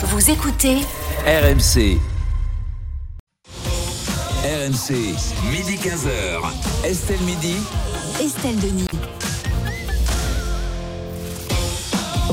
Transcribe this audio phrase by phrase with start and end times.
[0.00, 0.76] Vous écoutez
[1.26, 1.98] RMC.
[4.44, 4.92] RMC,
[5.50, 6.84] midi 15h.
[6.84, 7.56] Estelle Midi.
[8.20, 8.86] Estelle Denis.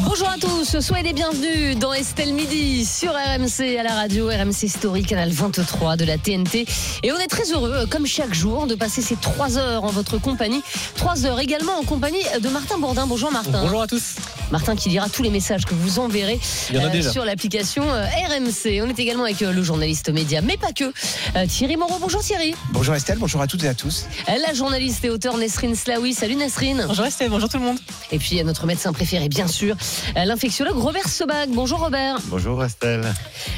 [0.01, 4.69] Bonjour à tous, soyez les bienvenus dans Estelle Midi sur RMC à la radio, RMC
[4.69, 6.67] Story, canal 23 de la TNT.
[7.01, 10.19] Et on est très heureux, comme chaque jour, de passer ces trois heures en votre
[10.19, 10.61] compagnie.
[10.95, 13.07] Trois heures également en compagnie de Martin Bourdin.
[13.07, 13.63] Bonjour Martin.
[13.63, 14.15] Bonjour à tous.
[14.51, 16.39] Martin qui lira tous les messages que vous enverrez
[16.71, 18.81] en euh, sur l'application euh, RMC.
[18.83, 21.97] On est également avec euh, le journaliste média, mais pas que, euh, Thierry Moreau.
[21.99, 22.53] Bonjour Thierry.
[22.71, 24.05] Bonjour Estelle, bonjour à toutes et à tous.
[24.29, 26.13] Euh, La journaliste et auteur Nesrine Slaoui.
[26.13, 26.85] Salut Nesrine.
[26.87, 27.77] Bonjour Estelle, bonjour tout le monde.
[28.11, 29.75] Et puis euh, notre médecin préféré, bien sûr,
[30.15, 31.49] euh, l'infectiologue Robert Sebag.
[31.49, 32.17] Bonjour Robert.
[32.25, 33.13] Bonjour Estelle.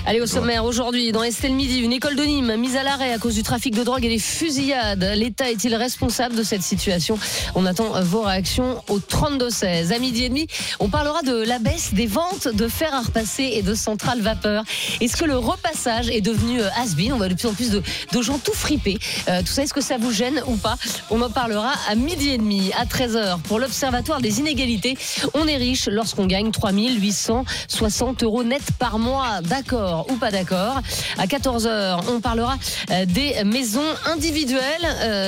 [0.06, 3.17] Allez, au sommaire, aujourd'hui, dans Estelle Midi, une école de Nîmes mise à l'arrêt à
[3.17, 5.04] cause du trafic de drogue et des fusillades.
[5.16, 7.20] L'État est-il responsable de cette situation?
[7.56, 9.92] On attend vos réactions au 32-16.
[9.94, 10.48] À midi et demi,
[10.80, 14.63] on parlera de la baisse des ventes de fer à repasser et de centrales vapeur.
[15.02, 17.13] Est-ce que le repassage est devenu euh, has-been?
[17.13, 17.81] On voit de plus en plus de,
[18.22, 18.97] gens tout fripés.
[19.28, 20.75] Euh, tout ça, est-ce que ça vous gêne ou pas?
[21.09, 24.97] On en parlera à midi et demi, à 13h, pour l'Observatoire des inégalités.
[25.34, 29.41] On est riche lorsqu'on gagne 3860 euros net par mois.
[29.41, 30.81] D'accord ou pas d'accord?
[31.17, 32.56] À 14h, on parlera
[32.91, 34.64] euh, des maisons individuelles.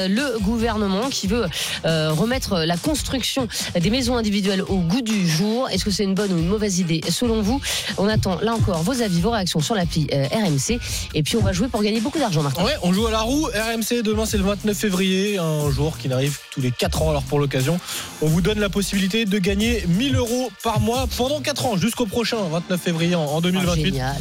[0.09, 1.45] Le gouvernement qui veut
[1.83, 3.47] remettre la construction
[3.79, 5.38] des maisons individuelles au goût du jour.
[5.71, 7.59] Est-ce que c'est une bonne ou une mauvaise idée selon vous
[7.97, 10.79] On attend là encore vos avis, vos réactions sur l'appli euh, RMC.
[11.13, 12.63] Et puis on va jouer pour gagner beaucoup d'argent, Martin.
[12.63, 13.45] Ouais, on joue à la roue.
[13.45, 17.09] RMC, demain c'est le 29 février, un jour qui n'arrive tous les 4 ans.
[17.09, 17.79] Alors pour l'occasion,
[18.21, 22.05] on vous donne la possibilité de gagner 1000 euros par mois pendant 4 ans, jusqu'au
[22.05, 23.85] prochain 29 février en, en Ah, 2028.
[23.85, 24.15] génial.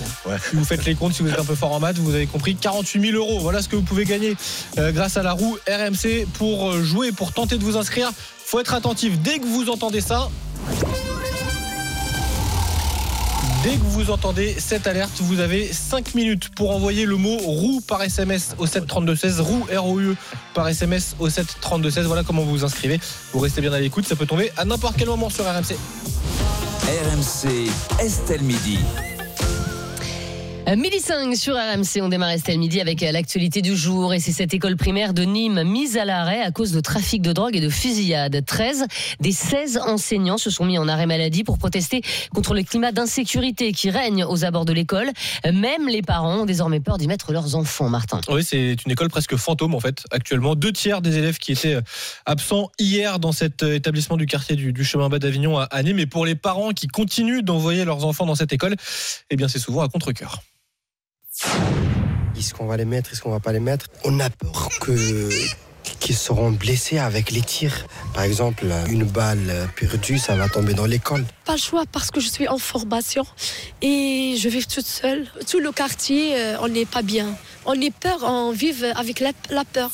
[0.50, 2.27] Si vous faites les comptes, si vous êtes un peu fort en maths, vous avez
[2.27, 3.38] compris 48 000 euros.
[3.41, 4.36] Voilà ce que vous pouvez gagner
[4.78, 8.10] euh, grâce à la roue RMC pour euh, jouer, pour tenter de vous inscrire.
[8.50, 10.30] Faut être attentif dès que vous entendez ça.
[13.62, 17.82] Dès que vous entendez cette alerte, vous avez 5 minutes pour envoyer le mot roue
[17.82, 20.14] par SMS au 73216, roue R-O-U
[20.54, 22.06] par SMS au 73216.
[22.06, 22.98] Voilà comment vous vous inscrivez.
[23.34, 25.76] Vous restez bien à l'écoute, ça peut tomber à n'importe quel moment sur RMC.
[26.86, 27.70] RMC,
[28.00, 28.78] Estelle Midi.
[30.68, 34.20] Euh, Midi 5 sur RMC, on démarre Estelle Midi avec euh, l'actualité du jour et
[34.20, 37.56] c'est cette école primaire de Nîmes mise à l'arrêt à cause de trafic de drogue
[37.56, 38.44] et de fusillades.
[38.44, 38.84] 13
[39.18, 42.02] des 16 enseignants se sont mis en arrêt maladie pour protester
[42.34, 45.10] contre le climat d'insécurité qui règne aux abords de l'école.
[45.46, 48.20] Même les parents ont désormais peur d'y mettre leurs enfants, Martin.
[48.28, 50.04] Oui, c'est une école presque fantôme en fait.
[50.10, 51.82] Actuellement, deux tiers des élèves qui étaient euh,
[52.26, 56.00] absents hier dans cet établissement du quartier du, chemin bas d'Avignon à, à Nîmes.
[56.00, 58.76] Et pour les parents qui continuent d'envoyer leurs enfants dans cette école,
[59.30, 60.42] eh bien c'est souvent à contre-cœur.
[62.37, 63.87] Est-ce qu'on va les mettre, est-ce qu'on va pas les mettre?
[64.04, 65.28] On a peur que
[66.00, 67.87] qu'ils seront blessés avec les tirs.
[68.15, 71.25] Par exemple, une balle perdue, ça va tomber dans l'école.
[71.44, 73.25] Pas le choix parce que je suis en formation
[73.82, 75.27] et je vis toute seule.
[75.50, 77.34] Tout le quartier, euh, on n'est pas bien.
[77.65, 79.91] On est peur, on vit avec la peur.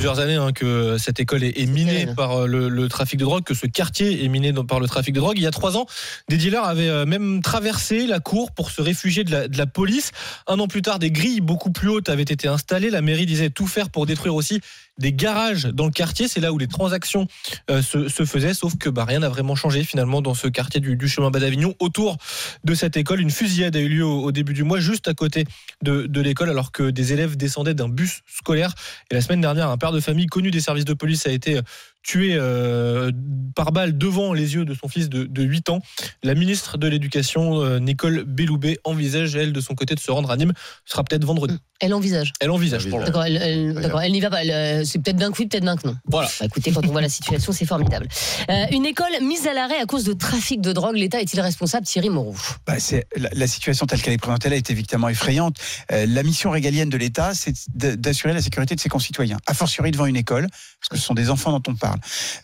[0.00, 3.24] Plusieurs années hein, que cette école est, est minée par euh, le, le trafic de
[3.26, 5.36] drogue, que ce quartier est miné par le trafic de drogue.
[5.36, 5.84] Il y a trois ans,
[6.30, 9.66] des dealers avaient euh, même traversé la cour pour se réfugier de la, de la
[9.66, 10.12] police.
[10.46, 12.88] Un an plus tard, des grilles beaucoup plus hautes avaient été installées.
[12.88, 14.62] La mairie disait tout faire pour détruire aussi
[15.00, 16.28] des garages dans le quartier.
[16.28, 17.26] C'est là où les transactions
[17.70, 21.08] euh, se, faisaient, sauf que bah, rien n'a vraiment changé finalement dans ce quartier du,
[21.08, 21.74] chemin bas d'Avignon.
[21.80, 22.18] Autour
[22.64, 25.14] de cette école, une fusillade a eu lieu au, au début du mois, juste à
[25.14, 25.44] côté
[25.82, 28.74] de, de l'école, alors que des élèves descendaient d'un bus scolaire.
[29.10, 31.56] Et la semaine dernière, un père de famille connu des services de police a été
[31.56, 31.62] euh,
[32.02, 33.10] tué euh,
[33.54, 35.80] par balle devant les yeux de son fils de, de 8 ans.
[36.22, 40.30] La ministre de l'Éducation, euh, Nicole Belloubet, envisage, elle, de son côté, de se rendre
[40.30, 40.52] à Nîmes.
[40.84, 41.58] Ce sera peut-être vendredi.
[41.80, 42.32] Elle envisage.
[42.40, 44.42] Elle envisage pour le D'accord, elle, elle- d'accord, elle n'y va pas.
[44.42, 45.96] Elle, euh, C'est peut-être que oui, peut-être bien que non.
[46.06, 46.28] Voilà.
[46.38, 48.06] Bah, écoutez, quand on voit la situation, c'est formidable.
[48.50, 50.96] Euh, une école mise à l'arrêt à cause de trafic de drogue.
[50.96, 52.34] L'État est-il responsable Thierry Moreau?
[52.66, 55.56] Bah, c'est la, la situation telle qu'elle est présentée là est évidemment effrayante.
[55.92, 59.90] Euh, la mission régalienne de l'État, c'est d'assurer la sécurité de ses concitoyens, a fortiori
[59.90, 61.89] devant une école, parce que ce sont des enfants dont on parle.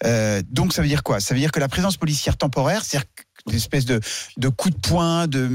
[0.05, 1.21] Euh, donc ça veut dire quoi?
[1.21, 4.01] Ça veut dire que la présence policière temporaire, c'est-à-dire que des espèces de,
[4.39, 5.49] de coups de poing, de,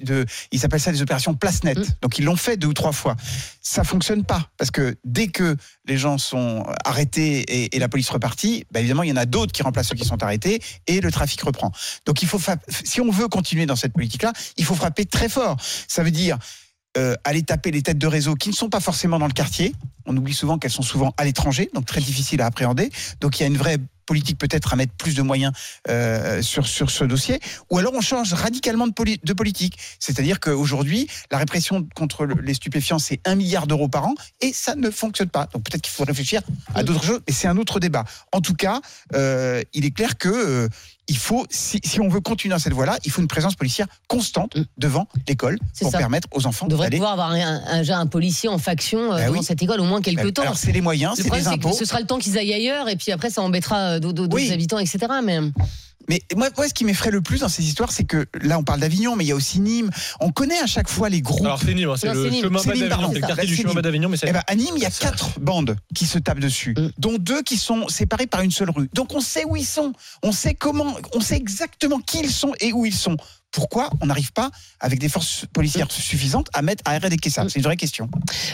[0.00, 1.78] de ils appellent ça des opérations place nette.
[1.78, 1.86] Mm.
[2.02, 3.14] Donc ils l'ont fait deux ou trois fois.
[3.62, 5.56] Ça fonctionne pas parce que dès que
[5.86, 9.26] les gens sont arrêtés et, et la police repartit, bah évidemment il y en a
[9.26, 11.70] d'autres qui remplacent ceux qui sont arrêtés et le trafic reprend.
[12.04, 15.28] Donc il faut fa- si on veut continuer dans cette politique-là, il faut frapper très
[15.28, 15.56] fort.
[15.86, 16.38] Ça veut dire
[16.96, 19.74] euh, aller taper les têtes de réseau qui ne sont pas forcément dans le quartier.
[20.06, 22.90] On oublie souvent qu'elles sont souvent à l'étranger, donc très difficile à appréhender.
[23.20, 25.52] Donc il y a une vraie politique peut-être à mettre plus de moyens
[25.88, 27.40] euh, sur, sur ce dossier,
[27.70, 29.76] ou alors on change radicalement de, poli- de politique.
[29.98, 34.52] C'est-à-dire qu'aujourd'hui, la répression contre le- les stupéfiants, c'est un milliard d'euros par an, et
[34.52, 35.48] ça ne fonctionne pas.
[35.52, 36.40] Donc peut-être qu'il faut réfléchir
[36.76, 38.04] à d'autres choses, et c'est un autre débat.
[38.30, 38.80] En tout cas,
[39.16, 40.68] euh, il est clair que
[41.08, 43.86] il faut, si, si on veut continuer dans cette voie-là, il faut une présence policière
[44.08, 44.64] constante Mm.
[44.78, 45.98] devant l'école pour ça.
[45.98, 46.96] permettre aux enfants d'aller.
[46.96, 49.42] pouvoir avoir un, un, déjà un policier en faction euh, Bah dans oui.
[49.44, 50.42] cette école au moins quelques temps.
[50.42, 51.72] Alors c'est les moyens, Le c'est que impôts.
[51.72, 54.34] ce sera le temps qu'ils aillent ailleurs et puis après ça embêtera euh, d'autres d'autres
[54.34, 54.50] Oui.
[54.52, 54.98] habitants, etc.
[55.22, 55.38] Mais
[56.08, 58.64] Mais moi, moi, ce qui m'effraie le plus dans ces histoires, c'est que là, on
[58.64, 59.90] parle d'Avignon, mais il y a aussi Nîmes.
[60.20, 61.44] On connaît à chaque fois les groupes.
[61.44, 62.44] Alors c'est Nîmes, hein, c'est le c'est Nîmes.
[62.44, 64.28] chemin C'est bas Nîmes, d'Avignon, c'est le C'est quartier du c'est chemin d'Avignon, mais c'est
[64.28, 66.88] Eh ben, à Nîmes, il y a quatre bandes qui se tapent dessus, Mm.
[66.98, 68.88] dont deux qui sont séparées par une seule rue.
[68.94, 69.92] Donc on sait où ils sont,
[70.22, 73.16] on sait comment, on sait exactement qui ils sont et où ils sont.
[73.56, 74.50] Pourquoi on n'arrive pas,
[74.80, 78.06] avec des forces policières suffisantes, à mettre à éradiquer ça C'est une vraie question.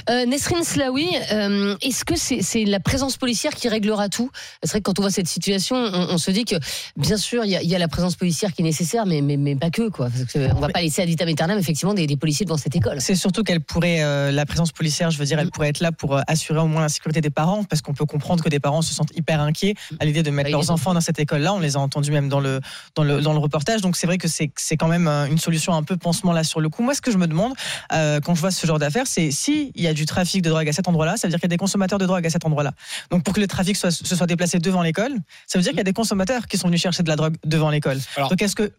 [0.08, 4.30] Euh, Nesrine Slaoui, euh, est-ce que c'est la présence policière qui réglera tout?
[4.62, 6.54] C'est vrai que quand on voit cette situation, on, on se dit que
[6.96, 9.22] bien sûr il y, a- il y a la présence policière qui est nécessaire, mais,
[9.22, 10.08] mais, mais pas que quoi.
[10.08, 12.76] Parce que on va pas laisser à vitam aeternam effectivement des, des policiers devant cette
[12.76, 13.00] école.
[13.00, 15.90] C'est surtout qu'elle pourrait, euh, la présence policière, je veux dire, elle pourrait être là
[15.90, 18.60] pour euh, assurer au moins la sécurité des parents, parce qu'on peut comprendre que des
[18.60, 21.54] parents se sentent hyper inquiets à l'idée de mettre Oui, leurs enfants dans cette école-là.
[21.54, 22.60] On les a entendus même dans le,
[22.94, 23.80] dans le, dans le reportage.
[23.80, 26.44] Donc c'est vrai que c'est c'est quand même euh, une solution un peu pansement là
[26.44, 26.82] sur le coup.
[26.82, 27.52] Moi, ce que je me demande
[27.92, 30.50] euh, quand je vois ce genre d'affaires, c'est si il y a du trafic de
[30.50, 32.30] drogue à cet endroit-là, ça veut dire qu'il y a des consommateurs de drogue à
[32.30, 32.72] cet endroit-là.
[33.10, 35.12] Donc pour que le trafic soit, se soit déplacé devant l'école,
[35.46, 37.36] ça veut dire qu'il y a des consommateurs qui sont venus chercher de la drogue
[37.44, 37.98] devant l'école.
[38.28, 38.72] Donc est-ce que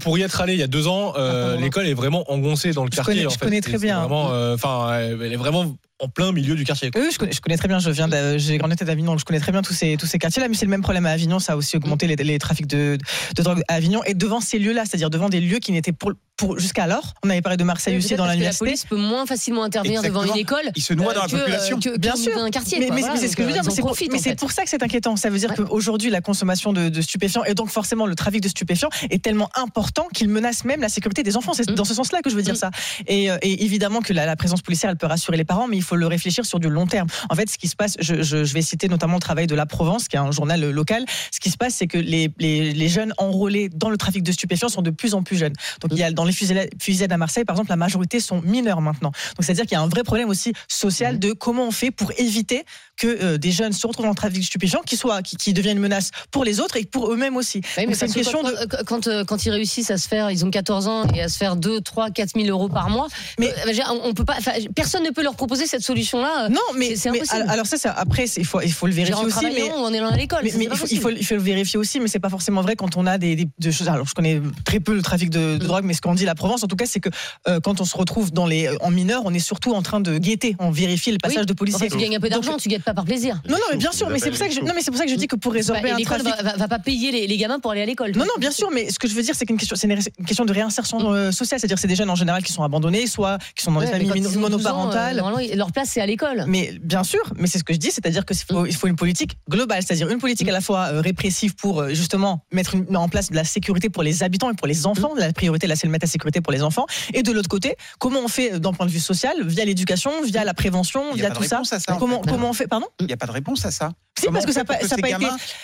[0.00, 2.84] Pour- y être allé il y a deux ans, euh, l'école est vraiment engoncée dans
[2.84, 3.14] le Je quartier.
[3.14, 3.44] connais- en je fait.
[3.44, 4.00] connais très bien.
[4.00, 6.90] Vraiment, enfin, elle est vraiment en plein milieu du quartier.
[6.90, 7.00] quoi.
[7.00, 7.78] Oui, je connais, je connais très bien.
[7.78, 8.08] Je viens,
[8.38, 10.48] j'ai grandi à Avignon, donc je connais très bien tous ces tous ces quartiers-là.
[10.48, 11.38] Mais c'est le même problème à Avignon.
[11.38, 12.98] Ça a aussi augmenté les, les trafics de,
[13.36, 16.12] de drogue à Avignon et devant ces lieux-là, c'est-à-dire devant des lieux qui n'étaient pour,
[16.36, 17.14] pour jusqu'alors.
[17.24, 18.64] On avait parlé de Marseille aussi dans la l'université.
[18.64, 20.70] police peut moins facilement intervenir devant une école.
[20.76, 21.78] Ils se noient dans la que, euh, population.
[21.80, 22.38] que- que Bien dans sûr.
[22.38, 22.78] un quartier.
[22.78, 23.62] Mais, Voilà, c'est ce que je veux dire.
[23.62, 25.16] euh, Mais c'est pour, ça que c'est inquiétant.
[25.16, 25.56] Ça veut dire Ouais.
[25.56, 29.48] qu'aujourd'hui, la consommation de, de stupéfiants et donc forcément le trafic de stupéfiants est tellement
[29.56, 31.54] important qu'il menace même la sécurité des enfants.
[31.54, 31.74] C'est Mm.
[31.74, 32.56] dans ce sens-là que je veux dire Mm.
[32.56, 32.70] ça.
[33.08, 35.76] Et, euh, et évidemment que la, la présence policière, elle peut rassurer les parents, mais
[35.76, 37.08] il faut le réfléchir sur du long terme.
[37.30, 39.54] En fait, ce qui se passe, je, je- je vais citer notamment le travail de
[39.54, 41.04] La Provence, qui est un journal local.
[41.32, 44.32] Ce qui se passe, c'est que les, les, les jeunes enrôlés dans le trafic de
[44.32, 45.54] stupéfiants sont de plus en plus jeunes.
[45.80, 48.40] Donc, il y a dans les fusillades fusillades à Marseille, par exemple, la majorité sont
[48.42, 49.10] mineurs maintenant.
[49.36, 52.12] Donc, c'est-à-dire qu'il y a un vrai problème aussi social de comment on fait pour
[52.18, 52.64] éviter
[52.98, 55.52] que euh, des jeunes se retrouvent dans le trafic de stupéfiants, qui soient, qui, qui
[55.52, 57.58] deviennent une menace pour les autres et pour eux-mêmes aussi.
[57.58, 58.66] Oui, mais Donc, c'est une que question quand, de.
[58.66, 61.28] quand, quand, euh, quand ils réussissent à se faire, ils ont 14 ans et à
[61.28, 63.08] se faire 2, 3, 4 000 euros par mois,
[63.38, 63.52] Mais-
[63.90, 64.36] on, on peut pas,
[64.74, 66.48] personne ne peut leur proposer cette solution-là.
[66.48, 67.48] Non, mais, c'est- mais impossible.
[67.48, 69.44] alors ça, après, il faut, il faut le vérifier en aussi.
[69.44, 70.40] Mais, en allant à l'école.
[70.44, 72.62] Mais, mais il, faut, il, faut, il faut le vérifier aussi, mais c'est pas forcément
[72.62, 73.88] vrai quand on a des, des- de choses.
[73.88, 75.68] Alors, je connais très peu le trafic de, de Mm.
[75.68, 77.08] drogue, mais ce qu'on dit la Provence, en tout cas, c'est que
[77.48, 80.18] euh, quand on se retrouve dans les, en mineur, on est surtout en train de
[80.18, 81.46] guetter, on vérifie le passage Oui.
[81.46, 81.88] de En policiers.
[81.88, 83.40] fait, tu gagnes un peu d'argent, tu gagnes pas par plaisir.
[83.48, 84.98] Non, non, mais bien sûr, mais c'est pour ça que je, non, mais c'est pour
[84.98, 86.42] ça que je dis que pour Bah, résorber un l'école trafic.
[86.42, 88.12] va, va, va pas payer les, les gamins pour aller à l'école.
[88.16, 90.24] Non, non, bien sûr, mais ce que je veux dire, c'est qu'une question, c'est une
[90.26, 93.38] question de réinsertion euh, sociale, c'est-à-dire c'est des jeunes en général qui sont abandonnés, soit
[93.54, 95.16] qui sont dans des familles quand ils ont 12 ans, euh, monoparentales.
[95.16, 96.44] normalement, leur place, c'est à l'école.
[96.46, 98.96] Mais bien sûr, mais c'est ce que je dis, c'est-à-dire qu'il faut, il faut une
[98.96, 102.96] politique globale, c'est-à-dire une politique à la fois euh, répressive pour euh, justement mettre une-
[102.96, 105.12] en place de la sécurité pour les habitants et pour les enfants.
[105.16, 106.86] La priorité, là, c'est de mettre la sécurité pour les enfants.
[107.14, 110.44] Et de l'autre côté, comment on fait d'un point de vue social, via l'éducation, via
[110.44, 111.62] la prévention, via tout ça.
[111.64, 111.78] ça.
[111.92, 112.30] en Comment, fait.
[112.30, 113.90] comment on fait Pardon Il n'y a pas de réponse à ça.
[114.18, 115.14] Si, Comment parce que ça n'a pas, ça été.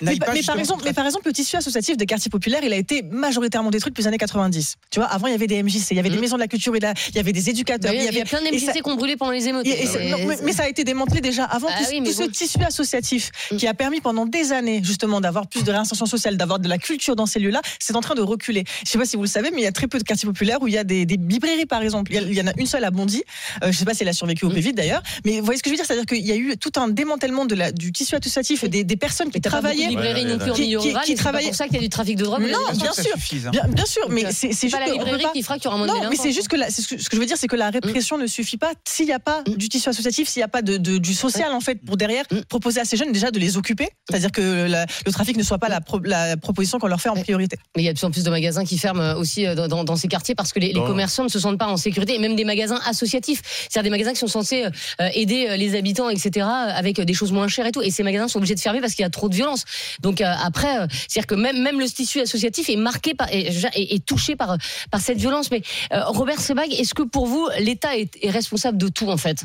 [0.00, 2.72] Mais, pas par exemple, se mais par exemple, le tissu associatif des quartiers populaires, il
[2.72, 4.76] a été majoritairement détruit depuis les années 90.
[4.90, 6.20] Tu vois, avant, il y avait des MJC, il y avait des Mhm.
[6.20, 8.04] maisons de la culture, et de la- il y avait des éducateurs, Bah, il y
[8.04, 9.66] il y avait a plein de MJC qui ont brûlé pendant les émeutes.
[9.66, 12.62] mais, mais ça a été démantelé déjà avant Ah tout, oui, tout mais ce tissu
[12.62, 13.56] associatif Mm.
[13.56, 16.78] qui a permis pendant des années justement d'avoir plus de réinsertion sociale, d'avoir de la
[16.78, 18.62] culture dans ces lieux-là, c'est en train de reculer.
[18.84, 20.26] Je sais pas si vous le savez, mais il y a très peu de quartiers
[20.28, 22.12] populaires où il y a des, des librairies par exemple.
[22.14, 23.22] Il y, en a une seule à Bondy.
[23.64, 24.54] Euh, je sais pas si elle a survécu au Mm.
[24.54, 26.56] Covid d'ailleurs, mais vous voyez ce que je veux dire, c'est-à-dire qu'il y a eu
[26.56, 29.88] tout un démantèlement de la, du tissu associatif et des, des personnes qui travaillaient.
[29.88, 31.04] librairies non plus en Qui- milieu qui- rural.
[31.06, 32.42] C'est pour ça qu'il y a du trafic de drogue.
[32.42, 33.12] Non, bien sûr.
[33.14, 33.50] suffise, hein.
[33.50, 35.76] Bien, bien sûr, mais c'est juste pas la librairie pas- qui fera qu'il y aura
[35.78, 37.46] moins de non, mais c'est juste que ce que ce que je veux dire, c'est
[37.46, 39.54] que la répression ne suffit pas s'il n'y a pas Mm.
[39.56, 42.24] du tissu associatif, s'il n'y a pas de, de- du social en fait pour derrière
[42.30, 42.40] Mm.
[42.48, 45.58] proposer à ces jeunes déjà de les occuper, c'est-à-dire que la- le trafic ne soit
[45.58, 47.56] pas la, pro- la proposition qu'on leur fait en priorité.
[47.76, 49.54] Mais il y a de plus en plus de magasins qui ferment euh, aussi euh,
[49.54, 52.14] dans, dans- dans ces quartiers parce que les, commerçants ne se sentent pas en sécurité,
[52.14, 53.42] et même des magasins associatifs.
[53.68, 56.46] C'est-à-dire des magasins qui sont censés euh, aider les habitants, etc.,
[56.84, 57.82] avec euh, des choses moins chères et tout.
[57.82, 59.64] Et ces magasins sont obligés de fermer parce qu'il y a trop de violence.
[60.00, 64.04] Donc euh, après, euh, c'est-à-dire que même, même le tissu associatif est marqué par, est
[64.04, 64.56] touché par,
[64.90, 65.50] par cette violence.
[65.50, 65.62] Mais
[65.92, 69.44] euh, Robert Sebag, est-ce que pour vous, l'État est, est responsable de tout en fait?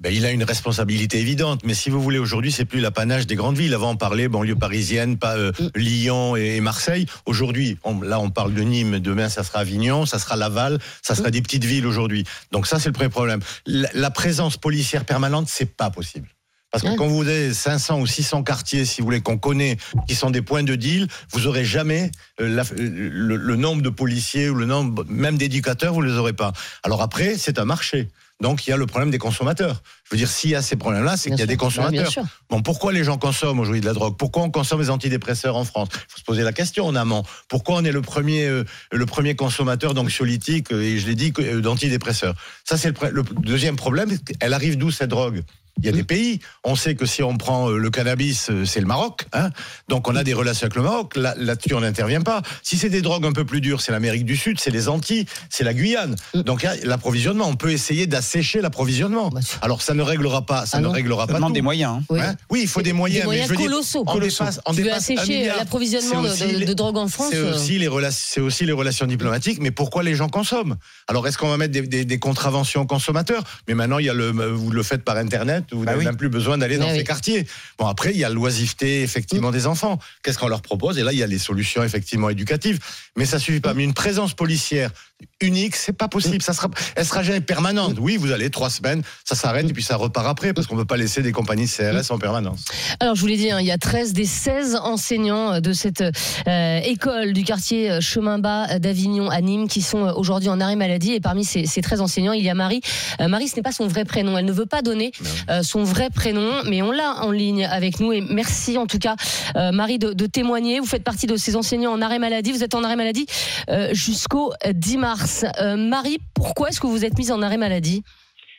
[0.00, 3.36] Ben, il a une responsabilité évidente, mais si vous voulez, aujourd'hui, c'est plus l'apanage des
[3.36, 3.72] grandes villes.
[3.74, 5.68] Avant, on parlait banlieue parisienne, pas euh, Mm.
[5.76, 7.06] Lyon et, et Marseille.
[7.26, 8.98] Aujourd'hui, on- là, on parle de Nîmes.
[8.98, 11.16] Demain, ça sera Avignon, ça sera Laval, ça Mm.
[11.16, 12.24] sera des petites villes aujourd'hui.
[12.50, 13.38] Donc ça, c'est le premier problème.
[13.66, 16.28] La, la présence policière permanente, c'est pas possible.
[16.74, 19.76] Parce que quand vous avez 500 ou 600 quartiers, si vous voulez, qu'on connaît,
[20.08, 23.90] qui sont des points de deal, vous aurez jamais euh, la- le, le nombre de
[23.90, 26.52] policiers ou le nombre même d'éducateurs, vous les aurez pas.
[26.82, 28.08] Alors après, c'est un marché.
[28.40, 29.82] Donc il y a le problème des consommateurs.
[30.02, 31.48] Je veux dire, s'il y a ces problèmes-là, c'est Bien qu'il y a sûr.
[31.52, 32.02] des consommateurs.
[32.02, 32.24] bien sûr.
[32.50, 34.16] Bon, pourquoi les gens consomment aujourd'hui de la drogue?
[34.18, 35.88] Pourquoi on consomme les antidépresseurs en France?
[35.92, 37.22] Il faut se poser la question en amont.
[37.48, 41.32] Pourquoi on est le premier, euh, le premier consommateur d'anxiolytiques euh, et je l'ai dit
[41.38, 42.34] euh, d'antidépresseurs?
[42.64, 44.10] Ça, c'est le deuxième problème.
[44.40, 45.44] Elle arrive d'où cette drogue?
[45.78, 46.40] Il y a des pays.
[46.62, 49.26] On sait que si on prend euh, le cannabis, euh, c'est le Maroc.
[49.32, 49.50] Hein
[49.88, 51.16] Donc on a des relations avec le Maroc.
[51.16, 52.42] Là- Là-dessus, on n'intervient pas.
[52.62, 55.26] Si c'est des drogues un peu plus dures, c'est l'Amérique du Sud, c'est les Antilles,
[55.50, 56.14] c'est la Guyane.
[56.34, 59.30] Donc là, l'approvisionnement, on peut essayer d'assécher l'approvisionnement.
[59.30, 61.54] Bah, Alors ça ne réglera pas, ça Ah ne réglera pas demande tout.
[61.54, 61.96] des moyens.
[61.98, 62.02] hein.
[62.10, 62.20] Oui.
[62.20, 63.24] Hein oui, il faut des moyens.
[63.24, 64.04] Des mais je veux dire, colossaux.
[64.06, 67.78] on dépasse, on Tu veux dépasse assécher l'approvisionnement de, drogue en France C'est euh, aussi,
[67.78, 70.76] les rela- c'est aussi les relations diplomatiques, mais pourquoi les gens consomment?
[71.08, 73.42] Alors, est-ce qu'on va mettre des, des- des contraventions aux consommateurs?
[73.68, 76.04] Mais maintenant, il y a le, vous le faites par Internet, vous Bah n'avez oui.
[76.04, 77.04] même plus besoin d'aller dans ces oui.
[77.04, 77.46] quartiers.
[77.78, 79.98] Bon, après, il y a l'oisiveté, effectivement, des enfants.
[80.22, 80.98] Qu'est-ce qu'on leur propose?
[80.98, 82.78] Et là, il y a les solutions, effectivement, éducatives.
[83.16, 83.74] Mais ça suffit pas.
[83.74, 84.90] Mais une présence policière
[85.40, 86.42] unique, c'est pas possible.
[86.42, 87.96] Ça sera, elle sera jamais permanente.
[88.00, 90.84] Oui, vous allez trois semaines, ça s'arrête et puis ça repart après, parce qu'on peut
[90.84, 92.64] pas laisser des compagnies CRS en permanence.
[93.00, 96.02] Alors, je vous l'ai dit, hein, il y a 13 des 16 enseignants de cette
[96.02, 100.60] euh, école du quartier euh, Chemin Bas d'Avignon à Nîmes qui sont euh, aujourd'hui en
[100.60, 101.12] arrêt maladie.
[101.12, 102.80] Et parmi ces, ces 13 enseignants, il y a Marie.
[103.20, 104.36] Euh, Marie, ce n'est pas son vrai prénom.
[104.38, 105.12] Elle ne veut pas donner
[105.50, 108.12] euh, son vrai prénom, mais on l'a en ligne avec nous.
[108.12, 109.16] Et merci en tout cas,
[109.56, 110.80] euh, Marie, de, de témoigner.
[110.80, 112.52] Vous faites partie de ces enseignants en arrêt maladie.
[112.52, 113.26] Vous êtes en arrêt maladie
[113.70, 115.13] euh, jusqu'au 10 mars.
[115.60, 118.02] Euh, Marie, pourquoi est-ce que vous êtes mise en arrêt maladie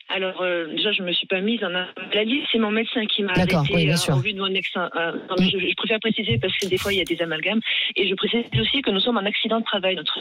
[0.08, 2.42] Alors euh, déjà, je me suis pas mise en arrêt maladie.
[2.50, 4.14] C'est mon médecin qui m'a D'accord, arrêté oui, bien euh, sûr.
[4.16, 4.68] au vu de mon ex.
[4.76, 7.60] euh, mais je, je préfère préciser parce que des fois il y a des amalgames.
[7.96, 9.96] Et je précise aussi que nous sommes en accident de travail.
[9.96, 10.18] Notre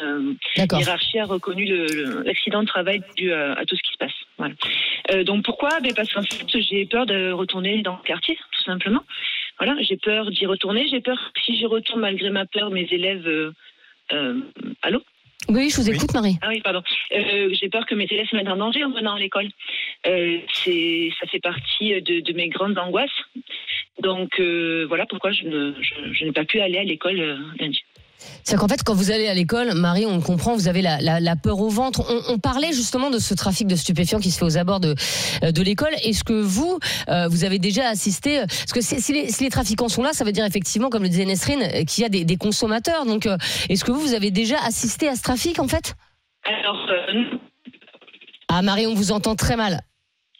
[0.58, 1.65] hiérarchie a reconnu
[2.24, 4.18] l'accident de travail dû à, à tout ce qui se passe.
[4.38, 5.24] Voilà.
[5.24, 5.80] Donc pourquoi?
[5.82, 9.04] Ben Parce qu'en fait, j'ai peur de retourner dans le quartier, tout simplement.
[9.60, 10.88] Voilà, j'ai peur d'y retourner.
[10.89, 13.25] J'ai peur que si j'y retourne malgré ma peur, mes élèves.
[14.82, 15.01] Allô
[15.49, 15.95] Oui, je vous Oui.
[15.95, 16.37] écoute, Marie.
[16.41, 16.81] ah oui, pardon.
[17.13, 19.47] Euh, j'ai peur que mes élèves se mettent en danger en venant à l'école.
[20.07, 23.09] Euh, c'est, ça fait partie de, de mes grandes angoisses.
[24.01, 27.37] Donc euh, voilà pourquoi je, ne, je, je n'ai pas pu aller à l'école euh,
[27.59, 27.83] lundi.
[28.44, 31.01] C'est qu'en fait, quand vous allez à l'école, Marie, on le comprend, vous avez la,
[31.01, 32.03] la- la peur au ventre.
[32.10, 34.94] On, on parlait justement de ce trafic de stupéfiants qui se fait aux abords de,
[35.44, 35.94] euh, de l'école.
[36.03, 36.79] Est-ce que vous,
[37.10, 40.12] euh, vous avez déjà assisté euh, Parce que si, les, si les trafiquants sont là,
[40.13, 43.05] ça veut dire effectivement, comme le disait Nesrine, euh, qu'il y a des, des consommateurs.
[43.05, 43.38] Donc, euh,
[43.70, 45.96] est-ce que vous, vous avez déjà assisté à ce trafic, en fait?
[46.44, 47.38] Alors, euh,
[48.48, 49.82] Ah, Marie, on vous entend très mal.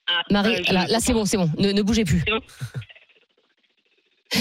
[0.08, 1.50] ah, Marie, là, c'est bon, c'est bon.
[1.58, 2.24] Ne, ne bougez plus.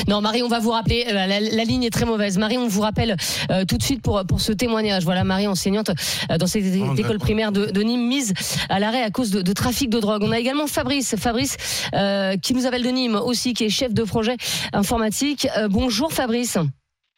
[0.09, 1.05] Non, Marie, on va vous rappeler.
[1.09, 2.39] euh, La, la- la ligne est très mauvaise.
[2.39, 3.17] Marie, on vous rappelle
[3.51, 5.05] euh, tout de suite pour, pour ce témoignage.
[5.05, 5.91] Voilà, Marie, enseignante
[6.31, 8.33] euh, dans cette Oh, école primaire de, de Nîmes, mise
[8.69, 10.23] à l'arrêt à cause de, de trafic de drogue.
[10.25, 11.57] On a également Fabrice, Fabrice
[11.95, 14.37] euh, qui nous appelle de Nîmes aussi, qui est chef de projet
[14.73, 15.49] informatique.
[15.59, 16.59] Euh, bonjour, Fabrice.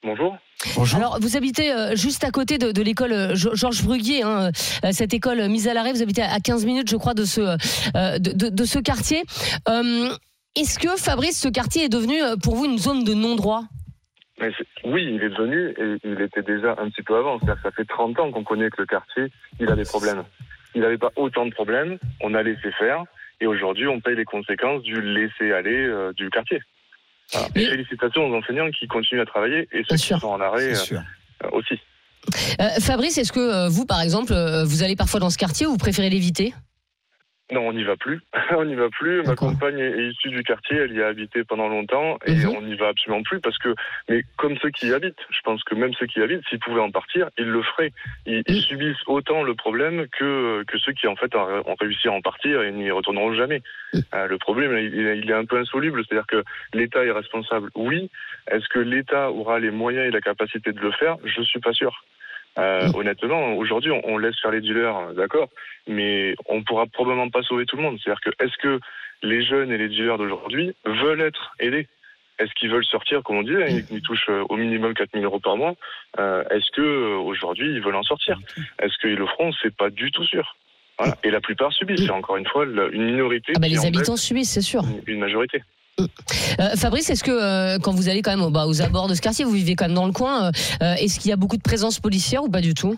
[0.05, 0.37] Bonjour.
[0.77, 0.97] Bonjour.
[0.99, 4.51] Alors, vous habitez juste à côté de, de l'école Georges Bruguier, hein,
[4.93, 5.93] cette école mise à l'arrêt.
[5.93, 7.41] Vous habitez à 15 minutes, je crois, de ce,
[8.19, 9.23] de, de- de ce quartier.
[9.69, 10.09] Euh,
[10.57, 13.65] Est-ce que, Fabrice, ce quartier est devenu euh, pour vous une zone de non-droit?
[14.41, 14.51] Mais
[14.85, 17.39] oui, il est devenu, et il était déjà un petit peu avant.
[17.39, 19.25] C'est-à-dire que ça fait 30 ans qu'on connaît que le quartier,
[19.61, 20.25] il a des problèmes.
[20.75, 23.03] Il n'avait pas autant de problèmes, on a laissé faire,
[23.41, 26.61] et aujourd'hui, on paye les conséquences du laisser-aller euh, du quartier.
[27.33, 27.49] Voilà.
[27.55, 30.21] Mais- Et félicitations aux enseignants qui continuent à travailler, et ceux Bien qui sûr.
[30.21, 30.99] sont en arrêt euh,
[31.45, 31.79] euh, aussi.
[32.61, 35.67] Euh, Fabrice, est-ce que euh, vous, par exemple, euh, vous allez parfois dans ce quartier
[35.67, 36.55] ou vous préférez l'éviter?
[37.53, 38.21] Non, on n'y va plus.
[38.51, 39.23] on n'y va plus.
[39.23, 42.49] Ma compagne est issue du quartier, elle y a habité pendant longtemps et Mhm.
[42.57, 43.73] on n'y va absolument plus parce que,
[44.09, 46.59] mais comme ceux qui y habitent, je pense que même ceux qui y habitent, s'ils
[46.59, 47.93] pouvaient en partir, ils le feraient.
[48.27, 52.13] Ils, ils subissent autant le problème que, que ceux qui en fait ont réussi à
[52.13, 53.63] en partir et n'y retourneront jamais.
[54.15, 56.43] Euh, le problème, il, est- il est un peu insoluble, c'est-à-dire que
[56.75, 57.71] l'État est responsable.
[57.77, 58.11] Oui.
[58.51, 61.17] Est-ce que l'État aura les moyens et la capacité de le faire?
[61.25, 62.05] Je suis pas sûr.
[62.59, 65.49] Euh, honnêtement, aujourd'hui, on, on laisse faire les dealers, d'accord,
[65.87, 67.99] mais on pourra probablement pas sauver tout le monde.
[68.03, 68.81] C'est-à-dire que est-ce que
[69.23, 71.87] les jeunes et les dealers d'aujourd'hui veulent être aidés?
[72.39, 75.25] Est-ce qu'ils veulent sortir, comme on dit, ils, ils touchent euh, au minimum 4 000
[75.25, 75.75] euros par mois
[76.19, 78.39] Euh, Est-ce que euh, aujourd'hui ils veulent en sortir?
[78.79, 79.53] Est-ce qu'ils le feront?
[79.63, 80.55] C'est pas du tout sûr.
[80.99, 81.17] Voilà.
[81.25, 82.05] Et la plupart subissent.
[82.05, 84.83] C'est encore une fois une minorité ah bah, Les habitants subissent, c'est sûr.
[85.07, 85.63] une majorité.
[86.01, 89.23] Euh, Fabrice, est-ce que euh, quand vous allez quand même bah, aux abords de ce
[89.23, 90.51] quartier, vous vivez quand même dans le coin,
[90.83, 92.97] euh, est-ce qu'il y a beaucoup de présence policière ou pas du tout?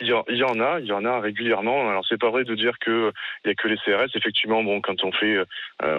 [0.00, 1.88] Il y, en, a, il y en a régulièrement.
[1.88, 3.12] Alors c'est pas vrai de dire que
[3.44, 4.16] il y a que les CRS.
[4.16, 5.44] Effectivement, bon, quand on fait, euh,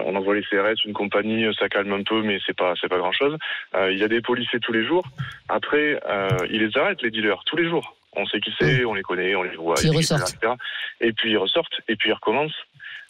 [0.04, 2.98] on envoie les CRS, une compagnie, ça calme un peu, mais c'est pas, c'est pas
[2.98, 3.38] grand chose.
[3.90, 5.06] il y a des policiers tous les jours.
[5.48, 7.96] Après, euh, ils les arrêtent les dealers tous les jours.
[8.14, 10.52] On sait qui c'est, on les connaît, on les voit, ils etc.
[11.00, 12.52] Et puis ils ressortent, et puis ils recommencent.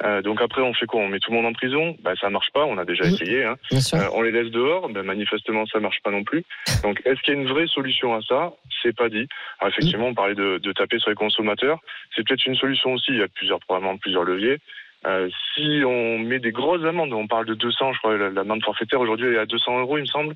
[0.05, 1.01] Euh, donc après, on fait quoi?
[1.01, 1.97] On met tout le monde en prison?
[2.03, 3.45] Bah, Ça marche pas, on a déjà essayé.
[3.45, 3.57] Hein.
[3.73, 6.45] Euh, on les laisse dehors, bah, manifestement, ça marche pas non plus.
[6.83, 8.53] Donc est-ce qu'il y a une vraie solution à ça?
[8.83, 9.27] C'est pas dit.
[9.61, 11.79] Alors, effectivement, on parlait de, de taper sur les consommateurs.
[12.15, 13.13] C'est peut-être une solution aussi.
[13.13, 14.59] Il y a plusieurs, probablement plusieurs leviers.
[15.07, 18.63] Euh, si on met des grosses amendes, on parle de 200, je crois, la- l'amende
[18.65, 20.35] forfaitaire aujourd'hui est à 200 euros, il me semble.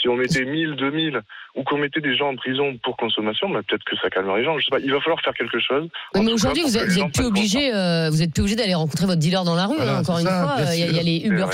[0.00, 1.20] Si on mettait 1000, 2000,
[1.56, 4.44] ou qu'on mettait des gens en prison pour consommation, bah, peut-être que ça calmerait les
[4.44, 4.58] gens.
[4.58, 5.88] Je sais pas, il va falloir faire quelque chose.
[6.14, 8.22] Oui, mais aujourd'hui, vous pour êtes, que les vous gens êtes plus obligé, euh, vous
[8.22, 9.76] êtes plus obligé d'aller rencontrer votre dealer dans la rue.
[9.76, 11.46] Voilà, hein, encore une ça, fois, bien il y, a- il y a les Uber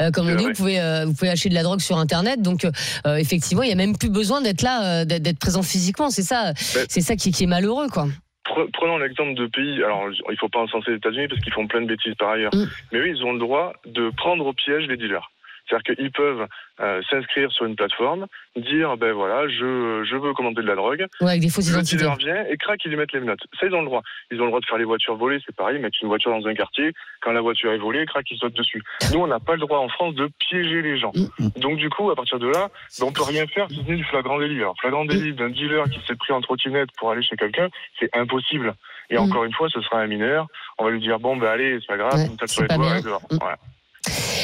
[0.00, 0.44] euh, comme on dit.
[0.44, 2.40] Vous pouvez, euh, vous pouvez acheter de la drogue sur Internet.
[2.42, 2.64] Donc,
[3.06, 6.10] euh, effectivement, il y a même plus besoin d'être là, euh, d'être d'être présent physiquement.
[6.10, 8.06] C'est ça, c'est ça qui, qui est malheureux, quoi.
[8.44, 11.66] Pre- Prenons l'exemple de pays, alors il faut pas encenser les États-Unis parce qu'ils font
[11.66, 12.66] plein de bêtises par ailleurs, Mm.
[12.92, 15.30] mais eux ils ont le droit de prendre au piège les dealers.
[15.68, 16.46] C'est-à-dire qu'ils peuvent
[16.80, 21.06] euh, s'inscrire sur une plateforme, dire ben voilà, je, je veux commander de la drogue,
[21.20, 22.04] Ouais, avec des fausses identités.
[22.18, 23.40] vient et crac, ils lui mettent les menottes.
[23.58, 24.02] Ça, ils ont le droit.
[24.30, 26.46] Ils ont le droit de faire les voitures volées, c'est pareil, mettre une voiture dans
[26.46, 26.92] un quartier,
[27.22, 28.82] quand la voiture est volée, crac, ils sautent dessus.
[29.12, 31.12] Nous, on n'a pas le droit en France de piéger les gens.
[31.56, 32.68] Donc, du coup, à partir de là,
[33.00, 34.58] ben, on peut rien faire si ce n'est du flagrant délit.
[34.58, 37.68] Alors, flagrant délit d'un dealer qui s'est pris en trottinette pour aller chez quelqu'un,
[37.98, 38.74] c'est impossible.
[39.10, 39.20] Et Mm.
[39.20, 40.46] encore une fois, ce sera un mineur.
[40.78, 42.68] On va lui dire, bon, ben allez, c'est pas grave, Ouais, on tape sur les
[42.74, 43.22] doigts et dehors.
[43.30, 43.36] Mm.
[43.40, 43.58] Voilà.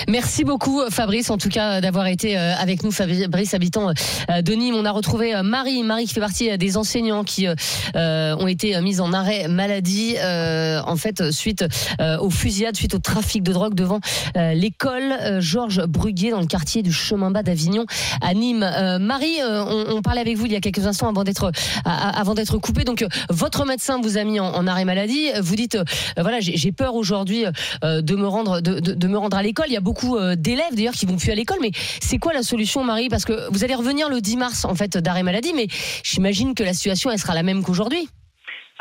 [0.09, 3.91] Merci beaucoup Fabrice, en tout cas d'avoir été euh, avec nous, Fabrice habitant
[4.31, 4.75] euh, de Nîmes.
[4.75, 7.55] On a retrouvé euh, Marie, Marie qui fait partie euh, des enseignants qui euh,
[7.97, 11.65] euh, ont été euh, mis en arrêt maladie, euh, en fait suite
[12.01, 14.01] euh, aux fusillades, suite au trafic de drogue devant
[14.37, 17.85] euh, l'école euh, Georges Bruguier dans le quartier du Chemin Bas d'Avignon
[18.23, 18.63] à Nîmes.
[18.63, 21.53] Euh, Marie, euh, on, parlait avec vous il y a quelques instants avant d'être
[21.85, 22.85] avant d'être coupé.
[22.85, 25.29] Donc euh, votre médecin vous a mis en, arrêt maladie.
[25.41, 25.85] Vous dites euh,
[26.19, 27.45] voilà j'ai peur aujourd'hui
[27.85, 29.50] euh, de me rendre de- de me rendre à l'école.
[29.67, 31.59] Il y a beaucoup euh, d'élèves d'ailleurs qui vont plus à l'école.
[31.61, 33.09] Mais c'est quoi la solution, Marie?
[33.09, 35.67] Parce que vous allez revenir le 10 mars en fait d'arrêt maladie, mais
[36.03, 38.09] j'imagine que la situation elle sera la même qu'aujourd'hui.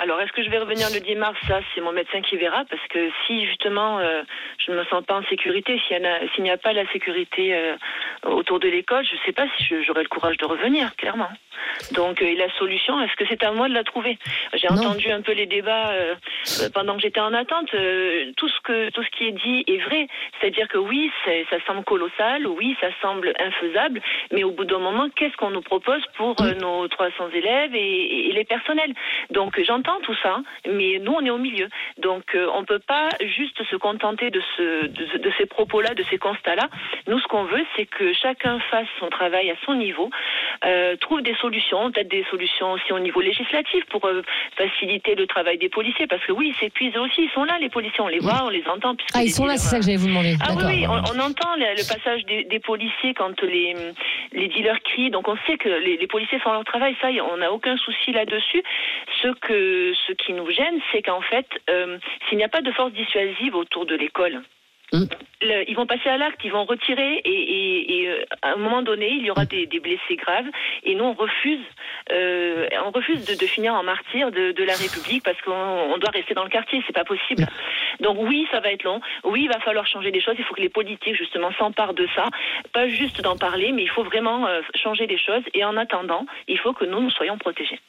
[0.01, 1.37] Alors, est-ce que je vais revenir le 10 mars?
[1.45, 4.21] Ça, c'est mon médecin qui verra, parce que si justement euh,
[4.65, 7.75] je ne me sens pas en sécurité, s'il a- n'y a, pas la sécurité euh,
[8.23, 11.27] autour de l'école, je ne sais pas si j'aurai le courage de revenir, clairement.
[11.91, 14.17] Donc, euh, et la solution, est-ce que c'est à moi de la trouver?
[14.53, 15.91] J'ai entendu un peu les débats
[16.73, 17.69] pendant que j'étais en attente.
[18.37, 20.07] Tout ce que tout ce qui est dit est vrai,
[20.39, 21.11] c'est-à-dire que oui,
[21.49, 24.01] ça semble colossal, oui, ça semble infaisable,
[24.31, 28.31] mais au bout d'un moment, qu'est-ce qu'on nous propose pour nos 300 élèves et, et
[28.31, 28.93] les personnels?
[29.31, 31.67] Donc j'entends tout ça, mais nous on est au milieu.
[31.97, 35.93] Donc euh, on peut pas juste se contenter de ce de, ce- de ces propos-là,
[35.93, 36.67] de ces constats-là.
[37.07, 40.09] Nous ce qu'on veut, c'est que chacun fasse son travail à son niveau,
[40.65, 44.21] euh, trouve des solutions, peut-être des solutions aussi au niveau législatif pour euh,
[44.55, 47.69] faciliter le travail des policiers, parce que oui, ils s'épuisent aussi, ils sont là les
[47.69, 48.95] policiers, on les voit, on les entend.
[49.13, 50.35] Ah, ils sont là, c'est ça que j'allais vous demander.
[50.41, 53.75] ah oui, on, on entend le, le passage des, des policiers quand les,
[54.33, 55.09] les dealers crient.
[55.11, 56.95] Donc on sait que les, les policiers font leur travail.
[57.01, 58.63] Ça, on n'a aucun souci là-dessus.
[59.21, 62.71] Ce que ce qui nous gêne, c'est qu'en fait, euh, s'il n'y a pas de
[62.71, 64.41] force dissuasive autour de l'école.
[64.91, 65.05] Mm.
[65.43, 68.55] le- ils vont passer à l'acte, ils vont retirer et, et- et, euh, à un
[68.55, 70.47] moment donné, il y aura des, des blessés graves
[70.83, 71.63] et nous on refuse,
[72.11, 75.51] euh, on refuse de, de finir en martyr de, de la République parce qu'on
[75.93, 77.45] on doit rester dans le quartier, c'est pas possible.
[77.99, 78.99] Donc oui, ça va être long.
[79.23, 80.35] Oui, il va falloir changer des choses.
[80.39, 82.25] Il faut que les politiques justement s'emparent de ça,
[82.73, 85.43] pas juste d'en parler, mais il faut vraiment euh, changer des choses.
[85.53, 87.79] Et en attendant, il faut que nous nous soyons protégés.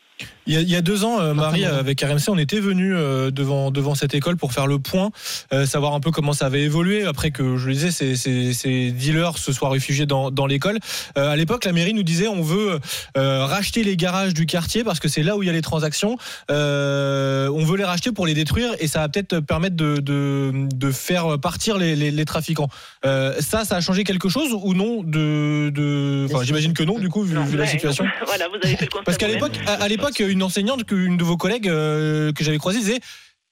[0.46, 2.94] Il y, a, il y a deux ans, euh, Marie, avec RMC, on était venu
[2.94, 5.10] euh, devant devant cette école pour faire le point,
[5.52, 8.52] euh, savoir un peu comment ça avait évolué après que je le disais, ces, ces,
[8.52, 10.78] ces dealers se soient réfugiés dans, dans l'école.
[11.16, 12.80] Euh, à l'époque, la mairie nous disait on veut
[13.16, 15.62] euh, racheter les garages du quartier parce que c'est là où il y a les
[15.62, 16.16] transactions.
[16.50, 20.52] Euh, on veut les racheter pour les détruire et ça va peut-être permettre de, de,
[20.74, 22.68] de faire partir les, les, les trafiquants.
[23.04, 26.26] Euh, ça, ça a changé quelque chose ou non de, de...
[26.30, 28.04] Enfin, j'imagine que non, du coup, vu, vu la situation.
[28.26, 29.04] voilà, vous avez fait le constat.
[29.04, 32.58] Parce qu'à l'époque, à, l'époque, une enseignante, que- une de vos collègues euh, que j'avais
[32.58, 33.00] croisée disait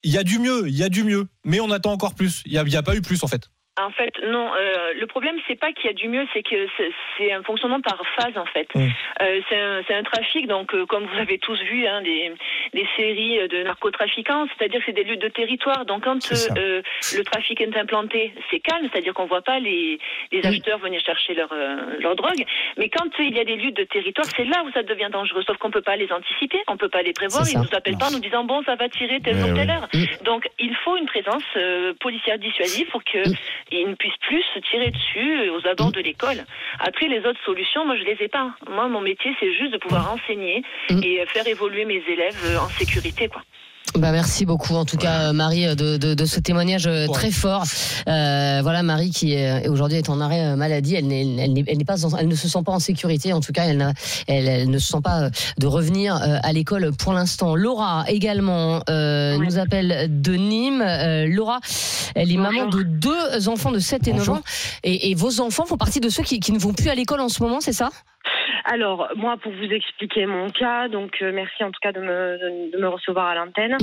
[0.03, 2.41] il y a du mieux, il y a du mieux, mais on attend encore plus.
[2.45, 3.49] Il n'y a pas eu plus en fait.
[3.77, 4.51] En fait, non.
[4.53, 7.79] euh, le problème, c'est pas qu'il y a du mieux, c'est que c'est- un fonctionnement
[7.81, 8.67] par phase, en fait.
[8.75, 8.87] Mm.
[9.21, 12.33] Euh, c'est un, un trafic, donc euh, comme vous avez tous vu, hein, des,
[12.73, 15.85] des séries de narcotrafiquants, c'est-à-dire que c'est des luttes de territoire.
[15.85, 16.17] Donc quand
[16.57, 16.81] euh,
[17.15, 19.99] le trafic est implanté, c'est calme, c'est-à-dire qu'on voit pas les,
[20.31, 22.43] les acheteurs venir chercher leur, euh, leur drogue.
[22.77, 25.43] Mais quand il y a des luttes de territoire, c'est là où ça devient dangereux.
[25.45, 27.43] Sauf qu'on peut pas les anticiper, on peut pas les prévoir.
[27.49, 29.69] Ils nous appellent pas en nous disant bon, ça va tirer telle Ouais, ou telle
[29.69, 29.87] heure.
[30.23, 33.19] Donc il faut une présence euh, policière dissuasive pour que
[33.71, 36.43] ils ne puissent plus se tirer dessus euh, aux abords de l'école.
[36.79, 38.51] Après, les autres solutions, moi, je les ai pas.
[38.69, 41.01] Moi, mon métier, c'est juste de pouvoir enseigner Mm.
[41.03, 43.41] et euh, faire évoluer mes élèves euh, en sécurité, quoi.
[43.95, 47.63] Bah merci beaucoup en tout cas Marie de, de, de ce témoignage euh, très fort.
[48.07, 50.95] Euh, voilà Marie qui est, aujourd'hui est en arrêt euh, maladie.
[50.95, 53.33] Elle, n'est, elle, n'est, elle, pas elle ne se sent pas en sécurité.
[53.33, 53.93] En tout cas, elle, n'a-
[54.27, 57.55] elle, elle ne se sent pas euh, de revenir euh, à l'école pour l'instant.
[57.55, 60.81] Laura également euh, nous appelle de Nîmes.
[60.85, 61.59] Euh, Laura,
[62.15, 64.41] elle est maman de deux enfants de 7 et 9 ans.
[64.83, 67.19] Et, et vos enfants font partie de ceux qui, qui ne vont plus à l'école
[67.21, 67.89] en ce moment, c'est ça?
[68.65, 72.37] Alors, moi, pour vous expliquer mon cas, donc euh, merci en tout cas de me,
[72.37, 73.77] de, de me recevoir à l'antenne.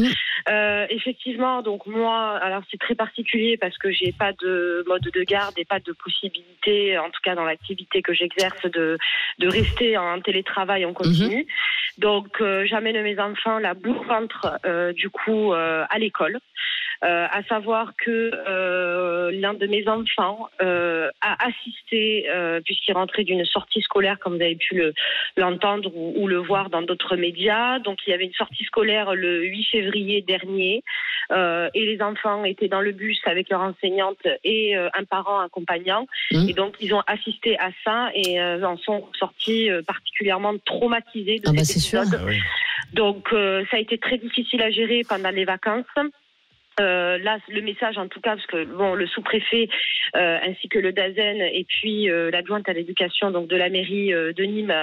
[0.49, 5.23] Euh, effectivement, donc moi, alors c'est très particulier parce que j'ai pas de mode de
[5.23, 8.99] garde et pas de possibilité, en tout cas dans l'activité que j'exerce, de,
[9.39, 11.47] de rester en télétravail en continu.
[11.99, 16.39] Donc, euh, j'amène mes enfants la boule ventre, euh, du coup, euh, à l'école.
[17.05, 23.25] Euh, à savoir que euh, l'un de mes enfants euh, a assisté, euh, puisqu'il rentrait
[23.25, 24.95] d'une sortie scolaire, comme vous avez pu le-
[25.37, 27.79] l'entendre ou, ou le voir dans d'autres médias.
[27.81, 30.83] Donc il y avait une sortie scolaire le 8 février dernier,
[31.33, 35.41] euh, et les enfants étaient dans le bus avec leur enseignante et euh, un parent
[35.41, 36.07] accompagnant.
[36.33, 36.49] Mmh.
[36.49, 41.41] Et donc ils ont assisté à ça et euh, en sont sortis euh, particulièrement traumatisés
[41.41, 42.01] de Ah bah, cet c'est sûr.
[42.01, 42.31] épisode.
[42.95, 45.85] Donc euh, ça a été très difficile à gérer pendant les vacances.
[46.79, 49.69] Euh, là, le message en tout cas, parce que bon, le sous-préfet
[50.15, 54.13] euh, ainsi que le DAZEN et puis euh, l'adjointe à l'éducation donc de la mairie
[54.13, 54.75] euh, de Nîmes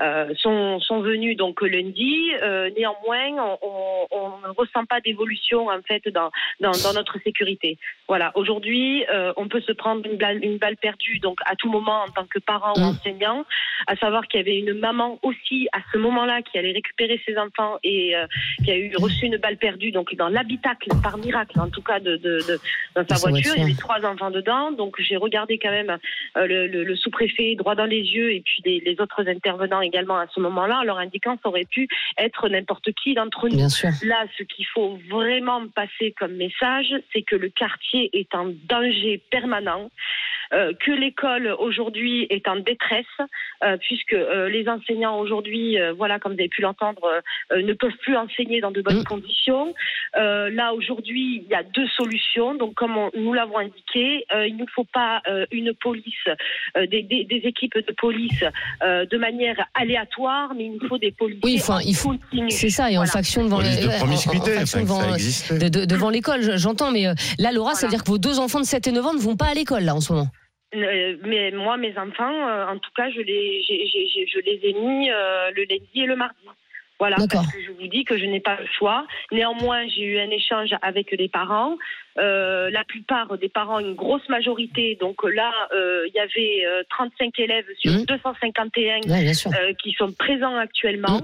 [0.00, 2.30] euh, sont, sont venus donc lundi.
[2.42, 7.18] Euh, néanmoins, on, on- on ne ressent pas d'évolution en fait dans, dans, dans notre
[7.22, 7.78] sécurité.
[8.08, 8.32] Voilà.
[8.34, 12.02] Aujourd'hui, euh, on peut se prendre une balle, une balle perdue donc à tout moment
[12.02, 13.44] en tant que parent ou enseignant.
[13.86, 17.38] À savoir qu'il y avait une maman aussi à ce moment-là qui allait récupérer ses
[17.38, 18.26] enfants et euh,
[18.64, 21.98] qui a eu reçu une balle perdue donc dans l'habitacle par miracle en tout cas
[22.00, 22.60] de, de, de-
[22.94, 23.52] dans sa voiture.
[23.56, 25.92] Il y avait trois enfants dedans donc j'ai regardé quand même
[26.36, 29.80] euh, le, le- le sous-préfet droit dans les yeux et puis les, les autres intervenants
[29.80, 31.88] également à ce moment-là en leur indiquant que ça aurait pu
[32.18, 33.56] être n'importe qui d'entre nous.
[33.56, 33.90] Bien sûr.
[34.04, 39.22] Là, ce qu'il faut vraiment passer comme message, c'est que le quartier est en danger
[39.30, 39.90] permanent.
[40.52, 43.04] Euh, que l'école aujourd'hui est en détresse
[43.64, 47.00] euh, puisque euh, les enseignants aujourd'hui, euh, voilà, comme vous avez pu l'entendre,
[47.54, 49.74] ne peuvent plus enseigner dans de bonnes conditions.
[50.16, 52.54] Euh, là aujourd'hui, il y a deux solutions.
[52.54, 56.14] Donc, comme on- nous l'avons indiqué, euh, il ne faut pas euh, une police,
[56.76, 58.42] euh, des, des- des équipes de police
[58.82, 61.40] euh, de manière aléatoire, mais il nous faut des policiers.
[61.44, 62.14] Oui, enfin, en il faut.
[62.48, 63.10] C'est ça, et en Voilà.
[63.12, 66.90] faction devant Police les- de devant, devant l'école, je- j'entends.
[66.90, 69.04] Mais euh, là, Laura, ça veut dire que vos deux enfants de 7 et 9
[69.06, 70.28] ans ne vont pas à l'école là en ce moment.
[70.74, 74.60] Euh, mais moi, mes enfants, euh, en tout cas, je les, j'ai- j'ai- je les
[74.68, 76.36] ai mis euh, le lundi et le mardi.
[77.00, 77.40] Voilà, D'accord.
[77.42, 79.06] parce que je vous dis que je n'ai pas le choix.
[79.32, 81.78] Néanmoins, j'ai eu un échange avec les parents.
[82.18, 86.82] Euh, la plupart des parents, une grosse majorité, donc là, euh, il y avait euh,
[86.90, 89.10] 35 élèves sur 251 Mmh.
[89.10, 89.50] Ouais, bien sûr.
[89.50, 89.54] Mmh.
[89.60, 91.20] euh, qui sont présents actuellement.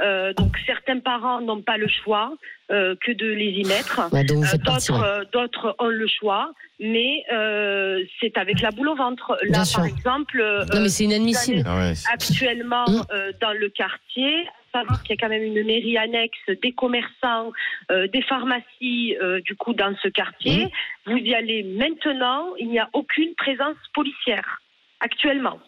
[0.00, 2.32] Euh, donc certains parents n'ont pas le choix
[2.70, 4.00] euh, que de les y mettre.
[4.12, 8.94] Ouais, vous Euh, D'autres euh, ont le choix, mais euh, c'est avec la boule au
[8.94, 9.36] ventre.
[9.42, 9.78] Là, Bien sûr.
[9.80, 11.62] par exemple, euh, Non, mais c'est inadmissible.
[11.66, 15.98] Ah actuellement euh, dans le quartier, à savoir qu'il y a quand même une mairie
[15.98, 17.52] annexe, des commerçants,
[17.90, 20.68] euh, des pharmacies, euh, du coup, dans ce quartier.
[21.06, 24.60] Vous y allez maintenant, il n'y a aucune présence policière.
[25.02, 25.58] Actuellement,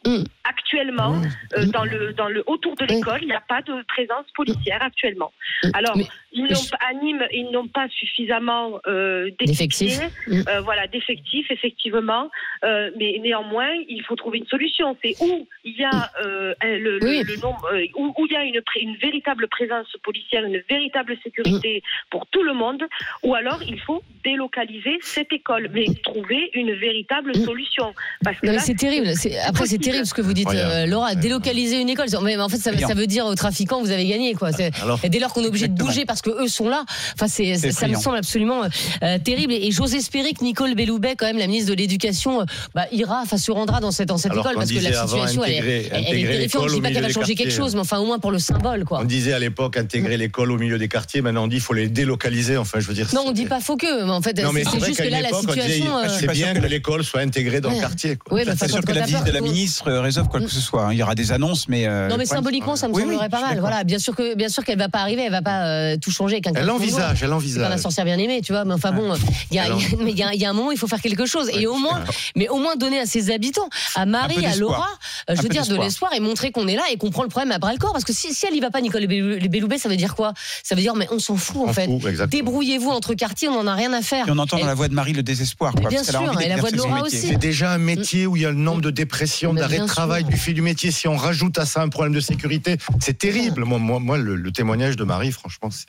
[0.44, 1.14] actuellement,
[1.56, 4.82] euh, dans le dans le autour de l'école, il n'y a pas de présence policière
[4.82, 5.32] actuellement.
[5.72, 5.96] Alors,
[6.32, 6.46] ils
[6.80, 10.00] à Nîmes, ils n'ont pas suffisamment euh, D'effectifs.
[10.30, 12.30] euh, voilà, d'effectifs, effectivement.
[12.64, 14.96] Euh, mais néanmoins, il faut trouver une solution.
[15.04, 17.22] C'est où il y a euh, le, le- Oui.
[17.26, 18.60] le nombre, euh, où, où il y a une,
[18.96, 22.82] véritable présence policière, une véritable sécurité pour tout le monde,
[23.22, 27.92] ou alors il faut délocaliser cette école, mais trouver une véritable solution.
[28.24, 29.08] Parce que Non, mais là, c'est terrible.
[29.14, 31.14] C'est- Après, c'est terrible ce que vous dites, euh, Laura.
[31.14, 32.06] Délocaliser une école.
[32.22, 34.52] Mais en fait, ça, veut dire aux trafiquants, vous avez gagné, quoi.
[34.52, 36.84] C'est- Alors, et dès lors qu'on est obligé de bouger parce que eux sont là,
[37.14, 38.62] enfin, c'est, C'est ça me semble absolument
[39.02, 39.52] euh, terrible.
[39.52, 42.86] Et, et j'ose espérer que Nicole Belloubet, quand même, la ministre de l'Éducation, euh, bah,
[42.92, 45.52] ira, enfin, se rendra dans cette, dans cette Alors école parce que la situation, elle,
[45.52, 46.68] est- elle, elle est terrifiante.
[46.68, 48.84] Je dis pas qu'elle va changer quelque chose, mais enfin, au moins pour le symbole,
[48.84, 49.00] quoi.
[49.00, 51.20] On disait à l'époque intégrer l'école au milieu des quartiers.
[51.22, 52.56] Maintenant, on dit qu'il faut les délocaliser.
[52.56, 53.08] Enfin, je veux dire.
[53.14, 54.98] Non, on dit pas faux que, mais en fait, Non, mais c'est, c'est vrai juste
[55.00, 55.98] qu'à que là, la situation.
[55.98, 58.18] euh, c'est bien que l'école soit intégrée dans le quartier.
[58.30, 60.84] Oui, bah, enfin, sûr que la visite de ministre euh, résolve quoi que ce soit.
[60.86, 60.92] hein.
[60.92, 61.86] Il y aura des annonces, mais.
[61.86, 63.58] euh, Non mais symboliquement ça me semblerait pas mal.
[63.60, 66.10] Voilà, bien sûr que bien sûr qu'elle va pas arriver, elle va pas euh, tout
[66.12, 67.78] changer avec un Elle envisage, elle C'est pas la envisage.
[67.80, 68.64] sorcière bien aimée, tu vois.
[68.64, 69.14] Mais enfin bon,
[69.50, 69.66] il y a,
[70.00, 71.50] il y il y un moment, il faut faire quelque chose.
[71.54, 72.02] Et au moins,
[72.36, 74.56] mais au moins donner à ses habitants, à Marie, à.
[74.56, 74.88] Laura,
[75.30, 77.28] euh, je veux dire de l'espoir et montrer qu'on est là et qu'on prend le
[77.28, 77.92] problème à bras le corps.
[77.92, 80.32] Parce que si, si elle y va pas, Nicole Bellou- Belloubet, ça veut dire quoi?
[80.62, 81.88] Ça veut dire mais on s'en fout en On fait.
[82.28, 84.28] Débrouillez-vous entre quartiers, on en a rien à faire.
[84.28, 85.72] Et on entend dans la voix de Marie le désespoir.
[85.74, 87.16] Quoi, bien sûr, et la voix de Laura aussi.
[87.18, 90.24] C'est déjà un métier où il y a le nombre de dépressions, d'arrêt de travail
[90.24, 90.90] du fait du métier.
[90.90, 93.64] Si on rajoute à ça un problème de sécurité, c'est terrible.
[93.64, 95.86] Moi, moi, moi le, le témoignage de Marie, franchement, c'est.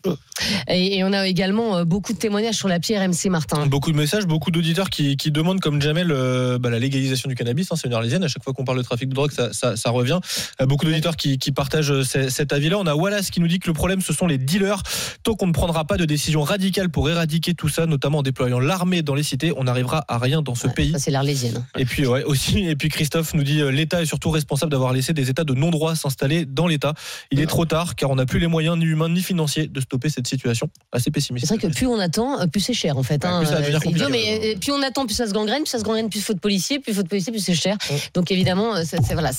[0.68, 3.66] Et, et on a également euh, beaucoup de témoignages sur l'appli RMC Martin.
[3.68, 7.36] Beaucoup de messages, beaucoup d'auditeurs qui, qui demandent, comme Jamel, euh, bah, la légalisation du
[7.36, 7.72] cannabis.
[7.72, 8.24] Hein, c'est une arlésienne.
[8.24, 10.20] À chaque fois qu'on parle de trafic de drogue, ça, ça, ça revient.
[10.62, 12.78] Euh, beaucoup d'auditeurs qui, qui partagent ce- cet avis-là.
[12.80, 14.82] On a Wallace qui nous dit que le problème, ce sont les dealers.
[15.24, 18.60] Tant qu'on ne prendra pas de décision radicale pour éradiquer tout ça, notamment en déployant
[18.60, 20.92] l'armée dans les cités, on n'arrivera à rien dans ce pays.
[20.92, 21.66] Ça, c'est l'Arlésienne.
[21.78, 25.14] Et puis ouais, aussi, et puis Christophe nous dit l'État est surtout responsable d'avoir laissé
[25.14, 26.94] des États de non-droit s'installer dans l'État.
[27.32, 29.80] Il est trop tard car on n'a plus les moyens ni humains ni financiers de
[29.80, 30.70] stopper cette situation.
[30.92, 31.48] Assez pessimiste.
[31.48, 33.24] C'est vrai que plus on attend, euh, plus c'est cher en fait.
[33.24, 33.40] Ouais, hein.
[33.40, 35.84] plus ça idiot, mais euh, plus on attend, plus ça se gangrène, plus ça se
[35.84, 37.78] gangrène, plus faute de policier, plus faute de policier, plus c'est cher.
[38.14, 39.32] Donc évidemment, euh, c'est voilà,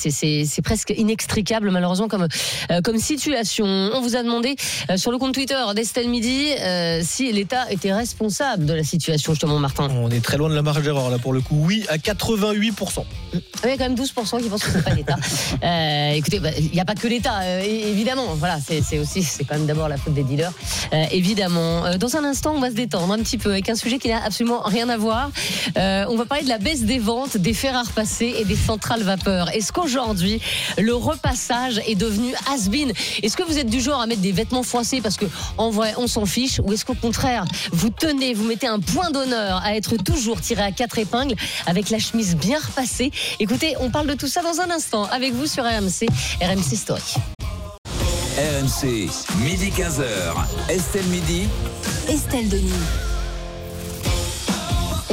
[0.63, 2.29] presque inextricable malheureusement comme
[2.71, 3.67] euh, comme situation.
[3.67, 4.57] On vous a demandé
[4.91, 9.33] euh, sur le compte Twitter d'Estelle Midi euh, si l'État était responsable de la situation
[9.33, 9.89] justement, Martin.
[9.91, 11.57] On est très loin de la marge d'erreur là pour le coup.
[11.67, 13.05] Oui, à 88%.
[13.33, 15.17] Il y a quand même 12% qui pensent que c'est pas l'État.
[15.63, 18.35] Euh, écoutez, bah, il n'y a pas que l'État, euh, évidemment.
[18.35, 20.53] Voilà, c'est c'est aussi, c'est quand même d'abord la faute des dealers,
[20.93, 21.87] euh, évidemment.
[21.87, 24.09] Euh, dans un instant, on va se détendre un petit peu avec un sujet qui
[24.09, 25.31] n'a absolument rien à voir.
[25.77, 28.57] Euh, on va parler de la baisse des ventes des fers à repasser et des
[28.57, 29.51] centrales vapeur.
[29.51, 30.41] Est-ce qu'aujourd'hui,
[30.79, 32.93] le repassage est devenu has-been?
[33.23, 35.27] Est-ce que vous êtes du genre à mettre des vêtements froissés parce que
[35.59, 36.61] en vrai, on s'en fiche?
[36.65, 40.63] Ou est-ce qu'au contraire, vous tenez, vous mettez un point d'honneur à être toujours tiré
[40.63, 41.37] à quatre épingles
[41.67, 43.11] avec la chemise bien repassée?
[43.41, 46.07] Écoutez, on parle de tout ça dans un instant avec vous sur RMC,
[46.41, 47.34] RMC Story.
[48.37, 49.09] RMC,
[49.45, 50.35] midi 15h.
[50.69, 51.49] Estelle Midi.
[52.09, 53.04] Estelle Denis.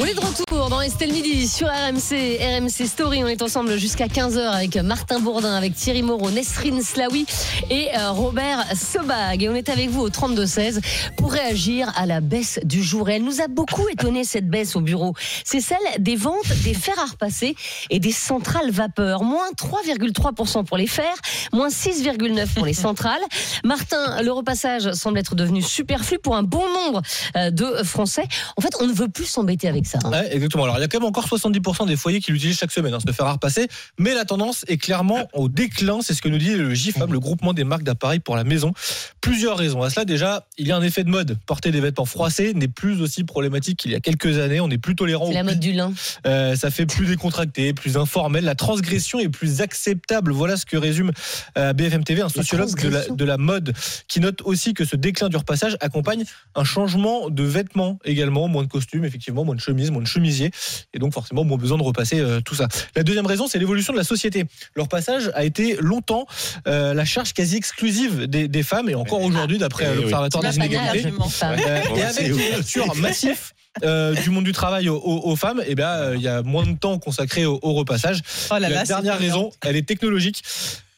[0.02, 3.22] On est de retour dans Estelle Midi sur RMC, RMC Story.
[3.22, 7.24] On est ensemble jusqu'à 15h avec Martin Bourdin, avec Thierry Moreau, Nesrine Slaoui
[7.70, 9.44] et euh, Robert Sebag.
[9.44, 10.80] Et on est avec vous au 32-16
[11.16, 13.10] pour réagir à la baisse du jour.
[13.10, 15.14] Et elle nous a beaucoup étonné cette baisse au bureau.
[15.44, 17.54] C'est celle des ventes des fers à repasser
[17.88, 19.22] et des centrales vapeur.
[19.22, 21.14] Moins 3,3% pour les fers,
[21.52, 23.22] moins 6,9% pour les centrales.
[23.62, 27.02] Martin, le repassage semble être devenu superflu pour un bon nombre
[27.36, 28.26] euh, de Français.
[28.56, 29.91] En fait, on ne veut plus s'embêter avec ça.
[29.94, 30.10] Hein.
[30.10, 30.64] Ouais, exactement.
[30.64, 32.98] Alors, il y a quand même encore 70% des foyers qui l'utilisent chaque semaine, hein,
[33.00, 33.68] se faire repasser.
[33.98, 36.00] Mais la tendance est clairement au déclin.
[36.02, 38.72] C'est ce que nous dit le GIFAM, le groupement des marques d'appareils pour la maison.
[39.20, 39.82] Plusieurs raisons.
[39.82, 41.38] À cela, déjà, il y a un effet de mode.
[41.46, 44.60] Porter des vêtements froissés n'est plus aussi problématique qu'il y a quelques années.
[44.60, 45.26] On est plus tolérant.
[45.28, 45.92] C'est la mode du lin.
[46.26, 48.44] Euh, ça fait plus décontracté, plus informel.
[48.44, 50.32] La transgression est plus acceptable.
[50.32, 51.12] Voilà ce que résume
[51.58, 53.14] euh, BFM TV, un sociologue de la, transgression.
[53.14, 53.72] de la mode,
[54.08, 56.24] qui note aussi que ce déclin du repassage accompagne
[56.54, 60.50] un changement de vêtements également, moins de costumes, effectivement, moins de chemises, moins de chemisiers,
[60.94, 62.68] et donc forcément moins besoin de repasser euh, tout ça.
[62.94, 64.44] La deuxième raison, c'est l'évolution de la société.
[64.74, 66.26] Le repassage a été longtemps
[66.68, 70.02] euh, la charge quasi exclusive des, des femmes, et encore aujourd'hui, d'après Eh oui.
[70.02, 71.08] l'Observatoire C'est des inégalités.
[71.42, 75.62] Euh, et avec une ouverture massif euh, du monde du travail aux, aux- aux femmes,
[75.66, 78.20] et ben euh, il y a moins de temps consacré au, au repassage.
[78.50, 80.42] Oh là la là, dernière raison, elle est technologique.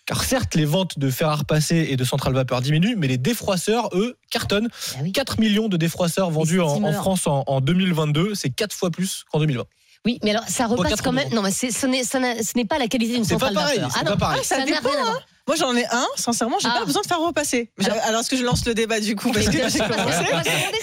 [0.07, 3.17] Car certes, les ventes de fer à repasser et de centrales vapeur diminuent, mais les
[3.17, 4.69] défroisseurs, eux, cartonnent.
[4.95, 5.13] Ah oui.
[5.13, 6.93] 4 millions de défroisseurs vendus en.
[6.93, 9.65] France en, en 2022, c'est 4 fois plus qu'en 2020.
[10.05, 11.31] Oui, mais alors ça repasse quand même.
[11.33, 13.93] Non, mais c'est- ce n'est pas la qualité d'une C'est pas centrale pareil, vapeur.
[13.95, 14.41] c'est Ah pas pareil.
[14.43, 15.21] Ah, ça n'a dépend, rien à voir.
[15.47, 16.07] Moi, j'en ai un.
[16.17, 16.79] Sincèrement, j'ai Ah.
[16.81, 17.69] pas besoin de faire repasser.
[18.05, 19.31] Alors- est-ce que je lance le débat du coup?
[19.31, 20.25] Parce que j'ai commencé.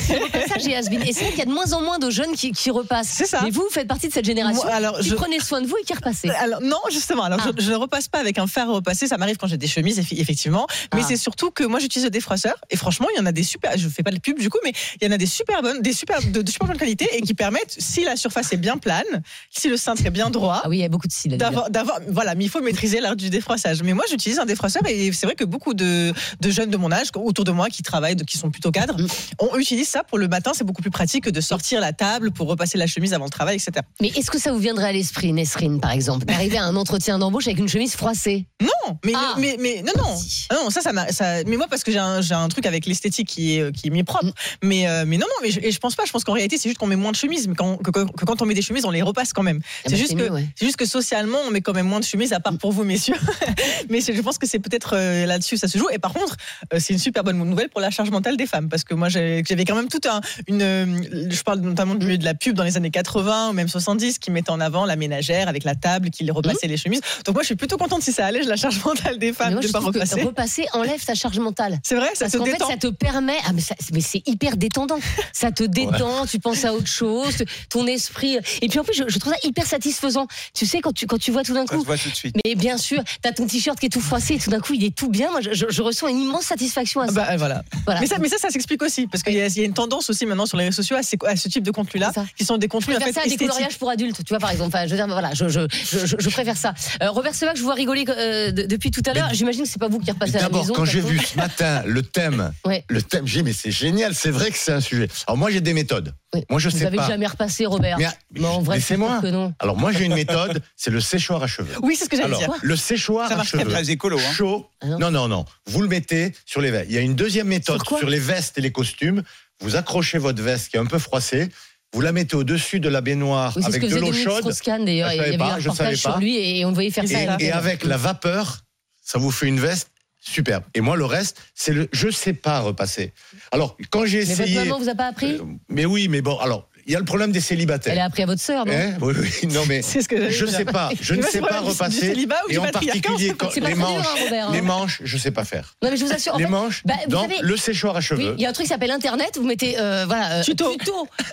[0.09, 3.09] Et c'est vrai qu'il y a de moins en moins de jeunes qui, qui repassent.
[3.11, 3.41] C'est ça.
[3.43, 5.67] Mais vous, vous faites partie de cette génération Moi, alors, qui je- prenez soin de
[5.67, 6.29] vous et qui repassez.
[6.29, 7.23] Alors non, justement.
[7.23, 7.49] Alors Ah.
[7.57, 9.07] je, je ne repasse pas avec un fer à repasser.
[9.07, 10.67] Ça m'arrive quand j'ai des chemises, effectivement.
[10.93, 11.07] Mais Ah.
[11.07, 12.55] c'est surtout que moi j'utilise le défroisseur.
[12.69, 13.77] Et franchement, il y en a des super.
[13.77, 15.81] Je fais pas de pub du coup, mais il y en a des super bonnes,
[15.81, 18.77] des super de, de super bonne qualité et qui permettent, si la surface est bien
[18.77, 20.61] plane, si le cintre est bien droit.
[20.63, 21.37] Ah oui, il y a beaucoup de cils.
[21.37, 23.81] d'avoir- voilà, mais il faut maîtriser l'art du défroissage.
[23.83, 24.45] Mais moi, j'utilise un
[24.89, 27.83] et c'est vrai que beaucoup de, de jeunes de mon âge autour de moi qui
[27.83, 29.07] travaillent, qui sont plutôt cadres, Mm.
[29.39, 30.51] on utilise ça pour le matin.
[30.53, 33.29] C'est beaucoup plus pratique que de sortir la table pour repasser la chemise avant le
[33.31, 33.85] travail, etc.
[34.01, 37.17] Mais est-ce que ça vous viendrait à l'esprit, Nesrine, par exemple, d'arriver à un entretien
[37.19, 38.47] d'embauche avec une chemise froissée?
[38.61, 39.35] Non, mais, Ah.
[39.39, 40.15] mais, mais non, non.
[40.49, 43.57] Ah non, ça, ça, ça, mais moi, parce que j'ai un, truc avec l'esthétique qui
[43.57, 44.25] est, qui est mis propre.
[44.25, 44.31] Mm.
[44.63, 46.03] Mais, euh, mais non, non, mais je, et je pense pas.
[46.05, 47.47] Je pense qu'en réalité, c'est juste qu'on met moins de chemises.
[47.47, 49.61] Mais quand, que, que- que quand on met des chemises, on les repasse quand même.
[49.63, 50.47] Ah c'est bah, juste c'est que, mieux, ouais.
[50.55, 52.83] c'est juste que socialement, on met quand même moins de chemises, à part pour vous,
[52.83, 53.15] messieurs.
[53.89, 55.87] mais je pense que c'est peut-être euh, là-dessus ça se joue.
[55.91, 56.35] Et par contre,
[56.73, 59.07] euh, c'est une super bonne nouvelle pour la charge mentale des femmes, parce que moi,
[59.09, 62.55] j'avais quand même tout un, une, euh, je parle notamment du milieu de la pub
[62.55, 65.75] dans les années 80 ou même 70, qui mettait en avant la ménagère avec la
[65.75, 67.01] table, qui repassait les chemises.
[67.25, 69.61] Donc moi, je suis plutôt contente si ça allège la charge mentale des femmes moi,
[69.61, 70.21] de je pas repasser.
[70.23, 71.79] repasser enlève ta charge mentale.
[71.83, 72.67] C'est vrai, ça Parce te qu'en fait, détend.
[72.69, 73.37] ça te permet.
[73.45, 73.61] Ah, mais,
[73.93, 74.99] mais c'est hyper détendant.
[75.33, 78.37] Ça te détend, tu penses à autre chose, ton esprit.
[78.61, 80.27] Et puis en plus, je, je trouve ça hyper satisfaisant.
[80.53, 81.81] Tu sais, quand tu, quand tu vois tout d'un Ça coup.
[81.81, 82.35] se voit tout de suite.
[82.45, 84.83] Mais bien sûr, t'as ton t-shirt qui est tout froissé et tout d'un coup, il
[84.83, 85.31] est tout bien.
[85.31, 87.11] Moi, je, je- je ressens une immense satisfaction à ça.
[87.13, 87.63] Bah, voilà.
[87.85, 87.99] Voilà.
[88.01, 89.73] Mais ça, mais ça, ça s'explique aussi, parce qu'il y, a- il y a une
[89.73, 92.45] tendance aussi maintenant sur les réseaux sociaux à, ces- à ce type de contenu-là, qui
[92.45, 94.39] sont des Je contenus en préfère fait ça à des coloriages pour adultes, tu vois,
[94.39, 94.69] par exemple.
[94.75, 96.73] Enfin, je veux dire, voilà, je, je, je, je- je préfère ça.
[97.01, 99.29] Euh, Robert Sevac, je vous vois rigoler euh, de- depuis tout à l'heure.
[99.33, 100.73] J'imagine que c'est pas vous qui repassez à la D'abord, maison.
[100.73, 102.83] quand j'ai vu ce matin le thème, Ouais.
[102.89, 105.07] le thème, j'ai dit, mais c'est génial, c'est vrai que c'est un sujet.
[105.27, 106.13] Alors moi, j'ai des méthodes.
[106.49, 107.07] Moi, je vous sais avez pas.
[107.09, 107.97] jamais repassé, Robert.
[107.97, 108.07] Mais,
[108.39, 109.53] Mais en vrai, c'est que non.
[109.59, 111.73] Alors moi, j'ai une méthode, c'est le séchoir à cheveux.
[111.81, 112.53] Oui, c'est ce que j'allais Alors, dire.
[112.61, 113.65] Le séchoir Ça à cheveux.
[113.65, 114.33] très écolo, hein.
[114.33, 114.69] Chaud.
[114.83, 115.11] non.
[115.11, 116.87] non, non, Vous le mettez sur les vestes.
[116.89, 119.23] Il y a une deuxième méthode sur, les vestes et les costumes.
[119.61, 121.49] Vous accrochez votre veste qui est un peu froissée.
[121.93, 124.43] Vous la mettez au-dessus de la baignoire Oui, avec de l'eau chaude.
[124.43, 126.19] Je Il y savais avait pas, un reportage sur pas.
[126.19, 127.37] lui et on voyait faire ça.
[127.39, 128.61] Et, avec la vapeur,
[129.03, 129.89] ça vous fait une veste
[130.21, 130.63] superbe.
[130.73, 133.11] Et moi, le reste, c'est le je sais pas repasser.
[133.51, 134.53] Alors, quand j'ai Mais essayé.
[134.55, 137.05] votre maman vous a pas appris Mais oui, mais bon, alors, il y a le
[137.05, 137.93] problème des célibataires.
[137.93, 140.29] Elle a appris à votre sœur, non Hein oui, oui, non mais C'est ce que
[140.29, 140.57] je dire.
[140.57, 143.55] sais pas, je ne sais c'est pas repasser célibat ou du et en particulier quand
[143.55, 144.51] les manches, hein, Robert, hein.
[144.51, 145.73] les manches, je sais pas faire.
[145.81, 146.35] Non, mais je vous assure.
[146.35, 148.35] en les fait, manches, bah, vous dans savez- le séchoir à Oui, cheveux.
[148.37, 149.37] il y a un truc qui s'appelle Internet.
[149.37, 150.75] Vous mettez euh, voilà euh, Tuto.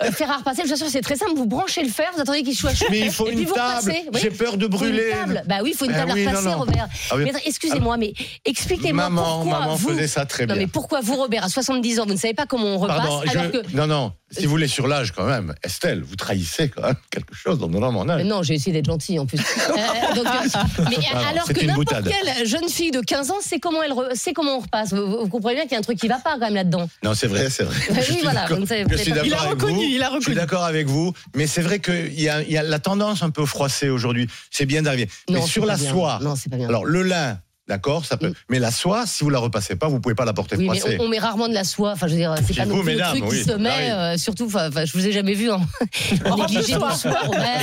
[0.03, 0.61] euh, fer à repasser.
[0.63, 1.33] Je vous assure, c'est très simple.
[1.35, 2.85] Vous branchez le fer, vous attendez qu'il soit chaud.
[2.89, 3.93] Mais il faut une table.
[4.21, 5.11] J'ai peur de brûler.
[5.45, 6.57] Bah oui, il faut une Eh table à non, repasser, non.
[6.59, 6.87] Robert.
[7.11, 8.13] Ah excusez-moi, mais
[8.45, 9.89] expliquez-moi Maman, pourquoi maman vous.
[9.89, 10.63] faisait ça très Non, bien.
[10.63, 13.51] mais pourquoi vous, Robert, à 70 ans, vous ne savez pas comment on repasse alors
[13.51, 13.75] que.
[13.75, 14.13] non, non.
[14.31, 17.67] Si vous voulez sur l'âge quand même, Estelle, vous trahissez quand même quelque chose en
[17.67, 18.21] donnant mon âge.
[18.23, 19.39] Mais non, j'ai essayé d'être gentil en plus.
[19.69, 23.81] Euh, donc, euh, mais alors que n'importe quelle jeune fille de 15 ans sait comment
[23.83, 24.93] elle re- sait comment on repasse.
[24.93, 26.55] Vous, vous- vous comprenez bien qu'il y a un truc qui va pas quand même
[26.55, 26.89] là-dedans.
[27.03, 27.75] Non, c'est vrai, c'est vrai.
[27.89, 29.81] Oui, Je suis voilà, ne je suis Il a avec reconnu, vous.
[29.83, 32.57] il a Je suis d'accord avec vous, mais c'est vrai qu'il y a, il y
[32.57, 34.27] a la tendance un peu froissée aujourd'hui.
[34.51, 35.07] C'est bien d'arriver.
[35.29, 35.91] Mais sur la bien.
[35.91, 36.67] soie, Non, c'est pas bien.
[36.67, 38.33] alors le lin, d'accord, ça peut.
[38.49, 40.77] Mais la soie, si vous la repassez pas, vous pouvez pas la porter Oui, mais
[40.79, 40.97] froissée.
[40.99, 41.91] on, on met rarement de la soie.
[41.93, 43.69] Enfin, je veux dire, c'est pas non vous, plus le mesdames, truc qui se met.
[43.69, 43.93] arrive.
[43.93, 45.61] euh, surtout, enfin, je vous ai jamais vu en,
[46.25, 47.61] en négligé de soie, Robert.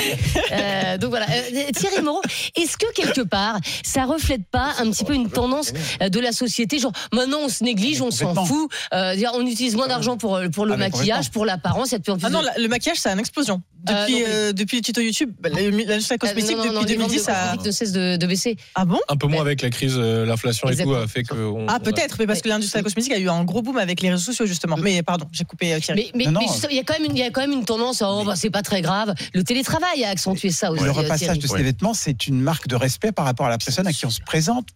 [0.52, 1.26] Euh, donc voilà.
[1.30, 2.22] Euh, Thierry Moreau,
[2.56, 6.32] est-ce que quelque part, ça reflète pas un petit peu une tendance euh, de la
[6.32, 10.38] société, genre maintenant on se néglige, on s'en fout, euh, on utilise moins d'argent pour
[10.52, 12.40] pour le Ah, maquillage, pour l'apparence, il y a de plus en plus Ah non,
[12.40, 13.62] de- la- le maquillage, c'est une explosion.
[13.88, 16.72] Euh, Depuis, non, mais- euh, depuis le tuto YouTube, la- l'industrie Euh, cosmétique, non, non,
[16.72, 17.54] non, depuis les ventes de 2010, ça.
[17.64, 18.56] ne cesse de, de baisser.
[18.74, 18.98] Ah bon?
[19.08, 21.34] Un peu moins avec la crise, euh, l'inflation et tout a fait que.
[21.34, 24.10] on- Ah peut-être, mais parce que l'industrie cosmétique a eu un gros boom avec les
[24.10, 24.76] réseaux sociaux justement.
[24.76, 26.10] Mais pardon, j'ai coupé euh, Thierry.
[26.14, 28.10] Mais, il y a quand même une, il y a quand même une tendance, à,
[28.10, 29.14] oh, bah, c'est pas très grave.
[29.34, 30.82] Le télétravail a accentué ça aussi.
[30.82, 33.58] Le euh, repassage de ces vêtements, c'est une marque de respect par rapport à la
[33.58, 34.68] personne à qui on se présente.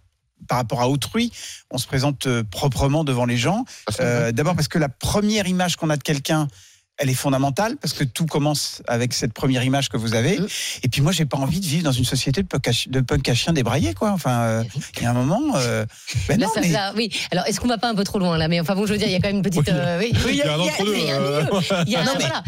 [0.49, 1.31] Par rapport à autrui,
[1.71, 3.67] on se présente proprement devant les gens.
[4.01, 6.49] Euh, D'abord parce que la première image qu'on a de quelqu'un,
[7.03, 10.39] elle est fondamentale parce que tout commence avec cette première image que vous avez.
[10.39, 10.47] Mm.
[10.85, 12.91] Et puis moi, j'ai pas envie de vivre dans une société de punk à, chi-
[12.91, 14.11] de punk à chien débraillé, quoi.
[14.13, 14.65] Enfin, euh,
[14.99, 15.57] il y a un moment.
[15.57, 15.87] euh,
[16.29, 17.11] ben Là, non, ça- mais- là, oui.
[17.31, 18.49] Alors, est-ce qu'on va pas un peu trop loin là?
[18.49, 19.69] Mais enfin bon, je veux dire, il y a quand même une petite.
[19.69, 20.13] euh, oui.
[20.29, 21.43] Il y a un entre-deux, il y a un euh.
[21.45, 21.61] milieu.
[21.87, 22.43] Il y a un- mais- voilà.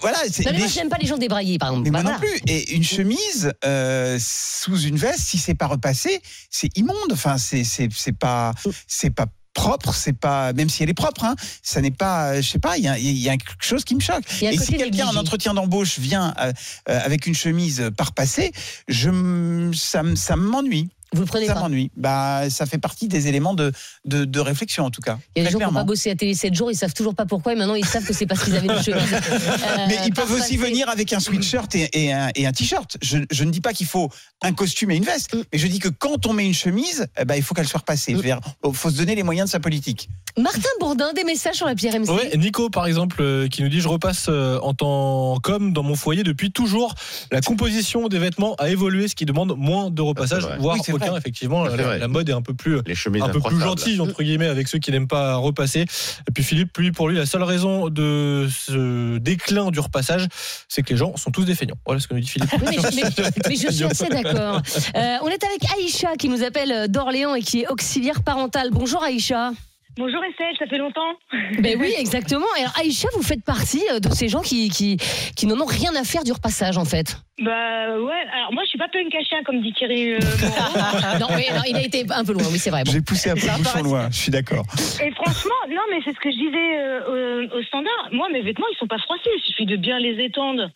[0.00, 1.84] voilà, Non, mais moi, j'aime pas les gens débraillés, par exemple.
[1.84, 2.40] Mais moi Bah, non plus.
[2.46, 6.96] Et une chemise euh, sous une veste, si c'est pas repassé, c'est immonde.
[7.12, 8.54] Enfin, c'est c'est c'est pas
[8.86, 9.94] c'est pas propre.
[9.94, 11.24] C'est pas même si elle est propre.
[11.24, 12.40] Hein, ça n'est pas.
[12.40, 12.76] Je sais pas.
[12.78, 14.24] Il y y a quelque chose qui me choque.
[14.42, 16.52] Et si quelqu'un en entretien d'embauche vient euh,
[16.88, 18.52] euh, avec une chemise pas repassée,
[18.88, 20.88] je ça ça m'ennuie.
[21.14, 21.60] Vous le prenez Ça pas.
[21.60, 21.90] m'ennuie.
[21.96, 23.72] Bah, ça fait partie des éléments de,
[24.04, 25.18] de, de réflexion, en tout cas.
[25.34, 26.94] Il y a des gens qui n'ont pas bossé à télé 7 jours, ils savent
[26.94, 29.12] toujours pas pourquoi, et maintenant ils savent que c'est parce qu'ils avaient une chemise.
[29.12, 32.96] euh, Mais ils peuvent aussi venir avec un sweatshirt et, et un, et un t-shirt.
[33.02, 34.10] Je, je ne dis pas qu'il faut
[34.42, 35.42] un costume et une veste, Mm.
[35.52, 37.80] mais je dis que quand on met une chemise, eh ben, il faut qu'elle soit
[37.80, 38.12] repassée.
[38.12, 40.08] Il faut se donner les moyens de sa politique.
[40.38, 42.08] Martin Bourdin, des messages sur la pierre MC.
[42.08, 45.82] Ouais, Nico par exemple euh, qui nous dit je repasse euh, en tant qu'homme dans
[45.82, 46.94] mon foyer depuis toujours.
[47.32, 50.58] La composition des vêtements a évolué, ce qui demande moins de repassage, c'est vrai.
[50.58, 50.82] voire Oui,
[51.16, 51.64] effectivement.
[51.64, 54.68] La, mode est un peu plus Les chemises un peu plus gentille entre guillemets avec
[54.68, 55.80] ceux qui n'aiment pas repasser.
[55.80, 60.26] Et puis Philippe, lui pour lui la seule raison de ce déclin du repassage,
[60.68, 61.78] c'est que les gens sont tous des feignants.
[61.86, 62.50] Voilà ce que nous dit Philippe.
[62.66, 64.60] Oui, mais, mais- mais je suis assez d'accord.
[64.96, 68.70] Euh, on est avec Aïcha qui nous appelle d'Orléans et qui est auxiliaire parentale.
[68.72, 69.52] Bonjour Aïcha.
[69.96, 71.12] Bonjour Estelle, ça fait longtemps.
[71.58, 72.46] Ben oui, exactement.
[72.56, 74.96] Et alors Aïcha, vous faites partie euh, de ces gens qui, qui,
[75.36, 77.18] qui n'en ont rien à faire du repassage en fait.
[77.42, 80.14] Bah ouais, alors moi je suis pas punk à comme dit Thierry.
[80.14, 81.18] euh, Moreau.
[81.20, 82.84] non, mais non, il a été un peu loin, oui c'est vrai.
[82.84, 82.92] Bon.
[82.92, 84.64] J'ai poussé un peu le bouchon loin, je suis d'accord.
[85.04, 88.08] Et franchement, non mais c'est ce que je disais euh, au, au standard.
[88.12, 90.70] Moi mes vêtements ils sont pas froissés, il suffit de bien les étendre.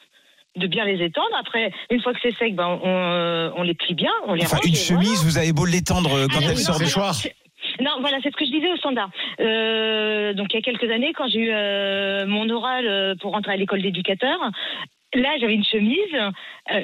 [0.56, 1.34] De bien les étendre.
[1.40, 4.44] Après, une fois que c'est sec, ben, on, euh, on les plie bien, on les
[4.44, 4.66] Enfin, range.
[4.66, 5.02] une voilà.
[5.02, 7.12] chemise, vous avez beau l'étendre quand Alors, elle non, sort choirs.
[7.14, 7.28] je-
[7.80, 9.10] Non, voilà, c'est ce que je disais au standard.
[9.40, 13.32] Euh, donc, il y a quelques années, quand j'ai eu euh, mon oral euh, pour
[13.32, 14.38] rentrer à l'école d'éducateur,
[15.14, 16.30] là, j'avais une chemise, euh,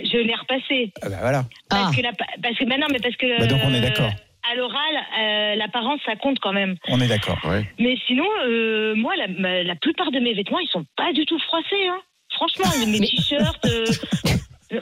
[0.05, 0.93] je l'ai repassée.
[1.03, 1.45] Ah bah voilà.
[1.69, 3.39] Parce que, la, parce que, bah non, mais parce que.
[3.39, 4.11] Bah donc on est euh, d'accord.
[4.51, 6.77] À l'oral, euh, l'apparence, ça compte quand même.
[6.89, 7.39] On est d'accord.
[7.79, 11.39] Mais sinon, euh, moi, la, la plupart de mes vêtements, ils sont pas du tout
[11.41, 11.89] froissés.
[11.89, 12.01] Hein.
[12.33, 13.65] Franchement, mes t-shirts.
[13.67, 13.85] euh,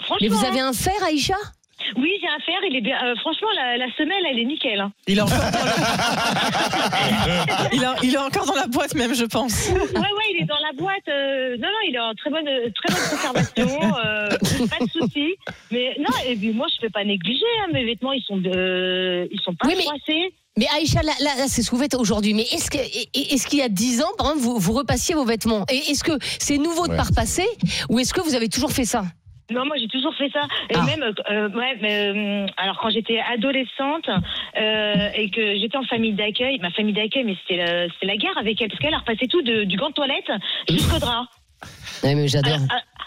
[0.01, 0.17] franchement.
[0.21, 1.35] Mais vous avez un fer Aïcha?
[1.97, 2.59] Oui, j'ai un fer.
[2.69, 2.97] Il est bien.
[3.05, 4.81] euh, franchement, la, la semelle, elle est nickel.
[4.81, 4.93] hein.
[5.07, 5.71] Il est encore dans le-
[7.73, 9.69] il est- il est encore dans la boîte même, je pense.
[9.71, 11.09] Ouais, ouais, il est dans la boîte.
[11.09, 13.69] euh, non, non, il est en très bonne, très bonne conservation.
[14.05, 15.35] euh, pas de souci.
[15.71, 17.45] Mais non, et puis moi, je ne peux pas négliger.
[17.63, 20.35] hein, mes vêtements, ils sont, de, ils sont pas Oui, mais- froissés.
[20.57, 22.35] Mais Aïcha, là, là, là, c'est ce que vous faites aujourd'hui.
[22.35, 25.15] Mais est-ce que, est- est-ce qu'il y a 10 ans, par exemple, vous, vous repassiez
[25.15, 25.65] vos vêtements?
[25.71, 26.97] Et est-ce que c'est nouveau de Ouais.
[26.97, 27.47] pas repasser
[27.89, 29.05] Ou est-ce que vous avez toujours fait ça?
[29.51, 30.43] Non, moi j'ai toujours fait ça.
[30.71, 30.83] Et Ah.
[30.85, 36.13] même, euh, ouais, mais, euh, alors quand j'étais adolescente euh, et que j'étais en famille
[36.13, 39.27] d'accueil, ma famille d'accueil, mais c'était la, la guerre avec elle, parce qu'elle a repassé
[39.27, 40.31] tout de- du gant de toilette
[40.69, 41.27] jusqu'au drap.
[42.05, 42.59] Oui, mais j'adore.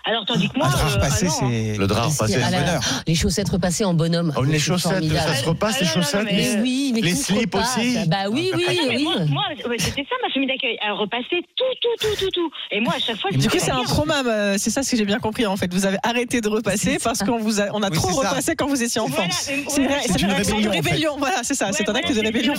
[0.04, 0.68] Alors, ah, tandis que moi.
[0.68, 1.50] Un drap euh, repassé, ah hein.
[1.52, 2.34] c'est Le drap repassé.
[2.34, 2.82] c'est bonheur.
[3.08, 4.34] Les chaussettes repassées en bonhomme.
[4.38, 5.20] Oh, les chaussettes, formidable.
[5.30, 7.78] ça se repasse, les Ah, non, non, chaussettes mais- Mais oui, mais Les slips repasse.
[7.78, 8.08] aussi.
[8.08, 9.08] Bah oui, oui, Ah oui.
[9.30, 9.44] moi,
[9.78, 10.78] c'était ça ma famille d'accueil.
[10.84, 12.52] Elle repassait tout, tout, tout, tout, tout.
[12.72, 14.24] Et moi, à chaque fois, je Du coup, c'est un trauma.
[14.26, 15.72] euh, C'est ça ce que j'ai bien compris en fait.
[15.74, 18.68] Vous avez arrêté de repasser parce qu'on vous a, on a Oui, trop repassé quand
[18.68, 19.24] vous étiez enfant.
[19.32, 21.16] C'est une rébellion.
[21.18, 21.72] Voilà, c'est ça.
[21.74, 22.54] C'est un acte de rébellion.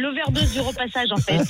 [0.00, 1.40] l'overdose du repassage, en fait.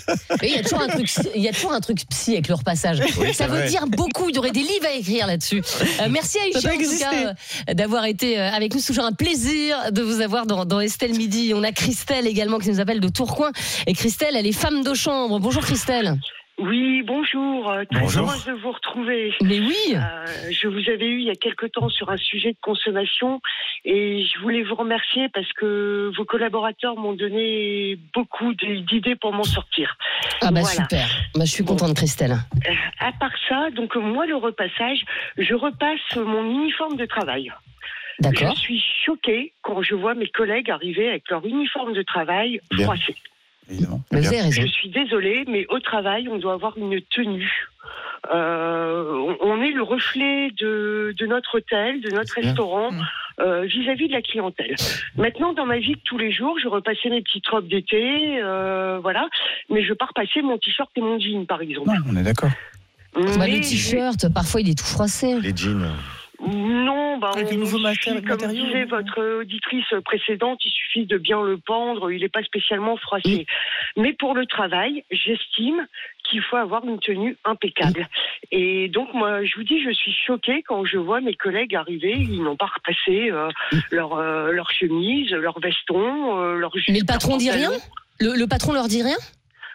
[0.43, 2.55] Il y a toujours un truc, il y a toujours un truc psy avec le
[2.55, 2.99] repassage.
[3.33, 4.29] ça veut dire beaucoup.
[4.29, 5.63] Il y aurait des livres à écrire là-dessus.
[6.01, 7.35] Euh, merci Aïcha en tout cas
[7.69, 8.81] euh, d'avoir été euh, avec nous.
[8.81, 11.53] C'est toujours un plaisir de vous avoir dans, dans Estelle Midi.
[11.55, 13.53] On a Christelle également qui nous appelle de Tourcoing.
[13.87, 15.39] Et Christelle, elle est femme de chambre.
[15.39, 16.19] Bonjour Christelle.
[16.63, 17.71] Oui, bonjour.
[17.71, 18.29] euh, Très Bonjour.
[18.29, 19.35] heureuse de vous retrouver.
[19.43, 19.75] Mais oui.
[19.97, 23.41] Euh, je vous avais eu il y a quelque temps sur un sujet de consommation
[23.85, 29.43] et je voulais vous remercier parce que vos collaborateurs m'ont donné beaucoup d'idées pour m'en
[29.45, 29.97] sortir.
[30.41, 30.67] Ah bah Voilà.
[30.69, 31.07] super.
[31.35, 32.33] Bah, je suis contente Christelle.
[32.69, 35.05] Euh, À part ça, donc moi le repassage,
[35.39, 37.53] je repasse mon uniforme de travail.
[38.21, 38.55] D'accord.
[38.55, 42.85] Je suis choquée quand je vois mes collègues arriver avec leur uniforme de travail Bien.
[42.85, 43.17] froissé.
[43.71, 44.03] Évidemment.
[44.13, 44.63] Mais vous avez raison.
[44.63, 47.69] Je suis désolée, mais au travail, on doit avoir une tenue.
[48.33, 52.91] Euh, on- est le reflet de, de notre hôtel, de notre restaurant,
[53.41, 54.75] euh, vis-à-vis de la clientèle.
[55.17, 58.99] Maintenant, dans ma vie de tous les jours, je repassais mes petites robes d'été, euh,
[59.03, 59.29] voilà,
[59.71, 61.89] mais je pars passer mon t-shirt et mon jean, par exemple.
[61.89, 62.51] Non, on est d'accord.
[63.15, 65.39] Bah, le t-shirt, parfois il est tout froissé.
[65.41, 65.93] Les jeans.
[66.45, 70.71] Non, bah, Avec on les nouveaux suffit, maté- comme matériaux, disait votre auditrice précédente, il
[70.71, 73.47] suffit de bien le pendre, il n'est pas spécialement froissé.
[73.97, 75.87] Mais pour le travail, j'estime
[76.29, 78.09] qu'il faut avoir une tenue impeccable.
[78.51, 82.13] Et donc, moi, je vous dis, je suis choquée quand je vois mes collègues arriver,
[82.19, 83.49] ils n'ont pas repassé euh,
[83.91, 87.71] leur, euh, leur chemise, leur veston, euh, leur Mais le patron dit rien?
[88.19, 89.17] Le, le patron leur dit rien?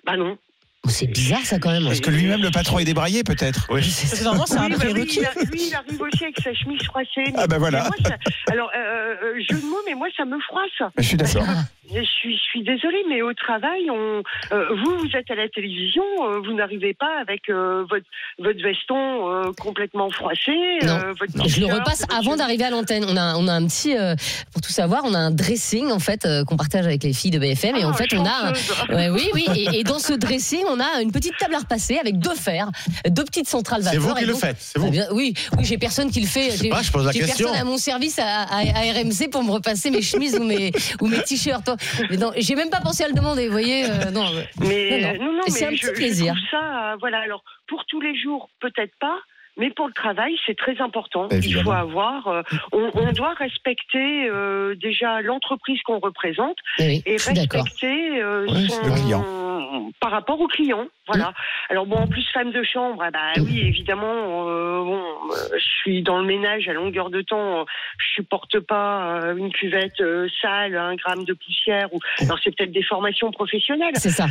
[0.05, 0.37] Bah non.
[0.85, 1.83] Oh, C'est bizarre ça quand même.
[1.85, 3.67] Parce que lui-même, le patron est débraillé, peut-être.
[3.69, 3.81] Oui.
[3.81, 5.19] Que normalement, c'est un Oui, bah oui, prérequis.
[5.19, 7.09] il a- lui, il arrive aussi avec sa chemise froissée.
[7.17, 7.83] mais- Ah bah voilà.
[7.83, 10.91] mais moi, ça- alors, euh, euh, jeu de mots, mais moi, ça me froisse.
[10.97, 11.43] Je suis d'accord.
[11.89, 14.21] Je suis, je suis désolée, mais au travail, on,
[14.51, 18.05] euh, vous, vous êtes à la télévision, euh, vous n'arrivez pas avec euh, votre,
[18.39, 20.51] votre veston euh, complètement froissé.
[20.83, 20.95] Non.
[20.99, 21.13] euh,
[21.47, 22.37] Je le repasse avant chemise.
[22.39, 23.05] d'arriver à l'antenne.
[23.07, 24.15] On a, on a un petit, euh,
[24.51, 27.31] pour tout savoir, on a un dressing en fait euh, qu'on partage avec les filles
[27.31, 28.89] de BFM et en Ah, fait on a, un- chanceuse.
[28.89, 31.97] ouais, oui, oui, et, et dans ce dressing on a une petite table à repasser
[31.97, 32.69] avec deux fers,
[33.09, 34.09] deux petites centrales C'est vapeur.
[34.09, 34.89] vous qui le donc- faites, c'est vous.
[34.89, 36.51] bien, oui, oui, j'ai personne qui le fait.
[36.51, 37.47] sais J'ai- pas, je pose la j'ai question.
[37.47, 40.71] personne à mon service à, à- à RMC pour me repasser mes chemises ou mes,
[41.01, 41.69] ou mes t-shirts.
[42.09, 43.45] Mais non, j'ai même pas pensé à le demander.
[43.47, 44.25] Vous voyez, euh, non.
[44.59, 45.25] Mais Non, non.
[45.25, 46.33] non, non, c'est un je, petit je plaisir.
[46.51, 47.19] ça, euh, voilà.
[47.19, 49.17] Alors, pour tous les jours, peut-être pas.
[49.57, 51.27] Mais pour le travail, c'est très important.
[51.31, 52.27] Il faut avoir.
[52.27, 52.41] euh,
[52.71, 58.91] on, on doit respecter euh, déjà l'entreprise qu'on représente oui, et respecter euh, son- le
[58.93, 59.91] client.
[59.99, 60.85] par rapport au client.
[61.07, 61.33] Voilà.
[61.69, 64.47] Alors bon, en plus femme de chambre, ah bah oui, évidemment.
[64.47, 67.61] euh, bon, euh, je suis dans le ménage à longueur de temps.
[67.61, 67.63] euh,
[67.99, 71.87] Je supporte pas euh, une cuvette euh, sale, un gramme de poussière.
[71.93, 73.93] Ou alors c'est peut-être des formations professionnelles.
[73.95, 74.25] C'est ça.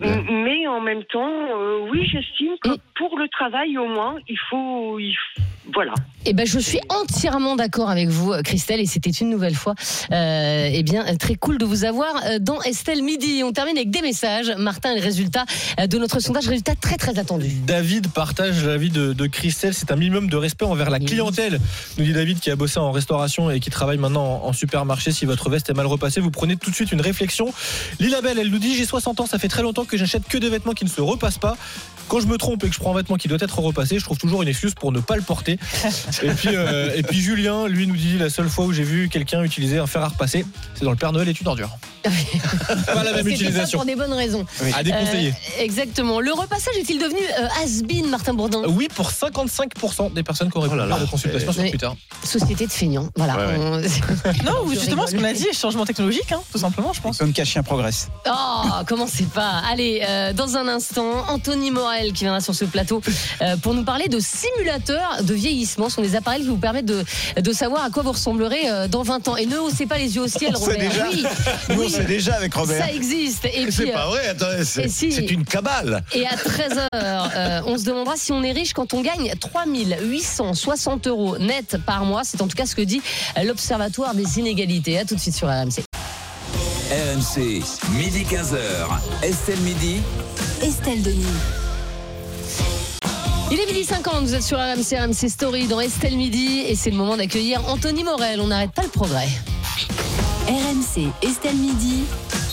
[0.00, 4.38] M- Mais en même temps, euh, oui, j'estime que pour le travail, au moins, il
[4.48, 5.16] faut, il
[5.74, 5.94] voilà.
[6.26, 9.74] Eh ben, je suis entièrement d'accord avec vous, Christelle, et c'était une nouvelle fois,
[10.12, 13.42] euh, eh bien, très cool de vous avoir dans Estelle Midi.
[13.44, 14.50] On termine avec des messages.
[14.58, 15.44] Martin, les résultats
[15.78, 17.52] euh, de notre sondage, résultats très très attendus.
[17.66, 19.74] David partage l'avis de, de Christelle.
[19.74, 21.60] C'est un minimum de respect envers la clientèle.
[21.98, 25.12] Nous dit David qui a bossé en restauration et qui travaille maintenant en, en supermarché.
[25.12, 27.52] Si votre veste est mal repassée, vous prenez tout de suite une réflexion.
[27.98, 30.38] Lila Belle, elle nous dit J'ai 60 ans, ça fait très longtemps que j'achète que
[30.38, 31.56] des vêtements qui ne se repassent pas.
[32.10, 34.04] Quand je me trompe et que je prends un vêtement qui doit être repassé, je
[34.04, 35.60] trouve toujours une excuse pour ne pas le porter.
[36.22, 39.08] Et puis, euh, et puis Julien, lui, nous dit La seule fois où j'ai vu
[39.08, 40.44] quelqu'un utiliser un fer à repasser,
[40.74, 41.70] c'est dans le Père Noël est une ordure.
[42.02, 43.78] pas la même utilisation.
[43.78, 44.44] pour des bonnes raisons.
[44.74, 45.30] À déconseiller.
[45.30, 46.20] Euh, exactement.
[46.20, 50.68] Le repassage est-il devenu euh, has-been, Martin Bourdin Oui, pour 55% des personnes qui auraient
[50.72, 51.62] Oh de consultation sur.
[51.62, 51.90] Twitter.
[52.24, 53.08] Société de feignants.
[53.16, 53.36] Voilà.
[53.36, 53.58] Ouais, ouais.
[53.58, 57.18] On- Non, ou justement, ce qu'on a dit, changement technologique, hein, tout simplement, je pense.
[57.18, 58.08] Comme Cachien progresse.
[58.26, 61.99] Oh, comment c'est pas Allez, euh, dans un instant, Anthony Morel.
[62.14, 63.02] Qui viendra sur ce plateau
[63.42, 65.88] euh, pour nous parler de simulateurs de vieillissement.
[65.90, 67.04] Ce sont des appareils qui vous permettent de,
[67.38, 69.36] de savoir à quoi vous ressemblerez euh, dans 20 ans.
[69.36, 70.90] Et ne haussez pas les yeux au ciel, On sait Robert.
[70.90, 71.06] déjà.
[71.10, 71.24] Oui,
[71.68, 71.90] Nous, on oui.
[71.90, 72.84] sait déjà avec Robert.
[72.86, 73.44] Ça existe.
[73.44, 76.02] Et C'est pas euh, vrai, attendez, et c'est si- c'est une cabale.
[76.14, 81.36] Et à 13h, on se demandera si on est riche quand on gagne 3860 euros
[81.38, 82.22] net par mois.
[82.24, 83.02] C'est en tout cas ce que dit
[83.36, 84.98] euh, l'Observatoire des inégalités.
[84.98, 85.82] À tout de suite sur RMC.
[86.90, 87.62] RMC,
[87.96, 89.22] midi 15h.
[89.22, 90.00] Estelle Midi.
[90.62, 91.24] Estelle Denis.
[93.50, 96.90] Il est midi 50, vous êtes sur RMC, RMC Story dans Estelle Midi et c'est
[96.90, 98.40] le moment d'accueillir Anthony Morel.
[98.40, 99.26] On n'arrête pas le progrès.
[100.46, 102.04] RMC, Estelle Midi.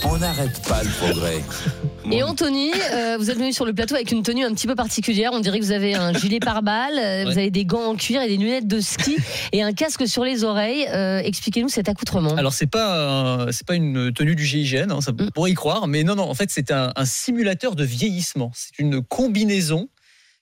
[0.04, 1.42] On n'arrête pas le progrès.
[2.10, 4.74] Et Anthony, euh, vous êtes venu sur le plateau avec une tenue un petit peu
[4.74, 5.30] particulière.
[5.34, 8.22] On dirait que vous avez un gilet pare-balles, euh, vous avez des gants en cuir
[8.22, 9.16] et des lunettes de ski
[9.52, 10.86] et un casque sur les oreilles.
[10.94, 12.34] Euh, Expliquez-nous cet accoutrement.
[12.36, 15.30] Alors c'est pas c'est pas une tenue du GIGN, hein, ça Mm.
[15.34, 18.52] pourrait y croire, mais non non, en fait c'est un, un simulateur de vieillissement.
[18.54, 19.88] C'est une combinaison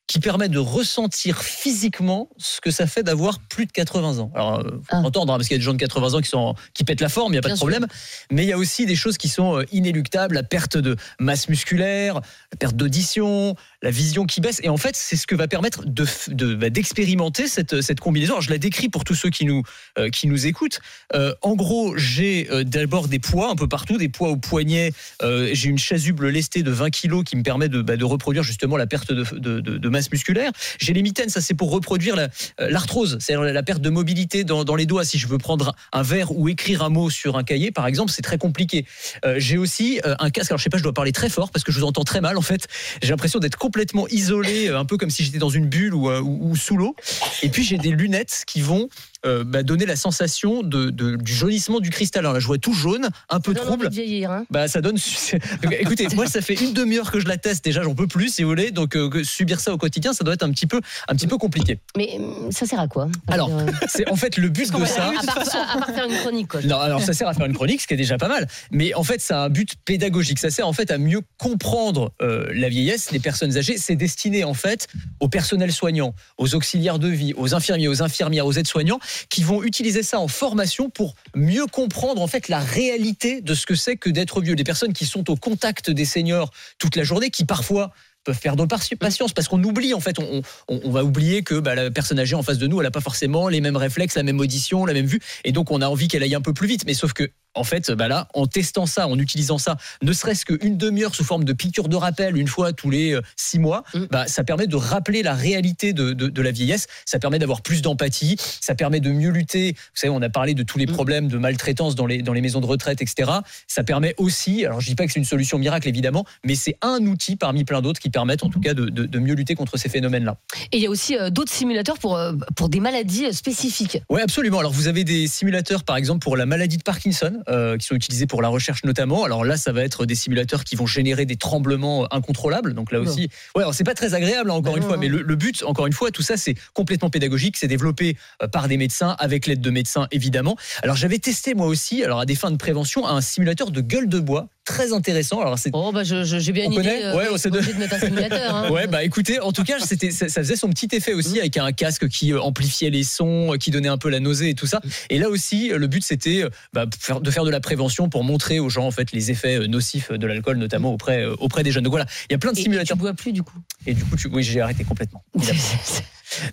[0.07, 4.31] qui permet de ressentir physiquement ce que ça fait d'avoir plus de 80 ans.
[4.37, 6.29] Alors, euh, faut entendre, hein, parce qu'il y a des gens de 80 ans qui,
[6.29, 7.67] sont, qui pètent la forme, il n'y a pas Bien de sûr.
[7.69, 7.87] problème.
[8.31, 11.49] Mais il y a aussi des choses qui sont euh, inéluctables, la perte de masse
[11.49, 12.15] musculaire,
[12.53, 14.61] la perte d'audition, la vision qui baisse.
[14.63, 17.99] Et en fait, c'est ce que va permettre de f- de- bah, d'expérimenter cette, cette
[17.99, 18.35] combinaison.
[18.35, 19.63] Alors, je la décris pour tous ceux qui nous,
[19.99, 20.79] euh, qui nous écoutent.
[21.15, 24.93] Euh, en gros, j'ai euh, d'abord des poids un peu partout, des poids au poignet.
[25.23, 28.45] Euh, j'ai une chasuble lestée de 20 kilos qui me permet de, bah, de reproduire
[28.45, 30.53] justement la perte de, de- de- de musculaire.
[30.79, 32.29] J'ai les mitaines, ça c'est pour reproduire euh,
[32.59, 35.05] l'arthrose, c'est-à-dire la perte de mobilité dans, les doigts.
[35.05, 38.13] Si je veux prendre un verre ou écrire un mot sur un cahier, par exemple,
[38.13, 38.87] c'est très compliqué.
[39.25, 40.51] Euh, j'ai aussi euh, un casque.
[40.51, 42.21] Alors je sais pas, je dois parler très fort parce que je vous entends très
[42.21, 42.67] mal en fait.
[43.03, 46.77] J'ai l'impression d'être complètement isolé, un peu comme si j'étais dans une bulle ou sous
[46.77, 46.97] l'eau.
[47.43, 48.89] Et puis j'ai des lunettes qui vont
[49.27, 52.21] euh, bah, donner la sensation de, de- du jaunissement du cristal.
[52.21, 53.89] Alors là, je vois tout jaune, un peu Ça trouble.
[53.91, 54.45] vieillir, hein.
[54.51, 54.97] Bah, ça donne.
[55.81, 57.65] Écoutez, moi, ça fait une demi-heure que je la teste.
[57.65, 58.71] Déjà, j'en peux plus, si vous voulez.
[58.71, 61.39] Donc, euh, subir ça au quotidien, ça doit être un petit peu, un petit peu
[61.39, 61.79] compliqué.
[61.97, 63.09] Mais hum, ça sert à quoi?
[63.29, 63.51] Alors,
[63.89, 65.09] c'est en fait le but de ça.
[65.09, 66.63] à, part, à part faire une chronique, quoi.
[66.63, 68.47] Non, alors ça sert à faire une chronique, ce qui est déjà pas mal.
[68.71, 70.39] Mais en fait, ça a un but pédagogique.
[70.39, 73.77] Ça sert en fait à mieux comprendre euh, la vieillesse, les personnes âgées.
[73.79, 74.89] C'est destiné en fait
[75.21, 78.99] au personnel soignant, aux auxiliaires de vie, aux infirmiers, aux infirmières, aux aides-soignants,
[79.29, 83.67] qui vont utiliser ça en formation pour mieux comprendre en fait la réalité de ce
[83.67, 84.57] que c'est que d'être vieux.
[84.57, 87.93] Des personnes qui sont au contact des seniors toute la journée, qui parfois
[88.27, 92.19] peuvent perdre patience parce qu'on oublie en fait on, va oublier que bah, la personne
[92.19, 94.85] âgée en face de nous elle a pas forcément les mêmes réflexes la même audition
[94.85, 96.95] la même vue et donc on a envie qu'elle aille un peu plus vite mais
[96.95, 100.77] sauf que en fait, bah là, en testant ça, en utilisant ça, ne serait-ce qu'une
[100.77, 104.27] demi-heure sous forme de piqûre de rappel, une fois tous les euh, six mois, bah,
[104.29, 106.87] ça permet de rappeler la réalité de, de- de la vieillesse.
[107.05, 108.37] Ça permet d'avoir plus d'empathie.
[108.61, 109.73] Ça permet de mieux lutter.
[109.73, 112.41] Vous savez, on a parlé de tous les problèmes de maltraitance dans les, dans les
[112.41, 113.31] maisons de retraite, etc.
[113.67, 116.77] Ça permet aussi, alors je dis pas que c'est une solution miracle évidemment, mais c'est
[116.83, 119.55] un outil parmi plein d'autres qui permettent en tout cas de, de- de mieux lutter
[119.55, 120.37] contre ces phénomènes-là.
[120.73, 123.99] Et il y a aussi euh, d'autres simulateurs pour, euh, pour des maladies spécifiques.
[124.11, 124.59] Oui, absolument.
[124.59, 127.95] Alors, vous avez des simulateurs, par exemple, pour la maladie de Parkinson, euh, qui sont
[127.95, 129.25] utilisés pour la recherche notamment.
[129.25, 132.75] Alors là, ça va être des simulateurs qui vont générer des tremblements incontrôlables.
[132.75, 134.97] Donc là aussi, ouais, alors c'est pas très agréable, hein, encore une non, fois.
[134.97, 135.03] non.
[135.03, 137.57] Mais le, le but, encore une fois, tout ça, c'est complètement pédagogique.
[137.57, 140.57] C'est développé euh, par des médecins, avec l'aide de médecins, évidemment.
[140.83, 144.09] Alors, j'avais testé moi aussi, alors à des fins de prévention, un simulateur de gueule
[144.09, 144.49] de bois.
[144.65, 145.41] Très intéressant.
[145.41, 146.83] Alors, c'est Oh, bah, j'ai bien On une idée.
[146.83, 148.55] connaît euh, Ouais, de- de mettre un simulateur.
[148.55, 148.69] hein.
[148.73, 151.57] Ouais, bah écoutez, en tout cas, c'était, ça, ça faisait son petit effet aussi avec
[151.57, 154.67] un casque qui euh, amplifiait les sons, qui donnait un peu la nausée et tout
[154.67, 154.81] ça.
[155.09, 158.69] Et là aussi, le but c'était bah, de faire de la prévention pour montrer aux
[158.71, 161.85] gens en fait les effets euh, nocifs de l'alcool, notamment auprès euh, auprès des jeunes.
[161.85, 162.97] Donc voilà, il y a plein de Et- et simulateurs.
[162.97, 163.59] tu bois plus du coup?
[163.87, 164.29] Et du coup, tu...
[164.29, 165.23] oui, j'ai arrêté complètement.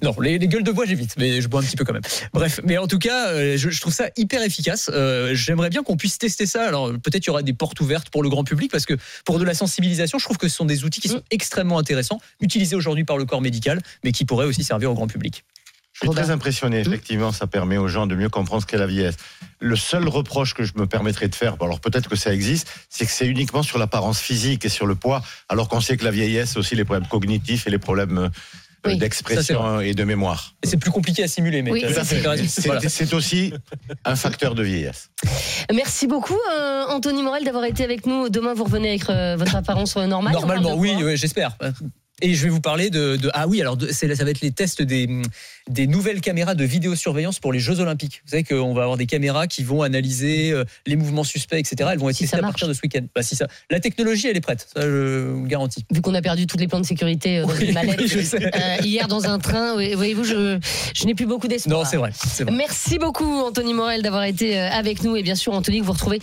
[0.03, 2.03] Non, les, les gueules de bois, j'évite, mais je bois un petit peu quand même.
[2.31, 4.89] Bref, mais en tout cas, euh, je, je trouve ça hyper efficace.
[4.93, 6.67] Euh, J'aimerais bien qu'on puisse tester ça.
[6.67, 8.93] Alors, peut-être il y aura des portes ouvertes pour le grand public, parce que
[9.25, 12.19] pour de la sensibilisation, je trouve que ce sont des outils qui sont extrêmement intéressants,
[12.39, 15.43] utilisés aujourd'hui par le corps médical, mais qui pourraient aussi servir au grand public.
[15.93, 18.87] Je suis très impressionné, effectivement, ça permet aux gens de mieux comprendre ce qu'est la
[18.87, 19.15] vieillesse.
[19.59, 23.05] Le seul reproche que je me permettrais de faire, alors peut-être que ça existe, c'est
[23.05, 26.09] que c'est uniquement sur l'apparence physique et sur le poids, alors qu'on sait que la
[26.11, 28.29] vieillesse, c'est aussi les problèmes cognitifs et les problèmes euh,
[28.85, 30.55] Oui, d'expression et de mémoire.
[30.63, 32.01] Et c'est plus compliqué à simuler, mais Oui, raison.
[32.03, 32.81] C'est Voilà.
[33.13, 33.53] aussi
[34.03, 35.11] un facteur de vieillesse.
[35.71, 38.29] Merci beaucoup, euh, Anthony Morel, d'avoir été avec nous.
[38.29, 40.33] Demain, vous revenez avec euh, votre apparence normale.
[40.33, 41.55] Normalement, oui, j'espère.
[42.21, 44.51] Et je vais vous parler de, de- ah oui alors de- ça va être les
[44.51, 45.09] tests des
[45.69, 48.21] des nouvelles caméras de vidéosurveillance pour les Jeux Olympiques.
[48.25, 51.89] Vous savez qu'on va avoir des caméras qui vont analyser euh, les mouvements suspects, etc.
[51.93, 53.05] Elles vont être testées à partir de ce week-end.
[53.15, 55.85] Bah, si ça, la technologie elle est prête, ça je vous le garantis.
[55.91, 59.25] Vu qu'on a perdu tous les plans de sécurité euh, dans Oui, euh, hier dans
[59.25, 60.59] un train, voyez-vous, je,
[60.95, 61.79] je n'ai plus beaucoup d'espoir.
[61.79, 62.51] Non, c'est vrai, vrai.
[62.51, 65.15] Merci beaucoup, Anthony Morel, d'avoir été avec nous.
[65.15, 66.19] Et bien sûr, Anthony, que vous retrouvez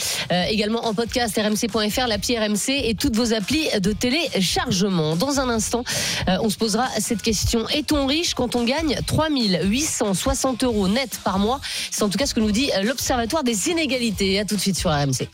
[0.49, 5.17] également en podcast rmc.fr, l'appli RMC et toutes vos applis de téléchargement.
[5.17, 5.80] Dans un instant,
[6.29, 7.69] euh, on se posera cette question.
[7.69, 11.61] Est-on riche quand on gagne 3860 euros net par mois?
[11.91, 14.39] C'est en tout cas ce que nous dit euh, l'Observatoire des inégalités.
[14.41, 15.29] À tout de suite sur RMC.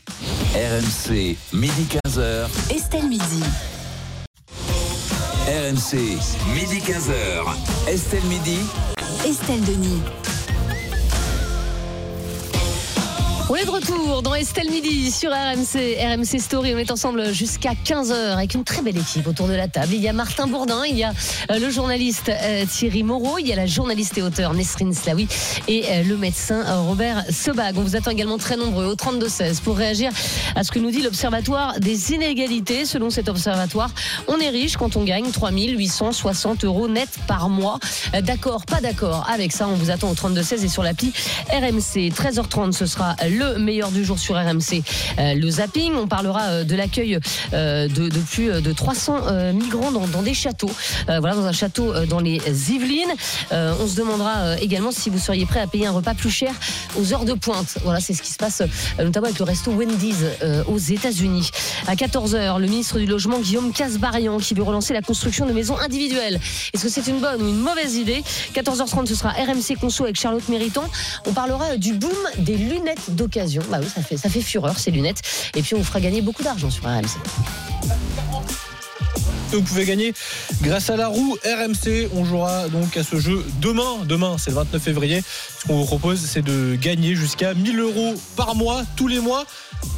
[0.55, 2.47] RMC, midi 15h.
[2.69, 3.43] Estelle Midi.
[5.47, 6.17] RMC,
[6.53, 7.89] midi 15h.
[7.89, 8.59] Estelle Midi.
[9.25, 10.01] Estelle Denis.
[13.49, 16.73] On est de retour dans Estelle Midi sur RMC, RMC Story.
[16.75, 19.93] On est ensemble jusqu'à 15h avec une très belle équipe autour de la table.
[19.93, 21.13] Il y a Martin Bourdin, il y a
[21.51, 25.29] euh, le journaliste euh, Thierry Moreau, il y a la journaliste et auteur Nesrine Slaoui
[25.69, 27.77] et euh, le médecin Robert Sebag.
[27.77, 30.11] On vous attend également très nombreux au 32-16 pour réagir
[30.57, 32.83] à ce que nous dit l'Observatoire des inégalités.
[32.83, 33.91] Selon cet observatoire,
[34.27, 37.79] on est riche quand on gagne 3860 euros net par mois.
[38.23, 39.69] D'accord, pas d'accord avec ça.
[39.69, 41.13] On vous attend au 32-16 et sur l'appli
[41.49, 42.09] RMC.
[42.09, 43.15] 13h30, ce sera
[43.57, 44.83] meilleur du jour sur RMC.
[45.19, 47.19] Euh, le zapping, on parlera euh, de l'accueil
[47.53, 50.69] euh, de, plus de 300 euh, migrants dans, des châteaux.
[51.07, 53.13] Voilà, dans un château dans les Yvelines.
[53.51, 56.51] On se demandera également si vous seriez prêt à payer un repas plus cher
[56.99, 57.77] aux heures de pointe.
[57.83, 58.61] Voilà, c'est ce qui se passe
[58.99, 60.23] notamment avec le resto Wendy's
[60.67, 61.49] aux États-Unis.
[61.87, 65.77] À 14h, le ministre du Logement Guillaume Casbarian qui veut relancer la construction de maisons
[65.77, 66.39] individuelles.
[66.73, 68.23] Est-ce que c'est une bonne ou une mauvaise idée?
[68.53, 70.85] 14h30, ce sera RMC Conso avec Charlotte Méritant.
[71.25, 73.26] On parlera du boom des lunettes d'occasion.
[73.69, 75.21] Bah oui, ça fait, fureur ces lunettes.
[75.55, 77.17] Et puis on vous fera gagner beaucoup d'argent sur RMC.
[79.51, 80.13] vous pouvez gagner
[80.61, 82.09] grâce à la roue RMC.
[82.13, 84.05] On jouera donc à ce jeu demain.
[84.05, 85.23] Demain, c'est le 29 février.
[85.59, 89.45] Ce qu'on vous propose, c'est de gagner jusqu'à 1000 euros par mois, tous les mois,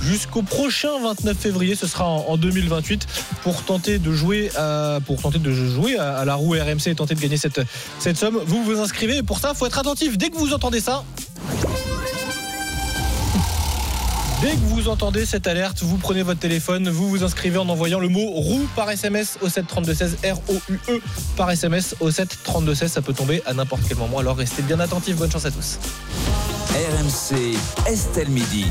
[0.01, 1.75] jusqu'au prochain 29 février.
[1.75, 3.07] Ce sera en en 2028
[3.43, 7.21] pour tenter de jouer à, tenter de jouer à la roue RMC et tenter de
[7.21, 7.61] gagner cette,
[7.99, 8.39] cette somme.
[8.45, 9.17] Vous vous inscrivez.
[9.17, 10.17] Et pour ça, il faut être attentif.
[10.17, 11.03] Dès que vous entendez ça,
[14.41, 17.99] Dès que vous entendez cette alerte, vous prenez votre téléphone, vous vous inscrivez en envoyant
[17.99, 21.01] le mot roue par SMS au 73216 R-O-U-E
[21.35, 22.89] par SMS au 73216.
[22.89, 24.19] Ça peut tomber à n'importe quel moment.
[24.19, 25.17] Alors restez bien attentifs.
[25.17, 25.77] Bonne chance à tous.
[26.71, 28.65] RMC, Estelle Midi.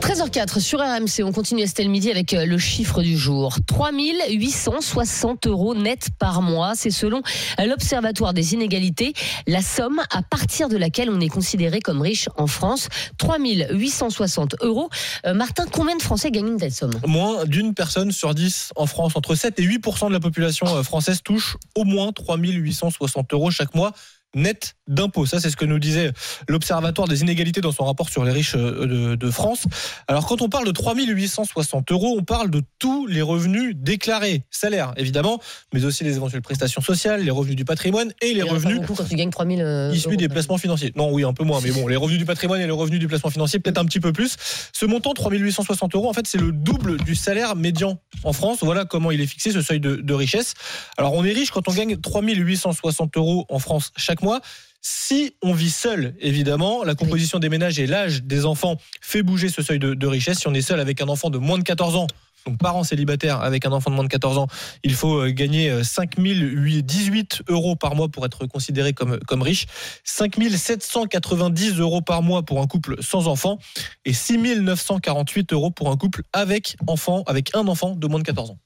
[0.00, 3.58] 13h04 sur RMC, on continue Estelle Midi avec euh, le chiffre du jour.
[3.66, 7.20] 3860 euros net par mois, c'est selon
[7.58, 9.12] euh, l'Observatoire des inégalités,
[9.46, 12.88] la somme à partir de laquelle on est considéré comme riche en France.
[13.18, 14.88] 3860 euros.
[15.26, 16.92] Euh, Martin, combien de Français gagnent une telle somme?
[17.06, 21.20] Moins d'une personne sur 10 en France, entre 7 et 8% de la population française
[21.22, 23.92] touche au moins 3860 euros chaque mois
[24.34, 25.26] net d'impôts.
[25.26, 26.12] Ça, c'est ce que nous disait
[26.48, 29.64] l'Observatoire des inégalités dans son rapport sur les riches euh, de, de France.
[30.08, 34.42] Alors, quand on parle de 3860 euros, on parle de tous les revenus déclarés.
[34.50, 35.40] Salaire, évidemment,
[35.72, 39.08] mais aussi les éventuelles prestations sociales, les revenus du patrimoine et les revenus beaucoup quand
[39.08, 40.16] tu gagnes 3000 euh, issus euros.
[40.16, 40.92] des placements financiers.
[40.96, 43.08] Non, oui, un peu moins, mais bon, les revenus du patrimoine et les revenus du
[43.08, 44.36] placement financier, peut-être un petit peu plus.
[44.72, 48.58] Ce montant, 3860 euros, en fait, c'est le double du salaire médian en France.
[48.62, 50.54] Voilà comment il est fixé, ce seuil de, de richesse.
[50.96, 54.40] Alors, on est riche quand on gagne 3860 euros en France chaque mois.
[54.82, 59.50] Si on vit seul, évidemment, la composition des ménages et l'âge des enfants fait bouger
[59.50, 60.38] ce seuil de, de richesse.
[60.38, 62.06] Si on est seul avec un enfant de moins de 14 ans,
[62.46, 64.46] donc parents célibataires avec un enfant de moins de 14 ans,
[64.82, 69.66] il faut euh, gagner 5018 euros par mois pour être considéré comme, comme riche,
[70.04, 73.58] 5790 euros par mois pour un couple sans enfant
[74.04, 78.50] et 6948 euros pour un couple avec enfant, avec un enfant de moins de 14
[78.50, 78.58] ans.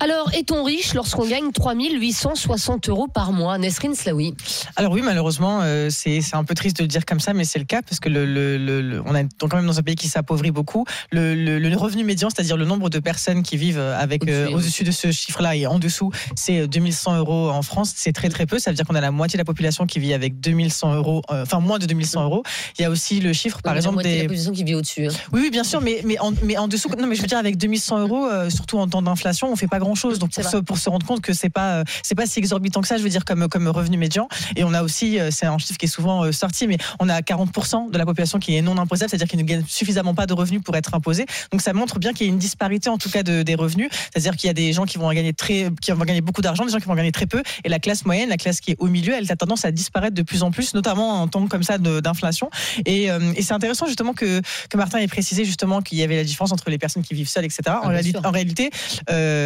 [0.00, 4.34] Alors, est-on riche lorsqu'on gagne 3860 euros par mois Nesrine Slaoui.
[4.76, 7.58] Alors oui, malheureusement, euh, c'est un peu triste de le dire comme ça, mais c'est
[7.58, 10.50] le cas parce que le, le- on est quand même dans un pays qui s'appauvrit
[10.50, 10.84] beaucoup.
[11.10, 15.12] Le, revenu médian, c'est-à-dire le nombre de personnes qui vivent avec euh, Au-dessus, de ce
[15.12, 17.92] chiffre-là et en dessous, c'est euh, 2100 euros en France.
[17.94, 18.58] C'est très très peu.
[18.58, 21.22] Ça veut dire qu'on a la moitié de la population qui vit avec 2100 euros,
[21.30, 22.42] euh, enfin moins de 2100 euros.
[22.78, 24.64] Il y a aussi le chiffre, par la exemple, moitié de des la population qui
[24.64, 25.06] vit au-dessus.
[25.06, 25.12] hein.
[25.32, 27.38] oui, oui, bien sûr, mais, mais, en, mais en dessous, non, mais je veux dire,
[27.38, 30.18] avec 2100 euros, euh, surtout en temps d'inflation, on fait pas grand chose.
[30.18, 32.80] Donc, pour se, pour se rendre compte que c'est pas, euh, c'est pas si exorbitant
[32.80, 34.28] que ça, je veux dire, comme, comme revenu médian.
[34.56, 37.08] Et on a aussi, euh, c'est un chiffre qui est souvent euh, sorti, mais on
[37.08, 40.26] a 40% de la population qui est non imposable, c'est-à-dire qui ne gagne suffisamment pas
[40.26, 41.26] de revenus pour être imposé.
[41.50, 43.88] Donc, ça montre bien qu'il y a une disparité, en tout cas, de, des revenus.
[44.12, 46.64] C'est-à-dire qu'il y a des gens qui vont gagner très, qui vont gagner beaucoup d'argent,
[46.64, 47.42] des gens qui vont gagner très peu.
[47.64, 50.14] Et la classe moyenne, la classe qui est au milieu, elle a tendance à disparaître
[50.14, 52.50] de plus en plus, notamment en temps comme ça d'inflation.
[52.86, 56.16] Et, euh, et c'est intéressant, justement, que, que Martin ait précisé justement qu'il y avait
[56.16, 57.62] la différence entre les personnes qui vivent seules, etc.
[57.66, 58.26] En, bien réalité, sûr.
[58.26, 58.70] en réalité,
[59.10, 59.37] euh,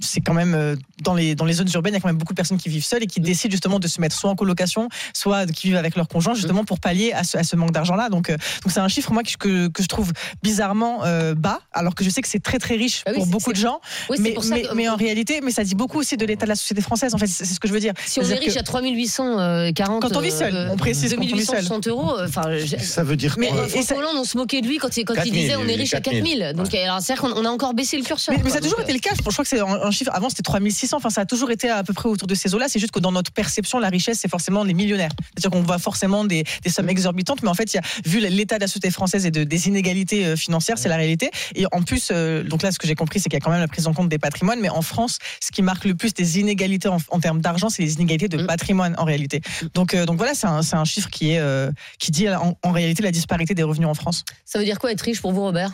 [0.00, 2.18] c'est quand même euh, dans les dans les zones urbaines, il y a quand même
[2.18, 4.34] beaucoup de personnes qui vivent seules et qui décident justement de se mettre soit en
[4.36, 7.72] colocation, soit qui vivent avec leur conjoint, justement pour pallier à ce, à ce manque
[7.72, 8.08] d'argent-là.
[8.08, 11.60] Donc, euh, donc c'est un chiffre moi que, que, que je trouve bizarrement euh, bas,
[11.72, 13.56] alors que je sais que c'est très très riche Bah oui, pour c'est- beaucoup de
[13.56, 13.80] c'est- gens.
[14.10, 16.16] Oui, c'est mais, pour ça mais, que- mais en réalité, mais ça dit beaucoup aussi
[16.16, 17.14] de l'état de la société française.
[17.14, 17.92] En fait, c'est c'est ce que je veux dire.
[18.06, 21.20] Si on est riche que- à 3840 Quand on vit seul, euh, on précise quand
[21.22, 21.56] on vit seul.
[21.64, 22.42] 2860 euros, euh, enfin,
[22.80, 25.04] Ça veut dire Mais- quoi Euh, François Hollande, on se moquait de lui quand il,
[25.04, 26.38] quand il 4000, disait on est riche à 4000.
[26.40, 26.56] 4000.
[26.56, 28.34] Donc, alors, c'est-à-dire qu'on on a encore baissé le curseur.
[28.36, 29.10] Mais, mais ça a toujours été le cas.
[29.16, 30.10] Je crois que c'est un, chiffre.
[30.14, 30.96] Avant, c'était 3600.
[30.96, 32.68] Enfin, ça a toujours été à peu près autour de ces eaux-là.
[32.68, 35.12] C'est juste que dans notre perception, la richesse, c'est forcément les millionnaires.
[35.34, 38.20] C'est-à-dire qu'on voit forcément des, des sommes exorbitantes, mais en fait, il y a, vu
[38.20, 41.30] l'état de la société française et de, des inégalités euh, financières, c'est la réalité.
[41.54, 43.50] Et en plus, euh, donc là, ce que j'ai compris, c'est qu'il y a quand
[43.50, 44.60] même la prise en compte des patrimoines.
[44.60, 47.82] Mais en France, ce qui marque le plus des inégalités en, en termes d'argent, c'est
[47.82, 49.40] les inégalités de patrimoine en réalité.
[49.74, 53.02] Donc, euh, donc voilà, c'est un, chiffre qui est euh, qui dit en, en réalité
[53.02, 54.24] la disparité des revenus en France.
[54.44, 55.72] Ça veut dire quoi être riche pour vous, Robert?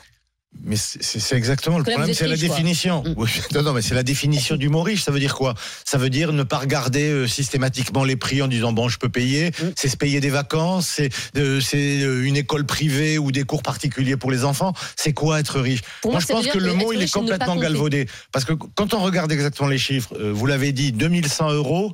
[0.65, 2.49] Mais c'est exactement le que problème, c'est la quoi.
[2.49, 3.03] définition.
[3.03, 3.15] Mm.
[3.17, 5.03] Oui, non, non, mais c'est la définition du mot riche.
[5.03, 5.55] Ça veut dire quoi?
[5.85, 9.09] Ça veut dire ne pas regarder euh, systématiquement les prix en disant bon, je peux
[9.09, 9.51] payer.
[9.51, 9.73] Mm.
[9.77, 14.17] C'est se payer des vacances, c'est euh, euh, une école privée ou des cours particuliers
[14.17, 14.73] pour les enfants.
[14.95, 15.81] C'est quoi être riche?
[16.03, 18.95] Pour moi, je pense dire que le mot il est complètement galvaudé parce que quand
[18.95, 21.93] on regarde exactement les chiffres, vous l'avez dit, 2100 euros.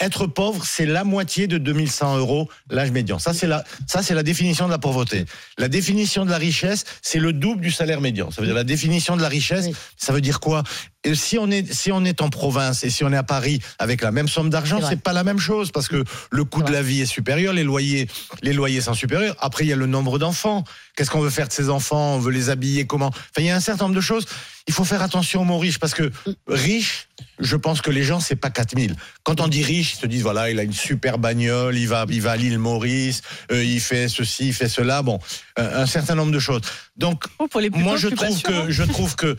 [0.00, 3.18] Être pauvre, c'est la moitié de 2100 euros l'âge médian.
[3.18, 5.26] Ça, c'est la, ça, c'est la définition de la pauvreté.
[5.58, 8.30] La définition de la richesse, c'est le double du salaire médian.
[8.30, 10.62] Ça veut dire la définition de la richesse, ça veut dire quoi?
[11.04, 13.60] Et si on est si on est en province et si on est à Paris
[13.78, 16.72] avec la même somme d'argent, C'est pas la même chose parce que le coût de
[16.72, 18.08] la vie est supérieur, les loyers
[18.42, 19.36] les loyers sont supérieurs.
[19.38, 20.64] Après il y a le nombre d'enfants.
[20.96, 22.14] Qu'est-ce qu'on veut faire de ces enfants?
[22.14, 23.08] On veut les habiller comment?
[23.08, 24.26] Enfin il y a un certain nombre de choses.
[24.66, 26.10] Il faut faire attention aux mots riches parce que
[26.46, 28.96] riche, je pense que les gens c'est pas 4000.
[29.24, 32.06] Quand on dit riche, ils se disent voilà, il a une super bagnole, il va
[32.08, 35.18] il va à l'île Maurice, euh, il fait ceci, il fait cela, bon,
[35.56, 36.62] un, un certain nombre de choses.
[36.96, 38.66] Donc Oh, pour les plus moi pauvres, je trouve que hein.
[38.68, 39.36] je trouve que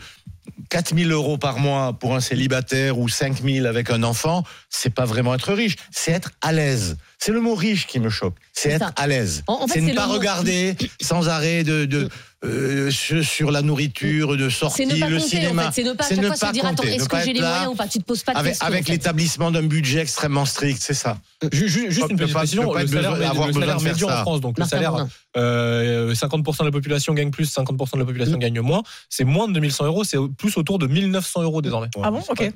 [0.70, 5.34] 4000 euros par mois pour un célibataire ou 5000 avec un enfant, c'est pas vraiment
[5.34, 6.96] être riche, c'est être à l'aise.
[7.18, 8.34] C'est le mot riche qui me choque.
[8.52, 8.92] C'est être ça.
[8.96, 9.42] à l'aise.
[9.46, 12.08] En- en fait, C'est ne pas mot- regarder sans arrêt de, de
[12.44, 15.62] euh, sur la nourriture, de sortie, ne pas le compter, cinéma.
[15.62, 15.82] en fait.
[15.82, 17.08] C'est ne pas à C'est chaque ne fois se pas dire attends, compter, est-ce que
[17.08, 17.72] pas j'ai être les là moyens?
[17.72, 18.66] Ou pas Tu te poses pas de avec, questions.
[18.66, 18.92] avec en fait.
[18.92, 21.18] l'établissement d'un budget extrêmement strict, c'est ça.
[21.52, 24.08] Ju- ju- Juste Ne une petite pas- précision, pas le salaire, avoir le salaire médian
[24.08, 24.22] en.
[24.22, 25.08] France, donc le salaire, Bourdin.
[25.38, 29.48] euh, 50% de la population gagne plus, 50% de la population gagne moins, c'est moins
[29.48, 31.88] de 2100 euros, c'est plus autour de 1900 euros désormais.
[32.02, 32.22] Ah bon?
[32.28, 32.52] Ok.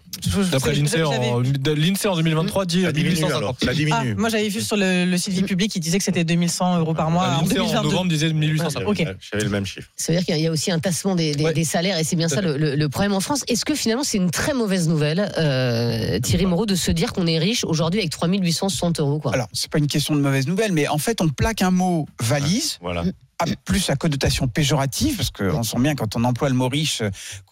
[0.52, 3.38] D'après l'INSEE, en, l'INSEE en 2023 dit Ça diminue 1850.
[3.42, 4.14] alors, ça Ah, diminue.
[4.16, 6.94] moi j'avais vu sur le, le site vie public, il disait que c'était 2100 euros
[6.94, 7.88] par mois en L'INSEE en 2022.
[7.88, 8.88] novembre disait 1850.
[8.88, 9.06] Ok.
[9.32, 9.88] J'avais le même chiffre.
[9.96, 11.52] Ça veut dire qu'il y a aussi un tassement des, des- Ouais.
[11.54, 13.44] des salaires et c'est bien ça le, le- le problème en France.
[13.48, 17.26] Est-ce que finalement c'est une très mauvaise nouvelle, euh, Thierry Moreau, de se dire qu'on
[17.26, 19.32] est riche aujourd'hui avec 3860 euros quoi?
[19.34, 22.06] Alors, c'est pas une question de mauvaise nouvelle, mais en fait, on plaque un mot
[22.20, 22.78] valise.
[22.80, 23.04] Voilà.
[23.64, 27.02] Plus à connotation péjorative, parce qu'on sent bien quand on emploie le mot riche,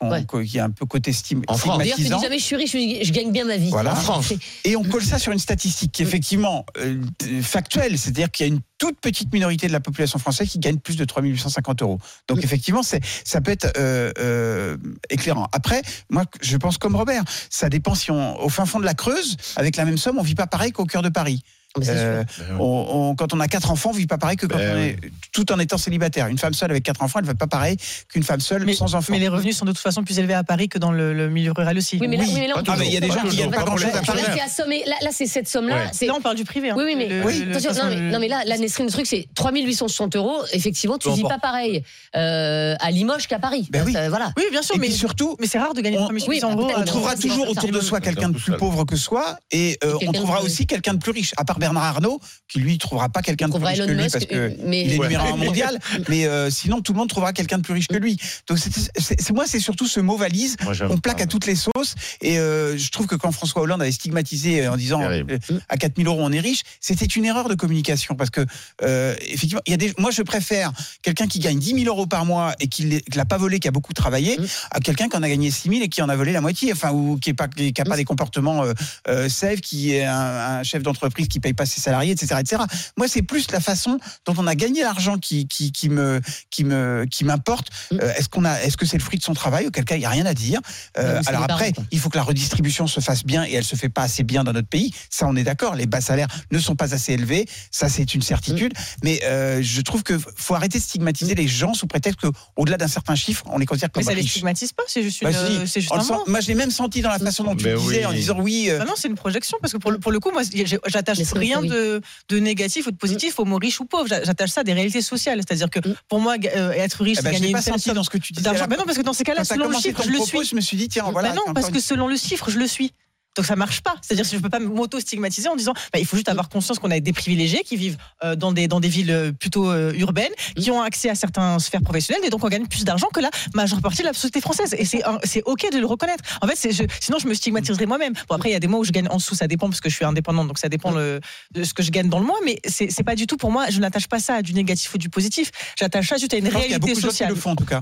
[0.01, 0.25] Ouais.
[0.27, 1.79] qu'il y a un peu côté stim- En France.
[1.79, 3.71] D'ailleurs, tu dis jamais je suis riche, je, gagne bien ma vie.
[3.71, 3.93] Voilà.
[3.93, 4.33] En France.
[4.65, 7.01] Et on colle ça sur une statistique qui est effectivement euh,
[7.43, 10.79] factuelle, c'est-à-dire qu'il y a une toute petite minorité de la population française qui gagne
[10.79, 11.99] plus de 3850 euros.
[12.29, 14.77] Donc effectivement, c'est, ça peut être euh, euh,
[15.11, 15.49] éclairant.
[15.53, 18.95] Après, moi, je pense comme Robert, ça dépend si on, au fin fond de la
[18.95, 21.43] Creuse, avec la même somme, on vit pas pareil qu'au cœur de Paris.
[21.77, 22.57] Euh, Ben oui.
[22.59, 24.79] on- on- quand on a quatre enfants, on vit pas pareil que quand Ben on
[24.81, 24.97] est
[25.33, 26.27] tout en étant célibataire.
[26.27, 27.77] Une femme seule avec quatre enfants, elle ne va pas pareil
[28.09, 29.13] qu'une femme seule Mais, sans enfants.
[29.13, 31.29] mais les revenus sont de toute façon plus élevés à Paris que dans le, le
[31.29, 31.99] milieu rural aussi.
[32.01, 32.33] Oui, mais là, Oui.
[32.37, 34.23] oui, Ah, il y a des gens qui gagnent pas grand-chose à Paris.
[34.23, 34.83] Là, c'est assommé.
[34.87, 35.77] Là, c'est cette somme-là.
[36.01, 36.07] Ouais.
[36.07, 36.71] Là, on parle du privé.
[36.71, 36.75] hein.
[36.77, 37.45] Oui, oui, mais, Le- Oui.
[37.45, 40.41] le- Attention, non, mais, non, mais là, là, Nesrine, le truc, c'est 3860 euros.
[40.55, 41.85] Effectivement, tu Peu vis pas pareil
[42.17, 43.69] euh, à Limoges qu'à Paris.
[43.71, 43.93] Ben oui.
[43.93, 44.33] Ça, voilà.
[44.37, 46.73] Oui, bien sûr, Et mais, surtout, mais c'est rare de gagner on- 3800 oui, euros.
[46.77, 50.13] on trouvera toujours autour de soi quelqu'un de plus pauvre que soi, et euh, on
[50.13, 51.35] trouvera aussi quelqu'un de plus riche.
[51.37, 54.03] À part Bernard Arnault, qui lui trouvera pas quelqu'un de plus riche Elon que lui
[54.03, 55.09] Musk, parce que mais il est Ouais.
[55.09, 55.79] numéro un mondial.
[56.09, 58.17] mais euh, sinon, tout le monde trouvera quelqu'un de plus riche que lui.
[58.49, 60.57] Donc c'est, moi, c'est surtout ce mot valise.
[60.65, 61.25] Moi, j'aime On plaque pas.
[61.25, 61.95] à toutes les sauces.
[62.23, 65.23] Et euh, je trouve que quand François Hollande avait stigmatisé euh, en disant euh,
[65.69, 68.45] à 4000 euros on est riche, c'était une erreur de communication parce que
[68.83, 69.93] euh, effectivement, il y a des.
[69.99, 73.25] Moi, je préfère quelqu'un qui gagne 10 000 euros par mois et qui ne l'a
[73.27, 74.47] pas volé, qui a beaucoup travaillé, Mm.
[74.71, 76.73] à quelqu'un qui en a gagné 6 000 et qui en a volé la moitié,
[76.73, 78.73] enfin ou qui n'a pas, qui a pas des comportements euh,
[79.09, 82.63] euh, safe, qui est un, un chef d'entreprise qui paye pas ses salariés, etc., etc.
[82.97, 86.21] Moi, c'est plus la façon dont on a gagné l'argent qui, qui, qui me
[86.51, 87.69] qui me qui m'importe.
[87.91, 87.99] Mm.
[88.03, 90.03] Euh, est-ce qu'on a est-ce que c'est le fruit de son travail Auquel cas, il
[90.03, 90.61] y a rien à dire.
[90.99, 93.53] Euh, mais alors les après, parents, il faut que la redistribution se fasse bien et
[93.55, 94.93] elle se fait pas assez bien dans notre pays.
[95.11, 95.75] Ça, on est d'accord.
[95.75, 97.47] Les bas salaires ne sont pas assez élevés.
[97.71, 98.73] Ça, c'est une certitude.
[98.75, 98.83] Mm.
[99.05, 102.89] Mais euh, je trouve que faut arrêter de stigmatiser les gens sous prétexte qu'au-delà d'un
[102.89, 104.31] certain chiffre, on les considère Mais comme ça les riches.
[104.33, 106.25] stigmatise pas, c'est juste, Bah une, si, c'est juste on le un sent- mot.
[106.27, 108.37] moi, je l'ai même senti dans la façon dont tu Mais le disais, en disant
[108.41, 108.67] oui.
[108.71, 110.43] euh, Ah non, c'est une projection parce que pour le, pour le coup, moi,
[110.87, 111.69] j'attache Mais rien oui.
[111.69, 114.07] de, de négatif ou de positif au mot riche ou pauvre.
[114.07, 115.41] J'a- J'attache ça à des réalités sociales.
[115.47, 115.95] C'est-à-dire que Mm.
[116.09, 118.03] pour moi, euh, être riche, eh c'est ben, je gagner une pas senti somme dans
[118.05, 118.45] ce que tu disais.
[118.45, 118.67] d'argent.
[118.69, 120.45] Mais non, parce que dans ces cas-là, selon le chiffre, je le suis.
[120.45, 121.31] je me suis dit tiens voilà.
[121.31, 122.93] Bah non, parce une- que selon le chiffre, je le suis.
[123.37, 123.95] Donc ça marche pas.
[124.03, 126.91] C'est-à-dire que je peux pas m'auto-stigmatiser en disant bah, il faut juste avoir conscience qu'on
[126.91, 130.33] a des privilégiés qui vivent euh, dans des dans des villes euh, plutôt euh, urbaines,
[130.57, 133.31] qui ont accès à certaines sphères professionnelles et donc on gagne plus d'argent que la
[133.55, 134.75] majeure partie de la société française.
[134.77, 136.25] Et c'est ok de le reconnaître.
[136.43, 138.15] En fait, je- sinon je me stigmatiserais moi-même.
[138.29, 139.81] Bon après il y a des mois où je gagne en dessous, ça dépend parce
[139.81, 141.21] que je suis indépendante, donc ça dépend le-
[141.53, 142.39] de ce que je gagne dans le mois.
[142.45, 143.67] Mais c'est c'est pas du tout pour moi.
[143.71, 145.51] Je n'attache pas ça à du négatif ou du positif.
[145.79, 147.29] J'attache ça juste à une y a réalité de gens qui sociale.
[147.31, 147.81] le font en tout cas.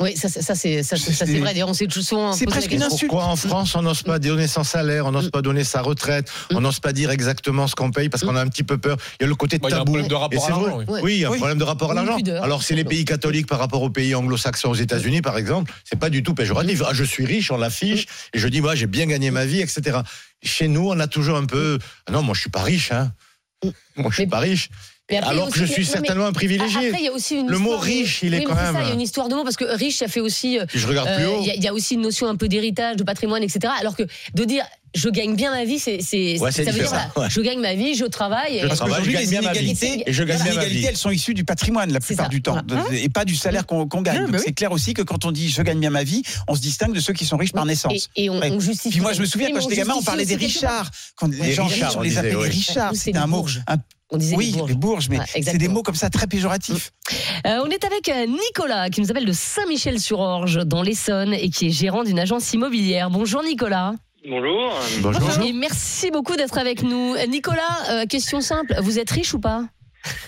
[0.00, 1.52] Oui, ça, ça, ça, c'est ça, ça, c'est vrai.
[1.52, 3.08] D'ailleurs, on s'est toujours souvent posé la question.
[3.08, 6.30] Pourquoi en France on n'ose pas donner son salaire, on n'ose pas donner sa retraite,
[6.50, 8.96] on n'ose pas dire exactement ce qu'on paye parce qu'on a un petit peu peur.
[9.20, 9.92] Il y a le côté Bah, il y a un tabou.
[9.92, 10.70] problème de rapport Et c'est à vrai.
[10.86, 12.42] l'argent, Oui, il y a un problème de rapport à Une l'argent.
[12.42, 15.98] Alors c'est les pays catholiques par rapport aux pays anglo-saxons, aux États-Unis par exemple, c'est
[15.98, 16.82] pas du tout péjoratif.
[16.86, 19.60] Ah, je suis riche, on l'affiche, et je dis moi j'ai bien gagné ma vie,
[19.60, 19.98] etc.
[20.42, 21.78] Chez nous, on a toujours un peu.
[22.06, 23.12] Ah non, moi je suis pas riche, hein.
[23.96, 24.70] Moi je suis pas riche.
[25.18, 26.88] Après, Alors que je suis certainement un privilégié.
[26.88, 28.74] Après, il y a aussi une Le mot riche, il est Oui, quand même.
[28.74, 30.58] Ça, il y a une histoire de mots parce que riche, ça fait aussi.
[30.58, 31.38] euh, Puis je regarde plus euh, haut.
[31.40, 33.72] Il y, a- il y a aussi une notion un peu d'héritage, de patrimoine, etc.
[33.80, 34.04] Alors que
[34.34, 37.26] de dire je gagne bien ma vie, c'est, c'est, Ouais, c'est ça veut dire ouais.
[37.30, 38.58] je gagne ma vie, je travaille.
[38.58, 40.02] Je et- Parce travaille, qu'aujourd'hui, je les gagne bien ma vie.
[40.06, 40.84] Et je gagne les bien ma inégalités, vie.
[40.86, 42.28] elles sont issues du patrimoine la plupart ça.
[42.28, 42.84] du temps, Voilà.
[42.92, 44.24] et pas du salaire qu'on gagne.
[44.26, 46.54] Ah, bah c'est clair aussi que quand on dit je gagne bien ma vie, on
[46.54, 48.10] se distingue de ceux qui sont riches par naissance.
[48.16, 48.50] Et, et on, Ouais.
[48.50, 48.90] on justifie.
[48.90, 50.36] Puis moi, je me souviens quand j'étais on gamin, on parlait des.
[50.36, 50.90] Richards.
[51.16, 52.92] Quand les gens riches, on les appelait Richards.
[52.94, 53.46] C'était un mot.
[54.12, 54.68] On disait oui, les bourges.
[54.70, 56.90] les bourges, mais Ouais, c'est des mots comme ça très péjoratifs.
[57.46, 61.68] Euh, on est avec euh, Nicolas qui nous appelle de Saint-Michel-sur-Orge dans l'Essonne et qui
[61.68, 63.08] est gérant d'une agence immobilière.
[63.10, 63.94] Bonjour Nicolas.
[64.28, 64.72] Bonjour.
[65.44, 67.14] Et merci beaucoup d'être avec nous.
[67.14, 69.64] Euh, Nicolas, euh, question simple, vous êtes riche ou pas?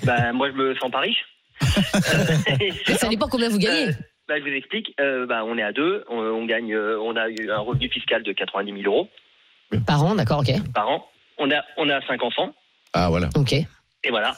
[0.02, 1.24] Ben, moi, je me sens pas riche.
[2.98, 3.88] Ça dépend combien vous gagnez?
[3.88, 3.92] Euh,
[4.28, 4.94] ben, je vous explique.
[5.00, 6.04] Euh, ben, on est à deux.
[6.08, 6.72] On, on gagne.
[6.74, 9.08] euh, on a eu un revenu fiscal de 90 000 euros
[9.86, 10.52] Par an, d'accord, ok.
[10.72, 11.04] par an.
[11.38, 12.52] On a, on a cinq enfants.
[12.92, 13.28] Ah voilà.
[13.36, 13.54] Ok.
[14.04, 14.34] Et voilà.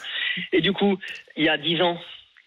[0.53, 0.99] Et du coup,
[1.37, 1.99] il y a 10 ans,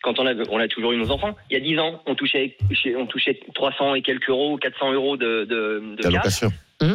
[0.02, 2.16] quand on a, on a toujours eu nos enfants, il y a 10 ans, on
[2.16, 2.58] touchait,
[2.98, 6.12] on touchait 300 et quelques euros, 400 euros de, de, de cash.
[6.12, 6.50] D'allocation.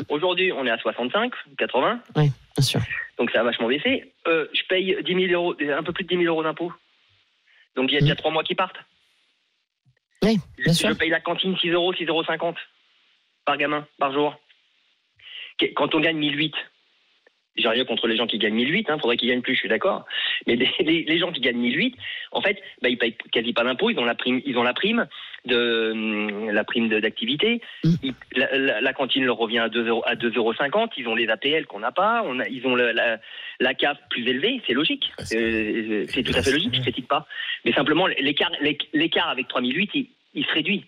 [0.09, 2.01] Aujourd'hui, on est à 65, 80.
[2.16, 2.81] Oui, bien sûr.
[3.18, 4.12] Donc ça a vachement baissé.
[4.27, 6.72] Euh, je paye 10 000 euros, un peu plus de 10 000 euros d'impôts.
[7.77, 8.79] Donc il y a déjà trois mois qui partent.
[10.22, 12.55] Oui, je, je paye la cantine 6 euros, 6,50 euros
[13.45, 14.39] par gamin, par jour.
[15.77, 16.55] Quand on gagne 1008,
[17.57, 19.68] j'ai rien contre les gens qui gagnent 1008, il faudrait qu'ils gagnent plus, je suis
[19.68, 20.05] d'accord.
[20.46, 21.94] Mais les, les- les gens qui gagnent 1008,
[22.32, 24.74] en fait, bah, ils payent quasi pas d'impôts, ils ont la prime, ils ont la
[24.74, 25.07] prime
[25.44, 27.61] de la prime d'activité.
[28.02, 30.52] Ils- La, la- la cantine leur revient à 2 euros, à 2,50 euros.
[30.96, 32.22] Ils ont les APL qu'on n'a pas.
[32.26, 33.18] On a, ils ont le- la,
[33.61, 35.12] la CAF plus élevée, c'est logique.
[35.32, 37.26] Euh, c'est tout à fait logique, je critique pas.
[37.64, 40.84] Mais simplement, l'écart, l'éc- l'écart avec 3008, il, il se réduit.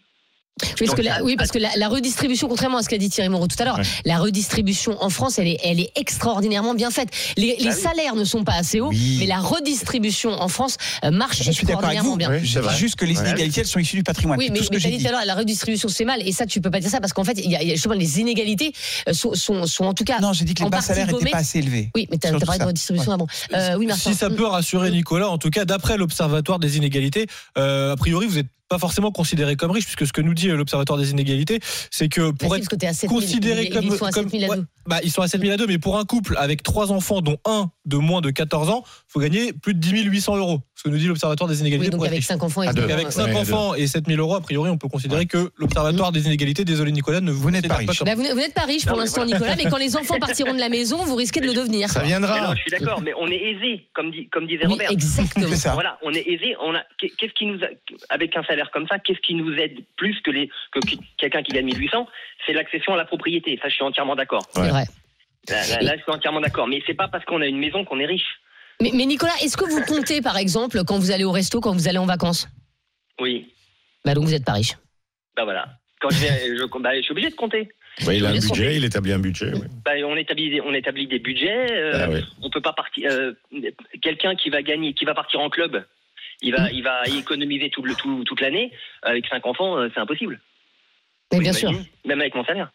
[0.63, 3.11] Oui, parce que, la, oui, parce que la, la redistribution, contrairement à ce qu'a dit
[3.11, 6.91] Thierry Moreau tout à l'heure, la redistribution en France, elle est, elle est extraordinairement bien
[6.91, 7.11] faite.
[7.37, 11.43] Les, les salaires ne sont pas assez hauts, mais la redistribution en France euh, marche
[11.43, 12.17] Je suis extraordinairement vous.
[12.17, 12.39] bien.
[12.43, 14.39] Je dis juste que les inégalités, elles sont issues du patrimoine.
[14.39, 16.27] Oui, C'est mais, mais que t'as j'ai dit tout à l'heure, la redistribution c'est mal,
[16.27, 17.73] et ça tu peux pas dire ça parce qu'en fait, il y a, il y
[17.73, 18.73] a justement les inégalités
[19.09, 20.21] euh, sont, sont, sont en tout cas.
[20.21, 21.91] Non, j'ai dit que les bas salaires n'étaient pas assez élevés.
[21.95, 23.27] Oui, mais t'as Surtout t'as parlé de redistribution avant.
[23.53, 24.11] Euh, oui, Martin.
[24.11, 27.27] Si ça peut rassurer Nicolas, en tout cas, d'après l'Observatoire des inégalités,
[27.59, 30.51] euh, a priori, vous n'êtes pas forcément considéré comme riche, puisque ce que nous dit
[30.51, 31.61] euh, l'Observatoire des inégalités,
[31.91, 34.05] c'est que pour Bah être que t'es à 7 000, considéré ils- comme, ils sont
[34.07, 34.67] à comme- 7 000 à ouais, deux.
[34.87, 37.21] bah, ils sont à 7 000 à 2, mais pour un couple avec trois enfants,
[37.21, 40.61] dont un de moins de 14 ans, faut gagner plus de 10 800 euros.
[40.77, 41.87] Ce que nous dit l'Observatoire des inégalités.
[41.87, 42.27] Oui, donc avec riche.
[42.27, 43.11] 5 enfants, Donc évidemment, avec ouais.
[43.11, 46.27] 5 Ouais, enfants et 7 000 euros, a priori, on peut considérer que l'Observatoire des
[46.27, 48.03] inégalités, désolé Nicolas, ne vous, n'êtes pas riche.
[48.05, 49.25] Bah, vous n'êtes vous n'êtes pas riche pour l'instant.
[49.25, 51.89] Nicolas, mais quand les enfants partiront de la maison, vous risquez de le devenir.
[52.05, 54.91] Mais non, je suis d'accord, mais on est aisé, comme, dit, comme disait Oui, Robert.
[54.91, 55.57] exactement.
[55.57, 55.73] Ça.
[55.73, 56.55] Voilà, on est aisé.
[56.63, 57.71] On a, qu'est-ce qui nous, a-
[58.11, 60.81] avec un salaire comme ça, qu'est-ce qui nous aide plus que les, que
[61.17, 62.07] quelqu'un qui gagne 1800
[62.47, 63.59] C'est l'accession à la propriété.
[63.63, 64.43] Ça, je suis entièrement d'accord.
[64.53, 64.85] C'est vrai.
[65.49, 66.67] Là, là, là, je suis entièrement d'accord.
[66.69, 68.27] Mais c'est pas parce qu'on a une maison qu'on est riche.
[68.81, 71.73] Mais, mais Nicolas, est-ce que vous comptez, par exemple, quand vous allez au resto, quand
[71.73, 72.49] vous allez en vacances
[73.21, 73.53] Oui.
[74.05, 74.75] Bah donc vous n'êtes pas riche.
[75.37, 75.69] Bah voilà.
[76.01, 77.69] Quand je, vais, je, bah, je suis obligé de compter.
[78.07, 79.53] Ouais, il a un budget, il établit un budget.
[79.85, 81.73] Bah, on établit des, on établit des budgets.
[81.73, 82.27] euh, Ah.
[82.43, 83.11] On peut pas partir.
[83.11, 83.33] euh,
[84.03, 85.85] Quelqu'un qui va gagner, qui va partir en club,
[86.43, 86.57] il Mmh.
[86.57, 88.71] va, il va économiser tout le, tout, toute l'année.
[89.03, 90.39] Avec cinq enfants, euh, c'est impossible.
[91.33, 91.73] Mais bien sûr.
[92.05, 92.71] Même avec mon salaire.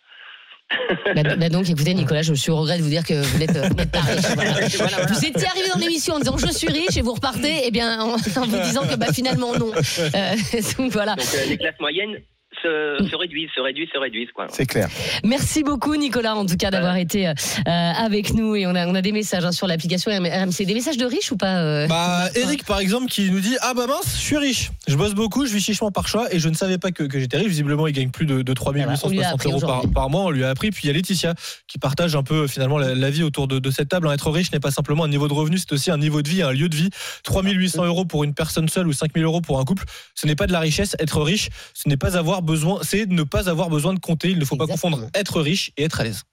[1.16, 3.56] Bah, bah donc, écoutez, Nicolas, je suis au regret de vous dire que vous n'êtes,
[3.56, 4.78] euh, n'êtes pas riche.
[4.78, 5.06] Voilà.
[5.06, 8.02] Vous étiez arrivé dans l'émission en disant je suis riche et vous repartez, eh bien,
[8.02, 9.72] en, en vous disant que bah, finalement non.
[9.74, 10.36] Euh,
[10.78, 11.16] donc voilà.
[11.16, 12.18] Donc euh, les classes moyennes
[12.62, 14.32] se, se réduisent, se réduisent, se réduisent.
[14.34, 14.48] Quoi.
[14.50, 14.90] C'est clair.
[15.24, 17.34] Merci beaucoup, Nicolas, en tout cas, d'avoir été euh,
[17.68, 18.56] avec nous.
[18.56, 20.66] Et on a, on a des messages hein, sur l'application RMC.
[20.66, 23.74] Des messages de riches ou pas euh Bah, Eric, par exemple, qui nous dit Ah
[23.76, 24.72] bah mince, je suis riche.
[24.88, 27.20] Je bosse beaucoup, je vis chichement par choix et je ne savais pas que, que
[27.20, 27.50] j'étais riche.
[27.50, 30.22] Visiblement, il gagne plus de, de 3 on lui a 860 appris euros par, mois.
[30.24, 30.72] On lui a appris.
[30.72, 31.34] Puis il y a Laetitia
[31.68, 34.08] qui partage un peu finalement la, la vie autour de, de cette table.
[34.08, 34.14] hein.
[34.14, 36.42] Être riche n'est pas simplement un niveau de revenu, c'est aussi un niveau de vie,
[36.42, 36.90] un lieu de vie.
[37.24, 39.84] 3 800 euros pour une personne seule ou 5 000 euros pour un couple.
[40.16, 40.96] Ce n'est pas de la richesse.
[41.00, 42.51] Être riche, ce n'est pas avoir besoin,
[42.84, 44.30] c'est ne pas avoir besoin de compter.
[44.30, 46.24] Il ne faut pas confondre être riche et être à l'aise.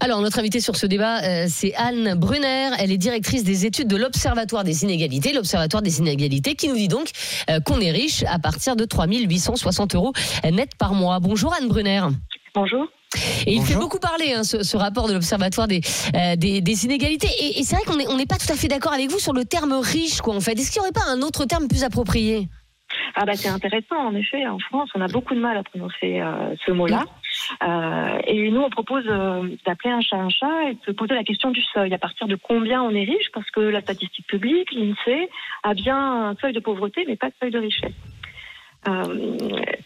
[0.00, 2.70] Alors, notre invitée sur ce débat, euh, c'est Anne Brunner.
[2.78, 5.32] Elle est directrice des études de l'Observatoire des inégalités.
[5.32, 7.10] L'Observatoire des inégalités qui nous dit donc
[7.50, 10.12] euh, qu'on est riche à partir de 3 860 euros
[10.50, 11.20] net par mois.
[11.20, 12.02] Bonjour Anne Brunner.
[12.54, 12.86] Bonjour.
[13.46, 15.82] Et il fait beaucoup parler, hein, ce, ce rapport de l'Observatoire des,
[16.16, 17.28] euh, des, des inégalités.
[17.40, 19.18] Et, et c'est vrai qu'on n'est on n'est pas tout à fait d'accord avec vous
[19.18, 20.52] sur le terme riche, quoi, en fait.
[20.52, 22.48] Est-ce qu'il n'y aurait pas un autre terme plus approprié?
[23.14, 24.46] Ah bah c'est intéressant en effet.
[24.46, 27.04] En France, on a beaucoup de mal à prononcer euh, ce mot-là.
[27.62, 31.14] Euh, et nous, on propose euh, d'appeler un chat un chat et de se poser
[31.14, 31.92] la question du seuil.
[31.92, 35.28] À partir de combien on est riche Parce que la statistique publique, l'INSEE,
[35.62, 37.92] a bien un seuil de pauvreté, mais pas de seuil de richesse.
[38.88, 39.28] Euh,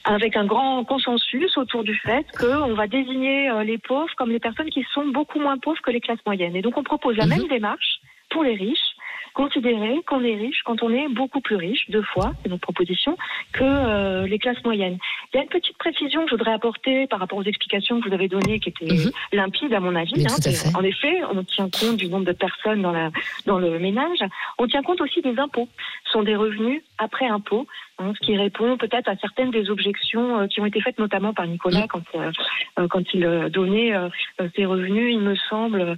[0.05, 4.71] avec un grand consensus autour du fait qu'on va désigner les pauvres comme les personnes
[4.71, 6.57] qui sont beaucoup moins pauvres que les classes moyennes.
[6.57, 8.01] Et donc on propose la même démarche
[8.31, 8.96] pour les riches,
[9.37, 13.19] considérer qu'on est riche quand on est beaucoup plus riche, deux fois, c'est notre proposition,
[13.53, 14.97] que euh, les classes moyennes.
[15.33, 18.09] Il y a une petite précision que je voudrais apporter par rapport aux explications que
[18.09, 18.89] vous avez données, qui étaient
[19.33, 20.25] limpides à mon avis.
[20.25, 20.35] Hein.
[20.35, 20.75] tout à fait.
[20.75, 23.11] En effet, on tient compte du nombre de personnes dans, la,
[23.45, 24.21] dans le ménage.
[24.57, 25.69] On tient compte aussi des impôts.
[26.07, 27.67] Ce sont des revenus après impôts,
[27.99, 31.35] hein, ce qui répond peut-être à certaines des objections euh, qui ont été faites notamment
[31.35, 32.31] par Nicolas quand, euh,
[32.79, 34.09] euh, quand il donnait euh,
[34.55, 35.97] ses revenus, il me semble,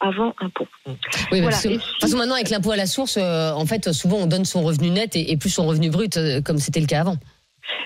[0.00, 0.66] avant impôt.
[0.86, 0.94] Oui,
[1.40, 1.46] Voilà.
[1.48, 4.26] parce que, de toute façon, maintenant, avec l'impôt à la source, en fait, souvent, on
[4.26, 7.16] donne son revenu net et, et plus son revenu brut, comme c'était le cas avant.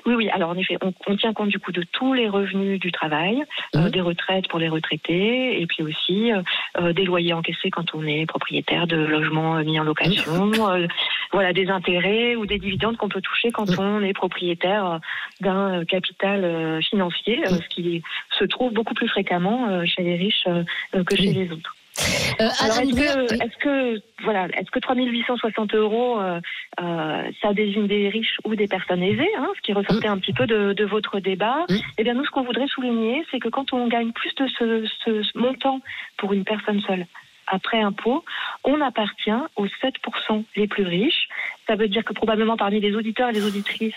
[0.07, 0.29] Oui, oui.
[0.31, 3.43] Alors en effet, on, on tient compte du coup de tous les revenus du travail,
[3.75, 6.43] euh, des retraites pour les retraités, et puis aussi euh,
[6.79, 10.87] euh, des loyers encaissés quand on est propriétaire de logements mis en location, euh,
[11.33, 15.01] voilà, des intérêts ou des dividendes qu'on peut toucher quand on est propriétaire
[15.41, 18.03] d'un capital financier, ce qui
[18.39, 20.47] se trouve beaucoup plus fréquemment chez les riches
[20.93, 21.76] que chez les autres.
[22.41, 26.41] Euh, Alors, est-ce que, est-ce que, voilà, est-ce que 3860 euros, euh,
[26.81, 30.33] euh, ça désigne des riches ou des personnes aisées, hein, ce qui ressortait un petit
[30.35, 31.65] peu de, de votre débat.
[31.99, 34.87] Eh bien, nous, ce qu'on voudrait souligner, c'est que quand on gagne plus de ce,
[35.05, 35.81] ce- montant
[36.19, 37.07] pour une personne seule
[37.49, 38.25] après impôt,
[38.65, 41.29] on appartient aux 7% les plus riches.
[41.69, 43.95] Ça veut dire que probablement parmi les auditeurs et les auditrices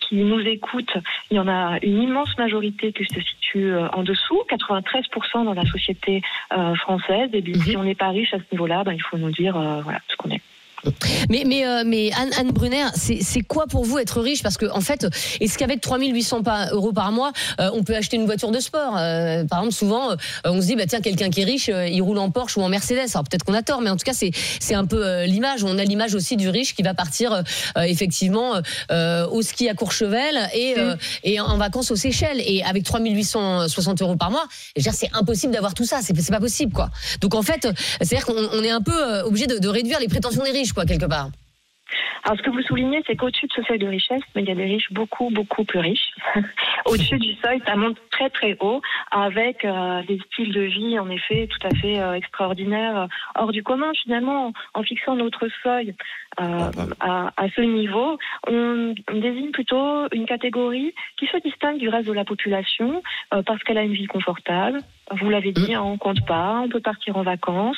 [0.00, 0.96] qui nous écoutent,
[1.30, 5.54] il y en a une immense majorité qui se situe euh, en dessous, 93% dans
[5.54, 6.22] la société
[6.52, 7.30] euh, française.
[7.32, 9.56] Et bien, si on n'est pas riche à ce niveau-là, ben, il faut nous dire
[9.56, 10.40] euh, voilà ce qu'on est.
[11.30, 14.42] Mais, mais, euh, mais Anne, Anne Brunner, c'est quoi pour vous être riche?
[14.42, 15.06] Parce que en fait,
[15.40, 18.96] est-ce qu'avec 3800 pa- euros par mois, euh, on peut acheter une voiture de sport?
[18.98, 21.86] Euh, Par exemple, souvent, euh, on se dit, bah, tiens, quelqu'un qui est riche, euh,
[21.88, 23.08] il roule en Porsche ou en Mercedes.
[23.14, 25.64] Alors peut-être qu'on a tort, mais en tout cas, c'est un peu euh, l'image.
[25.64, 27.42] On a l'image aussi du riche qui va partir
[27.76, 28.54] effectivement
[28.90, 32.40] euh, au ski à Courchevel et, euh, et en vacances aux Seychelles.
[32.46, 36.00] Et avec 3860 euros par mois, c'est impossible d'avoir tout ça.
[36.02, 36.90] C'est pas possible, quoi.
[37.20, 37.68] Donc en fait,
[38.00, 40.84] c'est-à-dire qu'on on est un peu obligé de, de réduire les prétentions des riches, quoi,
[40.84, 41.28] quelque part.
[42.24, 44.50] Alors, ce que vous soulignez, c'est qu'au-dessus de ce seuil de richesse, mais il y
[44.50, 46.10] a des riches beaucoup, beaucoup plus riches.
[46.86, 51.10] au-dessus du seuil, ça monte très, très haut, avec euh, des styles de vie, en
[51.10, 55.94] effet, tout à fait euh, extraordinaires, euh, hors du commun, finalement, en fixant notre seuil
[56.40, 56.70] euh,
[57.00, 58.18] à, à ce niveau,
[58.48, 63.02] on, on désigne plutôt une catégorie qui se distingue du reste de la population
[63.32, 64.80] euh, parce qu'elle a une vie confortable.
[65.10, 67.76] Vous l'avez dit, hein, on compte pas, on peut partir en vacances,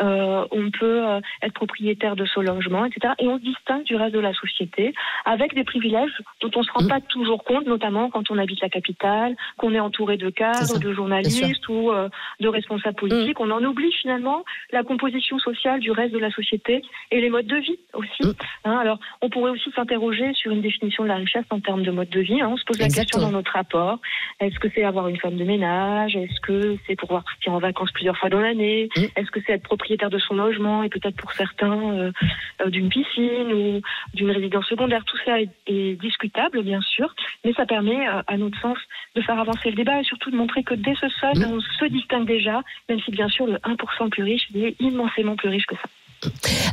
[0.00, 3.14] euh, on peut euh, être propriétaire de son logement, etc.
[3.18, 6.10] Et on se distingue du reste de la société avec des privilèges
[6.40, 9.80] dont on se rend pas toujours compte, notamment quand on habite la capitale, qu'on est
[9.80, 12.08] entouré de cadres, de journalistes ou euh,
[12.40, 13.40] de responsables politiques.
[13.40, 17.46] On en oublie finalement la composition sociale du reste de la société et les modes
[17.46, 18.36] de vie aussi.
[18.64, 21.90] Hein, alors, on pourrait aussi s'interroger sur une définition de la richesse en termes de
[21.90, 22.40] mode de vie.
[22.40, 22.50] hein.
[22.52, 23.98] On se pose la question dans notre rapport.
[24.40, 26.16] Est-ce que c'est avoir une femme de ménage?
[26.16, 29.62] Est-ce que c'est pouvoir partir en vacances plusieurs fois dans l'année Est-ce que c'est être
[29.62, 32.12] propriétaire de son logement et peut-être pour certains euh,
[32.60, 33.80] euh, d'une piscine ou
[34.14, 37.14] d'une résidence secondaire Tout ça est, est discutable, bien sûr,
[37.44, 38.78] mais ça permet, euh, à notre sens,
[39.14, 41.84] de faire avancer le débat et surtout de montrer que dès ce seuil, on se
[41.86, 45.48] distingue déjà, même si bien sûr le 1% le plus riche il est immensément plus
[45.48, 45.88] riche que ça.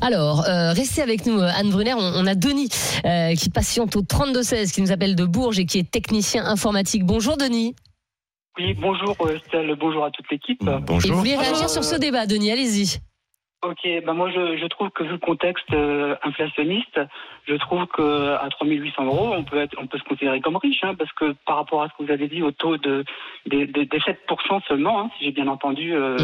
[0.01, 1.93] Alors, euh, restez avec nous, Anne Brunner.
[1.93, 2.69] On, on a Denis
[3.05, 7.05] euh, qui patiente au 3216, qui nous appelle de Bourges et qui est technicien informatique.
[7.05, 7.75] Bonjour Denis.
[8.57, 10.61] Oui, bonjour euh, Estelle, bonjour à toute l'équipe.
[10.63, 12.99] Et vous voulez réagir sur ce débat, Denis Allez-y.
[13.63, 16.99] Ok, ben moi je, je trouve que vu le contexte euh, inflationniste,
[17.47, 20.83] je trouve que à 3800 euros, on peut être, on peut se considérer comme riche,
[20.83, 23.03] hein, parce que par rapport à ce que vous avez dit au taux de
[23.47, 26.15] des, des, des 7% seulement, hein, si j'ai bien entendu, euh,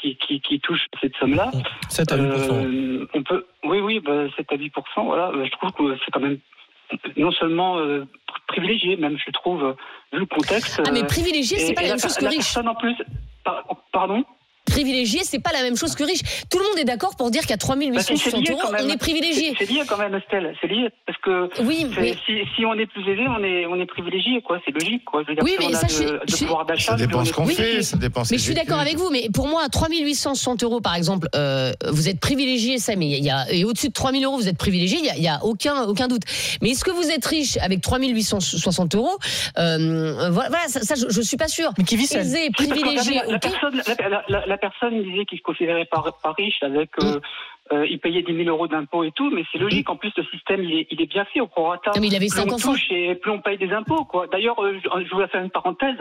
[0.00, 1.50] qui, qui, qui touche cette somme-là.
[1.88, 2.20] 7 à 8%.
[2.20, 4.72] Euh, on peut, oui, oui, bah, 7 à 8
[5.04, 5.30] voilà.
[5.30, 6.38] euh, Je trouve que c'est quand même
[7.16, 8.06] non seulement euh,
[8.46, 9.72] privilégié, même je trouve, euh,
[10.12, 10.80] vu le contexte.
[10.86, 12.36] Ah, mais euh, privilégié, c'est pas la même chose que riche.
[12.36, 12.96] personne en plus,
[13.44, 14.24] par- pardon?
[14.78, 16.20] Privilégié, c'est pas la même chose que riche.
[16.50, 17.64] Tout le monde est d'accord pour dire qu'à Bah,
[18.00, 19.54] c'est- c'est 3860 lié euros, on est privilégié.
[19.58, 20.54] C'est lié quand même, Estelle.
[20.60, 23.74] C'est lié parce que Oui, mais- si, si on est plus aisé, on est on
[23.80, 24.60] est privilégié, quoi.
[24.64, 25.22] C'est logique, quoi.
[25.24, 26.64] Je veux dire, Oui, mais on a ça, de, je suis- de je suis- pouvoir
[26.64, 26.92] d'achat.
[26.92, 29.48] Ça dépend ce qu'on fait, ça dépend Mais je suis d'accord avec vous, mais pour
[29.48, 33.64] moi, 3860 euros, par exemple, euh, vous êtes privilégié, ça, mais il y a, et
[33.64, 36.06] au-dessus de 3000 euros, vous êtes privilégié, il y a, il y a aucun, aucun
[36.08, 36.22] doute.
[36.62, 39.18] Mais est-ce que vous êtes riche avec 3860 euros
[39.58, 41.72] euh, Voilà, voilà, ça, ça, je, je suis pas sûre.
[41.78, 43.40] Mais qui vit Aisé, parce que privilégié, regardez, la, la ok.
[43.42, 46.90] personne, la, la- la- la personne disait qu'il se considérait pas, pas riche avec.
[47.02, 47.20] Euh,
[47.72, 49.90] euh, il payait 10 000 euros d'impôts et tout, mais c'est logique.
[49.90, 51.90] En plus, le système, il est, il est bien fait au prorata.
[51.94, 52.72] Ah, mais il avait plus cinq on enfants.
[52.72, 54.26] touche et plus on paye des impôts, quoi.
[54.26, 55.98] D'ailleurs, euh, je, je voulais faire une parenthèse.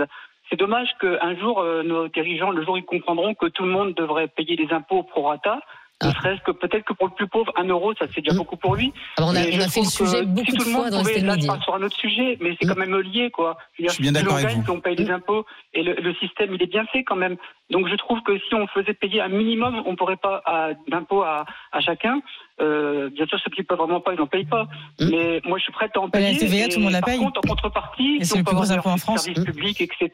[0.49, 3.93] C'est dommage qu'un jour, euh, nos dirigeants, le jour, ils comprendront que tout le monde
[3.95, 5.59] devrait payer des impôts au prorata.
[6.03, 8.55] Ne serait-ce que peut-être que pour le plus pauvre, un euro, ça c'est déjà beaucoup
[8.55, 8.93] pour lui.
[9.17, 10.81] Ah, on a- on je a fait le sujet beaucoup si de tout le fois
[10.83, 13.31] monde dans pouvait, là, je parle sur un autre sujet, mais c'est quand même lié,
[13.31, 13.57] quoi.
[13.79, 14.63] Je suis bien plus d'accord avec gagne, vous.
[14.63, 15.43] plus on paye des impôts,
[15.73, 17.35] et le, le système, il est bien fait quand même.
[17.69, 20.41] Donc je trouve que si on faisait payer un minimum, on pourrait pas
[20.89, 22.21] d'impôts à, à chacun.
[22.59, 24.67] Euh, bien sûr, ceux qui peuvent vraiment pas, ils n'en payent pas.
[24.99, 26.39] Mais moi, je suis prêt à en Bah, la payer.
[26.39, 27.19] TVA, et tout le monde la par paye.
[27.19, 29.25] contre, en contrepartie, c'est le plus gros impôt en France.
[29.25, 30.09] services publics, etc.,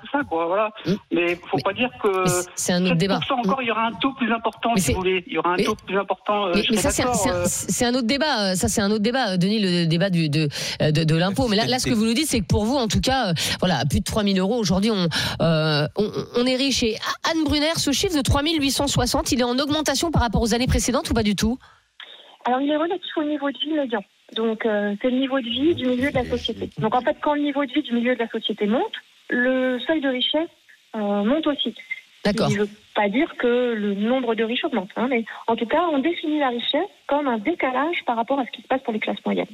[0.00, 0.70] tout ça, quoi, voilà.
[1.10, 2.24] Mais faut pas dire que.
[2.54, 3.18] C'est un autre débat.
[3.18, 5.24] 7% encore, il y aura un taux plus important, si vous voulez.
[5.26, 6.46] Il y aura un mais- taux plus important.
[6.46, 8.50] euh, Mais, mais ça, c'est un, d'accord, c'est un- euh, c'est un autre débat.
[8.52, 10.48] euh, Ça, c'est un autre débat, Denis, le débat du, de,
[10.80, 11.48] de, de l'impôt.
[11.48, 13.32] Mais là, là, ce que vous nous dites, c'est que pour vous, en tout cas,
[13.58, 15.08] voilà, à plus de 3 000 euros, aujourd'hui, on,
[15.42, 16.84] euh, on, on est riche.
[16.84, 16.94] Et
[17.24, 20.66] Anne Brunner, ce chiffre de 3 860, il est en augmentation par rapport aux années
[20.66, 21.58] précédentes ou pas du tout?
[22.44, 24.02] Alors, il est relatif au niveau de vie médian.
[24.34, 26.70] Donc, euh, c'est le niveau de vie du milieu de la société.
[26.78, 28.94] Donc, en fait, quand le niveau de vie du milieu de la société monte,
[29.28, 30.48] le seuil de richesse
[30.96, 31.74] euh, monte aussi.
[32.24, 32.48] D'accord.
[32.48, 34.90] Qui ne veut pas dire que le nombre de riches augmente.
[34.96, 38.44] hein, mais en tout cas, on définit la richesse comme un décalage par rapport à
[38.46, 39.46] ce qui se passe pour les classes moyennes.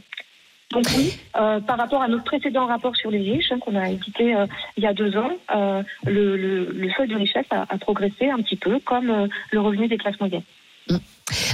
[0.73, 3.91] Donc oui, euh, par rapport à notre précédent rapport sur les riches hein, qu'on a
[3.91, 4.47] édité euh,
[4.77, 8.31] il y a deux ans, euh, le, le, le seuil de richesse a, a progressé
[8.31, 10.43] un petit peu comme euh, le revenu des classes moyennes.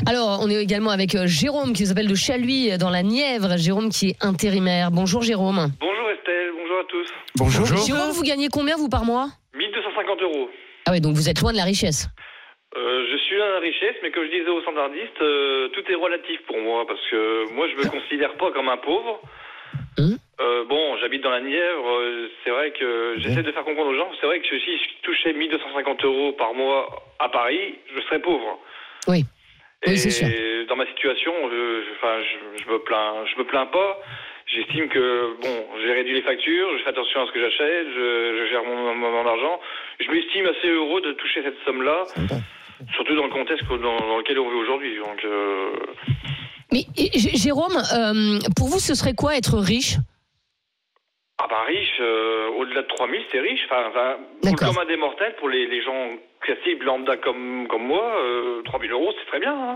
[0.07, 3.57] Alors, on est également avec Jérôme qui nous appelle de Chaluis euh, dans la Nièvre.
[3.59, 4.91] Jérôme qui est intérimaire.
[4.91, 5.71] Bonjour Jérôme.
[5.81, 7.09] Bonjour Estelle, bonjour à tous.
[7.37, 7.87] Bonjour.
[7.87, 9.29] Jérôme, vous gagnez combien vous par mois?
[9.55, 10.49] 1250 euros.
[10.87, 12.09] Ah oui, donc vous êtes loin de la richesse.
[12.77, 16.41] Euh, je suis la richesse, mais comme je disais aux standardistes, euh, tout est relatif
[16.43, 19.21] pour moi, parce que moi je me considère pas comme un pauvre.
[20.41, 22.01] Euh, bon, j'habite dans la Nièvre,
[22.45, 25.33] c'est vrai que j'essaie de faire comprendre aux gens, c'est vrai que si je touchais
[25.35, 28.59] 1250 euros par mois à Paris, je serais pauvre.
[29.09, 29.25] Oui.
[29.85, 30.29] Et Oui, c'est sûr.
[30.69, 34.01] dans ma situation, je, je- enfin, je, je me plains, je me plains pas.
[34.47, 38.39] J'estime que bon, j'ai réduit les factures, je fais attention à ce que j'achète, je,
[38.39, 39.61] je gère mon, mon, mon argent.
[40.01, 42.05] Je m'estime assez heureux de toucher cette somme-là,
[42.95, 44.97] surtout dans le contexte dans, lequel on vit aujourd'hui.
[44.99, 45.73] Donc, euh,
[46.73, 49.97] Mais Jérôme, euh, pour vous, ce serait quoi être riche?
[51.43, 53.67] Ah bah riche, euh, au-delà de 3000, c'est riche.
[53.71, 56.11] Enfin, enfin, pour le commun des mortels, pour les, les gens
[56.41, 59.55] classiques, lambda comme, comme moi, euh, 3000 euros, c'est très bien.
[59.55, 59.75] hein.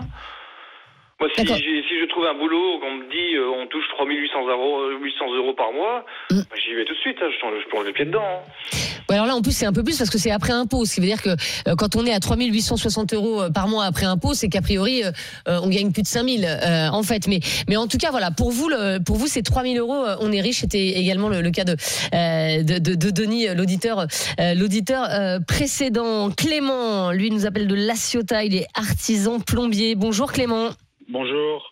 [1.21, 4.79] Moi, si, si je trouve un boulot, qu'on me dit euh, on touche 3800 euros,
[4.81, 6.39] euh, 800 euros par mois, Mm.
[6.49, 8.21] bah, j'y vais tout de suite, hein, je, je plonge les pieds dedans.
[8.21, 8.77] hein.
[9.07, 10.83] Ouais, alors là, en plus, c'est un peu plus parce que c'est après impôt.
[10.83, 13.85] Ce qui veut dire que euh, quand on est à 3860 euros euh, par mois
[13.85, 15.11] après impôt, c'est qu'a priori, euh,
[15.47, 17.27] euh, on gagne plus de 5000 euh, en fait.
[17.27, 17.39] Mais,
[17.69, 20.03] mais en tout cas, voilà, pour vous, le, pour vous, c'est 3000 euros.
[20.19, 20.59] On est riche.
[20.61, 21.73] C'était également le, le cas de,
[22.13, 23.99] euh, de, de, de Denis, l'auditeur,
[24.39, 26.29] euh, l'auditeur euh, précédent.
[26.31, 28.43] Clément, lui, nous appelle de La Ciotat.
[28.43, 29.95] Il est artisan plombier.
[29.95, 30.69] Bonjour Clément.
[31.09, 31.71] Bonjour.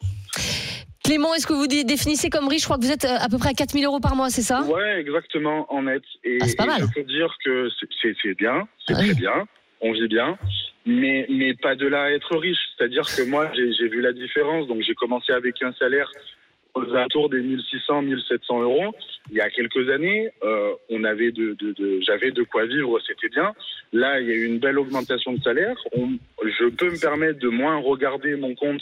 [1.04, 3.28] Clément, est-ce que vous dé- définissez comme riche Je crois que vous êtes euh, à
[3.30, 4.62] peu près à 4000 euros par mois, c'est ça?
[4.64, 6.02] Ouais, exactement, en net.
[6.24, 6.82] Et, Ah, c'est pas mal.
[6.82, 7.70] je peux dire que
[8.02, 9.46] c'est- bien, c'est très bien,
[9.82, 10.38] on vit bien,
[10.86, 12.58] mais, mais pas de là à être riche.
[12.78, 14.68] C'est-à-dire que moi, j'ai j'ai vu la différence.
[14.68, 16.10] Donc, j'ai commencé avec un salaire
[16.74, 18.96] aux alentours des 1600, 1700 euros.
[19.30, 23.00] Il y a quelques années, euh, on avait de, de, de- j'avais de quoi vivre,
[23.06, 23.52] c'était bien.
[23.92, 25.76] Là, il y a eu une belle augmentation de salaire.
[25.96, 28.82] On- je peux me permettre de moins regarder mon compte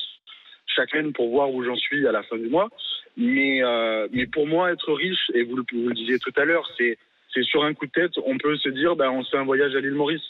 [0.76, 2.70] chaque semaine pour voir où j'en suis à la fin du mois.
[3.18, 6.46] Mais, euh, mais pour moi, être riche, et vous le, vous le disiez tout à
[6.46, 6.98] l'heure, c'est,
[7.34, 9.44] c'est sur un coup de tête, on peut se dire, ben, on se fait un
[9.44, 10.24] voyage à l'île Maurice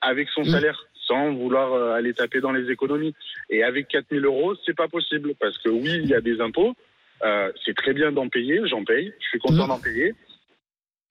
[0.00, 3.14] avec son salaire, sans vouloir euh, aller taper dans les économies.
[3.48, 6.74] Et avec 4000 euros, c'est pas possible, parce que oui, il y a des impôts,
[7.24, 10.14] euh, c'est très bien d'en payer, j'en paye, je suis content d'en payer.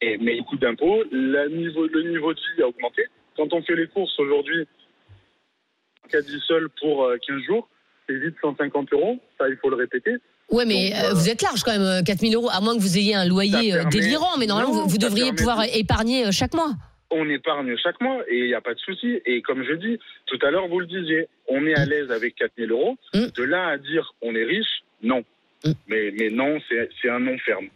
[0.02, 3.06] Et, mais le coût d'impôt, le niveau, le niveau de vie a augmenté.
[3.36, 4.68] Quand on fait les courses aujourd'hui,
[6.06, 7.68] un caddie seul pour euh, 15 jours,
[8.08, 10.12] c'est vite 150 euros, ça il faut le répéter.
[10.52, 12.98] Ouais, mais euh, vous êtes large quand même, euh, 4000 euros, à moins que vous
[12.98, 14.38] ayez un loyer euh, permet- délirant.
[14.38, 16.72] Mais normalement, Non, vous, devriez permet pouvoir épargner euh, chaque mois.
[17.12, 19.20] On épargne chaque mois et il n'y a pas de souci.
[19.26, 19.98] Et comme je dis,
[20.28, 22.96] tout à l'heure, vous le disiez, on est à l'aise avec 4000 euros.
[23.14, 25.24] De là à dire on est riche, non.
[25.88, 27.68] Mais, mais non, c'est c'est un non ferme.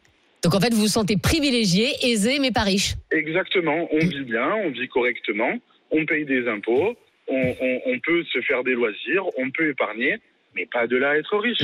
[0.43, 2.93] Donc en fait, vous vous sentez privilégié, aisé, mais pas riche.
[3.11, 5.51] Exactement, on vit bien, on vit correctement,
[5.91, 6.95] on paye des impôts,
[7.29, 10.17] on, on- on peut se faire des loisirs, on peut épargner,
[10.55, 11.63] mais pas de là à être riche.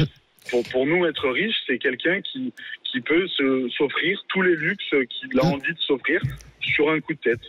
[0.49, 2.53] Pour, pour nous, être riche, c'est quelqu'un qui,
[2.83, 3.27] qui peut
[3.77, 6.21] s'offrir tous les luxes qu'il a envie de s'offrir
[6.61, 7.41] sur un coup de tête.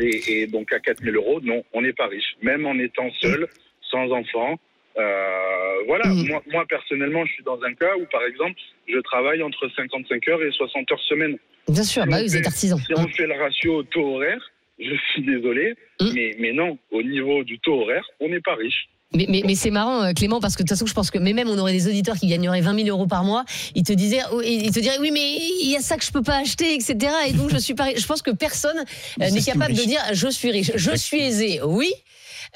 [0.00, 2.36] Et, et donc à 4000 euros, non, on n'est pas riche.
[2.42, 3.46] Même en étant seul,
[3.90, 4.58] sans enfant.
[4.98, 8.58] Euh, voilà, moi, moi personnellement, je suis dans un cas où, par exemple,
[8.88, 11.36] je travaille entre 55 heures et 60 heures semaine.
[11.68, 12.76] Bien sûr, Si bah oui, vous fait- êtes artisan.
[12.78, 14.42] Si on fait le ratio taux horaire,
[14.80, 16.12] je suis désolé, Hum.
[16.14, 18.88] mais, mais non, au niveau du taux horaire, on n'est pas riche.
[19.12, 21.18] Mais, mais, mais c'est marrant, euh, Clément, parce que de toute façon, je pense que
[21.18, 23.44] mais même on aurait des auditeurs qui gagneraient 20 000 euros par mois.
[23.74, 26.12] Ils te disaient, oh, ils te diraient, oui, mais il y a ça que je
[26.12, 26.96] peux pas acheter, etc.
[27.28, 27.92] Et donc je suis pas.
[27.94, 28.78] Je pense que personne
[29.20, 31.90] euh, n'est capable de dire, je suis riche, je suis aisé, oui.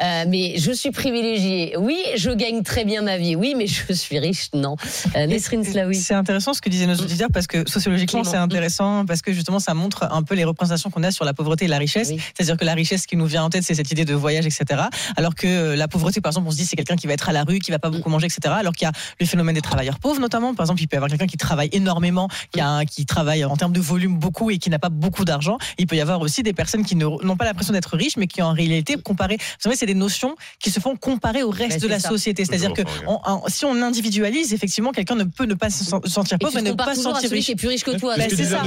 [0.03, 1.77] Euh, mais je suis privilégié.
[1.79, 3.37] Oui, je gagne très bien ma vie.
[3.37, 4.49] Oui, mais je suis riche.
[4.55, 4.77] Non.
[5.17, 5.95] Euh, Nesrine Slaoui.
[5.97, 9.59] C'est intéressant ce que disaient nos auditeurs parce que sociologiquement c'est intéressant parce que justement
[9.59, 12.09] ça montre un peu les représentations qu'on a sur la pauvreté et la richesse.
[12.35, 14.83] C'est-à-dire que la richesse qui nous vient en tête c'est cette idée de voyage etc.
[15.17, 17.29] Alors que euh, la pauvreté par exemple on se dit c'est quelqu'un qui va être
[17.29, 18.55] à la rue, qui va pas beaucoup manger etc.
[18.59, 20.55] Alors qu'il y a le phénomène des travailleurs pauvres notamment.
[20.55, 23.45] Par exemple il peut y avoir quelqu'un qui travaille énormément, qui, a un- qui travaille
[23.45, 25.59] en termes de volume beaucoup et qui n'a pas beaucoup d'argent.
[25.79, 28.43] Il peut y avoir aussi des personnes qui n'ont pas l'impression d'être riches mais qui
[28.43, 29.37] en réalité comparé.
[29.39, 32.09] Vous savez c'est des notions qui se font comparer au reste de la ça.
[32.09, 32.45] société.
[32.47, 36.11] C'est-à-dire que on- si on individualise, effectivement, quelqu'un ne peut ne pas se sen- se
[36.11, 37.45] sentir Et tu pauvre et, te ne pas se sentir riche.
[37.47, 38.17] qui est plus riche que toi.
[38.17, 38.63] Bah, Ce que c'est ça.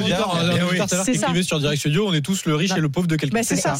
[1.03, 3.37] C'est sur Direct Studio, on est tous le riche et le pauvre de quelqu'un.
[3.39, 3.75] Bah, c'est ça.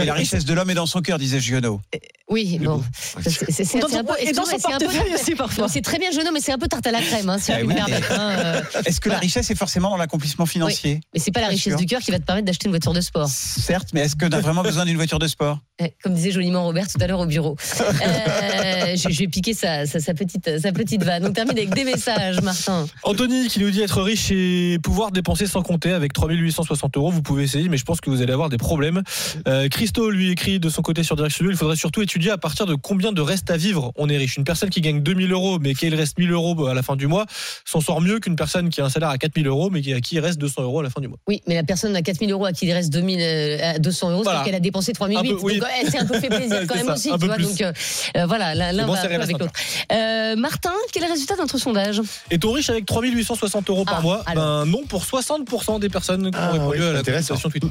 [0.00, 1.80] Et la richesse de l'homme est dans son cœur, disait Giono.
[2.28, 2.82] Oui, bon.
[3.24, 5.68] C'est- un peu- et dans son portefeuille aussi, parfois.
[5.68, 7.54] C'est très bien, homme, mais c'est un peu tarte à la crème, hein, si on
[7.56, 8.12] peut oui, me permettre.
[8.12, 8.62] hein, euh.
[8.84, 11.86] Est-ce que la richesse est forcément dans l'accomplissement financier Mais c'est pas la richesse du
[11.86, 13.28] cœur qui va te permettre d'acheter une voiture de sport.
[13.28, 15.58] Certes, mais est-ce qu'on a vraiment besoin d'une voiture de sport?
[15.80, 17.56] Eh, Comme disait joliment Robert tout à l'heure au bureau.
[17.80, 21.26] Euh, je, je vais piquer sa, sa, sa petite, sa petite vanne.
[21.26, 22.86] On termine avec des messages, Martin.
[23.02, 27.10] Anthony qui nous dit être riche et pouvoir dépenser sans compter avec 3860 euros.
[27.10, 29.02] Vous pouvez essayer, mais je pense que vous allez avoir des problèmes.
[29.48, 32.38] Euh, Christo lui écrit de son côté sur Direct Studio il faudrait surtout étudier à
[32.38, 34.36] partir de combien de reste à vivre on est riche.
[34.36, 37.06] Une personne qui gagne 2000 euros, mais qui reste 1000 euros à la fin du
[37.06, 37.26] mois,
[37.64, 40.14] s'en sort mieux qu'une personne qui a un salaire à 4000 euros, mais à qui
[40.16, 41.18] il reste 200 euros à la fin du mois.
[41.28, 44.10] Oui, mais la personne à 4000 euros à qui il reste 2000, euh, à 200
[44.10, 44.38] euros, Voilà.
[44.40, 45.18] c'est qu'elle a dépensé 3008.
[45.18, 45.60] Un peu, oui.
[45.90, 47.10] C'est un peu fait plaisir quand même ça, aussi.
[47.10, 47.44] un Tu vois, plus.
[47.44, 49.52] donc euh, voilà, l'un bon, va avec l'autre.
[49.92, 52.00] Euh, Martin, quel est le résultat de notre sondage?
[52.30, 54.64] Est-on riche avec 3860 euros par Ah, mois alors.
[54.64, 57.68] Ben non pour 60% des personnes qui Ah, ont répondu oui, à la consultation Twitter.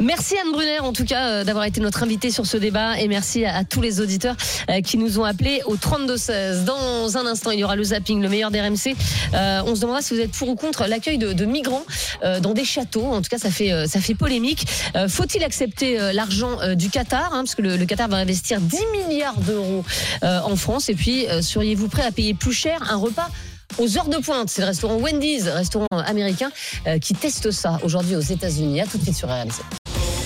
[0.00, 3.08] Merci Anne Brunner en tout cas euh, d'avoir été notre invitée sur ce débat et
[3.08, 4.36] merci à, à tous les auditeurs
[4.70, 6.64] euh, qui nous ont appelés au 32-16.
[6.64, 8.94] Dans un instant, il y aura le zapping, le meilleur des RMC.
[9.34, 11.84] Euh, on se demandera si vous êtes pour ou contre l'accueil de, de migrants
[12.22, 13.06] euh, dans des châteaux.
[13.06, 14.66] En tout cas, ça fait, euh, ça fait polémique.
[14.94, 18.18] Euh, Faut-il accepter euh, l'argent euh, du Qatar hein, Parce que le, le Qatar va
[18.26, 19.84] investir 10 milliards d'euros
[20.24, 20.88] euh, en France.
[20.88, 23.30] Et puis, euh, seriez-vous prêt à payer plus cher un repas
[23.78, 26.50] aux heures de pointe, c'est le restaurant Wendy's, restaurant américain,
[26.86, 28.80] euh, qui teste ça aujourd'hui aux États-Unis.
[28.80, 29.60] À tout de suite sur RMC.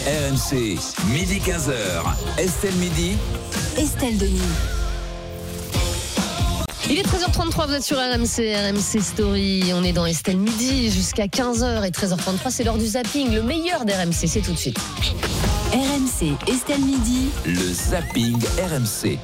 [0.06, 0.78] RMC,
[1.12, 2.39] midi 15h.
[2.39, 3.16] Estelle Midi.
[3.77, 4.80] Estelle Denis.
[6.89, 9.73] Il est 13h33, vous êtes sur RMC, RMC Story.
[9.74, 13.35] On est dans Estelle Midi jusqu'à 15h et 13h33, c'est l'heure du zapping.
[13.35, 14.78] Le meilleur d'RMC, c'est tout de suite.
[15.73, 17.28] RMC, Estelle Midi.
[17.44, 19.19] Le zapping RMC.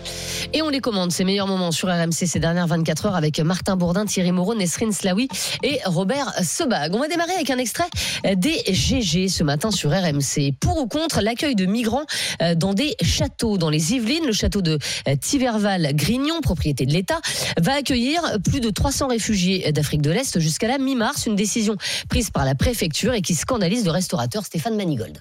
[0.52, 3.76] Et on les commande, ces meilleurs moments sur RMC ces dernières 24 heures avec Martin
[3.76, 5.28] Bourdin, Thierry Moreau, Nesrine Slaoui
[5.64, 6.94] et Robert Sebag.
[6.94, 7.88] On va démarrer avec un extrait
[8.36, 10.52] des GG ce matin sur RMC.
[10.60, 12.06] Pour ou contre l'accueil de migrants
[12.42, 14.78] euh, dans des châteaux dans les Yvelines, le château de
[15.08, 17.20] euh, Tiverval-Grignon, propriété de l'État,
[17.60, 21.26] va accueillir plus de 300 réfugiés d'Afrique de l'Est jusqu'à la mi-mars.
[21.26, 21.76] Une décision
[22.08, 25.20] prise par la préfecture et qui scandalise le restaurateur Stéphane Manigold.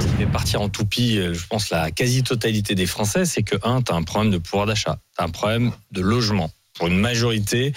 [0.00, 3.82] qui fait partir en toupie, euh, je pense, la quasi-totalité des Français, c'est que, un,
[3.82, 6.98] tu as un problème de pouvoir d'achat, tu as un problème de logement pour une
[6.98, 7.72] majorité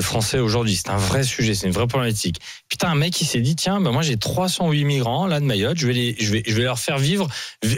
[0.00, 0.76] Français aujourd'hui.
[0.76, 2.36] C'est un vrai sujet, c'est une vraie problématique.
[2.68, 5.76] Putain, un mec qui s'est dit, tiens, bah moi j'ai 308 migrants là de Mayotte,
[5.78, 7.28] je vais, les, je vais, je vais leur faire vivre.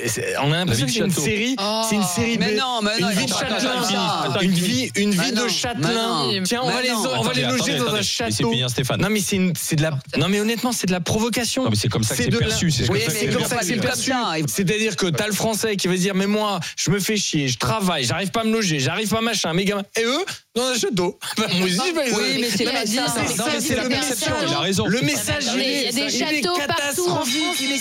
[0.07, 2.81] C'est- On a l'impression que c'est une série, Oh, c'est une série mais de, non,
[2.83, 6.43] mais non, une vie de châtelain, une vie, une vie de châtelain.
[6.45, 8.51] Tiens, on va les, on va les loger attendez, dans un château.
[8.51, 9.01] Finir Stéphane.
[9.01, 11.65] Non mais c'est c'est de la, non mais honnêtement c'est de la provocation.
[11.65, 13.77] Non, mais c'est comme ça que c'est perçu, c'est comme ça que c'est c'est c'est
[13.77, 14.13] perçu.
[14.47, 17.59] C'est-à-dire que t'as le français qui va dire mais moi je me fais chier, je
[17.59, 19.85] travaille, j'arrive pas à me loger, j'arrive pas à machin, mes gamins.
[20.01, 20.25] Et eux
[20.55, 21.19] dans un château.
[21.39, 23.07] Moi aussi je vais les Oui, mais c'est pas c'est ça.
[23.17, 24.19] c'est mais ça, c'est le pas message.
[24.19, 24.31] ça.
[24.47, 24.87] Il a raison.
[24.87, 26.11] Le message il est- des il est
[26.43, 27.27] châteaux partout en France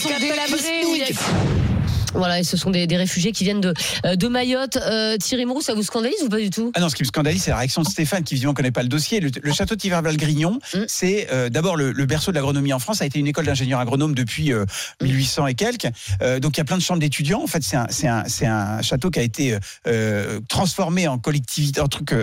[0.03, 1.15] catastrophique,
[2.13, 3.73] Voilà, et ce sont des, des réfugiés qui viennent de,
[4.05, 4.77] euh, de Mayotte.
[4.77, 6.71] Euh, Thierry Moreau, ça vous scandalise ou pas du tout?
[6.75, 8.83] Ah non, ce qui me scandalise, c'est la réaction de Stéphane, qui visiblement connaît pas
[8.83, 9.19] le dossier.
[9.19, 12.97] Le, le château de Tiverval-Grignon, c'est euh, d'abord le, le berceau de l'agronomie en France.
[12.97, 14.65] Ça a été une école d'ingénieurs agronomes depuis euh,
[15.01, 15.87] 1800 et quelques.
[16.41, 17.41] Donc il y a plein de chambres d'étudiants.
[17.41, 18.07] En fait, c'est
[18.47, 19.57] un, château qui a été
[20.47, 22.13] transformé en collectivité, en truc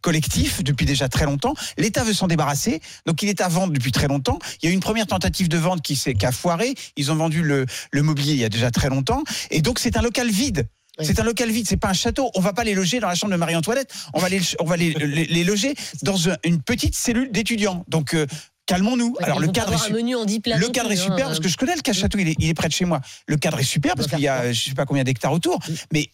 [0.00, 1.54] collectif depuis déjà très longtemps.
[1.76, 4.38] L'État veut s'en débarrasser, donc il est à vendre depuis très longtemps.
[4.62, 6.74] Il y a eu une première tentative de vente qui, s'est- qui a foiré.
[6.96, 9.17] Ils ont vendu le, le mobilier il y a déjà très longtemps,
[9.50, 10.66] et donc c'est un local vide.
[11.00, 12.28] C'est un local vide, c'est pas un château.
[12.34, 13.92] On va pas les loger dans la chambre de Marie-Antoinette.
[14.14, 17.84] On va les, on va les, les, les loger dans un- une petite cellule d'étudiants.
[17.86, 18.26] Donc euh,
[18.68, 19.14] calmons-nous.
[19.18, 21.40] Ouais, Alors le cadre est menu en 10 plats le cadre est hein, super parce
[21.40, 23.00] que je connais le cas château, il est, il est près de chez moi.
[23.26, 25.58] Le cadre est super parce qu'il y a je sais pas combien d'hectares autour,
[25.92, 26.10] mais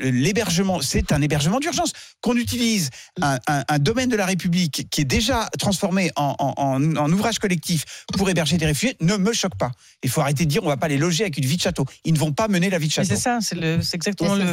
[0.00, 1.92] l'hébergement, c'est un hébergement d'urgence.
[2.20, 2.90] Qu'on utilise
[3.20, 7.12] un, un- un domaine de la République qui est déjà transformé en, en- en- en
[7.12, 7.84] ouvrage collectif
[8.16, 9.70] pour héberger des réfugiés ne me choque pas.
[10.02, 11.84] Il faut arrêter de dire on va pas les loger avec une vie de château.
[12.04, 13.08] Ils ne vont pas mener la vie de château.
[13.08, 14.44] c'est ça, c'est exactement le.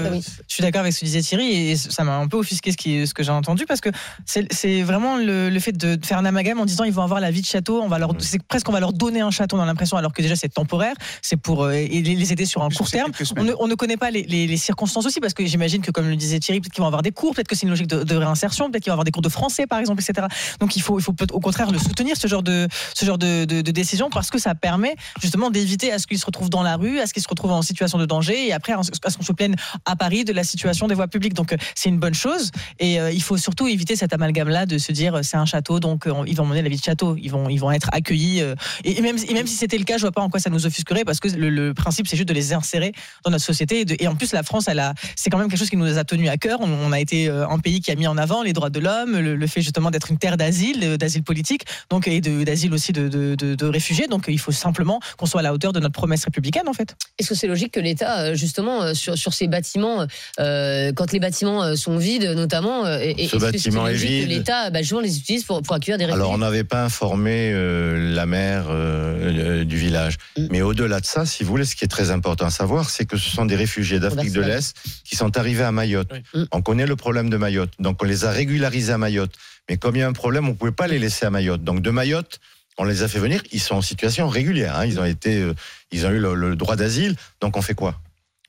[0.47, 2.77] Je suis d'accord avec ce que disait Thierry et ça m'a un peu offusqué ce,
[2.77, 3.89] qui, ce que j'ai entendu parce que
[4.25, 7.19] c'est c'est vraiment le, le fait de faire un amalgame en disant ils vont avoir
[7.19, 9.57] la vie de château, on va leur, c'est presque on va leur donner un château,
[9.57, 12.69] on a l'impression alors que déjà c'est temporaire, c'est pour euh, les aider sur un
[12.69, 13.11] court terme.
[13.37, 15.91] On ne, on ne connaît pas les, les- les circonstances aussi parce que j'imagine que
[15.91, 17.87] comme le disait Thierry, peut-être qu'ils vont avoir des cours, peut-être que c'est une logique
[17.87, 20.27] de, de réinsertion, peut-être qu'ils vont avoir des cours de français par exemple, etc.
[20.59, 23.45] Donc il faut, il faut au contraire le soutenir ce genre de ce genre de,
[23.45, 26.63] de, de décision parce que ça permet justement d'éviter à ce qu'ils se retrouvent dans
[26.63, 29.17] la rue, à ce qu'ils se retrouvent en situation de danger et après à ce
[29.17, 29.55] qu'on se plaigne
[29.85, 31.33] à Paris de la situation des voies publiques.
[31.33, 34.65] Donc euh, c'est une bonne chose et euh, il faut surtout éviter cet amalgame là
[34.65, 37.15] de se dire c'est un château donc euh, ils vont mener la vie de château,
[37.23, 39.97] ils vont ils vont être accueillis euh, et, même et même si c'était le cas,
[39.97, 42.27] je vois pas en quoi ça nous offusquerait parce que le, le principe c'est juste
[42.29, 42.91] de les insérer
[43.23, 45.47] dans notre société et, de- et en plus la France elle a c'est quand même
[45.49, 46.59] quelque chose qui nous a tenu à cœur.
[46.61, 48.79] On, on a été euh, un pays qui a mis en avant les droits de
[48.79, 52.73] l'homme, le, le fait justement d'être une terre d'asile, euh, d'asile politique, donc et d'asile
[52.73, 54.07] aussi de, de, de- de réfugiés.
[54.07, 56.95] Donc il faut simplement qu'on soit à la hauteur de notre promesse républicaine en fait.
[57.19, 60.05] Est-ce que c'est logique que l'État, justement, sur, sur ces bâtiments,
[60.39, 64.23] euh, quand les bâtiments sont vides, notamment, et- et Ce que bâtiment c'est est vide.
[64.25, 66.83] que l'État, bah, justement, les utilise pour, pour accueillir des réfugiés Alors, on n'avait pas
[66.83, 70.17] informé euh, la maire euh, euh, du village.
[70.37, 70.47] Mm.
[70.51, 73.05] Mais au-delà de ça, si vous voulez, ce qui est très important à savoir, c'est
[73.05, 76.11] que ce sont des réfugiés d'Afrique de l'Est qui sont arrivés à Mayotte.
[76.33, 76.43] Mm.
[76.51, 77.71] On connaît le problème de Mayotte.
[77.79, 79.33] Donc, on les a régularisés à Mayotte.
[79.69, 81.63] Mais comme il y a un problème, on ne pouvait pas les laisser à Mayotte.
[81.63, 82.39] Donc, de Mayotte,
[82.77, 83.41] on les a fait venir.
[83.51, 84.77] Ils sont en situation régulière.
[84.77, 84.85] hein.
[84.85, 85.53] Ils ont été, euh,
[85.91, 87.15] ils ont eu le, le droit d'asile.
[87.41, 87.99] Donc, on fait quoi?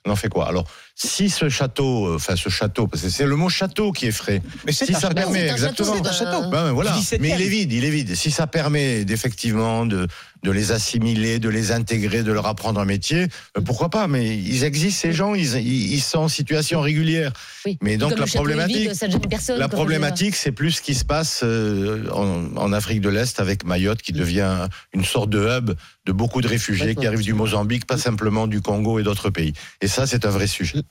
[0.04, 0.48] On en fait quoi?
[0.48, 4.06] Alors, si ce château, euh, enfin ce château, parce que c'est le mot château qui
[4.06, 4.42] est frais.
[4.66, 5.14] Mais c'est si un ça château.
[5.14, 6.50] permet C'est un château, exactement, c'est un château.
[6.50, 6.92] Ben, voilà.
[6.92, 7.16] Du 17e.
[7.20, 8.14] Mais il est vide, il est vide.
[8.14, 10.06] Si ça permet d'effectivement de,
[10.42, 14.06] de les assimiler, de les intégrer, de leur apprendre un métier, euh, pourquoi pas?
[14.06, 17.32] Mais ils existent ces gens, ils, ils, ils sont en situation régulière.
[17.80, 22.08] Mais donc la château problématique, vide, la problématique, c'est plus ce qui se passe euh,
[22.12, 25.70] en, en Afrique de l'Est avec Mayotte, qui devient une sorte de hub
[26.06, 29.54] de beaucoup de réfugiés qui arrivent du Mozambique, pas simplement du Congo et d'autres pays.
[29.80, 30.82] Et ça, c'est un vrai sujet.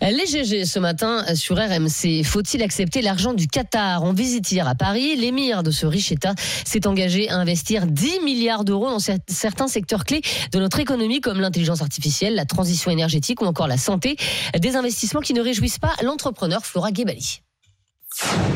[0.00, 2.22] Les GG ce matin sur RMC.
[2.24, 4.02] Faut-il accepter l'argent du Qatar?
[4.04, 6.34] En visite hier à Paris, l'émir de ce riche État
[6.64, 10.22] s'est engagé à investir 10 milliards d'euros dans cer- certains secteurs clés
[10.52, 14.16] de notre économie, comme l'intelligence artificielle, la transition énergétique ou encore la santé.
[14.58, 17.40] Des investissements qui ne réjouissent pas l'entrepreneur Flora Guébali.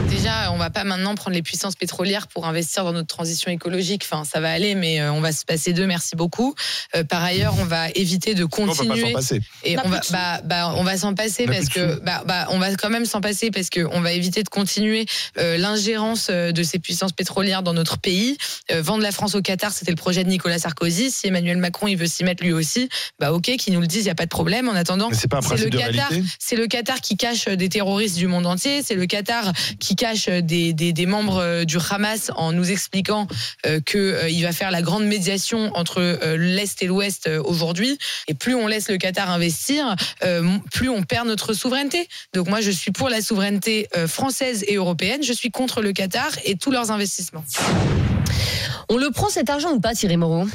[0.08, 4.06] Déjà, on va pas maintenant prendre les puissances pétrolières pour investir dans notre transition écologique.
[4.10, 5.86] Enfin, ça va aller, mais euh, on va se passer d'eux.
[5.86, 6.54] Merci beaucoup.
[6.94, 9.08] Euh, par ailleurs, on va éviter de on peut pas continuer.
[9.08, 9.40] s'en passer.
[9.64, 12.00] Et On va, bah, bah, on va s'en passer On a parce plus de que,
[12.00, 15.06] bah, bah, on va quand même s'en passer parce que on va éviter de continuer
[15.38, 18.36] euh, l'ingérence de ces puissances pétrolières dans notre pays.
[18.70, 21.10] Euh, vendre la France au Qatar, c'était le projet de Nicolas Sarkozy.
[21.10, 22.88] Si Emmanuel Macron il veut s'y mettre lui aussi,
[23.18, 24.68] bah ok, qu'il nous le dise, il y a pas de problème.
[24.68, 27.46] En attendant, c'est pas un principe le de Qatar, réalité c'est le Qatar qui cache
[27.46, 28.82] des terroristes du monde entier.
[28.82, 29.45] C'est le Qatar
[29.80, 33.26] qui cache des, des, membres euh, du Hamas en nous expliquant
[33.66, 37.98] euh, euh, va faire la grande médiation entre euh, l'Est et l'Ouest euh, aujourd'hui.
[38.28, 42.08] Et plus on laisse le Qatar investir, euh, plus on perd notre souveraineté.
[42.32, 45.22] Donc moi, je suis pour la souveraineté euh, française et européenne.
[45.22, 47.44] Je suis contre le Qatar et tous leurs investissements.
[48.88, 50.46] On le prend cet argent ou pas, Thierry Moreau?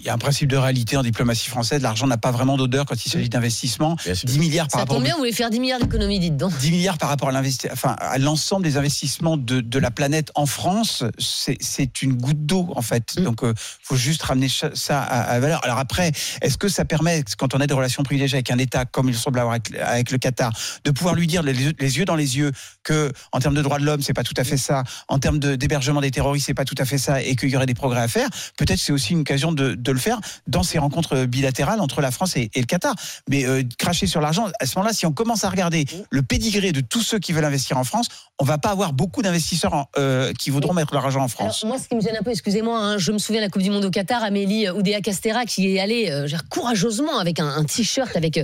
[0.00, 1.80] Il y a un principe de réalité en diplomatie française.
[1.80, 3.96] L'argent n'a pas vraiment d'odeur quand il s'agit d'investissement.
[4.04, 6.36] 10 milliards par Ça rapport tombe au bien, vous voulez faire 10 milliards d'économies, dites
[6.36, 6.54] donc.
[6.58, 7.40] 10 milliards par rapport à
[7.72, 12.82] enfin, l'ensemble des investissements de, de la planète en France, c'est une goutte d'eau en
[12.82, 13.14] fait.
[13.18, 13.22] Mm.
[13.22, 13.52] Donc, il
[13.82, 15.64] faut juste ramener ça à, à valeur.
[15.64, 16.12] Alors après,
[16.42, 19.14] est-ce que ça permet, quand on a des relations privilégiées avec un État comme il
[19.16, 20.52] semble avoir avec, avec le Qatar,
[20.84, 22.52] de pouvoir lui dire les, yeux- les yeux dans les yeux
[22.82, 25.38] que, en termes de droits de l'homme, c'est pas tout à fait ça, en termes
[25.38, 27.72] de- d'hébergement des terroristes, c'est pas tout à fait ça, et qu'il y aurait des
[27.78, 31.24] progrès à faire Peut-être c'est aussi une occasion de, de le faire dans ces rencontres
[31.24, 32.94] bilatérales entre la France et, et le Qatar.
[33.28, 36.72] Mais euh, cracher sur l'argent, à ce moment-là, si on commence à regarder le pédigré
[36.72, 38.08] de tous ceux qui veulent investir en France,
[38.40, 41.60] on va pas avoir beaucoup d'investisseurs euh, qui voudront mettre leur argent en France.
[41.64, 43.50] Alors, moi, ce qui me gêne un peu, excusez-moi, hein, je me souviens de la
[43.50, 47.40] Coupe du Monde au Qatar, Amélie euh, Oudéa Castera qui est allée euh, courageusement avec
[47.40, 48.40] un, un t-shirt avec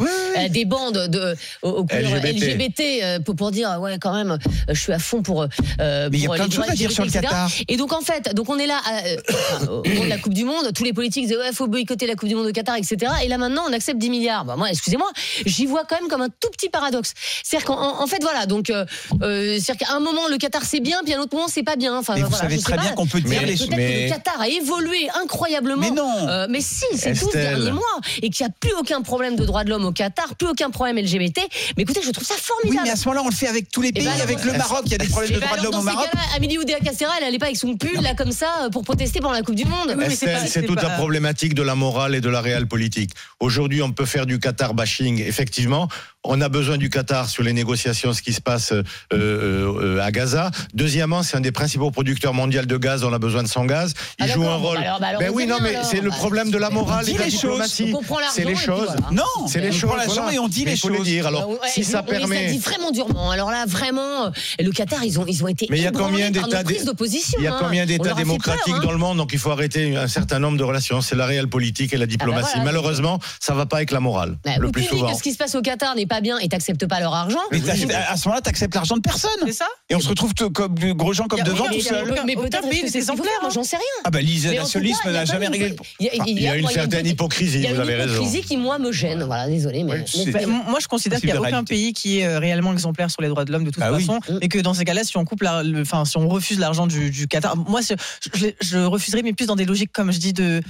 [0.51, 2.55] des bandes de, aux, aux couleurs LGBT.
[2.55, 4.39] LGBT, pour, pour dire ouais quand même,
[4.69, 5.47] je suis à fond pour.
[5.78, 7.11] Mais il y a plein de choses à dire sur le.
[7.11, 7.51] Qatar.
[7.69, 8.81] Et donc en fait, donc on est là
[9.30, 12.06] enfin, au moment de la Coupe du Monde, tous les politiques disaient ouais, faut boycotter
[12.06, 12.96] la Coupe du Monde au Qatar, etc.
[13.24, 14.44] Et là maintenant, on accepte 10 milliards.
[14.44, 15.10] Bah, moi, excusez-moi,
[15.46, 17.12] j'y vois quand même comme un tout petit paradoxe.
[17.42, 18.84] C'est-à-dire qu'en en- en fait, voilà, donc, euh,
[19.22, 21.62] euh, c'est-à-dire qu'à un moment, le Qatar c'est bien, puis à un autre moment, c'est
[21.62, 21.96] pas bien.
[21.98, 24.10] Enfin, vous voilà, savez je très bien qu'on peut dire les Peut-être que Mais- le
[24.10, 25.80] Qatar a évolué incroyablement.
[25.80, 26.28] Mais non.
[26.28, 27.56] Euh, mais si, c'est tout ce Estelle.
[27.56, 27.82] dernier mois.
[28.22, 30.70] Et qu'il n'y a plus aucun problème de droits de l'homme au Qatar, plus aucun
[30.70, 31.40] problème LGBT.
[31.76, 32.82] Mais écoutez, je trouve ça Oui, formidable.
[32.84, 34.52] mais à ce moment-là, on le fait avec tous les Eh pays, ben avec le
[34.52, 36.09] Maroc, il y a des problèmes Eh de ben droits de l'homme au Maroc.
[36.36, 39.34] Amélie Oudéa Castera, elle allait pas avec son pull là comme ça pour protester pendant
[39.34, 39.96] la Coupe du Monde.
[40.00, 43.12] Estelle, c'est toute la problématique de la morale et de la réelle politique.
[43.40, 45.88] Aujourd'hui, on peut faire du Qatar bashing, effectivement.
[46.26, 48.82] On a besoin du Qatar sur les négociations, ce qui se passe euh,
[49.12, 50.51] euh, à Gaza.
[50.72, 53.05] Deuxièmement, c'est un des principaux producteurs mondiaux de gaz.
[53.05, 53.92] On a besoin de son gaz.
[54.18, 54.78] Il Ah, joue un rôle.
[54.78, 55.84] bah alors, bah alors, ben on oui, non, mais alors.
[55.84, 57.40] c'est le Bah, problème de la morale et de la les choses.
[57.42, 57.92] diplomatie.
[57.94, 58.86] On C'est les choses.
[58.98, 59.06] voilà.
[59.12, 59.96] Non, c'est les on choses.
[59.98, 60.32] l'argent voilà.
[60.32, 61.05] et on dit Mais les il faut les choses.
[61.06, 61.26] dire.
[61.26, 62.46] Alors, Ouais, si ça Ça permet.
[62.46, 63.30] dit vraiment durement.
[63.30, 65.66] Alors là, vraiment, euh, le Qatar, ils ont, ils ont été.
[65.68, 67.38] Mais il y a combien d'États d'opposition.
[67.38, 67.59] Il y a hein.
[67.60, 68.80] combien On d'États a démocratiques hein.
[68.82, 69.18] dans le monde?
[69.18, 71.02] Donc il faut arrêter un certain nombre de relations.
[71.02, 72.48] C'est la réelle politique et la diplomatie.
[72.55, 72.64] voilà.
[72.64, 74.38] Malheureusement, ça va pas avec la morale.
[74.44, 75.12] Bah, le plus souvent.
[75.14, 77.40] ce qui se passe au Qatar n'est pas bien et t'acceptes pas leur argent.
[77.50, 79.30] Mais t'acceptes- à ce moment-là, tu acceptes l'argent de personne.
[79.46, 82.14] C'est ça Et on se retrouve comme gros gens comme devant tout seul.
[82.24, 83.84] Mais peut-être pays que c'est exemplaire, moi j'en sais rien.
[84.04, 87.58] Ah bah l'isolationnisme n'a jamais réglé Il y a, Il y a une certaine hypocrisie,
[87.58, 88.14] Il y a vous une avez raison.
[88.14, 89.24] hypocrisie qui, moi, me gêne.
[89.24, 89.82] Voilà, désolé.
[89.84, 89.96] Moi,
[90.80, 93.44] je considère qu'il n'y a aucun pays qui est euh, réellement exemplaire sur les droits
[93.44, 95.42] de l'homme de toute Bah façon, et que dans ces cas-là, si on coupe,
[95.80, 99.92] enfin, si on refuse l'argent du, Qatar, moi, je, refuserais, mais plus dans des logiques,
[99.92, 100.60] comme je dis, de,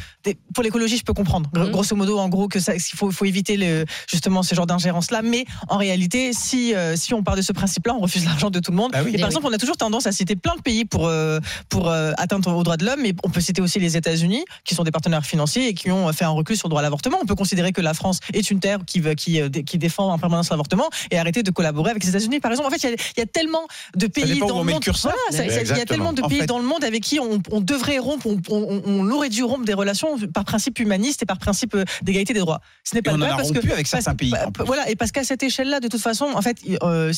[0.55, 1.51] pour l'écologie, je peux comprendre.
[1.55, 1.71] Mhm.
[1.71, 5.23] Grosso modo, en gros, que ça, qu'il faut, faut éviter le, justement ce genre d'ingérence-là.
[5.35, 8.61] Mais en réalité, si euh, si on part de ce principe-là, on refuse l'argent de
[8.61, 8.93] tout le monde.
[8.93, 9.11] Bah oui.
[9.11, 9.33] Et Eh par oui.
[9.33, 12.55] exemple, on a toujours tendance à citer plein de pays pour euh, pour euh, atteindre
[12.55, 15.25] aux droits de l'homme, mais on peut citer aussi les États-Unis, qui sont des partenaires
[15.27, 17.19] financiers et qui ont fait un recul sur le droit à l'avortement.
[17.23, 20.51] On peut considérer que la France est une terre qui qui qui défend en permanence
[20.51, 22.69] l'avortement et arrêter de collaborer avec les États-Unis, par exemple.
[22.69, 23.67] En fait, il y a- il y, a tellement
[23.97, 24.83] de pays dans le le monde.
[24.83, 25.13] curseur.
[25.31, 26.47] Voilà, ça- y a tellement de En pays fait.
[26.47, 29.65] dans le monde avec qui on, on devrait rompre, on, on- on aurait dû rompre
[29.65, 32.61] des relations par principe humaniste et par principe d'égalité des droits.
[32.85, 34.33] Ce n'est pas le cas parce que avec parce- pays.
[34.67, 37.13] Voilà, et parce qu'à cette échelle-là, de toute façon, en fait, euh,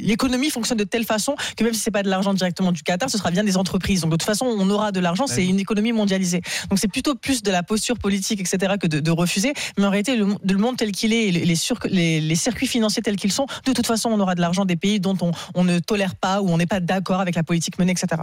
[0.00, 3.10] l'économie fonctionne de telle façon que même si c'est pas de l'argent directement du Qatar,
[3.10, 4.00] ce sera bien des entreprises.
[4.02, 5.26] Donc de toute façon, on aura de l'argent.
[5.26, 6.42] C'est une économie mondialisée.
[6.68, 9.52] Donc c'est plutôt plus de la posture politique, etc., que de, de refuser.
[9.78, 12.34] Mais en réalité, le, de le monde tel qu'il est, les, les, sur- les- les
[12.34, 15.16] circuits financiers tels qu'ils sont, de toute façon, on aura de l'argent des pays dont
[15.20, 18.22] on, on ne tolère pas ou on n'est pas d'accord avec la politique menée, etc.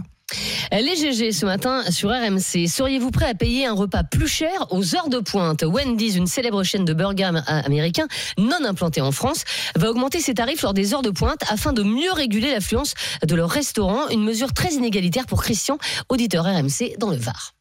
[0.72, 2.66] Les GG ce matin sur RMC.
[2.68, 5.62] Seriez-vous prêt à payer un repas plus cher aux heures de pointe?
[5.62, 8.06] Wendy's, une célèbre chaîne de burgers am- américain
[8.36, 9.44] non implantée en France,
[9.76, 12.94] va augmenter ses tarifs lors des heures de pointe afin de mieux réguler l'affluence
[13.26, 14.08] de leur restaurant.
[14.08, 15.78] Une mesure très inégalitaire pour Christian,
[16.08, 17.52] auditeur RMC dans le Var.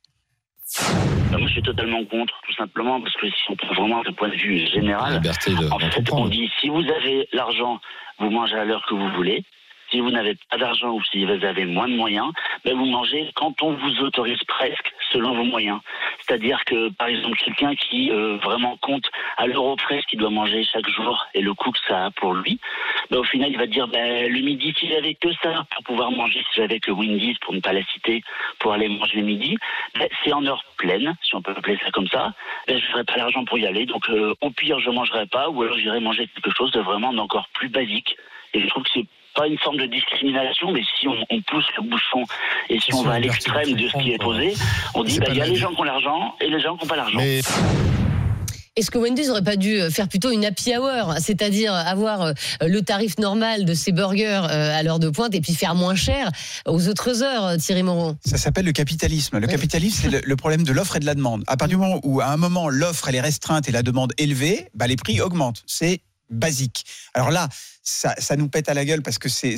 [1.32, 4.14] Bah, moi, je suis totalement contre, tout simplement, parce que si on prend vraiment d'un
[4.14, 7.80] point de vue général, liberté de- en fait, on dit si vous avez l'argent,
[8.20, 9.44] vous mangez à l'heure que vous voulez.
[9.90, 12.32] Si vous n'avez pas d'argent ou si vous avez moins de moyens,
[12.66, 15.80] ben vous mangez quand on vous autorise presque selon vos moyens.
[16.20, 20.30] C'est-à-dire que, par exemple, quelqu'un qui euh, vraiment compte à l'euro près ce qu'il doit
[20.30, 22.60] manger chaque jour et le coût que ça a pour lui,
[23.10, 26.12] ben, au final, il va dire ben, le midi, si j'avais que ça pour pouvoir
[26.12, 28.24] manger, si j'avais que Wendy's, pour ne pas la citer,
[28.60, 29.58] pour aller manger le midi,
[29.98, 32.34] ben, c'est en heure pleine, si on peut appeler ça comme ça,
[32.68, 33.86] ben, je n'aurais pas l'argent pour y aller.
[33.86, 37.10] Donc, euh, au pire, je mangerai pas ou alors j'irai manger quelque chose de vraiment
[37.10, 38.18] encore plus basique.
[38.54, 39.06] Et je trouve que c'est
[39.38, 42.24] pas une forme de discrimination, mais si on, on pousse le bouchon
[42.70, 44.54] et si on va à l'extrême de ce qui est posé,
[44.96, 46.84] on dit bah, il y a les gens qui ont l'argent et les gens qui
[46.84, 47.18] n'ont pas l'argent.
[47.18, 47.42] Mais
[48.76, 52.82] Est-ce que Wendy's aurait pas dû faire plutôt une happy hour, c'est-à-dire avoir euh, le
[52.82, 56.30] tarif normal de ses burgers euh, à l'heure de pointe et puis faire moins cher
[56.68, 58.14] aux autres heures, euh, Thierry Moreau?
[58.24, 59.40] Ça s'appelle le capitalisme.
[59.40, 61.44] Le capitalisme, c'est le, le problème de l'offre et de la demande.
[61.48, 64.14] À partir du moment où, à un moment, l'offre elle est restreinte et la demande
[64.20, 65.64] élevée, bah, les prix augmentent.
[65.66, 66.84] C'est basique.
[67.14, 67.48] Alors là,
[67.88, 69.56] ça, ça nous pète à la gueule parce que c'est-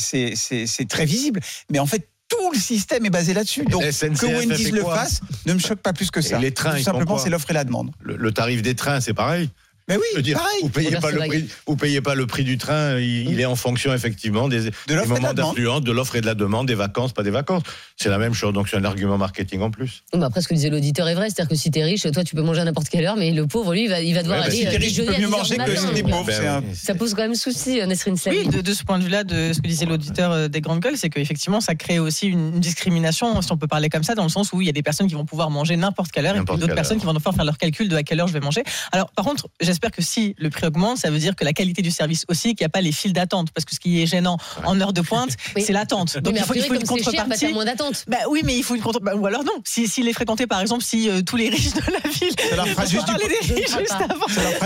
[0.88, 1.40] très visible.
[1.72, 3.66] Mais en fait, tout le système est basé là-dessus.
[3.66, 6.38] Donc, SNCF que Wendy's le fasse ne me choque pas plus que ça.
[6.38, 7.90] Et les trains, Tout simplement, c'est l'offre et la demande.
[8.02, 9.50] le, le tarif des trains, c'est pareil.
[9.90, 10.60] Mais oui, Je veux dire, pareil.
[10.62, 12.98] Vous payez Robert pas le prix, vous payez pas le prix du train.
[13.00, 16.36] Il, il est en fonction effectivement des, de moments d'affluence, de l'offre et de la
[16.36, 17.64] demande, des vacances, pas des vacances.
[17.98, 18.54] C'est la même chose.
[18.54, 20.04] Donc c'est un argument marketing en plus.
[20.14, 22.36] Bah, Après, ce que disait l'auditeur est vrai, c'est-à-dire que si t'es riche, toi, tu
[22.36, 24.40] peux manger à n'importe quelle heure, mais le pauvre, lui, il va, il va devoir
[24.40, 24.58] Ouais, bah, aller.
[24.62, 26.26] si euh, t'es riche, tu peux à mieux 10 heures manger que si pauvre.
[26.26, 26.76] Ben oui.
[26.76, 28.40] Ça pose quand même souci, euh, Nesrine Slamy.
[28.40, 30.82] Oui, de, de ce point de vue-là, de ce que disait l'auditeur euh, des grandes
[30.82, 34.24] gueules, c'est qu'effectivement, ça crée aussi une, discrimination, si on peut parler comme ça, dans
[34.24, 36.36] le sens où il y a des personnes qui vont pouvoir manger n'importe quelle heure
[36.36, 38.40] et d'autres personnes qui vont devoir faire leur calcul de à quelle heure je vais
[38.40, 38.64] manger.
[38.92, 41.54] Alors, par contre, j'espère j'espère que si le prix augmente, ça veut dire que la
[41.54, 43.50] qualité du service aussi, qu'il n'y a pas les files d'attente.
[43.54, 45.64] Parce que ce qui est gênant en heure de pointe, Oui.
[45.66, 46.18] c'est l'attente.
[46.20, 47.48] Donc il faut, il faut une cher, bah, contrepartie.
[47.54, 48.04] moins d'attente.
[48.08, 49.00] Bah oui, mais il faut une contre.
[49.00, 49.54] bah, ou alors non.
[49.64, 52.34] Si, s'il est fréquenté, par exemple, si euh, tous les riches de la ville.
[52.50, 52.86] Ça leur fera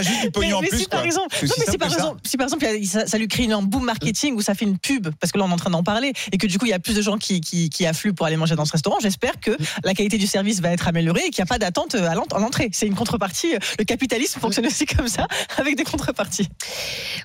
[0.01, 2.45] juste du- pognon en plus, Si par exemple, non, mais si par exemple, si par
[2.47, 5.37] exemple, ça, ça lui crée un boom marketing ou ça fait une pub, parce que
[5.37, 6.95] là on est en train d'en parler, et que du coup il y a plus
[6.95, 9.51] de gens qui, qui, qui affluent pour aller manger dans ce restaurant, j'espère que
[9.83, 12.25] la qualité du service va être améliorée et qu'il n'y a pas d'attente à l'ent-
[12.33, 12.69] à l'entrée.
[12.71, 13.53] C'est une contrepartie.
[13.77, 15.27] Le capitalisme fonctionne aussi comme ça,
[15.57, 16.47] avec des contreparties.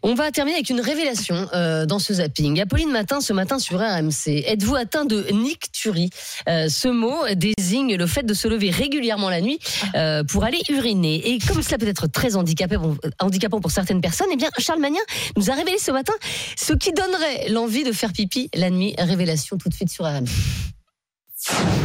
[0.02, 2.60] On va terminer avec une révélation euh, dans ce zapping.
[2.60, 4.44] Apolline Matin, ce matin sur RMC.
[4.46, 6.10] Êtes-vous atteint de nicturie
[6.48, 9.58] Euh, Ce mot désigne le fait de se lever régulièrement la nuit
[9.94, 11.30] euh, pour aller uriner.
[11.30, 15.00] Et comme cela peut être très handicapant, pour certaines personnes, eh bien Charles Magnin
[15.36, 16.12] nous a révélé ce matin
[16.56, 18.94] ce qui donnerait l'envie de faire pipi la nuit.
[18.98, 20.26] Révélation tout de suite sur RMC.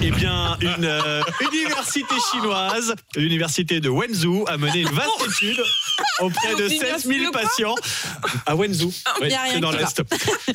[0.02, 1.22] Eh bien, une euh,
[1.54, 5.64] université chinoise, l'université de Wenzhou, a mené une vaste étude
[6.26, 7.76] auprès de 16 000 patients
[8.46, 8.92] à Wenzhou.
[9.22, 10.02] C'est dans l'Est.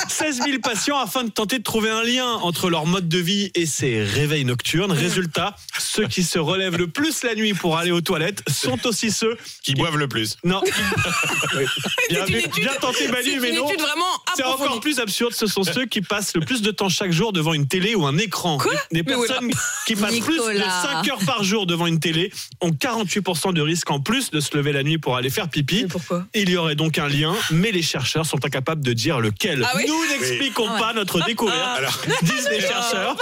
[0.08, 3.50] 16 000 patients afin de tenter de trouver un lien entre leur mode de vie
[3.54, 4.92] et ces réveils nocturnes.
[4.92, 9.10] Résultat, ceux qui se relèvent le plus la nuit pour aller aux toilettes sont aussi
[9.10, 10.36] ceux qui boivent le plus.
[10.44, 10.62] Non.
[12.10, 13.66] bien, une bien- étude- bien tenté Manu, une mais non.
[13.68, 14.04] étude vraiment
[14.36, 15.32] C'est encore plus absurde.
[15.34, 18.06] Ce sont ceux qui passent le plus de temps chaque jour devant une télé ou
[18.06, 18.58] un écran.
[18.90, 20.82] Des où est personnes la- qui passent plus de Nicolas.
[21.02, 24.56] 5 heures par jour devant une télé ont 48% de risque en plus de se
[24.56, 25.57] lever la nuit pour aller faire pipi.
[25.88, 26.26] Pourquoi?
[26.34, 29.64] Il y aurait donc un lien, mais les chercheurs sont incapables de dire lequel.
[29.64, 30.80] Ah oui Nous n'expliquons Oui.
[30.80, 33.16] pas notre découverte, disent les chercheurs.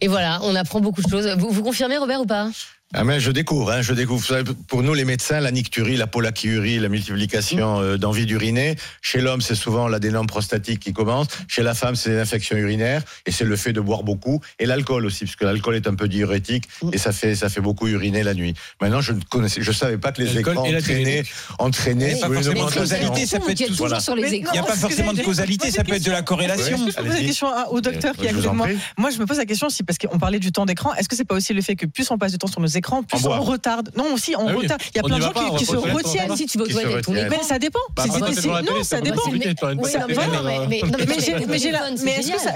[0.00, 1.26] Et voilà, on apprend beaucoup de choses.
[1.38, 2.50] Vous, vous confirmez, Robert, ou pas?
[2.96, 4.24] Ah mais je découvre, hein, je découvre.
[4.68, 8.76] Pour nous les médecins, la nicturie, la polachiurie, la multiplication euh, d'envie d'uriner.
[9.02, 11.26] Chez l'homme, c'est souvent l'adénome prostatique qui commence.
[11.48, 14.66] Chez la femme, c'est les infections urinaires et c'est le fait de boire beaucoup et
[14.66, 17.88] l'alcool aussi, parce que l'alcool est un peu diurétique et ça fait ça fait beaucoup
[17.88, 18.54] uriner la nuit.
[18.80, 21.24] Maintenant, je ne connaissais, je savais pas que les L'alcool écrans la entraînaient,
[21.58, 22.80] entraînaient Mais sur pas une forcément de augmentation.
[22.80, 23.98] causalité, ça peut être tout Voilà.
[23.98, 24.52] sur les Mais écrans.
[24.54, 26.76] Il n'y a pas forcément de causalité, ça peut être de la corrélation.
[26.78, 26.92] Ouais.
[26.96, 28.68] Je pose la question au docteur qui est moi.
[28.96, 30.94] Moi, je me pose la question aussi parce qu'on parlait du temps d'écran.
[30.94, 32.66] Est-ce que c'est pas aussi le fait que plus on passe de temps sur nos
[32.68, 34.62] écrans, plus En on retarde Non, aussi on Ah oui.
[34.62, 34.82] retarde.
[34.94, 36.36] Il y a On plein de gens pas, qui, se toilettes, retiennent.
[36.36, 37.12] Si tu vas aux écran.
[37.12, 37.78] Mais ça dépend.
[37.96, 39.22] Bah, non, ça dépend.
[39.30, 39.38] mais-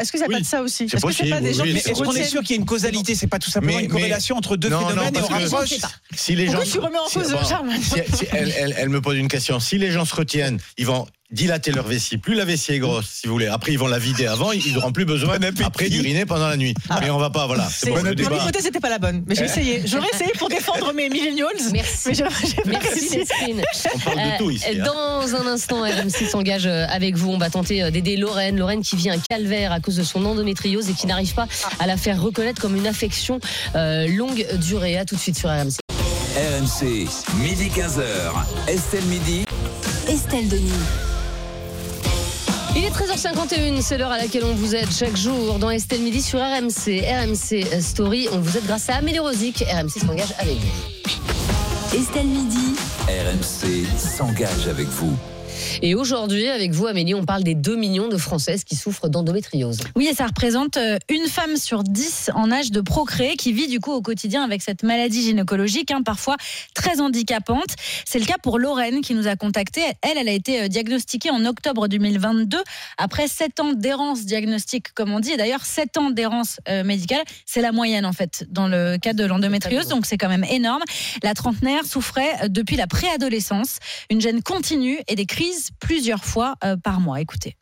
[0.01, 0.89] est-ce que ça, pas de ça aussi?
[0.89, 2.61] C'est Est-ce que c'est possible, pas des gens Est-ce qu'on est sûr qu'il y a
[2.61, 3.15] une causalité?
[3.15, 5.75] C'est pas tout simplement une corrélation entre deux phénomènes et on rapproche.
[6.15, 7.35] Si les gens, Pourquoi tu remets en si- cause
[8.77, 9.61] elle me pose une question.
[9.61, 12.19] Si les gens se retiennent, ils vont dilater leur vessie.
[12.19, 13.47] Plus la vessie est grosse, si vous voulez.
[13.47, 14.53] Après, ils vont la vider avant.
[14.53, 16.75] Ils n'auront plus besoin après d'uriner pendant la nuit.
[17.01, 17.69] Mais on va pas, voilà.
[17.71, 19.83] C'est bon, Mon hypothèse c'était pas la bonne, mais j'ai essayé.
[19.85, 21.49] J'aurais essayé pour défendre mes millennials.
[21.73, 22.23] Merci.
[22.67, 22.79] Mais pas
[23.55, 23.89] Merci.
[23.95, 24.85] On parle de tout ici, hein.
[24.85, 27.31] Dans un instant, RMC s'engage euh, avec vous.
[27.31, 28.57] On va tenter euh, d'aider Lorraine.
[28.59, 31.47] Lorraine qui vit un calvaire à cause de son endométriose et qui n'arrive pas
[31.79, 33.41] à la faire reconnaître comme une affection
[33.75, 34.97] euh, longue durée.
[34.99, 35.79] À tout de suite sur RMC.
[36.37, 37.09] RMC,
[37.41, 38.69] midi 15h.
[38.69, 39.45] Estelle Midi.
[40.09, 41.08] Estelle Denis.
[42.79, 46.23] Il est 13h51, c'est l'heure à laquelle on vous aide chaque jour dans Estelle Midi
[46.23, 47.03] sur RMC.
[47.03, 49.65] RMC Story, on vous aide grâce à Amélie Rosic.
[49.69, 51.99] RMC s'engage avec vous.
[51.99, 52.77] Estelle Midi.
[53.09, 55.19] RMC s'engage avec vous.
[55.83, 59.79] Et aujourd'hui, avec vous, Amélie, on parle des 2 millions de Françaises qui souffrent d'endométriose.
[59.97, 63.69] Oui, et ça représente euh, une femme sur dix en âge de procréer qui vit
[63.69, 66.37] du coup au quotidien avec cette maladie gynécologique, hein, parfois
[66.75, 67.77] très handicapante.
[68.05, 69.83] C'est le cas pour Lorraine qui nous a contacté.
[70.03, 72.59] Elle, elle a été euh, diagnostiquée en octobre 2022
[72.97, 75.33] après 7 ans d'errance diagnostique, comme on dit.
[75.33, 79.13] Et d'ailleurs, 7 ans d'errance euh, médicale, c'est la moyenne en fait dans le cas
[79.13, 80.83] de l'endométriose, donc c'est quand même énorme.
[81.23, 83.79] La trentenaire souffrait depuis la préadolescence,
[84.11, 85.48] une gêne continue et des crises
[85.81, 87.21] plusieurs fois euh, par mois.
[87.21, 87.57] Écoutez.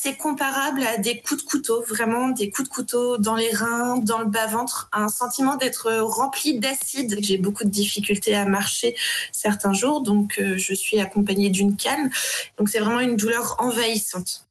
[0.00, 3.96] C'est comparable à des coups de couteau, vraiment des coups de couteau dans les reins,
[3.98, 7.18] dans le bas-ventre, un sentiment d'être rempli d'acide.
[7.20, 8.96] J'ai beaucoup de difficultés à marcher
[9.32, 12.12] certains jours, donc euh, je suis accompagnée d'une canne.
[12.58, 14.47] Donc c'est vraiment une douleur envahissante.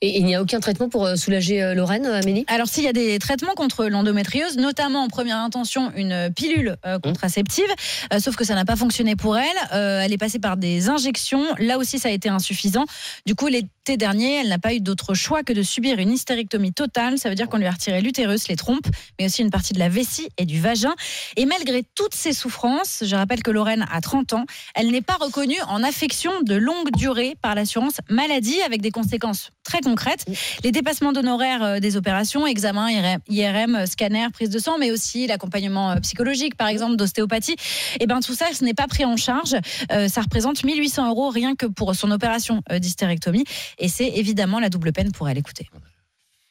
[0.00, 2.44] Et il n'y a aucun traitement pour euh, soulager euh, Lorraine, euh, Amélie?
[2.48, 6.98] Alors, s'il y a des traitements contre l'endométriose, notamment en première intention une pilule euh,
[6.98, 7.68] contraceptive,
[8.12, 9.46] euh, sauf que ça n'a pas fonctionné pour elle.
[9.72, 11.44] Euh, elle est passée par des injections.
[11.58, 12.84] Là aussi, ça a été insuffisant.
[13.26, 13.48] Du coup,
[13.96, 17.18] dernier, elle n'a pas eu d'autre choix que de subir une hystérectomie totale.
[17.18, 18.86] Ça veut dire qu'on lui a retiré l'utérus, les trompes,
[19.18, 20.94] mais aussi une partie de la vessie et du vagin.
[21.36, 24.44] Et malgré toutes ces souffrances, je rappelle que Lorraine a 30 ans,
[24.74, 29.50] elle n'est pas reconnue en affection de longue durée par l'assurance maladie avec des conséquences
[29.68, 30.24] très concrètes.
[30.64, 35.26] Les dépassements d'honoraires euh, des opérations, examens, IRM, IRM, scanner, prise de sang, mais aussi
[35.26, 37.56] l'accompagnement euh, psychologique, par exemple, d'ostéopathie.
[38.00, 39.56] Et ben tout ça, ce n'est pas pris en charge.
[39.92, 43.44] Euh, ça représente 1800 euros rien que pour son opération euh, d'hystérectomie.
[43.78, 45.38] Et c'est évidemment la double peine pour elle.
[45.38, 45.68] Écoutez.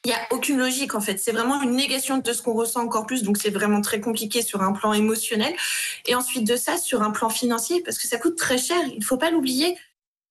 [0.04, 1.18] Il n'y a aucune logique en fait.
[1.18, 3.24] C'est vraiment une négation de ce qu'on ressent encore plus.
[3.24, 5.52] Donc c'est vraiment très compliqué sur un plan émotionnel.
[6.06, 8.78] Et ensuite de ça, sur un plan financier, parce que ça coûte très cher.
[8.92, 9.76] Il ne faut pas l'oublier.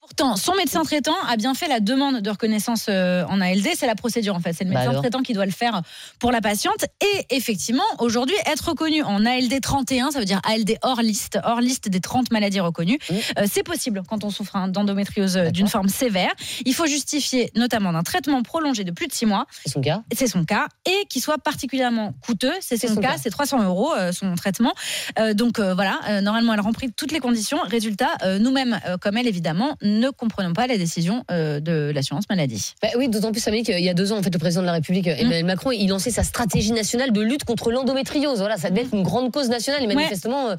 [0.08, 3.68] Pourtant, son médecin traitant a bien fait la demande de reconnaissance euh, en ALD.
[3.76, 4.54] C'est la procédure en fait.
[4.54, 5.82] C'est le Bah médecin traitant qui doit le faire
[6.18, 6.86] pour la patiente.
[7.02, 11.60] Et effectivement, aujourd'hui, être reconnu en ALD 31, ça veut dire ALD hors liste, hors
[11.60, 15.90] liste des 30 maladies reconnues, euh, c'est possible quand on souffre d'endométriose euh, d'une forme
[15.90, 16.32] sévère.
[16.66, 19.46] Il faut justifier notamment d'un traitement prolongé de plus de 6 mois.
[19.66, 20.04] C'est son cas.
[20.16, 20.68] C'est son cas.
[20.86, 22.54] Et qui soit particulièrement coûteux.
[22.62, 23.14] C'est son, son cas.
[23.14, 23.18] cas.
[23.22, 24.74] C'est 300 euros euh, son traitement.
[25.20, 27.58] Euh, donc voilà, normalement, elle remplit toutes les conditions.
[27.66, 32.74] Résultat, nous-mêmes, comme elle évidemment, ne comprenons pas la décision euh, de l'assurance maladie.
[32.82, 34.68] Bah oui, d'autant plus, Amélie, qu'il y a deux ans, en fait, le président de
[34.68, 38.40] la République, Emmanuel Macron, il lançait sa stratégie nationale de lutte contre l'endométriose.
[38.40, 40.56] Voilà, ça devait être une grande cause nationale et manifestement, euh,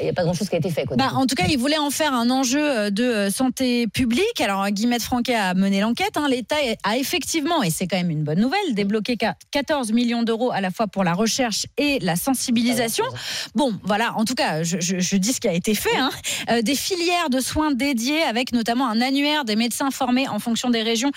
[0.00, 0.84] il n'y a pas grand-chose qui a été fait.
[0.84, 3.86] Quoi, Bah, en tout cas, il voulait en faire un enjeu euh, de euh, santé
[3.88, 4.40] publique.
[4.40, 6.16] Alors, Guillemette Franquet a mené l'enquête.
[6.16, 6.26] hein.
[6.30, 10.50] L'État a effectivement, et c'est quand même une bonne nouvelle, débloqué qua- 14 millions d'euros
[10.52, 13.04] à la fois pour la recherche et la sensibilisation.
[13.54, 15.96] Bon, voilà, en tout cas, je, je- je dis ce qui a été fait.
[15.96, 16.10] hein.
[16.50, 20.70] Euh, des filières de soins dédiées avec notamment un annuaire des médecins formés en fonction
[20.70, 21.10] des régions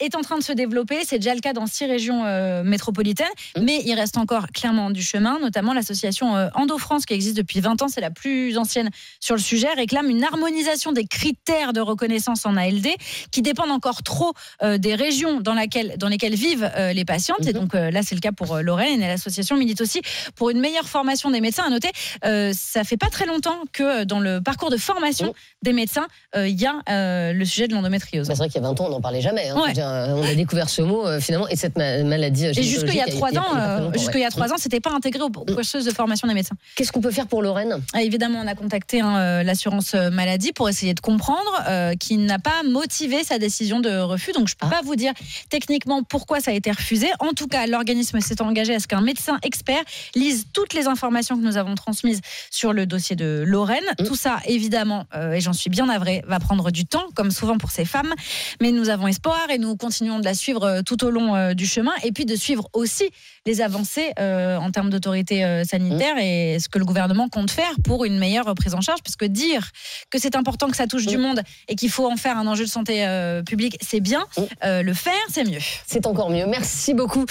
[0.00, 1.04] est en train de se développer.
[1.04, 3.26] C'est déjà le cas dans six régions euh, métropolitaines,
[3.60, 7.82] mais il reste encore clairement du chemin, notamment l'association euh, Endo-France qui existe depuis 20
[7.82, 8.90] ans, c'est la plus ancienne
[9.20, 12.88] sur le sujet, réclame une harmonisation des critères de reconnaissance en ALD
[13.30, 17.46] qui dépendent encore trop euh, des régions dans, laquelle, dans lesquelles vivent les patientes.
[17.46, 20.00] Et donc euh, là, c'est le cas pour Lorraine et l'association milite aussi
[20.34, 21.64] pour une meilleure formation des médecins.
[21.64, 21.90] À noter,
[22.22, 26.06] ça fait pas très longtemps que dans le parcours de formation des médecins,
[26.36, 28.28] il y a le sujet de l'endométriose.
[28.28, 29.48] Bah, c'est vrai qu'il y a 20 ans, on n'en parlait jamais.
[29.48, 29.60] hein.
[29.60, 29.72] Ouais.
[29.84, 32.46] Dire, euh, on a découvert ce mot euh, finalement et cette ma- maladie.
[32.46, 34.30] euh, Et jusqu'il y a trois ans, il y a pas longtemps, jusqu'il y a
[34.30, 36.56] trois ans, c'était pas intégré aux aux cursus de formation des médecins.
[36.76, 40.68] Qu'est-ce qu'on peut faire pour Lorraine Ah, Évidemment, on a contacté hein, l'assurance maladie pour
[40.68, 44.32] essayer de comprendre, euh, qui n'a pas motivé sa décision de refus.
[44.32, 45.12] Donc, je peux pas vous dire
[45.50, 47.08] techniquement pourquoi ça a été refusé.
[47.20, 49.82] En tout cas, l'organisme s'est engagé à ce qu'un médecin expert
[50.14, 52.20] lise toutes les informations que nous avons transmises
[52.50, 53.84] sur le dossier de Lorraine.
[54.06, 57.58] Tout ça, évidemment, euh, et j'en suis bien navrée, va prendre du temps, comme souvent
[57.58, 58.12] pour ces femmes.
[58.60, 61.54] Mais nous avons espoir et nous continuons de la suivre euh, tout au long euh,
[61.54, 63.10] du chemin et puis de suivre aussi
[63.46, 68.04] les avancées euh, en termes d'autorité sanitaire et ce que le gouvernement compte faire pour
[68.04, 69.02] une meilleure prise en charge.
[69.02, 69.70] Parce que dire
[70.10, 72.64] que c'est important que ça touche du monde et qu'il faut en faire un enjeu
[72.64, 73.06] de santé
[73.44, 74.26] publique, c'est bien.
[74.64, 75.58] Euh, le faire, c'est mieux.
[75.86, 76.46] C'est encore mieux.
[76.46, 77.26] Merci beaucoup.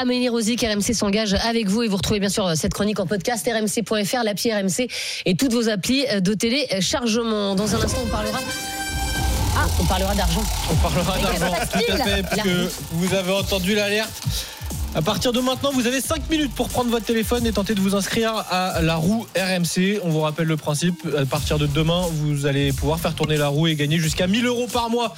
[0.00, 3.46] Amélie Rosy, RMC s'engage avec vous et vous retrouvez bien sûr cette chronique en podcast
[3.46, 4.88] rmc.fr, l'appli RMC
[5.26, 7.54] et toutes vos applis de téléchargement.
[7.54, 8.38] Dans un instant, on parlera.
[9.60, 10.42] Ah, on parlera d'argent.
[10.70, 14.08] On parlera d'argent, tout à fait, parce que vous avez entendu l'alerte.
[14.94, 17.80] À partir de maintenant, vous avez 5 minutes pour prendre votre téléphone et tenter de
[17.80, 20.00] vous inscrire à la roue RMC.
[20.02, 21.06] On vous rappelle le principe.
[21.16, 24.46] À partir de demain, vous allez pouvoir faire tourner la roue et gagner jusqu'à 1000
[24.46, 25.14] euros par mois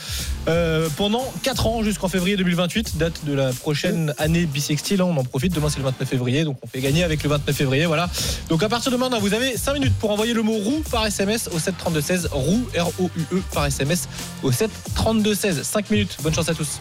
[0.48, 5.02] euh, pendant 4 ans jusqu'en février 2028, date de la prochaine année bissextile.
[5.02, 5.54] On en profite.
[5.54, 7.86] Demain, c'est le 29 février, donc on fait gagner avec le 29 février.
[7.86, 8.10] Voilà.
[8.48, 11.06] Donc à partir de maintenant, vous avez 5 minutes pour envoyer le mot roue par
[11.06, 12.28] SMS au 732-16.
[12.32, 14.08] Roue, R-O-U-E par SMS
[14.42, 15.62] au 732-16.
[15.62, 16.16] 5 minutes.
[16.22, 16.80] Bonne chance à tous.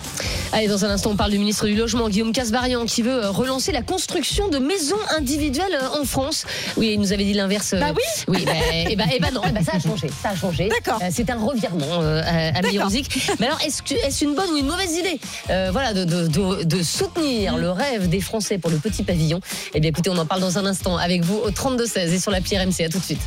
[0.51, 3.29] Allez, dans un instant, on parle du ministre du Logement, Guillaume Casbarian, qui veut euh,
[3.31, 6.45] relancer la construction de maisons individuelles euh, en France.
[6.77, 7.75] Oui, il nous avait dit l'inverse.
[7.79, 8.51] Bah oui Oui, bah,
[8.89, 10.09] et bah, eh bah non, eh bah ça a changé.
[10.21, 10.69] Ça a changé.
[10.69, 10.99] D'accord.
[11.11, 13.29] c'est un revirement euh, à, à Musique.
[13.39, 15.19] Mais alors, est-ce une bonne ou une mauvaise idée
[15.49, 19.39] euh, Voilà, de, de, de- de soutenir le rêve des Français pour le petit pavillon?
[19.73, 22.31] Eh bien, écoutez, on en parle dans un instant avec vous au 32-16 et sur
[22.31, 22.81] l'appli RMC.
[22.85, 23.21] À tout de suite.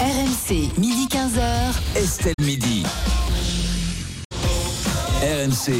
[0.00, 1.98] RMC, midi 15h.
[2.02, 2.82] Estelle Midi.
[5.22, 5.70] RMC,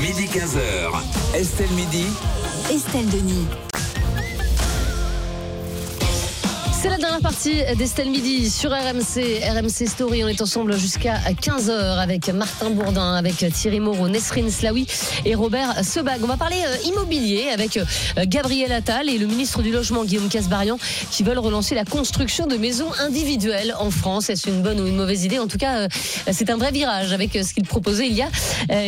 [0.00, 1.36] midi 15h.
[1.38, 2.06] Estelle Midi.
[2.68, 3.75] Estelle Denis.
[6.86, 10.22] C'est la dernière partie d'Estelle Midi sur RMC, RMC Story.
[10.22, 14.86] On est ensemble jusqu'à 15h avec Martin Bourdin, avec Thierry Moreau, Nesrine Slaoui
[15.24, 16.20] et Robert Sebag.
[16.22, 17.84] On va parler euh, immobilier avec euh,
[18.28, 20.78] Gabriel Attal et le ministre du Logement Guillaume Casbarian
[21.10, 24.30] qui veulent relancer la construction de maisons individuelles en France.
[24.30, 25.40] Est-ce une bonne ou une mauvaise idée?
[25.40, 25.88] En tout cas, euh,
[26.30, 28.28] c'est un vrai virage avec ce qu'il proposait il y a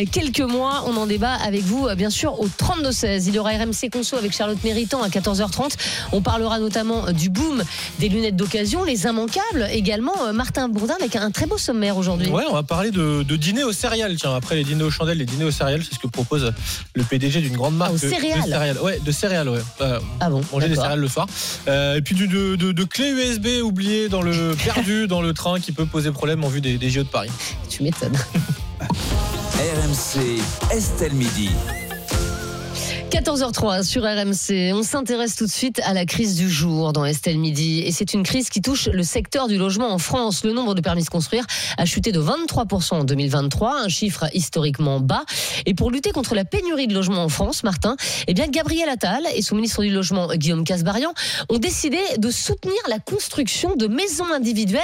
[0.05, 0.85] quelques mois.
[0.87, 3.25] On en débat avec vous, bien sûr, au 32-16.
[3.27, 5.73] Il y aura RMC Conso avec Charlotte Méritant à 14h30.
[6.13, 7.61] On parlera notamment du boom
[7.99, 9.67] des lunettes d'occasion, les immanquables.
[9.71, 12.29] Également, euh, Martin Bourdin avec un très beau sommaire aujourd'hui.
[12.29, 14.15] Ouais, on va parler de, de dîner aux céréales.
[14.17, 16.53] Tiens, après les dîners aux chandelles, les dîners aux céréales, c'est ce que propose
[16.93, 19.59] le PDG d'une grande marque Ah, aux de, de céréales Ouais, de céréales, ouais.
[19.81, 21.27] Euh, ah bon Manger des céréales le soir.
[21.67, 25.33] Euh, et puis du- de, de, de clés USB oubliées dans le perdu dans le
[25.33, 27.29] train qui peut poser problème en vue des, des JO de Paris.
[27.69, 28.17] Tu m'étonnes.
[29.59, 30.39] RMC,
[30.71, 31.49] Estelle Midi.
[33.09, 34.71] 14h03 sur RMC.
[34.73, 37.81] On s'intéresse tout de suite à la crise du jour dans Estelle Midi.
[37.83, 40.43] Et c'est une crise qui touche le secteur du logement en France.
[40.43, 41.43] Le nombre de permis de construire
[41.79, 45.23] a chuté de 23% en 2023, un chiffre historiquement bas.
[45.65, 47.95] Et pour lutter contre la pénurie de logements en France, Martin,
[48.27, 51.11] eh bien, Gabriel Attal et son ministre du Logement, Guillaume Casbarian,
[51.49, 54.81] ont décidé de soutenir la construction de maisons individuelles.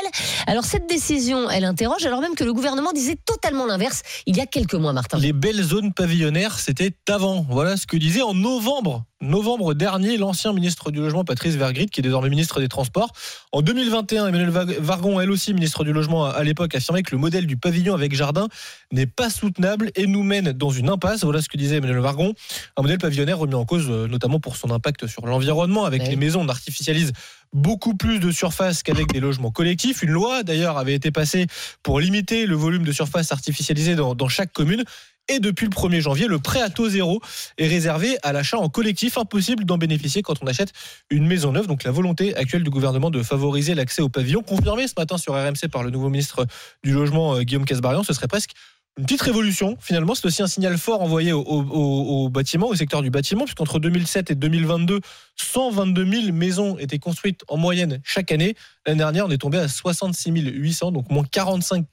[0.47, 4.41] Alors, cette décision, elle interroge, alors même que le gouvernement disait totalement l'inverse il y
[4.41, 5.19] a quelques mois, Martin.
[5.19, 7.45] Les belles zones pavillonnaires, c'était avant.
[7.47, 9.05] Voilà ce que disait en novembre.
[9.21, 13.11] Novembre dernier, l'ancien ministre du Logement, Patrice Vergrit, qui est désormais ministre des Transports.
[13.51, 17.47] En 2021, Emmanuel Vargon, elle aussi ministre du Logement à l'époque, affirmait que le modèle
[17.47, 18.47] du pavillon avec jardin
[18.91, 21.23] n'est pas soutenable et nous mène dans une impasse.
[21.23, 22.33] Voilà ce que disait Emmanuel Vargon.
[22.77, 25.85] Un modèle pavillonnaire remis en cause euh, notamment pour son impact sur l'environnement.
[25.85, 27.13] Avec les maisons, on artificialise
[27.53, 30.03] beaucoup plus de surface qu'avec des logements collectifs.
[30.03, 31.47] Une loi, d'ailleurs, avait été passée
[31.83, 34.83] pour limiter le volume de surface artificialisée dans, dans chaque commune.
[35.27, 37.19] Et depuis le 1er janvier, le prêt à taux zéro
[37.57, 39.17] est réservé à l'achat en collectif.
[39.17, 40.71] Impossible d'en bénéficier quand on achète
[41.09, 41.67] une maison neuve.
[41.67, 45.33] Donc la volonté actuelle du gouvernement de favoriser l'accès au pavillon, confirmée ce matin sur
[45.33, 46.45] RMC par le nouveau ministre
[46.83, 48.51] du Logement, euh, Guillaume Casbarian, ce serait presque
[48.97, 52.75] une petite révolution, finalement, c'est aussi un signal fort envoyé au, au- au- bâtiment, au
[52.75, 55.01] secteur du bâtiment, puisqu'entre 2007 et 2022,
[55.35, 58.55] 122 000 maisons étaient construites en moyenne chaque année.
[58.85, 61.85] L'année dernière, on est tombé à 66 800, donc moins 45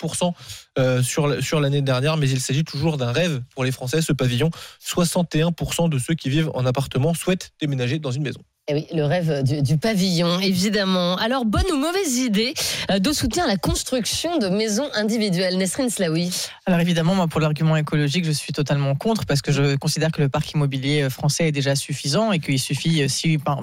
[0.79, 2.16] euh, sur, sur l'année dernière.
[2.16, 4.51] Mais il s'agit toujours d'un rêve pour les Français, ce pavillon.
[4.81, 8.41] 61% de ceux qui vivent en appartement souhaitent déménager dans une maison.
[8.68, 11.16] Eh oui, le rêve du, du pavillon, évidemment.
[11.16, 12.55] Alors, bonne ou mauvaise idée
[12.93, 15.56] euh, de soutien à la construction de maisons individuelles.
[15.59, 16.30] Nesrine Slaoui.
[16.66, 20.22] Alors évidemment, moi, pour l'argument écologique, je suis totalement contre parce que je considère que
[20.22, 23.59] le parc immobilier euh, français est déjà suffisant et qu'il suffit, euh, si, pas-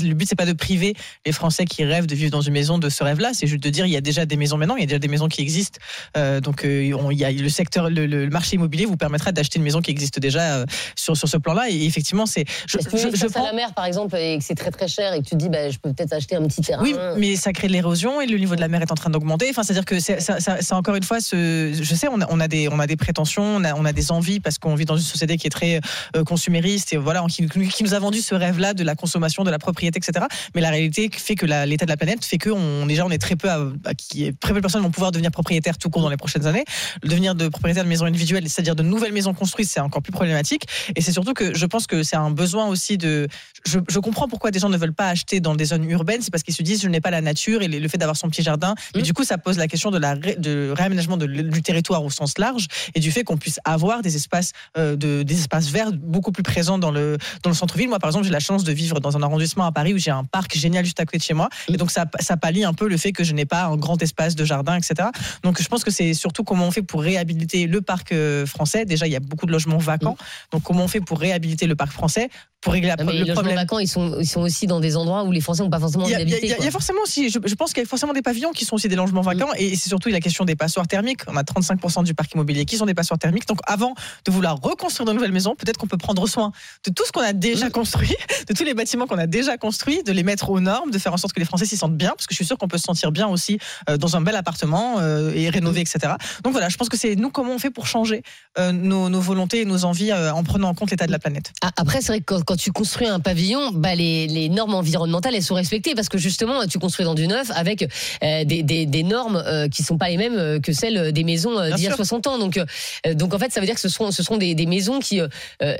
[0.00, 0.94] le but c'est pas de priver
[1.26, 3.70] les Français qui rêvent de vivre dans une maison de ce rêve-là, c'est juste de
[3.70, 5.40] dire il y a déjà des maisons maintenant, il y a déjà des maisons qui
[5.42, 5.80] existent,
[6.16, 9.58] Euh, donc on- il y a le secteur, le, le marché immobilier vous permettra d'acheter
[9.58, 10.64] une maison qui existe déjà
[10.94, 11.70] sur sur ce plan-là.
[11.70, 14.88] Et effectivement c'est, je, je- je à la mer, par exemple, et que très très
[14.88, 16.94] cher et que tu te dis, bah, je peux peut-être acheter un petit terrain oui,
[17.16, 19.46] mais ça crée de l'érosion et le niveau de la mer est en train d'augmenter.
[19.50, 22.86] Enfin, c'est-à-dire que c'est encore une fois, ce, je sais, on a, des, on a
[22.86, 25.80] des prétentions, on a, des envies parce qu'on vit dans une société qui est très
[26.16, 29.50] euh, consumériste et voilà, qui, qui nous a vendu ce rêve-là de la consommation, de
[29.50, 30.26] la propriété, etc.
[30.54, 33.18] Mais la réalité fait que l'état de la planète fait que on, déjà on est
[33.18, 36.10] très peu, à, qui, très peu de personnes vont pouvoir devenir propriétaires tout court dans
[36.10, 36.64] les prochaines années.
[37.02, 40.66] Devenir de propriétaire de maisons individuelles, c'est-à-dire de nouvelles maisons construites, c'est encore plus problématique.
[40.96, 43.28] Et c'est surtout que je pense que c'est un besoin aussi de.
[43.66, 46.32] Je, je comprends pourquoi des gens ne veulent pas acheter dans des zones urbaines, c'est
[46.32, 48.42] parce qu'ils se disent je n'ai pas la nature et le fait d'avoir son petit
[48.42, 48.74] jardin.
[48.96, 52.02] Mais du coup, ça pose la question de la ré- de réaménagement de du territoire
[52.04, 52.66] au sens large
[52.96, 56.42] et du fait qu'on puisse avoir des espaces euh, de des espaces verts beaucoup plus
[56.42, 57.88] présents dans le dans le centre-ville.
[57.88, 60.10] Moi, par exemple, j'ai la chance de vivre dans un arrondissement à Paris où j'ai
[60.10, 62.74] un parc génial juste à côté de chez moi, et donc ça ça pallie un
[62.74, 65.10] peu le fait que je n'ai pas un grand espace de jardin, etc.
[65.44, 68.84] Donc, je pense que c'est surtout comment on fait pour réhabiliter le parc euh, français.
[68.84, 70.16] Déjà, il y a beaucoup de logements vacants.
[70.50, 72.30] Donc, comment on fait pour réhabiliter le parc français
[72.64, 74.66] pour régler la, Ah, mais les le logements problème vacants, ils sont, ils sont aussi
[74.66, 76.40] dans des endroits où les Français n'ont pas forcément envie d'habiter.
[76.58, 78.64] il y a- forcément aussi, je, je pense qu'il y a forcément des pavillons qui
[78.64, 81.20] sont aussi des logements vacants et c'est surtout la question des passoires thermiques.
[81.28, 83.46] On a 35% du parc immobilier qui sont des passoires thermiques.
[83.46, 86.50] Donc avant de vouloir reconstruire de nouvelles maisons, peut-être qu'on peut prendre soin
[86.86, 88.14] de tout ce qu'on a déjà construit,
[88.48, 91.12] de tous les bâtiments qu'on a déjà construits, de les mettre aux normes, de faire
[91.12, 92.78] en sorte que les Français s'y sentent bien, parce que je suis sûr qu'on peut
[92.78, 93.58] se sentir bien aussi
[93.90, 96.14] euh, dans un bel appartement euh, et rénover, etc.
[96.42, 98.22] Donc voilà, je pense que c'est nous comment on fait pour changer
[98.58, 101.52] euh, nos, nos volontés et nos envies en prenant en compte l'état de la planète.
[101.62, 104.74] Ah, Après, c'est vrai que quand, quand tu construis un pavillon, bah, les, les normes
[104.74, 107.82] environnementales, elles sont respectées parce que justement, tu construis dans du neuf avec
[108.22, 111.24] euh, des, des, des normes euh, qui sont pas les mêmes euh, que celles des
[111.24, 111.96] maisons euh, d'il y a sûr.
[111.96, 112.38] 60 ans.
[112.38, 114.66] Donc, euh, donc en fait, ça veut dire que ce seront, ce seront des, des
[114.66, 115.20] maisons qui,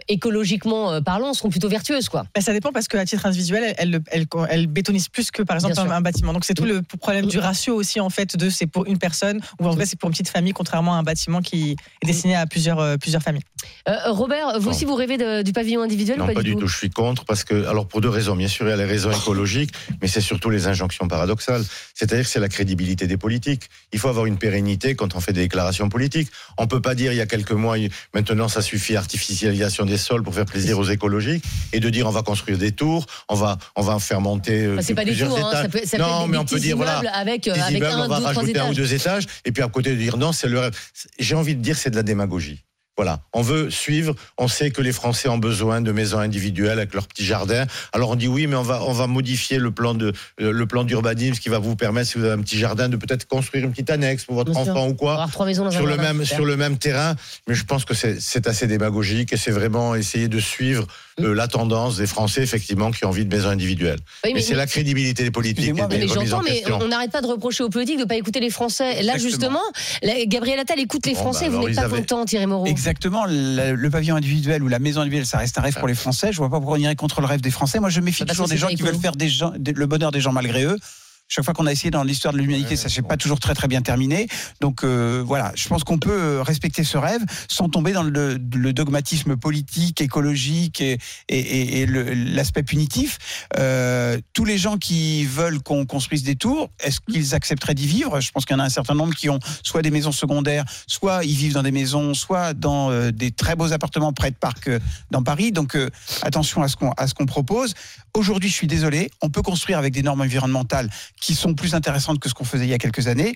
[0.08, 2.08] écologiquement parlant, seront plutôt vertueuses.
[2.08, 2.26] Quoi.
[2.34, 5.56] Ben, ça dépend parce qu'à titre individuel, elle, elle, elle, elle bétonise plus que par
[5.56, 6.00] exemple un.
[6.00, 6.02] Mm.
[6.02, 6.32] bâtiment.
[6.32, 9.40] Donc c'est tout le problème du ratio aussi en fait de c'est pour une personne
[9.60, 11.76] ou en tout cas c'est pour une petite famille contrairement à un bâtiment qui est
[12.06, 13.42] destiné à plusieurs, euh, plusieurs familles.
[13.88, 16.63] Euh, Robert, vous aussi, vous rêvez de- du pavillon individuel Non, ou pas, du tout?
[16.66, 18.36] Je suis contre parce que, alors pour deux raisons.
[18.36, 21.62] Bien sûr, il y a les raisons écologiques, mais c'est surtout les injonctions paradoxales.
[21.94, 23.68] C'est-à-dire que c'est la crédibilité des politiques.
[23.92, 26.28] Il faut avoir une pérennité quand on fait des déclarations politiques.
[26.58, 27.76] On peut pas dire il y a quelques mois,
[28.14, 32.10] maintenant ça suffit artificialisation des sols pour faire plaisir aux écologiques et de dire on
[32.10, 35.16] va construire des tours, on va on va faire monter euh, Enfin, c'est pas des
[35.16, 37.78] tours, hein, ça peut- ça non, mais on peut dire voilà, avec, euh, des avec
[37.78, 39.96] immeubles, un, on va deux, rajouter un ou deux étages et puis à côté de
[39.96, 40.72] dire non, c'est le rêve.
[41.18, 42.62] J'ai envie de dire c'est de la démagogie.
[42.96, 44.14] Voilà, on veut suivre.
[44.38, 47.66] On sait que les Français ont besoin de maisons individuelles avec leur petit jardin.
[47.92, 50.66] Alors on dit oui, mais on va on va modifier le plan de euh, le
[50.66, 53.64] plan d'urbanisme qui va vous permettre, si vous avez un petit jardin, de peut-être construire
[53.64, 54.72] une petite annexe pour votre Bien sûr.
[54.72, 57.16] enfant ou quoi trois maisons dans sur le même sur le même terrain.
[57.48, 60.86] Mais je pense que c'est assez démagogique et c'est vraiment essayer de suivre.
[61.20, 63.98] Euh, la tendance des Français effectivement qui ont envie de maisons individuelles.
[64.24, 67.10] Oui, mais- mais c'est la crédibilité des politiques et Mais des j'entends, mais on n'arrête
[67.12, 69.02] pas de reprocher aux politiques de ne pas écouter les Français.
[69.02, 69.60] Là, Exactement.
[70.02, 71.48] justement, Gabriel Attal écoute les Bon, Français.
[71.48, 72.66] bah, vous n'êtes pas avaient- content, Thierry Moreau.
[72.66, 73.24] Exactement.
[73.28, 76.32] Le, le pavillon individuel ou la maison individuelle, ça reste un rêve pour les Français.
[76.32, 77.78] Je vois pas pourquoi on irait contre le rêve des Français.
[77.80, 80.10] Moi, je méfie Bah, toujours des gens qui veulent faire des gens, des- le bonheur
[80.10, 80.78] des gens malgré eux.
[81.26, 83.66] Chaque fois qu'on a essayé dans l'histoire de l'humanité, ça s'est pas toujours très très
[83.66, 84.28] bien terminé.
[84.60, 88.38] Donc euh, voilà, je pense qu'on peut euh, respecter ce rêve sans tomber dans le,
[88.54, 90.98] le dogmatisme politique, écologique et,
[91.28, 93.18] et- et- et le- l'aspect punitif.
[93.58, 98.20] Euh, tous les gens qui veulent qu'on construise des tours, est-ce qu'ils accepteraient d'y vivre?
[98.20, 100.64] Je pense qu'il y en a un certain nombre qui ont soit des maisons secondaires,
[100.86, 104.36] soit ils vivent dans des maisons, soit dans euh, des très beaux appartements près de
[104.36, 104.70] parcs
[105.10, 105.52] dans Paris.
[105.52, 105.76] Donc
[106.22, 107.72] attention à ce qu'on à ce qu'on propose.
[108.16, 110.88] Aujourd'hui, je suis désolé, on peut construire avec des normes environnementales
[111.20, 113.34] qui sont plus intéressantes que ce qu'on faisait il y a quelques années.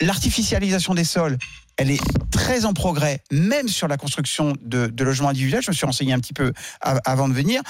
[0.00, 1.38] L'artificialisation des sols,
[1.76, 2.00] elle est
[2.30, 5.62] très en progrès, même sur la construction de, de logements individuels.
[5.62, 7.62] Je me suis renseigné un petit peu av- avant de venir.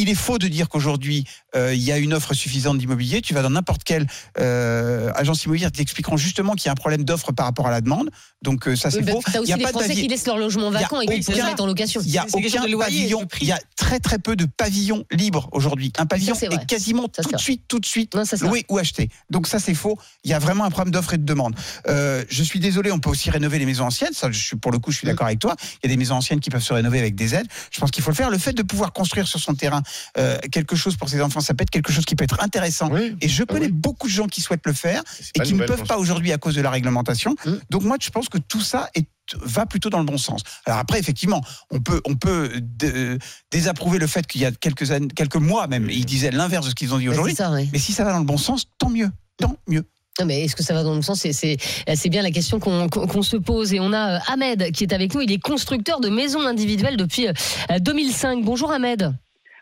[0.00, 1.24] Il est faux de dire qu'aujourd'hui,
[1.56, 3.20] euh, il y a une offre suffisante d'immobilier.
[3.20, 4.06] Tu vas dans n'importe quelle
[4.38, 7.70] euh, agence immobilière, ils t'expliqueront justement qu'il y a un problème d'offre par rapport à
[7.72, 8.08] la demande.
[8.40, 9.20] Donc euh, ça, c'est Oui, faux.
[9.34, 10.80] Il aussi y a les pas de Français qui laissent leur logement il y a
[10.82, 12.00] vacant et qui se mettent en location.
[12.04, 13.26] Il y a aucun pavillon.
[13.40, 15.92] Il y a très très peu de pavillons libres aujourd'hui.
[15.98, 16.56] Un pavillon c'est vrai.
[16.62, 18.48] est quasiment Ça, tout de suite, tout de suite Non, ça, c'est vrai.
[18.50, 19.08] loué ou acheté.
[19.30, 19.98] Donc ça c'est faux.
[20.22, 21.56] Il y a vraiment un problème d'offre et de demande.
[21.88, 24.12] Euh, je suis désolé, on peut aussi rénover les maisons anciennes.
[24.12, 25.56] Ça, je suis pour le coup, je suis d'accord avec toi.
[25.82, 27.46] Il y a des maisons anciennes qui peuvent se rénover avec des aides.
[27.70, 28.28] Je pense qu'il faut le faire.
[28.28, 29.82] Le fait de pouvoir construire sur son terrain
[30.18, 32.90] euh, quelque chose pour ses enfants, ça peut être quelque chose qui peut être intéressant.
[33.22, 35.02] Et je connais beaucoup de gens qui souhaitent le faire
[35.34, 37.34] et qui ne peuvent pas aujourd'hui à cause de la réglementation.
[37.70, 39.06] Donc moi, je pense que tout ça est
[39.42, 40.40] va plutôt dans le bon sens.
[40.64, 43.18] Alors après, effectivement, on peut, on peut dé-
[43.50, 46.70] désapprouver le fait qu'il y a quelques années, quelques mois même, ils disaient l'inverse de
[46.70, 47.34] ce qu'ils ont dit aujourd'hui.
[47.72, 49.84] Mais si ça va dans le bon sens, tant mieux, tant mieux.
[50.20, 51.56] Non, mais est-ce que ça va dans le sens C'est- C'est
[51.94, 53.72] c'est bien la question qu'on se pose.
[53.72, 55.20] Et on a euh, Ahmed qui est avec nous.
[55.20, 57.32] Il est constructeur de maisons individuelles depuis euh,
[57.80, 58.42] 2005.
[58.44, 59.12] Bonjour Ahmed.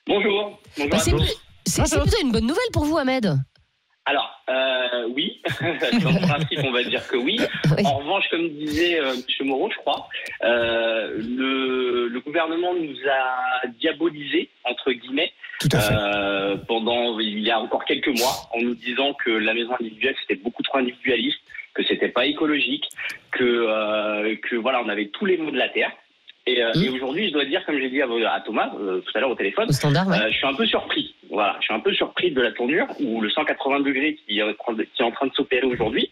[0.07, 0.59] Bonjour.
[0.79, 0.99] Bonjour Bah,
[1.67, 3.39] c'est plutôt une bonne nouvelle pour vous, Ahmed.
[4.09, 7.41] Alors, euh, oui, le principe, on va dire que oui.
[7.85, 9.47] En revanche, comme disait euh, M.
[9.49, 10.09] Moreau, je crois,
[10.45, 15.33] euh, le, le gouvernement nous a diabolisé, entre guillemets,
[15.75, 20.15] euh, pendant il y a encore quelques mois, en nous disant que la maison individuelle,
[20.21, 21.41] c'était beaucoup trop individualiste,
[21.75, 22.89] que c'était pas écologique,
[23.33, 25.91] que, euh, que voilà, on avait tous les maux de la terre.
[26.47, 29.11] Et, euh, et aujourd'hui, je dois dire, comme j'ai dit à, à Thomas euh, tout
[29.17, 30.17] à l'heure au téléphone, standard, ouais.
[30.17, 31.16] euh, je suis un peu surpris.
[31.37, 34.43] Voilà, je suis un peu surpris de la tournure ou le 180 degrés qui est
[34.43, 36.09] en train de, qui est en train de s'opérer aujourd'hui,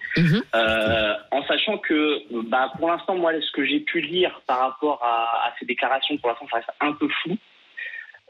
[0.54, 2.20] euh, en sachant que,
[2.50, 6.18] bah, pour l'instant, moi, ce que j'ai pu lire par rapport à, à ces déclarations,
[6.18, 7.38] pour l'instant, ça reste un peu flou.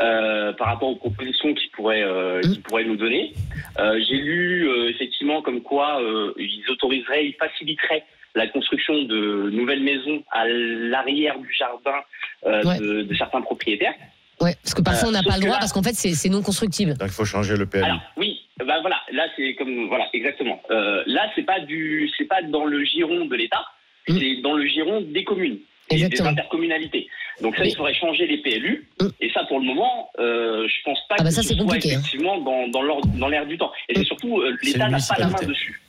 [0.02, 3.32] Euh, par rapport aux propositions qu'ils pourraient, euh, qu'ils pourraient nous donner.
[3.78, 6.00] Euh, J'ai lu effectivement comme quoi
[6.36, 8.04] ils autoriseraient, ils faciliteraient
[8.36, 11.98] la construction de nouvelles maisons à l'arrière du jardin
[12.44, 12.78] Ouais.
[12.78, 13.94] de, de certains propriétaires.
[14.40, 15.94] Ouais, parce que parfois Euh, on n'a sauf pas le droit là- parce qu'en fait
[15.94, 16.94] c'est non constructible.
[16.94, 17.82] Donc il faut changer le PLU.
[17.84, 20.60] Alors oui, ben voilà, là c'est comme voilà exactement.
[20.70, 23.64] Euh, là c'est pas du, c'est pas dans le giron de l'État,
[24.08, 25.58] c'est dans le giron des communes
[25.90, 26.30] et des Exactement.
[26.30, 27.08] intercommunalités.
[27.40, 28.88] Donc ça il faudrait changer les PLU
[29.20, 31.54] et ça pour le moment euh, je pense pas Ah bah que ça, ce c'est
[31.54, 31.98] soit compliqué, hein.
[32.00, 33.70] effectivement dans dans l'ordre- dans l'air du temps.
[33.88, 35.80] Et c'est surtout euh, l'État n'a pas la main dessus.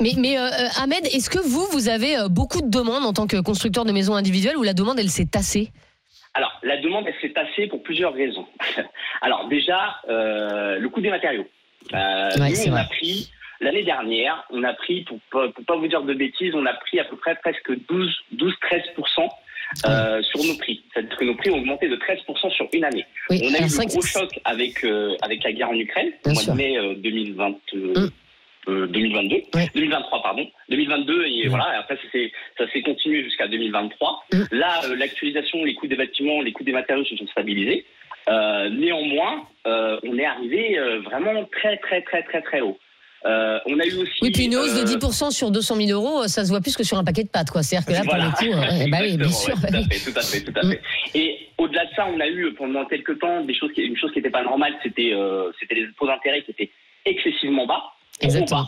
[0.00, 3.12] Mais, mais euh, euh, Ahmed, est-ce que vous, vous avez euh, beaucoup de demandes en
[3.12, 5.70] tant que constructeur de maisons individuelles ou la demande elle s'est tassée?
[6.34, 8.46] Alors, la demande, elle s'est tassée pour plusieurs raisons.
[9.22, 11.46] Alors, déjà, euh, le coût des matériaux.
[11.92, 12.80] Euh, Ouais, nous, on vrai.
[12.80, 13.30] a pris,
[13.60, 16.74] l'année dernière, on a pris, pour pas, pour pas vous dire de bêtises, on a
[16.74, 19.28] pris à peu près presque 12-13%
[19.86, 20.82] euh, sur nos prix.
[20.92, 23.04] C'est-à-dire que nos prix ont augmenté de 13% sur une année.
[23.30, 26.30] Oui, on a eu vrai gros choc avec, euh, avec la guerre en Ukraine, au
[26.30, 27.54] mois de mai euh, 2020.
[28.68, 29.36] Euh, euh, 2022,
[29.74, 31.74] 2023 pardon, 2022 et voilà.
[31.74, 34.24] Et après ça s'est ça s'est continué jusqu'à 2023.
[34.52, 37.84] Là, euh, l'actualisation, les coûts des bâtiments, les coûts des matériaux se sont stabilisés.
[38.28, 42.78] Euh, néanmoins, euh, on est arrivé euh, vraiment très très très très très haut.
[43.26, 44.12] Euh, on a eu aussi.
[44.20, 46.76] Oui, puis une hausse de euh, 10% sur 200 000 euros, ça se voit plus
[46.76, 47.62] que sur un paquet de pâtes, quoi.
[47.62, 48.32] C'est-à-dire que là, Voilà.
[48.36, 49.54] pour le coup, euh, ouais, bah oui, bien sûr.
[49.54, 50.80] Ouais, tout à fait, tout à fait, tout à fait.
[51.14, 54.10] Et au-delà de ça, on a eu pendant quelques temps des choses qui, une chose
[54.12, 56.70] qui n'était pas normale, c'était euh, c'était les taux d'intérêt qui étaient
[57.06, 57.82] excessivement bas,
[58.20, 58.62] Exactement.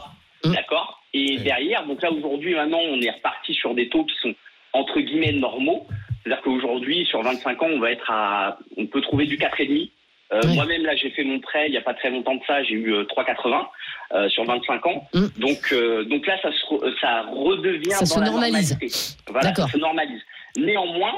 [0.44, 1.00] bas, d'accord.
[1.14, 4.34] Et derrière, donc là aujourd'hui, maintenant, on est reparti sur des taux qui sont
[4.72, 5.86] entre guillemets normaux.
[6.22, 9.90] C'est-à-dire qu'aujourd'hui, sur 25 ans, on va être à, on peut trouver du 4,5.
[10.32, 12.62] Euh, Moi-même, là, j'ai fait mon prêt il n'y a pas très longtemps de ça.
[12.64, 13.64] J'ai eu euh, 3,80
[14.12, 15.08] euh, sur 25 ans.
[15.38, 18.70] Donc, euh, donc là, ça, se re- ça redevient Ça dans se la normalise.
[18.72, 18.96] normalité.
[19.30, 20.20] Voilà, ça se normalise.
[20.58, 21.14] Néanmoins,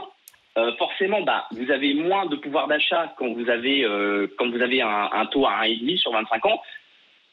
[0.58, 4.60] euh, forcément, bah, vous avez moins de pouvoir d'achat quand vous avez euh, quand vous
[4.60, 6.60] avez un, un taux à 1,5 sur 25 ans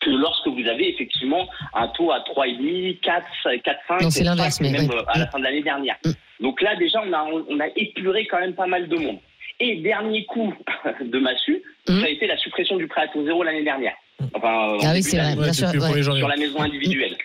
[0.01, 3.25] que lorsque vous avez effectivement un taux à 3,5, 4,
[3.63, 4.95] 4, 5, Non, c'est l'inverse, mais même oui.
[4.95, 5.95] euh, à la fin de l'année dernière.
[6.39, 9.17] Donc là, déjà, on a, on a épuré quand même pas mal de monde.
[9.59, 10.53] Et dernier coup
[11.01, 13.93] de massue, ça a été la suppression du prêt à taux zéro l'année dernière.
[14.33, 17.15] Enfin, euh, Ah oui, c'est vrai, bien sûr, sur la maison individuelle.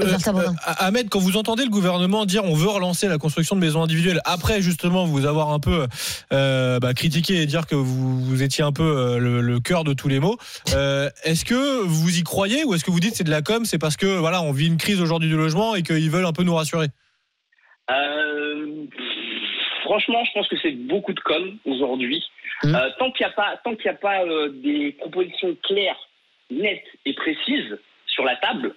[0.00, 0.48] Euh,
[0.78, 4.20] Ahmed, quand vous entendez le gouvernement dire on veut relancer la construction de maisons individuelles,
[4.24, 5.86] après justement vous avoir un peu
[6.32, 9.84] euh, bah, critiqué et dire que vous, vous étiez un peu euh, le, le cœur
[9.84, 10.36] de tous les mots,
[10.74, 13.64] euh, est-ce que vous y croyez ou est-ce que vous dites c'est de la com,
[13.64, 16.32] c'est parce que voilà on vit une crise aujourd'hui du logement et qu'ils veulent un
[16.32, 16.88] peu nous rassurer?
[17.90, 18.86] Euh,
[19.84, 22.22] franchement, je pense que c'est beaucoup de com aujourd'hui.
[22.62, 22.74] Mmh.
[22.74, 25.98] Euh, tant qu'il n'y a pas, tant qu'il n'y a pas euh, des propositions claires,
[26.50, 28.74] nettes et précises sur la table,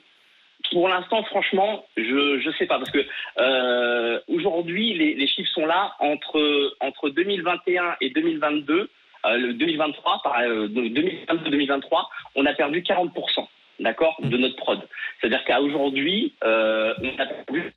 [0.71, 3.05] pour l'instant, franchement, je je sais pas parce que
[3.39, 8.89] euh, aujourd'hui les, les chiffres sont là entre entre 2021 et 2022,
[9.25, 12.05] euh, le 2023 par 2022-2023,
[12.35, 13.47] on a perdu 40%
[13.79, 14.79] d'accord de notre prod.
[15.19, 17.73] C'est-à-dire qu'à aujourd'hui, euh, on a perdu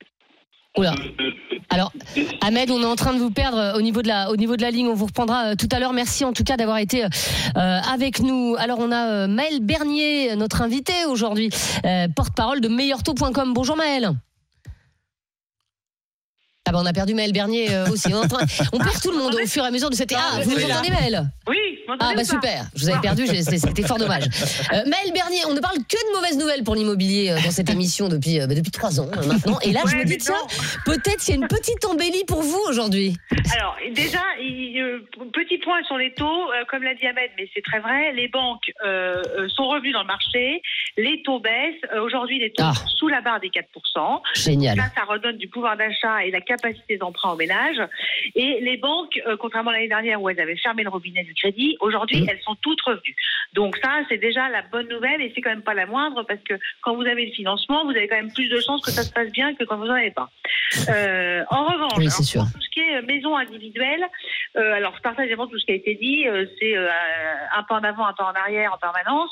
[0.79, 0.95] Oula.
[1.69, 1.93] Alors,
[2.41, 4.89] Ahmed, on est en train de vous perdre euh, au niveau de la, ligne.
[4.89, 5.93] On vous reprendra euh, tout à l'heure.
[5.93, 7.09] Merci en tout cas d'avoir été euh,
[7.55, 8.57] avec nous.
[8.59, 11.51] Alors, on a Maël Bernier, notre invité aujourd'hui,
[12.15, 13.53] porte-parole de meilleurtaux.com.
[13.55, 14.13] Bonjour Maël.
[16.71, 18.15] Ah ben on a perdu Maël Bernier euh, aussi.
[18.15, 20.13] On, train- perd tout le monde au fur et à mesure de cette.
[20.17, 21.57] Ah, vous nous entendez Maël Oui,
[21.89, 24.23] vous Ah m'entendez bah super, je vous avais perdu, c'était fort dommage.
[24.73, 27.71] Euh, Maël Bernier, on ne parle que de mauvaises nouvelles pour l'immobilier euh, dans cette
[27.71, 29.59] émission depuis, euh, bah, depuis trois ans euh, maintenant.
[29.65, 30.35] Et là, je Ouais, me dis, tiens,
[30.87, 33.17] peut-être il y a une petite embellie pour vous aujourd'hui.
[33.59, 34.71] Alors, déjà, il-
[35.33, 38.71] petit point sur les taux, comme l'a dit Ahmed, mais c'est très vrai, les banques
[39.57, 40.63] sont revenues dans le marché,
[40.97, 42.75] les taux baissent, aujourd'hui les taux Ah.
[42.75, 44.23] sont sous la barre des 4%.
[44.35, 44.77] Génial.
[44.77, 46.60] Là, ça redonne du pouvoir d'achat et la capacité
[46.99, 47.81] d'emprunt aux ménages.
[48.35, 51.35] Et les banques, euh, contrairement à l'année dernière où elles avaient fermé le robinet du
[51.35, 52.29] crédit, aujourd'hui, Mmh.
[52.29, 53.15] elles sont toutes revenues.
[53.53, 56.41] Donc ça, c'est déjà la bonne nouvelle et c'est quand même pas la moindre parce
[56.43, 59.03] que quand vous avez le financement, vous avez quand même plus de chances que ça
[59.03, 60.31] se passe bien que quand vous n'en avez pas.
[60.89, 62.43] Euh, en revanche, Oui, alors, c'est sûr.
[62.43, 64.05] pour tout ce qui est euh, maison individuelle,
[64.57, 66.27] euh, alors je partage évidemment tout ce qui a été dit,
[66.61, 69.31] c'est un pas en avant, un pas en arrière en permanence.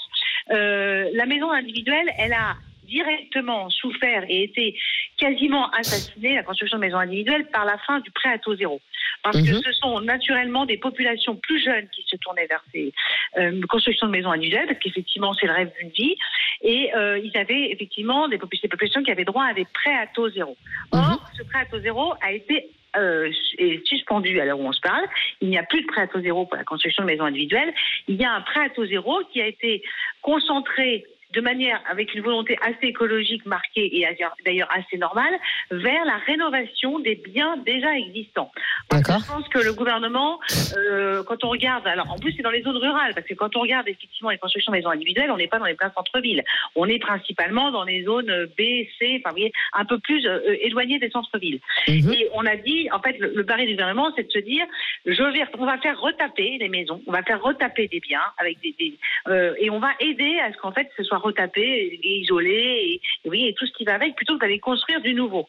[0.50, 2.56] La maison individuelle, elle a
[2.88, 4.76] directement souffert et été
[5.16, 8.80] quasiment assassinée, la construction de maisons individuelles, par la fin du prêt à taux zéro.
[9.22, 9.62] Parce que Mhm.
[9.62, 12.92] ce sont naturellement des populations plus jeunes qui se tournaient vers ces
[13.38, 16.14] euh, constructions de maisons individuelles, parce qu'effectivement, c'est le rêve d'une vie.
[16.62, 19.94] Et euh, ils avaient effectivement des, popul- des populations qui avaient droit à des prêts
[19.94, 20.56] à taux zéro.
[20.92, 24.72] Or, ce prêt à taux zéro a été euh, est suspendu à l'heure où on
[24.72, 25.04] se parle.
[25.42, 27.72] Il n'y a plus de prêt à taux zéro pour la construction de maisons individuelles.
[28.08, 29.82] Il y a un prêt à taux zéro qui a été
[30.22, 34.06] concentré de manière avec une volonté assez écologique marquée et
[34.44, 35.34] d'ailleurs assez normale
[35.70, 38.50] vers la rénovation des biens déjà existants.
[38.88, 40.40] Parce que Je pense que le gouvernement,
[40.76, 43.54] euh, quand on regarde, alors en plus c'est dans les zones rurales, parce que quand
[43.56, 46.44] on regarde effectivement les constructions de maisons individuelles, on n'est pas dans les pleins centres-villes.
[46.74, 50.40] On est principalement dans les zones B, C, enfin vous voyez, un peu plus euh,
[50.48, 51.60] euh, éloignées des centres-villes.
[51.86, 54.64] Et on a dit, en fait, le, le pari du gouvernement, c'est de se dire,
[55.04, 58.60] je vais, on va faire retaper les maisons, on va faire retaper des biens avec
[58.60, 58.98] des, des-
[59.28, 63.48] euh, et on va aider à ce qu'en fait ce soit retapé et, isolé et,
[63.48, 65.48] et tout ce qui va avec, plutôt que d'aller construire du nouveau.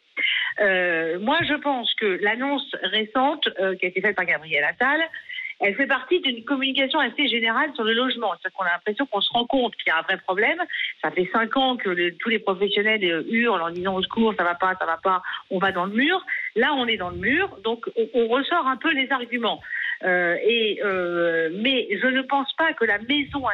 [0.62, 5.02] Euh, moi, je pense que l'annonce récente euh, qui a été faite par Gabriel Attal,
[5.62, 8.32] elle fait partie d'une communication assez générale sur le logement.
[8.32, 10.58] C'est-à-dire qu'on a l'impression qu'on se rend compte qu'il y a un vrai problème.
[11.04, 14.44] Ça fait cinq ans que tous les professionnels euh, hurlent en disant au secours, ça
[14.44, 16.26] va pas, ça va pas, on va dans le mur.
[16.56, 19.62] Là, on est dans le mur, donc on, ressort un peu les arguments.
[20.02, 23.46] Mais je ne pense pas que la maison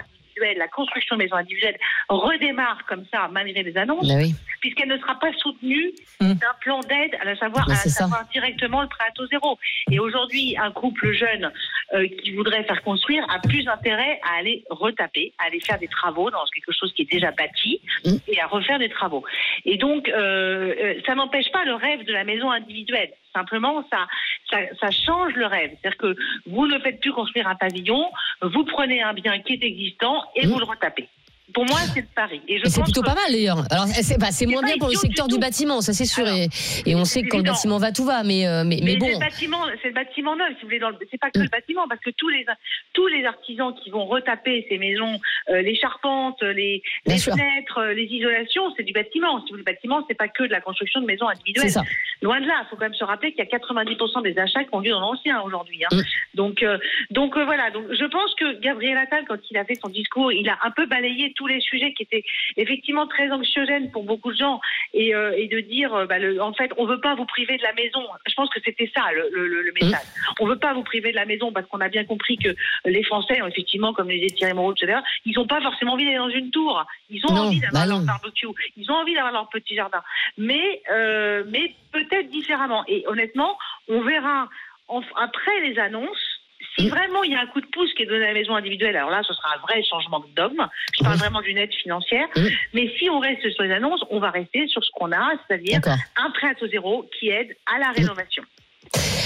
[0.57, 1.78] la construction de maisons individuelles
[2.10, 4.34] redémarre comme ça malgré les annonces, oui.
[4.62, 8.88] puisqu'elle ne sera pas soutenue d'un plan d'aide, à savoir, Bah, à savoir directement le
[8.88, 9.57] prêt à taux zéro.
[9.91, 11.52] Et aujourd'hui, un couple jeune
[11.94, 15.88] euh, qui voudrait faire construire a plus intérêt à aller retaper, à aller faire des
[15.88, 18.18] travaux dans quelque chose qui est déjà bâti Mm.
[18.28, 19.24] et à refaire des travaux.
[19.66, 23.12] Et donc, euh, euh, ça n'empêche pas le rêve de la maison individuelle.
[23.34, 24.07] Simplement, ça,
[24.49, 25.72] ça, ça change le rêve.
[25.82, 28.10] C'est-à-dire que vous ne faites plus construire un pavillon,
[28.41, 31.07] vous prenez un bien qui est existant et vous le retapez.
[31.54, 32.42] Pour moi, c'est le pari.
[32.48, 33.64] Et je c'est plutôt que- pas mal d'ailleurs.
[33.72, 36.28] Alors c'est bah, moins bien pour le du secteur du, bâtiment, ça c'est sûr.
[36.28, 36.48] et,
[36.86, 38.24] et on sait que quand le bâtiment va, tout va.
[38.24, 39.06] Mais, euh, mais, mais Mais bon.
[39.08, 40.80] c'est le bâtiment, neuf, si vous voulez.
[40.80, 42.46] Dans le, c'est pas que le bâtiment, parce que tous les
[42.94, 45.20] tous les artisans qui vont retaper ces maisons,
[45.50, 49.40] euh, les charpentes, les, les fenêtres, euh, les isolations, c'est du bâtiment.
[49.40, 51.70] Si vous voulez, le bâtiment, c'est pas que de la construction de maisons individuelles.
[51.70, 51.84] Ça.
[52.22, 54.64] Loin de là, il faut quand même se rappeler qu'il y a 90% des achats
[54.64, 55.84] qui ont lieu dans l'ancien aujourd'hui.
[55.92, 55.96] Mm.
[56.00, 56.02] hein.
[56.34, 56.78] Donc, euh,
[57.12, 57.70] donc euh, voilà.
[57.72, 60.72] Donc, je pense que Gabriel Attal, quand il a fait son discours, il a un
[60.72, 62.24] peu balayé tous les sujets qui étaient
[62.57, 64.60] effectivement très anxiogènes pour beaucoup de gens
[64.94, 67.57] et, euh, et de dire, euh, bah, le- en fait, on veut pas vous priver
[67.57, 68.02] de la maison.
[68.28, 70.06] Je pense que c'était ça le, le- le- le message.
[70.40, 72.49] On veut pas vous priver de la maison parce qu'on a bien compris que
[72.86, 76.18] les Français, effectivement, comme le disait Thierry Moreau l'heure, ils ont pas forcément envie d'aller
[76.18, 76.84] dans une tour.
[77.10, 78.48] Ils ont Non, envie d'avoir bah leur barbecue.
[78.78, 80.02] Ils ont envie d'avoir leur petit jardin.
[80.38, 82.84] Mais, euh, mais peut-être différemment.
[82.88, 83.57] Et honnêtement,
[83.88, 84.48] on verra
[84.88, 86.35] en- après les annonces
[86.77, 88.56] Si vraiment il y a un coup de pouce qui est donné à la maison
[88.56, 90.68] individuelle, alors là, ce sera un vrai changement de dogme.
[90.97, 92.27] Je parle vraiment d'une aide financière.
[92.73, 95.80] Mais si on reste sur les annonces, on va rester sur ce qu'on a, c'est-à-dire
[96.18, 98.43] un prêt à taux zéro qui aide à la rénovation.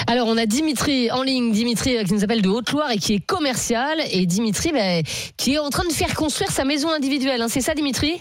[0.08, 3.16] Alors, on a Dimitri en ligne, Dimitri euh, qui nous appelle de Haute-Loire et qui
[3.16, 5.04] est commercial, et Dimitri ben,
[5.38, 7.42] qui est en train de faire construire sa maison individuelle.
[7.42, 7.48] hein.
[7.48, 8.20] C'est ça, Dimitri?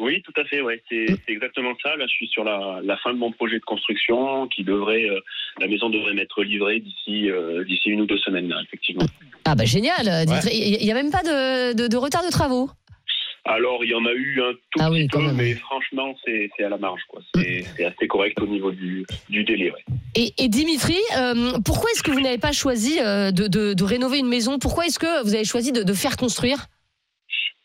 [0.00, 0.82] Oui, tout à fait, ouais.
[0.88, 1.94] c'est c'est exactement ça.
[1.96, 5.20] Là, je suis sur la, la fin de mon projet de construction qui devrait, euh,
[5.60, 9.04] la maison devrait m'être livrée d'ici euh, d'ici une ou deux semaines, là, effectivement.
[9.44, 10.50] Ah bah génial, euh, Dimitri.
[10.56, 12.70] Il n'y a même pas de, de- de retard de travaux
[13.44, 16.64] Alors, il y en a eu un tout Ah petit peu, mais franchement, c'est c'est
[16.64, 17.20] à la marge, quoi.
[17.34, 19.84] C'est assez correct au niveau du, du délai, ouais.
[20.14, 24.18] Et, et Dimitri, euh, pourquoi est-ce que vous n'avez pas choisi de, de- de rénover
[24.18, 24.58] une maison?
[24.58, 26.66] Pourquoi est-ce que vous avez choisi de, de faire construire?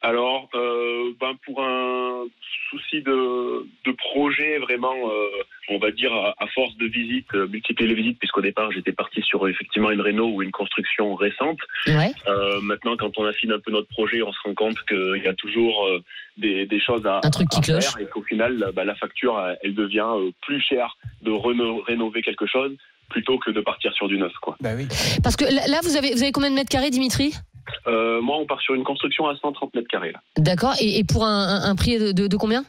[0.09, 2.25] Alors, euh, ben pour un
[2.69, 5.27] souci de, de projet, vraiment, euh,
[5.69, 8.91] on va dire à, à force de visites, euh, multiplier les visites, puisqu'au départ j'étais
[8.91, 11.57] parti sur effectivement une réno ou une construction récente.
[11.87, 15.27] Euh, maintenant, quand on affine un peu notre projet, on se rend compte qu'il y
[15.27, 16.03] a toujours euh,
[16.37, 17.85] des, des choses à, Un truc qui à cloche.
[17.85, 22.21] faire et qu'au final, bah, la facture, elle- devient euh, plus chère de reno- rénover
[22.21, 22.71] quelque chose
[23.09, 24.55] plutôt que de partir sur du neuf, quoi.
[24.61, 24.87] Bah oui.
[25.23, 27.33] Parce que là, là, vous avez, vous avez combien de mètres carrés, Dimitri?
[27.87, 30.13] Euh, moi, on part sur une construction à 130 mètres carrés.
[30.37, 30.73] D'accord.
[30.81, 32.63] Et, et pour un, prix de, de- de combien?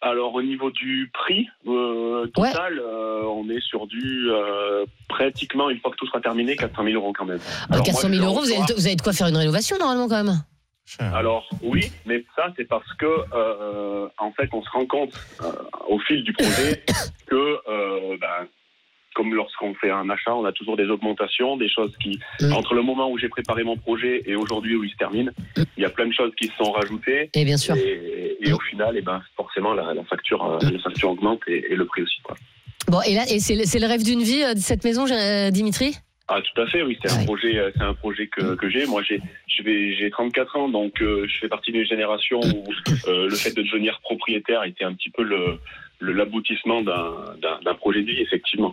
[0.00, 5.78] Alors au niveau du prix euh, total, euh, on est sur du euh, pratiquement une
[5.80, 7.38] fois que tout sera terminé 400 000 euros quand même.
[7.62, 9.36] Ah, Alors, 400 moi, 000 je euros, vous avez, vous avez de quoi faire une
[9.38, 10.42] rénovation normalement quand même.
[11.00, 15.50] Alors oui, mais ça c'est parce que euh, en fait on se rend compte euh,
[15.88, 16.84] au fil du projet
[17.26, 18.46] que euh, ben,
[19.14, 22.18] comme lorsqu'on fait un achat, on a toujours des augmentations, des choses qui
[22.52, 25.32] entre le moment où j'ai préparé mon projet et aujourd'hui où il se termine,
[25.76, 27.30] il y a plein de choses qui se sont rajoutées.
[27.34, 27.76] Et bien sûr.
[27.76, 31.72] Et, et au final, et ben forcément la, la facture, euh, la facture augmente et,
[31.72, 32.20] et le prix aussi.
[32.22, 32.36] Quoi.
[32.88, 35.96] Bon, et là, et c'est le rêve d'une vie, euh, de cette maison, euh, Dimitri?
[36.28, 38.86] Ah tout à fait, oui, c'est un projet, c'est un projet que, que j'ai.
[38.86, 42.64] Moi, j'ai, je vais, j'ai 34 ans, donc euh, je fais partie d'une génération où
[43.08, 45.58] euh, le fait de devenir propriétaire était un petit peu le,
[46.00, 48.72] l'aboutissement d'un projet de vie, effectivement.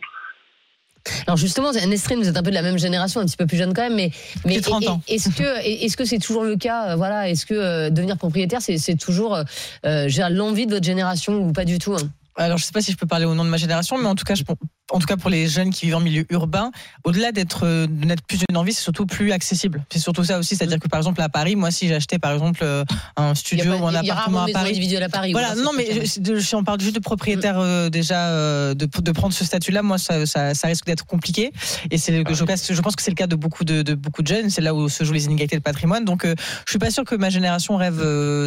[1.25, 3.57] Alors justement, Nesrine, vous êtes un peu de la même génération, un petit peu plus
[3.57, 4.11] jeune quand même, mais,
[4.45, 8.17] mais est-ce que est-ce que c'est toujours le cas euh, Voilà, est-ce que euh, devenir
[8.17, 9.43] propriétaire, c'est toujours euh,
[9.85, 12.09] euh, j'ai l'envie de votre génération ou pas du tout hein?
[12.35, 14.15] Alors, je sais pas si je peux parler au nom de ma génération, mais en
[14.15, 14.43] tout cas, je,
[14.91, 16.71] en tout cas pour les jeunes qui vivent en milieu urbain,
[17.03, 19.83] au-delà d'être euh, de n'être plus une envie, c'est surtout plus accessible.
[19.91, 22.59] C'est surtout ça aussi, c'est-à-dire que par exemple à Paris, moi, si j'achetais par exemple
[22.63, 22.83] euh,
[23.17, 24.71] un studio ou un appartement à Paris,
[25.03, 28.85] à Paris, Voilà, non, mais je- on parle juste de propriétaire euh, déjà euh, de,
[28.85, 31.51] de prendre ce statut-là, moi, ça, ça, ça risque d'être compliqué.
[31.89, 33.93] Et c'est le- je, pense- je pense que c'est le cas de beaucoup de, de
[33.95, 34.49] beaucoup de jeunes.
[34.49, 36.03] C'est là où se jouent les inégalités de patrimoine.
[36.05, 36.35] Donc, euh,
[36.65, 37.99] je suis pas sûr que ma génération rêve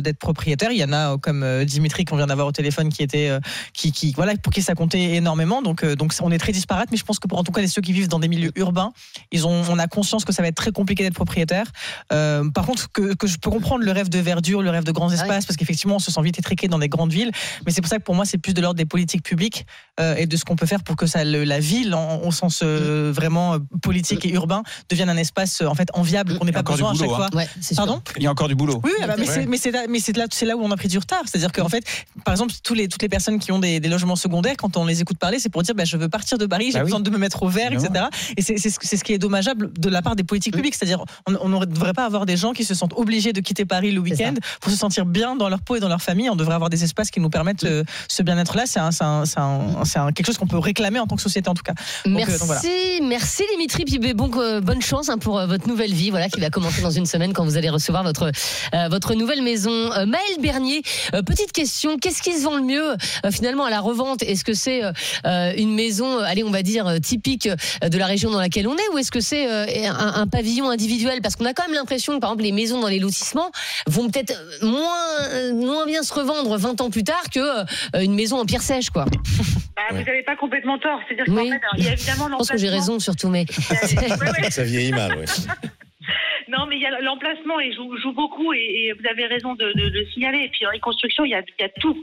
[0.03, 0.71] d'être propriétaire.
[0.73, 3.31] Il y en a comme Dimitri qu'on vient d'avoir au téléphone qui était
[3.73, 5.63] qui, qui voilà pour qui ça comptait énormément.
[5.63, 6.91] Donc, donc on est très disparates.
[6.91, 8.53] Mais je pense que pour en tout cas les ceux qui vivent dans des milieux
[8.57, 8.93] urbains,
[9.33, 11.67] ils ont on a conscience que ça va être très compliqué d'être propriétaire.
[12.13, 14.93] Euh, par contre, que, que je peux comprendre le rêve de verdure, le rêve de
[14.93, 17.31] grands espaces, parce qu'effectivement on se sent vite étriqué dans des grandes villes.
[17.67, 19.67] Mais c'est pour ça que pour moi c'est plus de l'ordre des politiques publiques
[20.01, 22.33] euh, et de ce qu'on peut faire pour que ça le- la ville en, au
[22.33, 26.53] sens euh, vraiment euh, politique et urbain devienne un espace en fait enviable qu'on n'ait
[26.53, 27.29] pas encore du besoin à chaque boulot, fois.
[27.41, 27.47] hein.
[27.77, 28.03] Pardon.
[28.17, 28.81] Il y a encore du boulot.
[28.85, 29.59] Oui, ah bah, mais Ouais.
[30.01, 31.23] c'est là, où on a pris du retard.
[31.27, 31.85] C'est-à-dire qu'en fait,
[32.25, 34.85] par exemple, tous les, toutes les personnes qui ont des, des logements secondaires, quand on
[34.85, 36.85] les écoute parler, c'est pour dire, bah, je veux partir de Paris, j'ai Bah oui.
[36.85, 38.07] besoin de me mettre au vert, etc.
[38.37, 40.75] Et c'est c'est ce qui est dommageable de la part des politiques publiques.
[40.75, 43.93] C'est-à-dire, on ne devrait pas avoir des gens qui se sentent obligés de quitter Paris
[43.93, 46.29] le week-end pour se sentir bien dans leur peau et dans leur famille.
[46.31, 48.65] On devrait avoir des espaces qui nous permettent euh, ce bien-être-là.
[48.67, 49.25] C'est un, c'est un-
[49.85, 51.75] c'est un- quelque chose qu'on peut réclamer en tant que société, en tout cas.
[52.05, 52.61] Donc, euh, Merci, donc voilà.
[53.03, 53.85] merci Dimitri.
[53.85, 56.51] Puis ben, bon, euh, bonne chance hein, pour euh, votre nouvelle vie, voilà, qui va
[56.51, 58.31] commencer dans une semaine quand vous allez recevoir votre
[58.75, 59.71] euh, votre nouvelle maison.
[59.93, 60.83] Euh, Maëlle Bernier,
[61.15, 64.23] euh, petite question, qu'est-ce qui se vend le mieux euh, finalement à la revente?
[64.23, 64.83] Est-ce que c'est
[65.57, 68.67] une maison, euh, allez, on va dire euh, typique euh, de la région dans laquelle
[68.69, 69.47] on est, ou est-ce que c'est
[69.87, 71.21] un, un pavillon individuel?
[71.23, 73.51] Parce qu'on a quand même l'impression que par exemple les maisons dans les lotissements
[73.87, 77.65] vont peut-être moins moins bien se revendre 20 ans plus tard que euh,
[78.01, 79.05] une maison en pierre sèche, quoi.
[79.77, 81.01] Bah, Vous n'avez pas complètement tort.
[81.09, 81.49] C'est-à-dire qu'en Oui.
[81.51, 82.95] fait, alors, il y a évidemment Je pense que j'ai l'emplacement.
[82.95, 83.45] raison surtout, mais
[84.51, 85.25] Ça vieillit mal, oui.
[86.49, 89.55] Non, mais il y a l'emplacement et joue, joue beaucoup et, et vous avez raison
[89.55, 90.41] de, de, de signaler.
[90.45, 91.97] Et puis dans les constructions, il y a, il y a tout.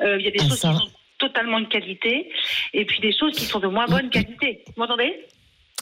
[0.00, 0.70] Euh, il y a des Ah, choses ça.
[0.70, 2.30] qui sont totalement de qualité
[2.72, 4.64] et puis des choses qui sont de moins bonne qualité.
[4.68, 5.26] Vous m'entendez?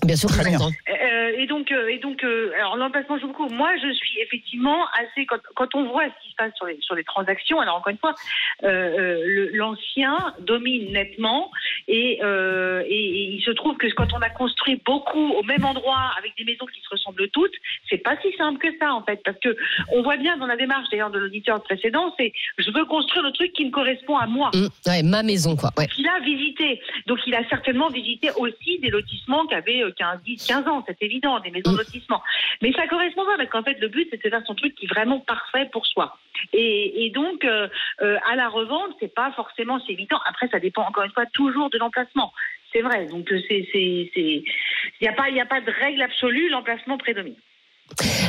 [0.05, 0.71] Bien sûr, je vous entends.
[0.89, 3.49] Euh, et donc, euh, et donc, euh, alors l'emplacement joue beaucoup.
[3.49, 6.79] Moi, je suis effectivement assez quand, quand on voit ce qui se passe sur les
[6.81, 7.61] sur les transactions.
[7.61, 8.15] Alors encore une fois,
[8.65, 11.51] euh, euh, l'ancien domine nettement
[11.89, 15.65] et, euh, et, et il se trouve que quand on a construit beaucoup au même
[15.65, 17.55] endroit avec des maisons qui se ressemblent toutes,
[17.89, 19.57] c'est pas si simple que ça en fait, parce que
[19.93, 23.33] on voit bien dans la démarche d'ailleurs de l'auditeur précédent, c'est je veux construire le
[23.33, 24.51] truc qui me correspond à moi.
[24.55, 25.71] Mmh, ouais, ma maison, quoi.
[25.79, 25.87] Ouais.
[25.99, 26.81] Il a visité.
[27.07, 30.85] Donc, il a certainement visité aussi des lotissements qui avaient euh, 15, 10, 15 ans,
[30.87, 31.41] c'est évident.
[31.41, 32.23] des maisons de lotissement.
[32.63, 34.87] Mais ça correspond pas parce qu'en fait le but c'est de faire son truc qui
[34.87, 36.17] est vraiment parfait pour soi.
[36.53, 37.69] Et, et donc euh,
[38.03, 40.19] euh, à la revente c'est pas forcément si évident.
[40.27, 42.33] Après ça dépend encore une fois toujours de l'emplacement.
[42.73, 43.07] C'est vrai.
[43.07, 44.45] Donc euh, c'est c'est c'est
[45.01, 46.49] il n'y a pas il y a pas de règle absolue.
[46.51, 47.37] L'emplacement prédomine.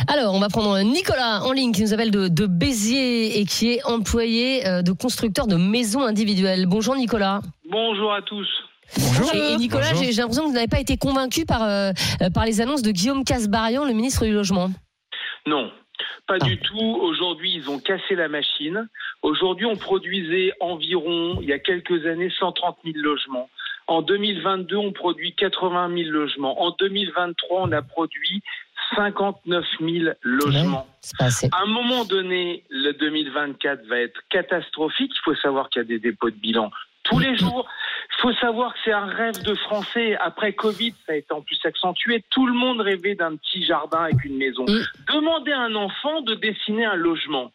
[0.07, 3.73] Alors, on va prendre Nicolas en ligne qui nous appelle de, de Béziers et qui
[3.73, 6.67] est employé de constructeur de maisons individuelles.
[6.67, 7.41] Bonjour Nicolas.
[7.67, 8.47] Bonjour à tous.
[9.33, 11.91] Et, et Nicolas, j'ai l'impression que vous n'avez pas été convaincu par, euh,
[12.21, 14.69] euh, par les annonces de Guillaume Casbarian, le ministre du Logement.
[15.45, 15.71] Non,
[16.27, 16.97] pas du tout.
[17.01, 18.87] Aujourd'hui, ils ont cassé la machine.
[19.21, 23.49] Aujourd'hui, on produisait environ, il y a quelques années, 130 000 logements.
[23.87, 26.61] En 2022, on produit 80 000 logements.
[26.61, 28.43] En 2023, on a produit
[28.95, 30.87] 59 000 logements.
[31.19, 35.13] À un moment donné, le 2024 va être catastrophique.
[35.15, 36.69] Il faut savoir qu'il y a des dépôts de bilan
[37.09, 37.67] tous les jours.
[38.17, 40.15] Il faut savoir que c'est un rêve de Français.
[40.19, 42.23] Après Covid, ça a été en plus accentué.
[42.31, 44.65] Tout le monde rêvait d'un petit jardin avec une maison.
[45.13, 47.51] Demandez à un enfant de dessiner un logement.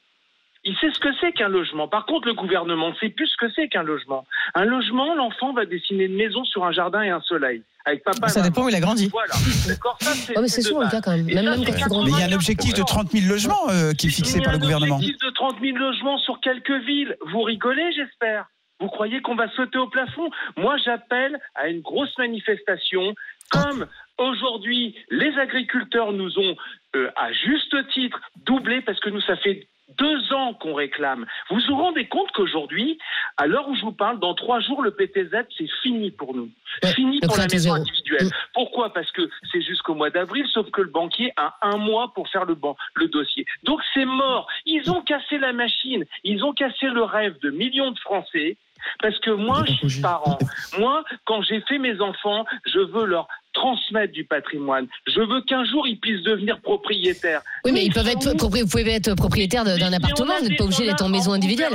[0.65, 1.89] Il sait ce que c'est qu'un logement.
[1.89, 4.25] Par contre, le gouvernement ne sait plus ce que c'est qu'un logement.
[4.55, 7.65] Un logement, l'enfant va dessiner une maison sur un jardin et un soleil.
[7.85, 9.09] Avec papa et Ça dépend où il a grandi.
[9.09, 9.35] Voilà.
[9.67, 10.93] D'accord Ça, c'est Oh, mais c'est de souvent le base.
[10.93, 11.29] cas quand même.
[11.29, 12.11] Et Même, ça, même c'est quand tu grandis.
[12.13, 14.43] Mais il y a un objectif de 30 000 logements euh, qui est fixé Il
[14.43, 14.97] y a par le un gouvernement.
[14.99, 17.17] objectif de 30 000 logements sur quelques villes.
[17.33, 18.47] Vous rigolez, j'espère.
[18.83, 20.29] Vous croyez qu'on va sauter au plafond?
[20.57, 23.15] Moi, j'appelle à une grosse manifestation.
[23.51, 23.87] Comme
[24.19, 26.57] aujourd'hui, les agriculteurs nous ont,
[26.97, 29.69] euh, à juste titre, doublé parce que nous, ça fait
[29.99, 31.27] deux ans qu'on réclame.
[31.51, 32.99] Vous vous rendez compte qu'aujourd'hui,
[33.37, 36.49] à l'heure où je vous parle, dans trois jours, le PTZ, c'est fini pour nous.
[36.95, 38.29] fini pour la maison individuelle.
[38.55, 38.93] Pourquoi?
[38.95, 42.47] Parce que c'est jusqu'au mois d'avril, sauf que le banquier a un mois pour faire
[42.47, 43.45] le, ban- le dossier.
[43.65, 44.49] Donc c'est mort.
[44.65, 46.07] Ils ont cassé la machine.
[46.25, 48.57] Ils ont cassé le rêve de millions de Français.
[49.01, 50.39] Parce que moi, je suis parent.
[50.79, 54.87] Moi, quand j'ai fait mes enfants, je veux leur transmettre du patrimoine.
[55.07, 57.43] Je veux qu'un jour, ils puissent devenir propriétaires.
[57.65, 60.87] Oui, mais ils peuvent être vous pouvez être propriétaire d'un appartement, vous n'êtes pas obligé
[60.87, 61.73] d'être en maison individuelle.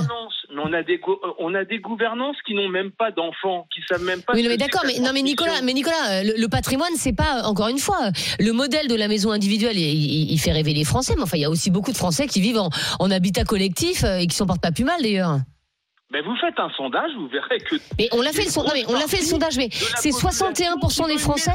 [0.49, 3.67] Mais on a des, go- euh, on a des gouvernances qui n'ont même pas d'enfants,
[3.73, 4.33] qui savent même pas.
[4.33, 7.43] Oui, mais d'accord, mais non, mais Nicolas, mais Nicolas, euh, le, le patrimoine, c'est pas
[7.43, 9.77] encore une fois le modèle de la maison individuelle.
[9.77, 11.97] Il, il- il fait rêver les Français, mais enfin, il y a aussi beaucoup de
[11.97, 12.69] Français qui vivent en,
[12.99, 15.37] en habitat collectif euh, et qui s'en portent pas plus mal d'ailleurs.
[16.11, 17.75] Mais vous faites un sondage, vous verrez que.
[17.97, 21.07] Mais on l'a fait le sondage, mais on l'a fait le sondage, mais c'est 61%
[21.07, 21.51] des Français.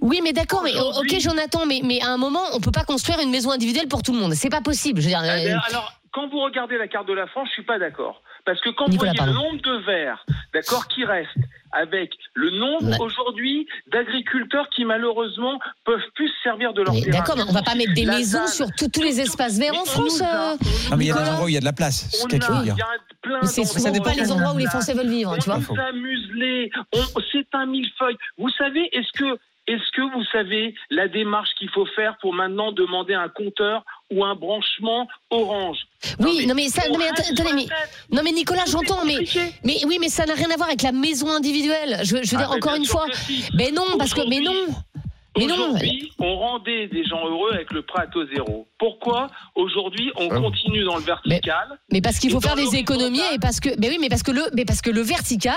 [0.00, 3.18] Oui, mais d'accord, mais ok, Jonathan, mais mais à un moment, on peut pas construire
[3.18, 4.34] une maison individuelle pour tout le monde.
[4.34, 5.00] C'est pas possible.
[5.00, 7.62] Je veux dire, Eh alors, quand vous regardez la carte de la France, je suis
[7.64, 8.22] pas d'accord.
[8.44, 11.30] Parce que quand Nicolas, vous voyez le nombre de verres, d'accord, qui restent,
[11.74, 17.18] avec le nombre aujourd'hui d'agriculteurs qui malheureusement peuvent plus se servir de leur mais terrain.
[17.18, 19.74] d'accord, mais on va pas mettre des La maisons sur tous- tous les espaces verts
[19.74, 20.20] en France.
[20.20, 20.56] euh,
[20.90, 22.08] Non, mais il y a des endroits où il y a de la place.
[22.10, 22.74] C'est ce On qu'il faut a, dire.
[22.76, 22.86] il y a
[23.22, 25.08] plein Mais c'est- d'endroits ça dépend où les on endroits où les a- Français veulent
[25.08, 25.60] vivre, tu vois.
[25.70, 26.70] On s'amuse-les.
[26.94, 28.16] On- C'est un millefeuille.
[28.36, 32.72] Vous savez, est-ce que, est-ce que vous savez la démarche qu'il faut faire pour maintenant
[32.72, 35.78] demander un compteur ou un branchement orange?
[36.20, 37.66] Oui, non mais ça, non mais attendez, mais
[38.10, 39.18] non mais Nicolas, j'entends, mais
[39.64, 42.00] mais oui, mais ça n'a rien à voir avec la maison individuelle.
[42.02, 43.06] Je, je veux Ah, dire encore une fois,
[43.54, 44.52] mais non, parce que mais non.
[45.34, 48.66] Aujourd'hui, on rendait des gens heureux avec le prêt à taux zéro.
[48.78, 53.38] Pourquoi aujourd'hui on continue dans le vertical Mais parce qu'il faut faire des économies et
[53.38, 55.54] parce que, mais oui, mais parce que le, mais parce que le vertical,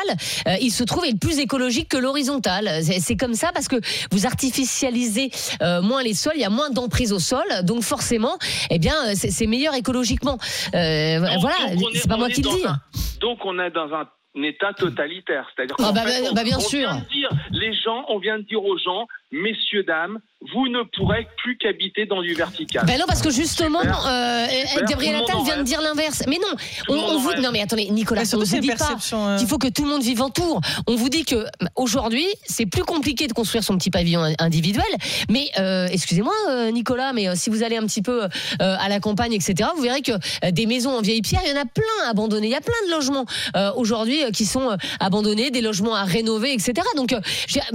[0.48, 2.70] euh, il se trouve être plus écologique que l'horizontal.
[2.84, 3.76] C'est comme ça parce que
[4.12, 5.30] vous artificialisez
[5.62, 8.38] euh, moins les sols, il y a moins d'emprise au sol, donc forcément,
[8.70, 10.38] eh bien, euh, c'est meilleur écologiquement.
[10.74, 12.66] Euh, Donc- voilà, est- c'est pas moi est qui le dis.
[12.66, 12.80] un-
[13.22, 14.08] Donc on est dans un
[14.44, 16.90] État totalitaire, c'est-à-dire Ah bah, bah, on- bah, bien on sûr.
[16.90, 20.20] vient de dire, les gens, on vient de dire aux gens, messieurs dames,
[20.54, 22.86] vous ne pourrez plus qu'habiter dans du vertical.
[22.86, 24.48] Ben non, parce que justement, euh,
[24.88, 26.24] Gabriel Attal vient de dire l'inverse.
[26.28, 26.56] Mais non,
[26.86, 29.38] Tout on, on vous non mais attendez, Nicolas, on vous dit pas euh.
[29.38, 30.62] qu'il faut que tout le monde vive en tour.
[30.88, 31.46] On vous dit que euh,
[31.76, 34.86] aujourd'hui, c'est plus compliqué de construire son petit pavillon in- individuel.
[35.30, 36.34] Mais euh, excusez-moi,
[36.72, 38.28] Nicolas, mais si vous allez un petit peu euh,
[38.60, 40.14] à la campagne, etc., vous verrez que
[40.52, 42.48] des maisons en vieille pierre, il y en a plein abandonnées.
[42.48, 46.54] Il y a plein de logements euh, aujourd'hui qui sont abandonnés, des logements à rénover,
[46.54, 46.74] etc.
[46.96, 47.20] Donc euh,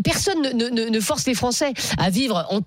[0.04, 2.59] personne ne, ne- ne force les Français à vivre en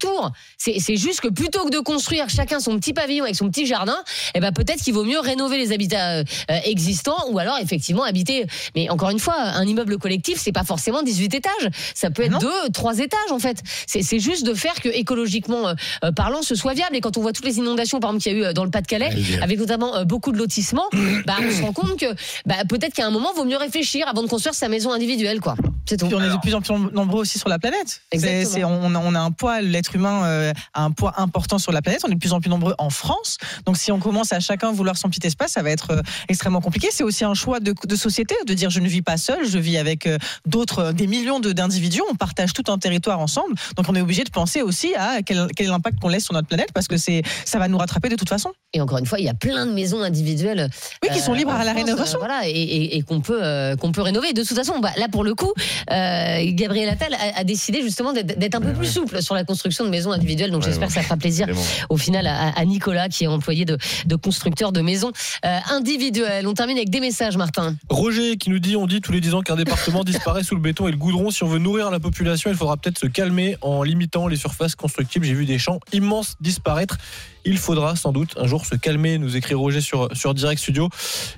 [0.58, 3.98] C'est juste que plutôt que de construire chacun son petit pavillon avec son petit jardin,
[4.36, 8.04] eh ben peut-être qu'il vaut mieux rénover les habitats euh, euh, existants ou alors effectivement
[8.04, 8.46] habiter.
[8.76, 11.70] Mais encore une fois, un immeuble collectif, c'est pas forcément 18 étages.
[11.96, 13.62] Ça peut être deux, trois étages en fait.
[13.88, 16.96] C'est juste de faire que écologiquement euh, euh, parlant, ce soit viable.
[16.96, 18.64] Et quand on voit toutes les inondations, par exemple, qu'il y a eu euh, dans
[18.64, 19.10] le Pas-de-Calais,
[19.42, 20.88] avec notamment euh, beaucoup de lotissements,
[21.26, 22.14] bah, on se rend compte que
[22.46, 25.56] bah, peut-être qu'à un moment, vaut mieux réfléchir avant de construire sa maison individuelle, quoi.
[25.86, 26.08] C'est tout.
[26.08, 28.02] Puis on est de plus en plus nombreux aussi sur la planète.
[28.14, 31.82] On, a, on a un poids, l'être humain euh, a un poids important sur la
[31.82, 32.02] planète.
[32.06, 33.38] On est de plus en plus nombreux en France.
[33.66, 36.62] Donc si on commence à chacun vouloir son petit espace, ça va être euh, extrêmement
[36.62, 36.88] compliqué.
[36.92, 39.58] C'est aussi un choix de, de société de dire je ne vis pas seul, je
[39.58, 42.02] vis avec euh, d'autres, des millions de- d'individus.
[42.12, 43.56] On partage tout un territoire ensemble.
[43.76, 46.34] Donc on est obligé de penser aussi à quel, quel est l'impact qu'on laisse sur
[46.34, 48.52] notre planète parce que c'est, ça va nous rattraper de toute façon.
[48.74, 50.70] Et encore une fois, il y a plein de maisons individuelles.
[51.04, 52.18] Oui, qui sont libres à la France, rénovation.
[52.18, 54.34] euh, voilà, et, et- et qu'on peut, euh, qu'on peut rénover.
[54.34, 55.52] De toute façon, bah, là, pour le coup,
[55.92, 59.44] euh, Gabriel Attal a, a décidé justement d'être d'être un peu plus souple sur la
[59.44, 60.52] construction de maisons individuelles.
[60.52, 60.94] Donc, Ouais, j'espère ouais.
[60.94, 61.48] que ça fera plaisir
[61.90, 65.12] au final à, à Nicolas, qui est employé de, de constructeur de maisons
[65.46, 66.48] euh, individuelles.
[66.48, 67.76] On termine avec des messages, Martin.
[67.90, 70.62] Roger qui nous dit on dit tous les 10 ans qu'un département disparaît sous le
[70.62, 71.32] béton et le goudron.
[71.32, 74.76] Si on veut nourrir la population, il faudra peut-être se calmer en limitant les surfaces
[74.76, 75.26] constructibles.
[75.26, 76.98] J'ai vu des champs immenses disparaître.
[77.46, 80.90] Il faudra sans doute un jour se calmer, nous écrit Roger sur, sur Direct Studio.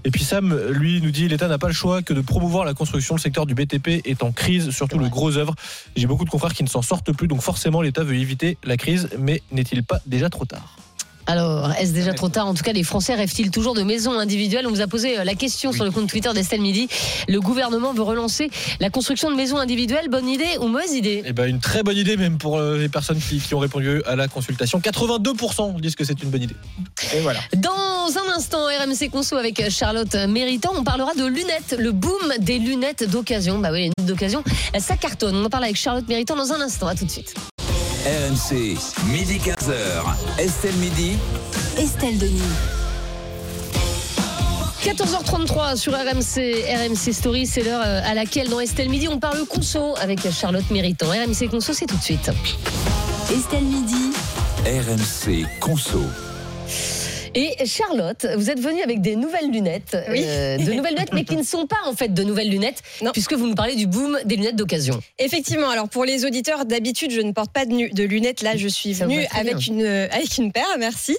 [0.03, 2.73] Et puis Sam, lui, nous dit l'État n'a pas le choix que de promouvoir la
[2.73, 3.15] construction.
[3.15, 5.56] Le secteur du BTP est en crise, surtout le gros œuvre.
[5.95, 8.77] J'ai beaucoup de confrères qui ne s'en sortent plus, donc forcément l'État veut éviter la
[8.77, 10.77] crise, mais n'est-il pas déjà trop tard?
[11.27, 12.47] Alors, est-ce déjà trop tard?
[12.47, 14.68] En tout cas, les Français rêvent-ils toujours de maisons individuelles?
[14.68, 16.88] On vous a posé euh, la question sur le compte Twitter d'Estelle Midi.
[17.27, 18.49] Le gouvernement veut relancer
[18.80, 20.07] la construction de maisons individuelles.
[20.10, 21.23] Bonne idée ou mauvaise idée?
[21.26, 24.03] Eh ben, une très bonne idée même pour euh, les personnes qui, qui ont répondu
[24.06, 24.80] à la consultation.
[24.80, 26.56] 82% disent que c'est une bonne idée.
[27.15, 27.39] Et voilà.
[27.57, 32.60] Dans un instant, RMC Conso avec Charlotte Méritant, on parlera de lunettes, le boom des
[32.60, 33.57] lunettes d'occasion.
[33.57, 34.43] Bah oui, les lunettes d'occasion,
[34.77, 35.35] ça cartonne.
[35.35, 36.88] On en parle avec Charlotte Méritant dans un instant.
[36.88, 37.34] À tout de suite.
[38.06, 38.77] RMC,
[39.07, 40.38] midi 15h.
[40.38, 41.18] Estelle Midi.
[41.76, 42.40] Estelle Denis.
[44.84, 49.44] 14h33 sur RMC, RMC Story, c'est l'heure euh, à laquelle dans Estelle Midi on parle
[49.48, 51.07] conso avec Charlotte Méritant.
[51.07, 52.30] RMC Conso, c'est tout de suite.
[53.32, 54.11] Estelle Midi.
[54.68, 56.02] RMC Conso.
[57.38, 60.22] Et Charlotte, vous êtes venue avec des nouvelles lunettes, Oui.
[60.26, 62.82] euh, de nouvelles lunettes, mais qui ne sont pas en fait de nouvelles lunettes,
[63.12, 65.02] puisque vous nous parlez du boom des lunettes d'occasion.
[65.20, 68.41] Effectivement, alors pour les auditeurs, d'habitude, je ne porte pas de, lunettes.
[68.41, 69.68] Là, je suis venue avec bien.
[69.76, 71.18] une, euh, avec une paire, merci.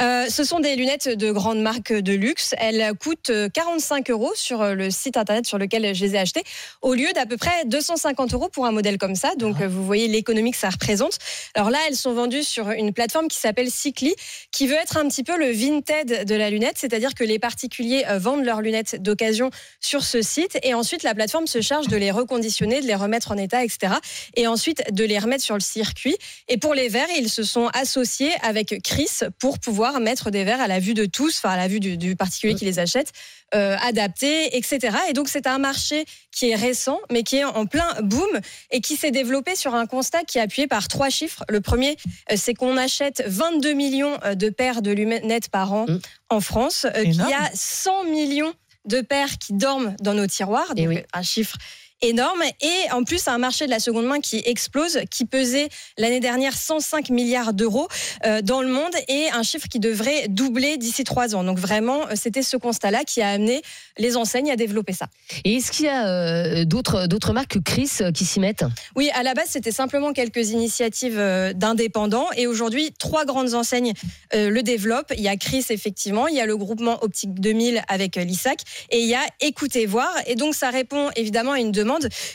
[0.00, 2.54] Euh, ce sont des lunettes de grande marque de luxe.
[2.56, 6.44] Elles coûtent euh, 45 euros sur le site internet sur lequel je les ai achetées,
[6.80, 9.34] au lieu d'à peu près 250 euros pour un modèle comme ça.
[9.36, 9.66] Donc, Ah.
[9.68, 11.18] vous voyez l'économie que ça représente.
[11.54, 14.14] Alors là, elles sont vendues sur une plateforme qui s'appelle Cycli,
[14.50, 18.04] qui veut être un petit peu le Vinted de la lunette, c'est-à-dire que les particuliers
[18.08, 21.96] euh, vendent leurs lunettes d'occasion sur ce site et ensuite la plateforme se charge de
[21.96, 23.94] les reconditionner, de les remettre en état, etc.
[24.36, 26.16] Et ensuite de les remettre sur le circuit.
[26.48, 30.60] Et pour les verres, ils se sont associés avec Chris pour pouvoir mettre des verres
[30.60, 33.12] à la vue de tous, enfin à la vue du, du particulier qui les achète,
[33.54, 34.96] euh, adaptés, etc.
[35.08, 38.80] Et donc c'est un marché qui est récent, mais qui est en plein boom et
[38.80, 41.44] qui s'est développé sur un constat qui est appuyé par trois chiffres.
[41.48, 41.96] Le premier,
[42.30, 45.86] euh, c'est qu'on achète 22 millions euh, de paires de lunettes par an
[46.30, 48.54] en France, euh, qu'il y a 100 millions
[48.88, 51.56] de paires qui dorment dans nos tiroirs, donc euh, un chiffre
[52.02, 52.42] énorme.
[52.60, 56.56] Et en plus, un marché de la seconde main qui explose, qui pesait l'année dernière
[56.56, 57.88] 105 milliards d'euros
[58.24, 61.44] euh, dans le monde et un chiffre qui devrait doubler d'ici trois ans.
[61.44, 63.62] Donc vraiment, euh, c'était ce constat-là qui a amené
[63.98, 65.06] les enseignes à développer ça.
[65.44, 68.64] Et est-ce qu'il y a euh, d'autres marques que Chris qui s'y mettent?
[68.94, 71.18] Oui, à la base, c'était simplement quelques initiatives
[71.54, 72.26] d'indépendants.
[72.36, 73.92] Et aujourd'hui, trois grandes enseignes
[74.32, 75.12] le développent.
[75.16, 76.28] Il y a Chris, effectivement.
[76.28, 78.60] Il y a le groupement Optique 2000 avec l'ISAC.
[78.90, 80.12] Et il y a Écoutez Voir.
[80.26, 81.87] Et donc, ça répond évidemment à une demande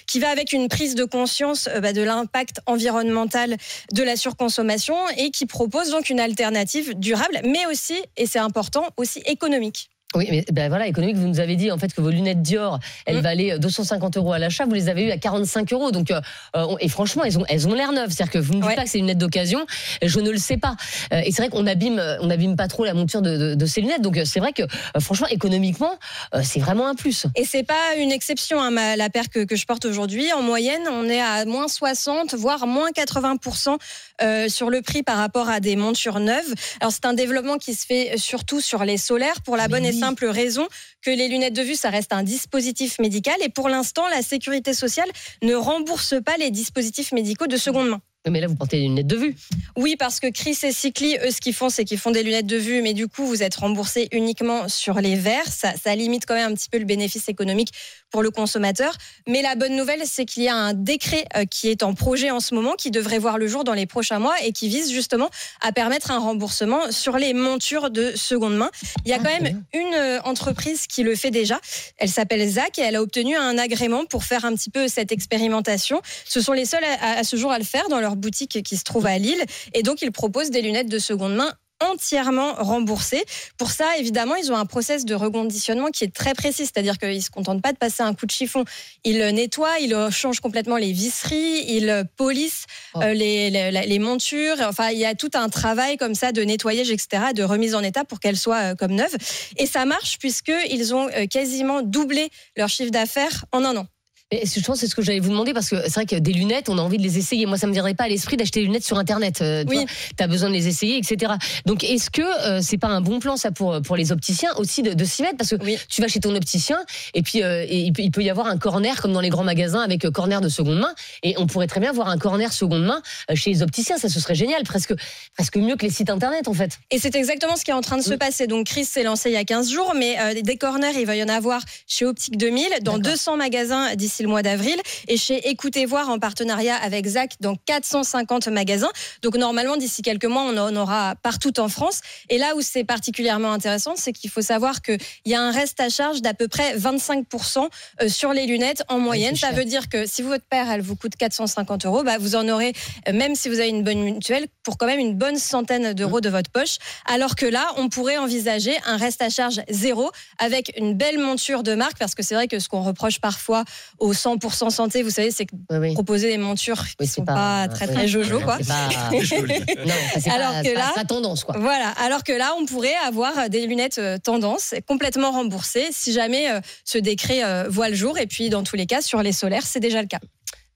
[0.07, 3.57] qui va avec une prise de conscience euh, bah, de l'impact environnemental
[3.91, 8.87] de la surconsommation et qui propose donc une alternative durable, mais aussi, et c'est important,
[8.97, 9.89] aussi économique.
[10.15, 12.79] Oui, mais ben voilà, économique, vous nous avez dit en fait que vos lunettes Dior,
[13.05, 13.21] elles Mm.
[13.21, 15.91] valaient 250 euros à l'achat, vous les avez eues à 45 euros.
[15.91, 16.21] Donc, euh,
[16.55, 18.09] euh, et franchement, elles ont, elles ont l'air neuves.
[18.11, 19.65] C'est-à-dire que vous ne dites pas que c'est une lunette d'occasion,
[20.01, 20.75] je ne le sais pas.
[21.13, 23.65] Euh, et c'est vrai qu'on abîme, on abîme pas trop la monture de, de- de
[23.65, 24.01] ces lunettes.
[24.01, 25.97] Donc, euh, c'est vrai que euh, franchement, économiquement,
[26.35, 27.25] euh, c'est vraiment un plus.
[27.35, 30.31] Et c'est pas une exception, hein, ma- la paire que, que je porte aujourd'hui.
[30.33, 33.77] En moyenne, on est à moins 60, voire moins 80%
[34.21, 36.53] euh, sur le prix par rapport à des montures neuves.
[36.81, 39.91] Alors c'est un développement qui se fait surtout sur les solaires pour la bonne et
[40.03, 40.67] simple raison
[41.01, 43.35] que les lunettes de vue, ça reste un dispositif médical.
[43.41, 45.09] Et pour l'instant, la sécurité sociale
[45.41, 48.01] ne rembourse pas les dispositifs médicaux de seconde main.
[48.29, 49.35] Mais là, vous portez des lunettes de vue.
[49.75, 52.45] Oui, parce que Chris et Cycli, eux, ce qu'ils font, c'est qu'ils font des lunettes
[52.45, 55.51] de vue, mais du coup, vous êtes remboursé uniquement sur les verres.
[55.51, 57.73] Ça, ça limite quand même un petit peu le bénéfice économique
[58.13, 58.95] pour le consommateur.
[59.27, 62.29] Mais la bonne nouvelle, c'est qu'il y a un décret euh, qui est en projet
[62.29, 64.91] en ce moment, qui devrait voir le jour dans les prochains mois et qui vise
[64.91, 65.29] justement
[65.61, 68.69] à permettre un remboursement sur les montures de seconde main.
[69.03, 71.59] Il y a quand même une euh, entreprise qui le fait déjà.
[71.97, 75.11] Elle s'appelle ZAC et elle a obtenu un agrément pour faire un petit peu cette
[75.11, 75.99] expérimentation.
[76.23, 78.77] Ce sont les seuls à, à ce jour à le faire dans leur boutique qui
[78.77, 79.43] se trouve à Lille.
[79.73, 81.51] Et donc, ils proposent des lunettes de seconde main
[81.83, 83.23] entièrement remboursés.
[83.57, 87.15] Pour ça, évidemment, ils ont un process de reconditionnement qui est très précis, c'est-à-dire qu'ils
[87.15, 88.65] ne se contentent pas de passer un coup de chiffon.
[89.03, 92.65] Ils nettoient, ils changent complètement les visseries, ils polissent
[92.97, 94.57] euh, les, les, les montures.
[94.61, 97.83] Enfin, il y a tout un travail comme ça de nettoyage, etc., de remise en
[97.83, 99.15] état pour qu'elles soient euh, comme neuves.
[99.57, 103.87] Et ça marche puisqu'ils ont euh, quasiment doublé leur chiffre d'affaires en un an.
[104.33, 106.15] Mais je pense que c'est ce que j'allais vous demander parce que c'est vrai que
[106.15, 107.45] des lunettes, on a envie de les essayer.
[107.45, 109.41] Moi, ça me viendrait pas à l'esprit d'acheter des lunettes sur Internet.
[109.41, 109.85] Euh, Oui.
[110.17, 111.33] Tu as besoin de les essayer, etc.
[111.67, 114.81] Donc, est-ce que euh, c'est pas un bon plan ça pour pour les opticiens aussi
[114.81, 115.37] de, de s'y mettre?
[115.37, 115.57] Parce que
[115.87, 116.79] tu vas chez ton opticien
[117.13, 119.29] et puis euh, et il, peut, il peut y avoir un corner comme dans les
[119.29, 122.17] grands magasins avec euh, corner de seconde main et on pourrait très bien voir un
[122.17, 123.97] corner seconde main euh, chez les opticiens.
[123.99, 124.95] Ça, ce serait génial, presque
[125.35, 126.79] presque mieux que les sites Internet en fait.
[126.89, 128.47] Et c'est exactement ce qui est en train de se passer.
[128.47, 131.15] Donc, Chris s'est lancé il y a 15 jours, mais euh, des corners, il va
[131.15, 134.75] y en avoir chez Optique 2000, dans 200 magasins d'ici le mois d'avril,
[135.07, 138.91] et chez Écoutez Voir en partenariat avec Zach dans 450 magasins.
[139.21, 142.01] Donc, normalement, d'ici quelques mois, on en aura partout en France.
[142.29, 145.79] Et là où c'est particulièrement intéressant, c'est qu'il faut savoir qu'il y a un reste
[145.79, 147.67] à charge d'à peu près 25%
[148.01, 149.35] euh, sur les lunettes en moyenne.
[149.35, 152.47] Ça veut dire que si votre paire, elle vous coûte 450 euros, bah, vous en
[152.49, 152.73] aurez,
[153.07, 156.21] euh, même si vous avez une bonne mutuelle, pour quand même une bonne centaine d'euros
[156.21, 156.77] de votre poche.
[157.05, 161.63] Alors que là, on pourrait envisager un reste à charge zéro avec une belle monture
[161.63, 163.65] de marque, parce que c'est vrai que ce qu'on reproche parfois
[164.03, 165.47] aux 100% santé, vous savez, c'est
[165.93, 168.07] proposer des montures qui sont pas, très très oui.
[168.07, 168.57] jojo, quoi.
[168.59, 171.55] C'est pas- Non, c'est pas- alors que là, pas tendance, quoi.
[171.57, 171.89] Voilà.
[172.03, 176.59] Alors que là, on pourrait avoir des lunettes euh, tendance complètement remboursées si jamais euh,
[176.83, 178.17] ce décret euh, voit le jour.
[178.17, 180.19] Et puis, dans tous les cas, sur les solaires, c'est déjà le cas.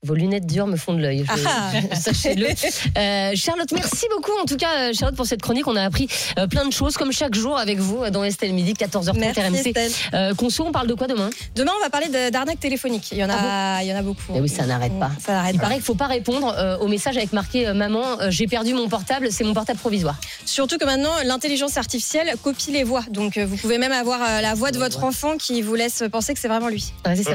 [0.04, 1.24] Vos lunettes dures me font de l'œil.
[1.26, 1.72] je- Ah.
[1.96, 2.46] Sachez-le.
[2.46, 5.66] Euh, Charlotte, merci beaucoup en tout cas, euh, Charlotte, pour cette chronique.
[5.66, 6.06] On a appris
[6.38, 9.66] euh, plein de choses, comme chaque jour avec vous dans Estelle Midi, 14h30 Merci, RMC.
[9.66, 9.90] Estelle.
[10.14, 11.30] Euh, Conso, on parle de quoi demain?
[11.56, 13.08] Demain, on va parler de- d'arnaque téléphonique.
[13.10, 14.22] Il y en a, il y en a beaucoup.
[14.36, 15.10] Eh oui, ça n'arrête pas.
[15.18, 15.62] Ça n'arrête Il pas.
[15.64, 19.42] paraît qu'il faut pas répondre au message avec marqué Maman, j'ai perdu mon portable, c'est
[19.42, 20.14] mon portable provisoire.
[20.44, 23.02] Surtout que maintenant, l'intelligence artificielle copie les voix.
[23.10, 26.38] Donc, vous pouvez même avoir la voix de votre enfant qui vous laisse penser que
[26.40, 26.92] c'est vraiment lui.
[27.02, 27.34] Ah, ça,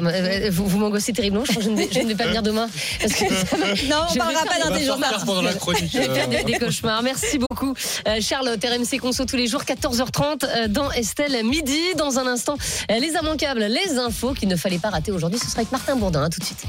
[0.50, 1.44] vous vous m'angoissez terriblement.
[1.46, 2.70] Je ne vais, ne pas venir demain.
[3.02, 5.90] Parce que ça va- Non, on parlera pas des- d'intelligence artificielle.
[5.92, 7.04] Je vais faire des, des cauchemars.
[7.04, 7.74] Merci beaucoup,
[8.08, 8.64] Euh, Charlotte.
[8.64, 11.80] RMC Conso tous les jours, 14h30 euh, dans Estelle midi.
[11.98, 12.56] Dans un instant,
[12.92, 15.40] euh, les immanquables, les infos qu'il ne fallait pas rater aujourd'hui.
[15.40, 16.24] Ce sera avec Martin Bourdin.
[16.24, 16.64] hein, tout de suite.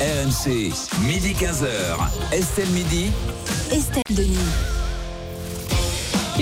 [0.00, 0.72] RMC,
[1.06, 1.66] midi 15h.
[2.32, 3.10] Estelle Midi.
[3.70, 4.36] Estelle Denis.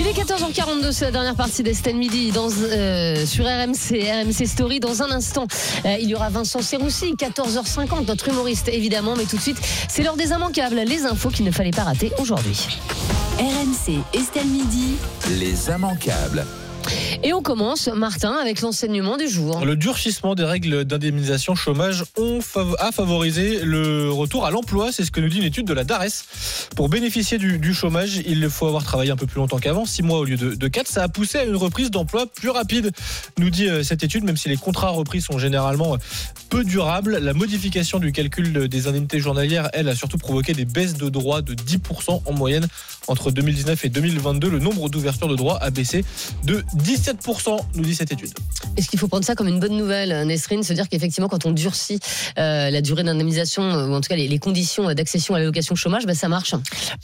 [0.01, 4.79] Il est 14h42, c'est la dernière partie d'Estelle Midi dans, euh, sur RMC, RMC Story.
[4.79, 5.45] Dans un instant,
[5.85, 9.13] euh, il y aura Vincent Serroussi, 14h50, notre humoriste évidemment.
[9.15, 12.11] Mais tout de suite, c'est l'heure des immanquables, les infos qu'il ne fallait pas rater
[12.17, 12.79] aujourd'hui.
[13.37, 14.95] RMC, Estelle Midi.
[15.37, 16.47] Les immanquables.
[17.23, 19.63] Et on commence, Martin, avec l'enseignement du jour.
[19.63, 22.03] Le durcissement des règles d'indemnisation chômage
[22.79, 24.91] a favorisé le retour à l'emploi.
[24.91, 26.23] C'est ce que nous dit une étude de la DARES.
[26.75, 30.19] Pour bénéficier du, chômage, il faut avoir travaillé un peu plus longtemps qu'avant, 6 mois
[30.19, 30.87] au lieu de, de 4.
[30.87, 32.91] Ça a poussé à une reprise d'emploi plus rapide,
[33.37, 35.97] nous dit euh, cette étude, même si les contrats repris sont généralement euh,
[36.49, 37.17] peu durables.
[37.17, 41.09] La modification du calcul de- des indemnités journalières, elle, a surtout provoqué des baisses de
[41.09, 42.67] droits de 10% en moyenne
[43.07, 44.49] entre 2019 et 2022.
[44.49, 46.03] Le nombre d'ouvertures de droits a baissé
[46.43, 48.31] de 17%, nous dit cette étude.
[48.77, 51.51] Est-ce qu'il faut prendre ça comme une bonne nouvelle, Nesrine, se dire qu'effectivement, quand on
[51.51, 51.99] durcit
[52.37, 55.75] euh, la durée d'indemnisation, euh, ou en tout cas les, les conditions d'accession à l'allocation
[55.75, 56.55] chômage, bah, ça marche?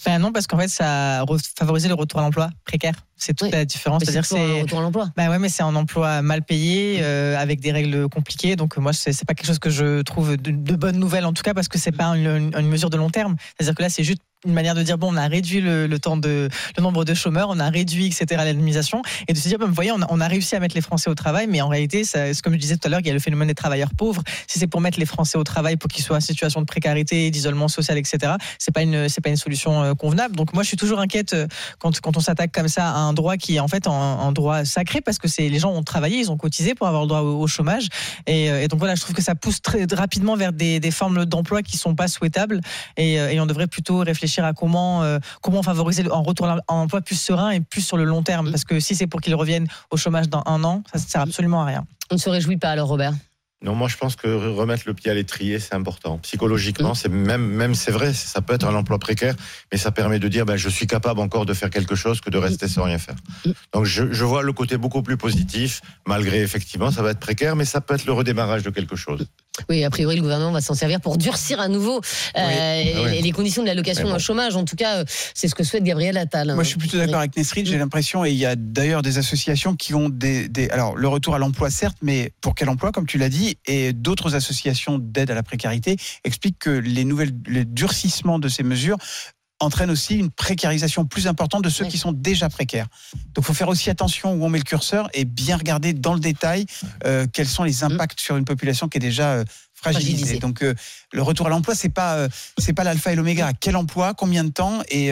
[0.06, 1.26] Ben non, parce qu'en fait, ça a
[1.58, 2.94] favorisé le retour à l'emploi précaire.
[3.18, 4.04] C'est toute la différence.
[4.06, 5.10] C'est C'est-à-dire c'est retour à l'emploi.
[5.18, 8.56] Bah ouais, mais c'est un emploi mal payé euh, avec des règles compliquées.
[8.56, 11.26] Donc euh, moi, c'est c'est pas quelque chose que je trouve de, de bonne nouvelle
[11.26, 13.36] en tout cas parce que c'est pas une, une mesure de long terme.
[13.58, 16.18] C'est-à-dire que là, c'est juste une manière de dire bon, on a réduit le, temps
[16.18, 19.66] de le nombre de chômeurs, on a réduit etc l'administration et de se dire ben,
[19.66, 22.34] vous voyez, on a, réussi à mettre les Français au travail, mais en réalité, ça,
[22.44, 24.22] comme je disais tout à l'heure, il y a le phénomène des travailleurs pauvres.
[24.48, 27.30] Si c'est pour mettre les Français au travail pour qu'ils soient en situation de précarité,
[27.32, 30.36] d'isolement social, etc., c'est pas une c'est pas une solution euh, convenable.
[30.36, 31.48] Donc moi, je suis toujours inquiète euh,
[31.80, 34.66] quand quand on s'attaque comme ça à un droit qui est en fait un, droit
[34.66, 37.22] sacré parce que c'est les gens ont travaillé, ils ont cotisé pour avoir le droit
[37.22, 37.88] au, chômage
[38.28, 40.92] et, euh, et donc voilà, je trouve que ça pousse très rapidement vers des, des
[40.92, 42.62] formes d'emploi qui sont pas souhaitables
[42.98, 47.20] et on devrait plutôt réfléchir à comment euh, comment favoriser un retour à l'emploi plus
[47.20, 49.98] serein et plus sur le long terme parce que si c'est pour qu'ils reviennent au
[49.98, 51.86] chômage dans un an, ça ne sert absolument à rien.
[52.12, 53.14] On ne se réjouit pas alors, Robert?
[53.64, 56.20] Non, moi je pense que re- remettre le pied à l'étrier, c'est important.
[56.20, 59.34] Psychologiquement, c'est même, même c'est vrai, ça peut être un emploi précaire,
[59.72, 62.30] mais ça permet de dire, ben, je suis capable encore de faire quelque chose que
[62.30, 63.16] de rester sans rien faire.
[63.74, 67.56] Donc je, je vois le côté beaucoup plus positif, malgré effectivement, ça va être précaire,
[67.56, 69.26] mais ça peut être le redémarrage de quelque chose.
[69.70, 71.98] Oui, a priori, le gouvernement va s'en servir pour durcir à nouveau
[72.38, 72.42] euh,
[72.84, 74.16] les- Ah les conditions de l'allocation bon.
[74.16, 74.56] au chômage.
[74.56, 76.54] En tout cas, euh, c'est ce que souhaite Gabriel Attal.
[76.54, 77.66] Moi, je suis plutôt d'accord avec Nesrine.
[77.66, 81.08] J'ai l'impression, et il y a d'ailleurs des associations qui ont des, des- alors le
[81.08, 84.98] retour à l'emploi certes, mais pour quel emploi, comme tu l'as dit, et d'autres associations
[85.00, 88.98] d'aide à la précarité expliquent que les nouvelles, les durcissements de ces mesures
[89.60, 92.88] entraîne aussi une précarisation plus importante de ceux qui sont déjà précaires.
[93.34, 96.14] Donc, il faut faire aussi attention où on met le curseur et bien regarder dans
[96.14, 96.66] le détail
[97.06, 100.14] euh, quels sont les impacts sur une population qui est déjà euh, fragilisée.
[100.14, 100.40] Fragilisée.
[100.40, 100.76] Donc, euh,
[101.12, 102.28] le retour à l'emploi, c'est pas
[102.58, 103.52] c'est pas l'alpha et l'oméga.
[103.60, 105.12] Quel emploi, combien de temps et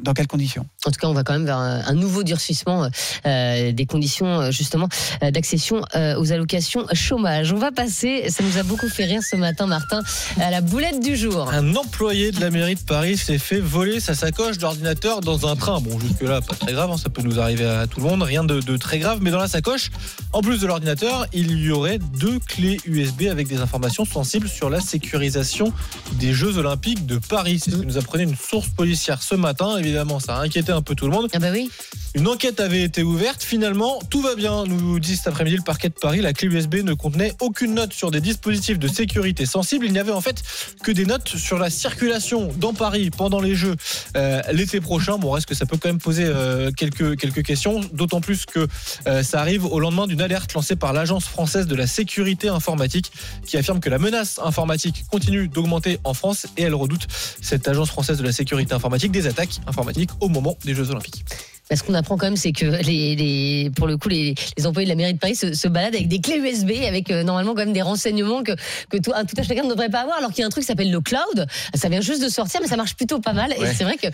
[0.00, 0.66] dans quelles conditions?
[0.86, 2.88] En tout cas, on va quand même vers un, nouveau durcissement
[3.26, 4.88] euh, des conditions euh, justement
[5.22, 7.52] euh, d'accession euh, aux allocations chômage.
[7.52, 10.02] On va passer, ça nous a beaucoup fait rire ce matin, Martin,
[10.40, 11.50] à la boulette du jour.
[11.50, 15.56] Un employé de la mairie de Paris s'est fait voler sa sacoche d'ordinateur dans un
[15.56, 15.80] train.
[15.80, 18.44] Bon, jusque-là, pas très grave, hein, ça peut nous arriver à tout le monde, rien
[18.44, 19.18] de, de très grave.
[19.22, 19.90] Mais dans la sacoche,
[20.32, 24.70] en plus de l'ordinateur, il y aurait deux clés USB avec des informations sensibles sur
[24.70, 25.72] la sécurisation
[26.12, 27.60] des Jeux Olympiques de Paris.
[27.62, 29.59] C'est ce que nous apprenait une source policière ce matin.
[29.78, 31.28] Évidemment, ça a inquiété un peu tout le monde.
[31.32, 31.70] Ah bah oui.
[32.14, 33.42] Une enquête avait été ouverte.
[33.42, 36.20] Finalement, tout va bien, nous dit cet après-midi le parquet de Paris.
[36.20, 39.86] La clé USB ne contenait aucune note sur des dispositifs de sécurité sensibles.
[39.86, 40.42] Il n'y avait en fait
[40.82, 43.76] que des notes sur la circulation dans Paris pendant les Jeux
[44.16, 45.18] euh, l'été prochain.
[45.18, 48.66] Bon, reste que ça peut quand même poser euh, quelques, quelques questions, d'autant plus que
[49.06, 53.12] euh, ça arrive au lendemain d'une alerte lancée par l'Agence française de la sécurité informatique
[53.46, 57.06] qui affirme que la menace informatique continue d'augmenter en France et elle redoute,
[57.40, 61.24] cette Agence française de la sécurité informatique, des attaques informatiques au moment des Jeux Olympiques.
[61.72, 64.86] Ce qu'on apprend quand même, c'est que les, les, pour le coup, les, les employés
[64.86, 67.52] de la mairie de Paris se, se baladent avec des clés USB, avec euh, normalement
[67.54, 68.52] quand même des renseignements que,
[68.90, 70.50] que tout, un tout à chacun ne devrait pas avoir, alors qu'il y a un
[70.50, 71.46] truc qui s'appelle le cloud.
[71.74, 73.52] Ça vient juste de sortir, mais ça marche plutôt pas mal.
[73.52, 74.08] Et c'est vrai que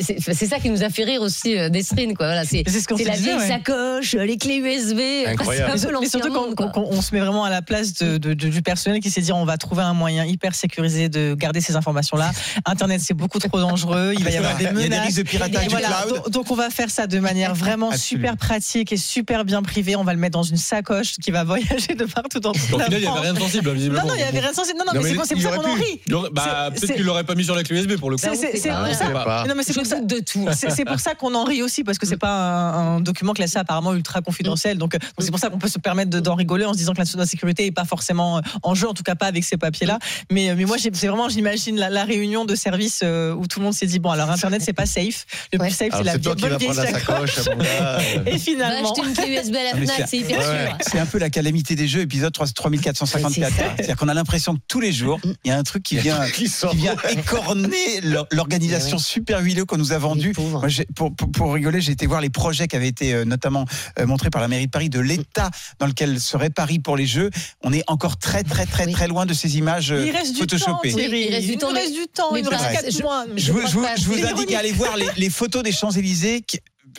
[0.00, 2.26] c'est ça qui nous a fait rire aussi, euh, Nesrine, quoi.
[2.26, 3.48] Voilà, c'est ce la vieille ouais.
[3.48, 4.98] sacoche, euh, les clés USB.
[5.26, 5.72] Incroyable.
[5.76, 8.34] C'est un peu Mais surtout qu'on- on se met vraiment à la place de- de-
[8.34, 11.60] de- du personnel qui s'est dit on va trouver un moyen hyper sécurisé de garder
[11.60, 12.30] ces informations-là.
[12.64, 15.06] Internet c'est beaucoup trop dangereux, il va y avoir des Il y a des menaces.
[15.06, 16.14] risques de piratage voilà, cloud.
[16.16, 18.28] donc, donc on va faire ça de manière vraiment Absolument.
[18.28, 19.96] super pratique et super bien privée.
[19.96, 22.78] On va le mettre dans une sacoche qui va voyager de partout dans toute Au
[22.78, 24.02] la final, il n'y avait rien de sensible, hein, visiblement.
[24.02, 24.78] Non, non, il n'y avait rien de sensible.
[24.78, 26.00] Non, non, mais c'est pour, c'est pour il ça qu'on en rit.
[26.32, 28.22] Bah, peut-être qu'il l'aurait pas mis sur la clé USB pour le coup.
[28.22, 28.84] C'est- pour ça.
[28.88, 29.44] Je sais pas.
[29.48, 30.00] Non, mais c'est Je pour ça.
[30.00, 30.46] doute de tout.
[30.56, 33.32] C'est c'est pour ça qu'on en rit aussi parce que c'est pas un, un document
[33.32, 34.78] classé apparemment ultra confidentiel.
[34.78, 37.02] Donc c'est pour ça qu'on peut se permettre de- d'en rigoler en se disant que
[37.18, 39.98] la sécurité est pas forcément euh, en jeu, en tout cas pas avec ces papiers-là.
[40.30, 43.46] Mais euh, mais moi j'ai- c'est vraiment j'imagine la, la réunion de services euh, où
[43.46, 45.26] tout le monde s'est dit bon alors internet c'est pas safe.
[45.52, 46.58] Le plus safe c'est la bonne vieille
[46.92, 47.98] prendre la sacoche, à mon gars.
[48.26, 48.92] Et Va finalement.
[48.92, 50.76] acheter une clé USB à la Ah, Fnac, c'est hyper ouais, sûr.
[50.80, 53.52] c'est un peu la calamité des jeux, épisode 3- 3454.
[53.52, 53.72] C'est ça.
[53.76, 56.20] C'est-à-dire qu'on a l'impression que tous les jours, il y a un truc qui vient,
[56.30, 60.32] Qui vient écorner l'or- l'organisation super huileuse qu'on nous a vendue.
[60.32, 63.64] pour, pour, pour rigoler, j'ai été voir les projets qui avaient été euh, notamment
[63.98, 67.06] euh, montrés par la mairie de Paris de l'état dans lequel serait Paris pour les
[67.06, 67.30] Jeux.
[67.62, 70.46] On est encore très très très très loin de ces images euh, Il reste du
[70.46, 70.90] temps, photoshopées.
[70.90, 72.34] Il reste du temps, Il reste du temps.
[72.36, 73.24] Il reste 4 je- mois.
[73.36, 76.42] Je vous, indique à aller voir les, les photos des Champs-Élysées,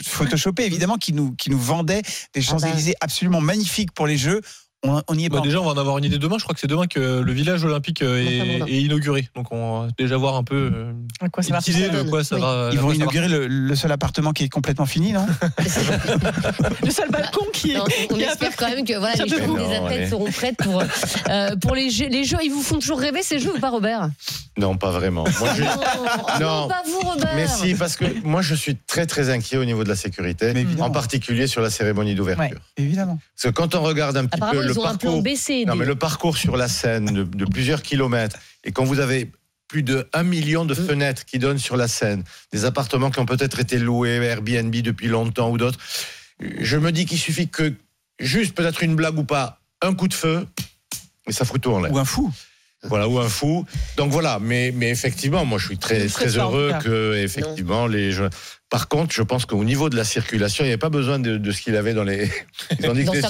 [0.04, 2.02] photoshopées évidemment, qui nous, qui nous vendaient
[2.34, 4.42] des Champs-Élysées absolument magnifiques pour les Jeux.
[4.84, 5.44] On, on y est Bah, pas.
[5.44, 6.36] déjà, on va en avoir une idée demain.
[6.38, 9.28] Je crois que c'est demain que le village olympique euh, est, est inauguré.
[9.36, 12.36] Donc, on va déjà voir un peu euh, À quoi ça va de quoi ça
[12.36, 12.42] Oui.
[12.42, 12.70] va.
[12.72, 15.26] Ils vont quoi inaugurer le, le seul appartement qui est complètement fini, non
[16.84, 17.78] Le seul balcon qui est.
[17.78, 20.08] Non, on espère quand même que voilà, les chevaux non, des athlètes allez.
[20.10, 20.84] seront prêtes pour,
[21.30, 22.38] euh, pour les, jeux, les jeux.
[22.44, 24.10] Ils vous font toujours rêver ces jeux ou pas, Robert?
[24.58, 25.24] Non, pas vraiment.
[25.40, 25.70] Moi, je- non,
[26.40, 26.62] Non.
[26.62, 27.32] non, pas vous, Robert.
[27.36, 30.54] Mais si, parce que moi, je suis très, très inquiet au niveau de la sécurité,
[30.80, 32.60] en particulier sur la cérémonie d'ouverture.
[32.78, 33.18] Évidemment.
[33.36, 35.66] Parce que quand on regarde un petit peu le ils ont un plan baissé.
[35.66, 39.00] non, des- mais le parcours sur la Seine de, de plusieurs kilomètres, et quand vous
[39.00, 39.32] avez
[39.68, 40.88] plus de 1 million de Mm.
[40.88, 42.24] fenêtres qui donnent sur la Seine,
[42.54, 45.80] des appartements qui ont peut-être été loués Airbnb depuis longtemps ou d'autres,
[46.40, 47.74] je me dis qu'il suffit que
[48.20, 50.46] juste peut-être une blague ou pas, un coup de feu,
[51.28, 51.92] et ça fout tout en l'air.
[51.92, 52.32] Ou un fou.
[52.84, 53.66] Voilà, ou un fou.
[53.98, 58.12] Donc voilà, mais, mais effectivement, moi je suis très, très heureux que effectivement les.
[58.70, 61.38] Par contre, je pense qu'au niveau de la circulation, il n'y avait pas besoin de,
[61.38, 62.30] de ce qu'il avait dans les.
[62.80, 63.22] Ils ont dit que les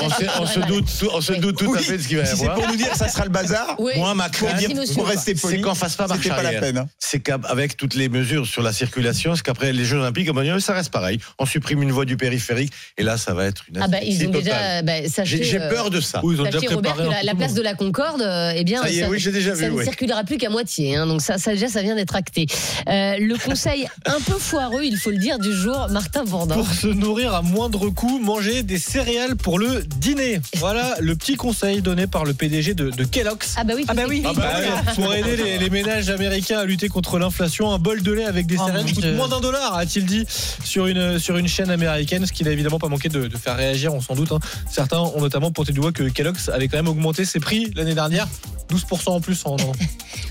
[0.00, 1.40] on, se, on se doute, tout, on se Oui.
[1.40, 2.54] doute tout à fait de ce qu'il va y Si c'est avoir.
[2.56, 3.92] pour nous dire que ça sera le bazar, Oui.
[3.96, 6.78] Moi, ma pour, crainte, pour rester poli, c'est qu'on fasse pas marche pas la peine.
[6.78, 6.86] hein.
[7.00, 10.30] C'est qu'avec toutes les mesures sur la circulation, c'est qu'après les Jeux Olympiques,
[10.60, 11.18] ça reste pareil.
[11.40, 14.24] On supprime une voie du périphérique, et là, ça va être une Ah bah ils
[14.28, 14.44] ont totale.
[14.44, 14.82] déjà.
[14.82, 16.20] Bah, J'ai euh, peur de ça.
[16.22, 18.82] Oui, ils ont Sachez, déjà Robert, préparé la, place de la Concorde, euh, eh bien,
[18.82, 20.94] Ça y est, oui, j'ai déjà ça vu, ne circulera plus qu'à moitié.
[20.96, 22.46] hein, donc ça, ça déjà, ça vient d'être acté.
[22.88, 26.54] Euh, le conseil un peu foireux, il faut le dire, du jour, Martin Bourdin.
[26.56, 30.40] Pour se nourrir à moindre coût, manger des céréales pour le dîner.
[30.56, 33.54] Voilà le petit conseil donné par le PDG de, de Kellogg's.
[33.56, 33.84] Ah bah oui.
[33.88, 34.22] Ah bah oui.
[34.26, 34.50] Ah bah
[34.94, 38.46] pour aider les, les ménages américains à lutter contre l'inflation, un bol de lait avec
[38.46, 40.26] des Oh céréales coûte moins d'un dollar, a-t-il dit
[40.64, 43.56] sur une, sur une chaîne américaine, ce qui n'a évidemment pas manqué de, de faire
[43.56, 44.32] réagir, on s'en doute.
[44.32, 44.38] hein.
[44.70, 47.94] Certains ont notamment pointé du doigt que Kellogg's avait quand même augmenté ses prix l'année
[47.94, 48.26] dernière
[48.70, 49.56] 12% en plus en.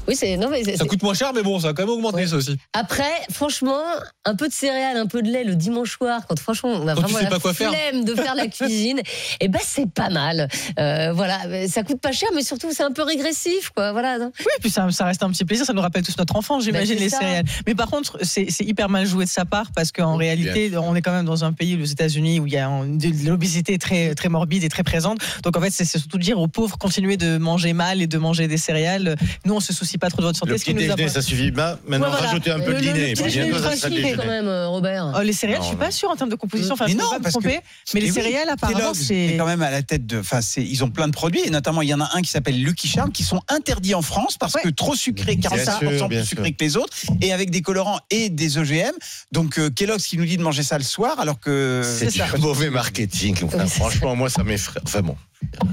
[0.07, 0.37] Oui, c'est.
[0.37, 2.57] Non, mais Ça coûte moins cher, mais bon, ça a quand même augmenté ça aussi.
[2.73, 3.79] Après, franchement,
[4.25, 6.93] un peu de céréales, un peu de lait le dimanche soir, quand franchement on a
[6.93, 7.71] Quand tu vraiment sais la pas quoi faire.
[7.71, 8.99] flemme de faire la cuisine,
[9.39, 10.49] et ben c'est pas mal.
[10.77, 11.39] Euh, voilà,
[11.69, 13.91] ça coûte pas cher, mais surtout c'est un peu régressif, quoi.
[13.93, 14.17] Voilà.
[14.19, 16.95] Oui, puis ça, ça reste un petit plaisir, ça nous rappelle tous notre enfance, j'imagine,
[16.95, 17.19] Ben, c'est les ça.
[17.19, 17.45] céréales.
[17.65, 21.01] Mais par contre, c'est hyper mal joué de sa part parce qu'en réalité, on est
[21.01, 24.27] quand même dans un pays, les États-Unis, où il y a de l'obésité très, très
[24.29, 25.19] morbide et très présente.
[25.43, 28.47] Donc en fait, c'est surtout dire aux pauvres, continuez de manger mal et de manger
[28.49, 29.15] des céréales.
[29.45, 30.51] Nous, on se soucie pas trop de votre santé.
[30.51, 31.79] Le ce petit déjeuner, ça suffit pas.
[31.87, 32.27] Maintenant, Ouais, voilà.
[32.27, 33.13] rajoutez un peu Le- de dîner.
[33.15, 35.13] le le quand même, euh, Robert.
[35.17, 36.73] Oh, les céréales, Non, je suis pas sûre en termes de composition.
[36.73, 37.59] Enfin, Mais je non, pas me parce que tromper.
[37.93, 39.15] Mais les Eh oui, céréales, apparemment, c'est.
[39.15, 40.19] est quand même à la tête de.
[40.19, 42.29] Enfin, c'est- ils ont plein de produits et notamment il y en a un qui
[42.29, 46.19] s'appelle Lucky Charm qui sont interdits en France parce que trop sucré, 45% sûr, bien
[46.19, 48.91] plus sucré que les autres et avec des colorants et des OGM.
[49.31, 52.21] Donc euh, Kellogg's qui nous dit de manger ça le soir alors que C'est du
[52.39, 53.35] mauvais marketing.
[53.43, 54.79] Enfin, franchement, moi, ça m'effraie.
[54.85, 55.15] Enfin bon.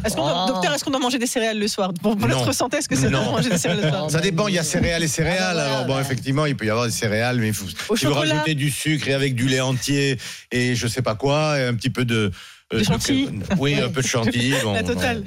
[0.05, 0.53] Est-ce qu'on doit- Oh.
[0.53, 1.93] Docteur, est-ce qu'on doit manger des céréales le soir?
[2.01, 2.29] Pour, Non.
[2.29, 3.33] notre santé, est-ce que c'est bon de Non.
[3.33, 4.11] manger des céréales le soir?
[4.11, 5.59] Ça dépend, il y a céréales et céréales.
[5.59, 8.33] Alors bon, effectivement, il peut y avoir des céréales, mais il faut, Au chocolat.
[8.35, 10.19] rajoutez du sucre et avec du lait entier
[10.53, 12.31] et je sais pas quoi, et un petit peu de...
[12.73, 13.29] euh, de- chantilly.
[13.59, 14.55] Oui, un peu de chantilly.
[14.63, 14.89] bon, La non.
[14.89, 15.25] totale.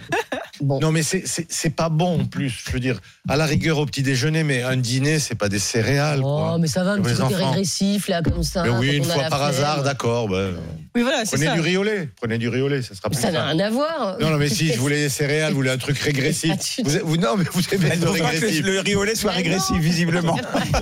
[0.62, 2.50] Non, mais c'est- c'est c'est pas bon en plus.
[2.68, 3.00] Je veux dire,
[3.30, 6.20] à la rigueur au petit déjeuner, mais un dîner, c'est pas des céréales.
[6.22, 7.52] Oh, mais ça va, un Pour petit les côté enfants.
[7.52, 8.64] régressif, là, comme ça.
[8.64, 9.52] Mais oui, quand une on a fois la par flemme.
[9.52, 10.28] hasard, d'accord.
[10.28, 10.56] ben,
[10.96, 11.54] Oui, voilà, c'est prenez ça.
[11.54, 12.10] du riz au lait.
[12.20, 14.18] Prenez du riz au lait, ça sera plus Ça n'a rien à voir.
[14.20, 16.54] Non, non, mais si je voulais des céréales, vous voulez un truc régressif.
[16.84, 18.66] vous, vous- non, mais vous aimez le régressif.
[18.66, 20.38] le riz au lait soit régressif visiblement.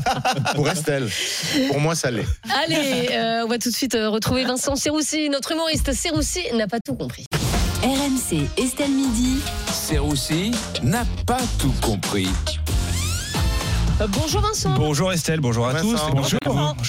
[0.55, 1.09] Pour Estelle.
[1.67, 2.25] Pour moi, ça l'est.
[2.63, 6.67] Allez, euh, on va tout de suite euh, retrouver Vincent Serroussi, notre humoriste Serroussi n'a
[6.67, 7.25] pas tout compris.
[7.83, 9.39] RMC Estelle Midi.
[9.71, 10.51] Serroussi
[10.83, 12.27] n'a pas tout compris.
[13.99, 14.75] Euh, bonjour Vincent.
[14.75, 15.95] Bonjour Estelle, bonjour à tous.
[15.95, 16.39] et Bonjour.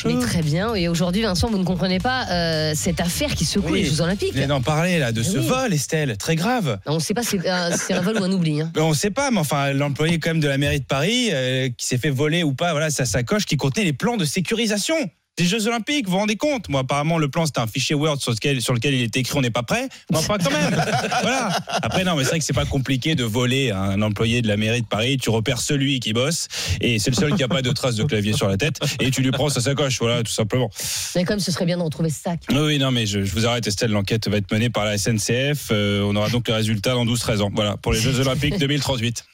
[0.04, 3.72] Mais très bien, et aujourd'hui Vincent, vous ne comprenez pas euh, cette affaire qui secoue
[3.72, 3.82] Oui.
[3.82, 4.28] les Jeux Olympiques.
[4.30, 5.46] Vous venez d'en parler là, de ce Oui.
[5.46, 6.78] vol, Estelle, très grave.
[6.86, 8.60] On ne sait pas si c'est un, c'est un vol ou un oubli.
[8.60, 8.70] hein.
[8.74, 11.30] Ben, On ne sait pas, mais enfin, l'employé quand même de la mairie de Paris
[11.32, 14.26] euh, qui s'est fait voler ou pas, voilà, sa sacoche qui contenait les plans de
[14.26, 14.96] sécurisation
[15.38, 16.06] des Jeux Olympiques.
[16.06, 16.68] Vous vous rendez compte?
[16.68, 19.38] Moi, apparemment, le plan c'était un fichier Word sur lequel, sur lequel il était écrit
[19.38, 19.88] on n'est pas prêt.
[20.10, 20.70] Mais enfin, quand même.
[21.22, 21.50] voilà.
[21.68, 24.56] Après, non, mais c'est vrai que c'est pas compliqué de voler un employé de la
[24.56, 25.16] mairie de Paris.
[25.16, 26.48] Tu repères celui qui bosse
[26.80, 29.10] et c'est le seul qui a pas de traces de clavier sur la tête et
[29.10, 29.98] tu lui prends sa sacoche.
[30.00, 30.70] Voilà, tout simplement.
[31.14, 32.40] Mais comme ce serait bien de retrouver ce sac.
[32.50, 33.92] Oui, non, mais je, je vous arrête, Estelle.
[33.92, 35.68] L'enquête va être menée par la SNCF.
[35.70, 37.50] Euh, on aura donc les résultats dans 12-13 ans.
[37.54, 39.24] Voilà, pour les Jeux Olympiques 2038.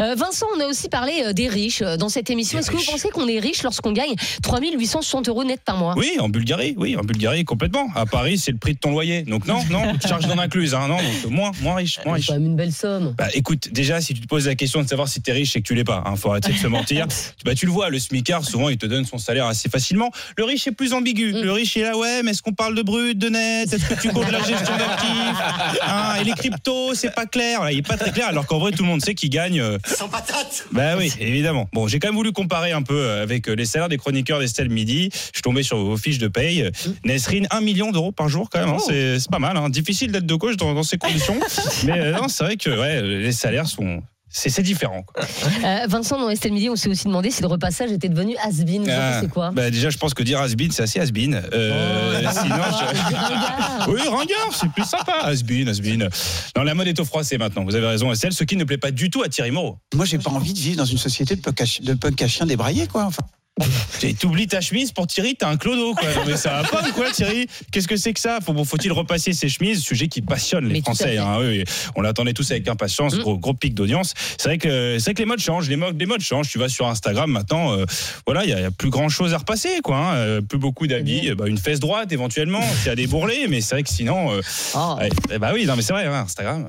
[0.00, 2.58] Euh, Vincent, on a aussi parlé euh, des riches dans cette émission.
[2.58, 6.12] Est-ce que vous pensez qu'on est riche lorsqu'on gagne 3860 euros net par mois Oui,
[6.20, 7.88] en Bulgarie, oui, en Bulgarie, complètement.
[7.94, 9.22] À Paris, c'est le prix de ton loyer.
[9.22, 12.26] Donc non, non, charge non incluse, hein, non, donc moins, moins riche, moins C'est riche.
[12.28, 13.14] quand même une belle somme.
[13.18, 15.60] Bah, écoute, déjà, si tu te poses la question de savoir si t'es riche, c'est
[15.60, 16.02] que tu l'es pas.
[16.06, 17.06] Hein, faut arrêter de se mentir.
[17.44, 20.10] bah, tu le vois, le smicard, souvent, il te donne son salaire assez facilement.
[20.36, 21.32] Le riche est plus ambigu.
[21.32, 21.42] Mm.
[21.42, 23.72] Le riche est là, ouais, mais est-ce qu'on parle de brut, de net?
[23.72, 27.68] Est-ce que tu comptes la gestion d'actifs Hein, Et les cryptos, c'est pas clair.
[27.70, 29.60] Il est pas très clair, alors qu'en vrai, tout le monde sait qu'il gagne.
[29.60, 31.68] euh, Sans patate bah oui, évidemment.
[31.72, 34.38] Bon, j'ai quand même voulu comparer un peu euh, avec euh, les salaires des chroniqueurs
[34.40, 35.10] d'Estelle Midi.
[35.32, 36.70] Je suis tombé sur vos fiches de paye.
[37.04, 38.70] Nesrine, 1 million d'euros par jour quand même.
[38.74, 38.78] hein.
[38.86, 39.56] C'est c'est pas mal.
[39.56, 39.68] hein.
[39.68, 41.38] Difficile d'être de gauche dans, dans ces conditions.
[41.84, 44.02] Mais euh, non, c'est vrai que ouais, les salaires sont...
[44.30, 45.02] C'est c'est différent.
[45.04, 45.24] Quoi.
[45.64, 48.82] Euh, Vincent, dans Estelle Midi, on s'est aussi demandé si le repassage était devenu has-been.
[48.82, 49.50] En Ah, quoi?
[49.52, 51.40] Bah déjà, je pense que dire has-been, c'est assez has-been.
[51.54, 55.14] Euh, sinon, je- Oui, ringard, c'est plus sympa.
[55.22, 56.10] Has-been, has-been.
[56.56, 57.64] Non, la mode est au froissé maintenant.
[57.64, 58.34] Vous avez raison, Estelle.
[58.34, 59.78] Ce qui ne plaît pas du tout à Thierry Moreau.
[59.94, 62.28] Moi, j'ai pas envie de vivre dans une société de punk à, de punk à
[62.28, 63.04] chien débraillé, quoi.
[63.06, 63.22] Enfin,
[64.20, 66.08] T'oublies ta chemise pour Thierry, t'as un clodo quoi.
[66.14, 67.46] Non, mais ça va pas ou quoi Thierry?
[67.72, 68.38] Qu'est-ce que c'est que ça?
[68.44, 69.82] Faut, bon, Faut-il repasser ses chemises?
[69.82, 71.18] Sujet qui passionne les Mais Français.
[71.18, 71.36] hein.
[71.40, 71.64] Oui, oui.
[71.96, 73.14] On l'attendait tous avec impatience.
[73.16, 73.20] Mm.
[73.20, 74.14] Gros, gros pic d'audience.
[74.38, 75.68] C'est vrai que c'est vrai que les modes changent.
[75.68, 76.48] Les modes, les modes changent.
[76.48, 77.72] Tu vas sur Instagram maintenant.
[77.76, 77.84] euh,
[78.26, 79.96] voilà, il y, a- il y a plus grand chose à repasser quoi.
[79.96, 80.14] hein.
[80.16, 81.32] Euh, plus beaucoup d'habits.
[81.36, 82.62] Bah, une fesse droite éventuellement.
[82.78, 84.32] S'il y a des bourrelets, mais c'est vrai que sinon.
[84.32, 84.40] euh,
[84.74, 84.96] Oh.
[84.98, 86.04] ouais, eh bah oui, non mais c'est vrai.
[86.06, 86.66] hein, Instagram.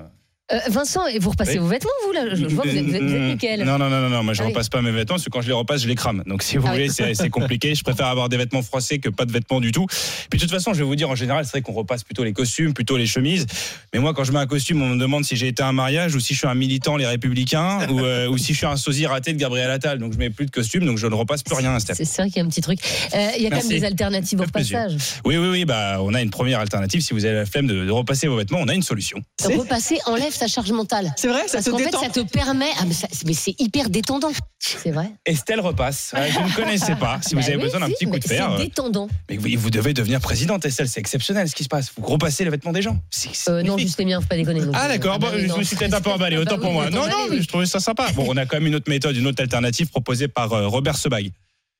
[0.51, 1.57] Euh, Vincent, et vous repassez Oui.
[1.59, 3.63] vos vêtements, vous là Je vois que vous êtes, vous êtes- vous êtes nickel.
[3.63, 4.51] Non, non, non, non, non, moi je Ah oui.
[4.51, 6.23] repasse pas mes vêtements parce que quand je les repasse, je les crame.
[6.25, 7.75] Donc si vous Ah voulez, c'est c'est compliqué.
[7.75, 9.85] Je préfère avoir des vêtements froissés que pas de vêtements du tout.
[10.29, 12.23] Puis de toute façon, je vais vous dire, en général, c'est vrai qu'on repasse plutôt
[12.23, 13.45] les costumes, plutôt les chemises.
[13.93, 15.71] Mais moi, quand je mets un costume, on me demande si j'ai été à un
[15.73, 18.65] mariage ou si je suis un militant, les républicains, ou, euh, ou si je suis
[18.65, 19.99] un sosie raté de Gabriel Attal.
[19.99, 21.93] Donc je mets plus de costume, donc je ne repasse plus rien, Steph.
[21.95, 22.79] C'est c'est vrai qu'il y a un petit truc.
[23.13, 24.93] Euh, Il y a quand même des alternatives au repassage.
[25.25, 27.01] Oui, oui, oui, bah, on a une première alternative.
[27.01, 29.21] Si vous avez la flemme de, de repasser vos vêtements, on a une solution.
[29.43, 31.13] Repasser enlève sa charge mentale.
[31.17, 32.01] C'est vrai, ça Parce te qu'en fait, détend.
[32.01, 32.69] ça te permet.
[32.79, 34.31] Ah, mais, ça- mais c'est hyper détendant.
[34.59, 35.11] C'est vrai.
[35.25, 36.13] Estelle repasse.
[36.15, 37.19] Je ne connaissais pas.
[37.21, 38.49] Si vous Bah avez oui, besoin d'un si, petit coup mais de fer.
[38.55, 39.07] C'est euh, détendant.
[39.29, 40.87] Mais oui, vous devez devenir présidente, Estelle.
[40.89, 41.91] C'est exceptionnel ce qui se passe.
[41.97, 42.97] Vous repassez les vêtements des gens.
[43.11, 43.87] C'est- c'est Euh, non, magnifique.
[43.87, 44.61] juste les miens, faut pas déconner.
[44.61, 45.57] non Ah d'accord, Ah, bon, bah oui, je non.
[45.57, 46.83] me suis peut-être un peu emballé, autant Bah pour oui, moi.
[46.83, 47.41] vous êtes Non, emballé, non, oui.
[47.41, 48.07] je trouvais ça sympa.
[48.15, 50.97] Bon, on a quand même une autre méthode, une autre alternative proposée par euh, Robert
[50.97, 51.31] Sebag.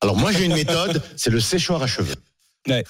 [0.01, 2.15] Alors moi j'ai une méthode, c'est le séchoir à cheveux.
[2.67, 2.83] Ouais.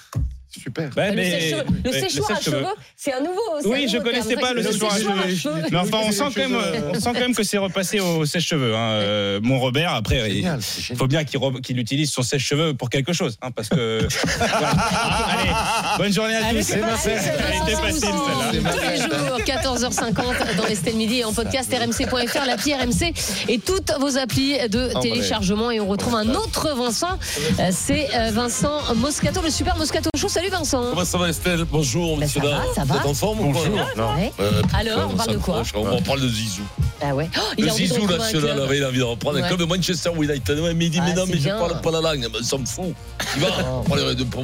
[0.49, 0.89] Super.
[0.97, 2.57] Ouais, le mais- sèche- le séchoir à sèche-cheveux.
[2.59, 3.39] cheveux, c'est un nouveau.
[3.61, 4.41] c'est un Oui, je nouveau connaissais terme.
[4.41, 5.35] pas le Le séchoir à séchoir à cheveux.
[5.35, 5.61] cheveux.
[5.71, 6.57] Mais enfin, on sent quand même,
[6.89, 8.73] on sent quand même que c'est repassé au sèche-cheveux.
[8.75, 8.91] Hein.
[8.93, 13.13] Euh, Mon Robert, après, il faut bien qu'il re- qu'il utilise son sèche-cheveux pour quelque
[13.13, 14.07] chose, hein, parce que.
[14.39, 14.69] Voilà.
[14.69, 15.51] Allez,
[15.97, 16.67] bonne journée à Allez, tous.
[16.67, 19.27] c'est Elle était Vincent facile Tous les celle-là.
[19.27, 23.13] jours, 14h50 dans Estelle Midi et en podcast rmc.fr, l'appli RMC
[23.47, 25.71] et toutes vos applis de téléchargement.
[25.71, 27.17] Et on retrouve un autre Vincent,
[27.59, 30.27] Euh, c'est euh, Vincent Moscato, le super Moscato Show.
[30.29, 30.83] Salut Vincent.
[30.89, 33.75] Comment ça va Estelle Bonjour, Ben, monsieur ça va, Vous êtes en forme ou Bonjour.
[33.97, 34.13] Non.
[34.15, 34.31] Ouais.
[34.39, 36.63] Euh, Alors, on parle de quoi on, on parle de Zizou.
[37.01, 37.29] Ah ouais.
[37.37, 40.09] Oh, il Le Zizou national, ouais, il a envie de reprendre un club de Manchester
[40.19, 40.59] United.
[40.59, 42.27] Ouais, mais il dit, Ah, mais non, mais je parle pas la langue.
[42.33, 42.93] Mais ça me fout.
[43.35, 43.47] Il va.
[43.85, 44.43] Pour, de- pour-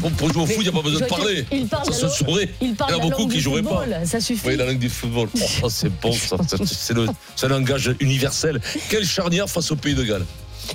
[0.00, 1.44] pour- pour jouer au foot, il n'y a pas besoin de parler.
[1.52, 2.48] il parle Ça la se saurait.
[2.60, 3.84] il parle y en a beaucoup qui joueraient pas.
[4.04, 4.48] ça suffit.
[4.48, 5.28] Oui, la langue du football.
[5.62, 6.36] Oh, c'est bon, ça.
[6.48, 8.60] Ça, C'est le- c'est un langage universel.
[8.88, 10.24] Quelle charnière face au pays de Galles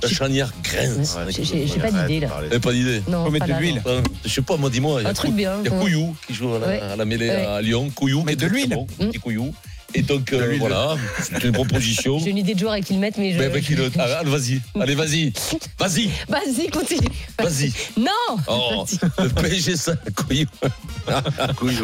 [0.03, 1.17] La charnière grince.
[1.29, 2.29] J'ai- j'ai j'ai pas d'idée là.
[2.43, 3.81] N'avez pas d'idée Non, Faut mettre pas de là, l'huile.
[3.87, 5.01] Euh, Je sais pas, moi, dis-moi.
[5.01, 5.81] il y a Un truc Cou- bien, Il y a ouais.
[5.81, 6.79] Couillou qui joue à la, Ouais.
[6.81, 7.89] à la mêlée à Lyon.
[7.95, 8.23] Couillou.
[8.25, 8.75] Mais de l'huile.
[8.99, 9.53] Petit Couillou.
[9.97, 12.19] Et donc, euh, voilà, c'est une proposition.
[12.19, 13.39] J'ai une idée de joueur à qui le mettre, mais je.
[13.39, 15.31] Mais avec qui le- Ah, vas-y, allez, vas-y,
[15.79, 17.07] vas-y, Vas-y, continue.
[17.41, 17.71] vas-y.
[17.97, 18.11] Non
[18.47, 18.85] Oh,
[19.19, 20.47] le PSG sans Couillou.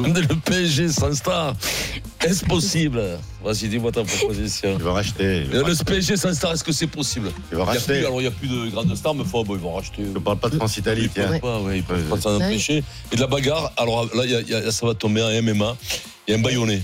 [0.03, 1.56] Le PSG sans star.
[2.25, 3.01] Est-ce possible?
[3.43, 4.75] Vas-y, dis-moi ta proposition.
[4.77, 5.45] Il va racheter.
[5.51, 7.31] Le PSG sans star, est-ce que c'est possible?
[7.51, 7.93] Il va Il y a racheter.
[7.93, 10.03] plus- Alors, il n'y a plus de grandes stars, mais faut, bon, ils vont racheter.
[10.14, 11.27] Je parle pas de France-Italie, Ils tiens.
[11.30, 12.83] peuvent pas, ouais, ils peuvent pas s'en empêcher.
[13.11, 15.22] Et de la bagarre, alors là, il y a- il y a- ça va tomber
[15.23, 15.75] en MMA.
[16.27, 16.81] Il y a un baïonné.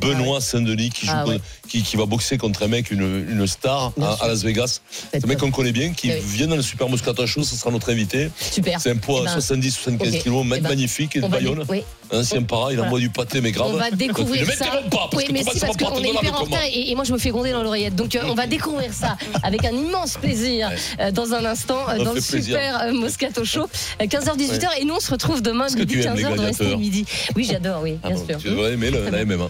[0.00, 1.40] Benoît Saint-Denis qui, Ah ouais.
[1.68, 4.80] qui, qui va boxer contre un mec, une, une star à, Las Vegas.
[5.12, 6.14] C'est un mec qu'on connaît bien, qui Oui.
[6.24, 8.30] vient dans le Super Moscato Show, ce sera notre invité.
[8.40, 8.80] Super.
[8.80, 10.22] C'est un poids Eh ben, 70-75 ok.
[10.22, 11.64] kilos, un mec Eh ben, magnifique, et de Bayonne.
[11.68, 11.82] oui.
[12.12, 12.88] Ancien para, il Voilà.
[12.88, 13.68] envoie du pâté, mais grave.
[13.72, 14.64] On va découvrir ne ça.
[14.64, 17.04] m'interromps pas, parce oui, mais si, parce qu'on est hyper en retard et, et moi
[17.04, 17.94] je me fais gronder dans l'oreillette.
[17.94, 21.98] Donc euh, on va découvrir ça avec un immense plaisir euh, dans un instant euh,
[22.02, 22.42] dans le plaisir.
[22.58, 23.68] super Moscato Show.
[24.00, 27.04] 15h-18h et nous on se retrouve demain midi tu aimes les 15h dans Midi.
[27.36, 28.38] Oui, j'adore, oui, Ah bien sûr.
[28.38, 29.48] Tu devrais aimer la MMA.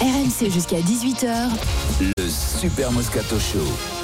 [0.00, 1.48] RMC jusqu'à 18h.
[2.00, 3.97] Le Super Moscato Show.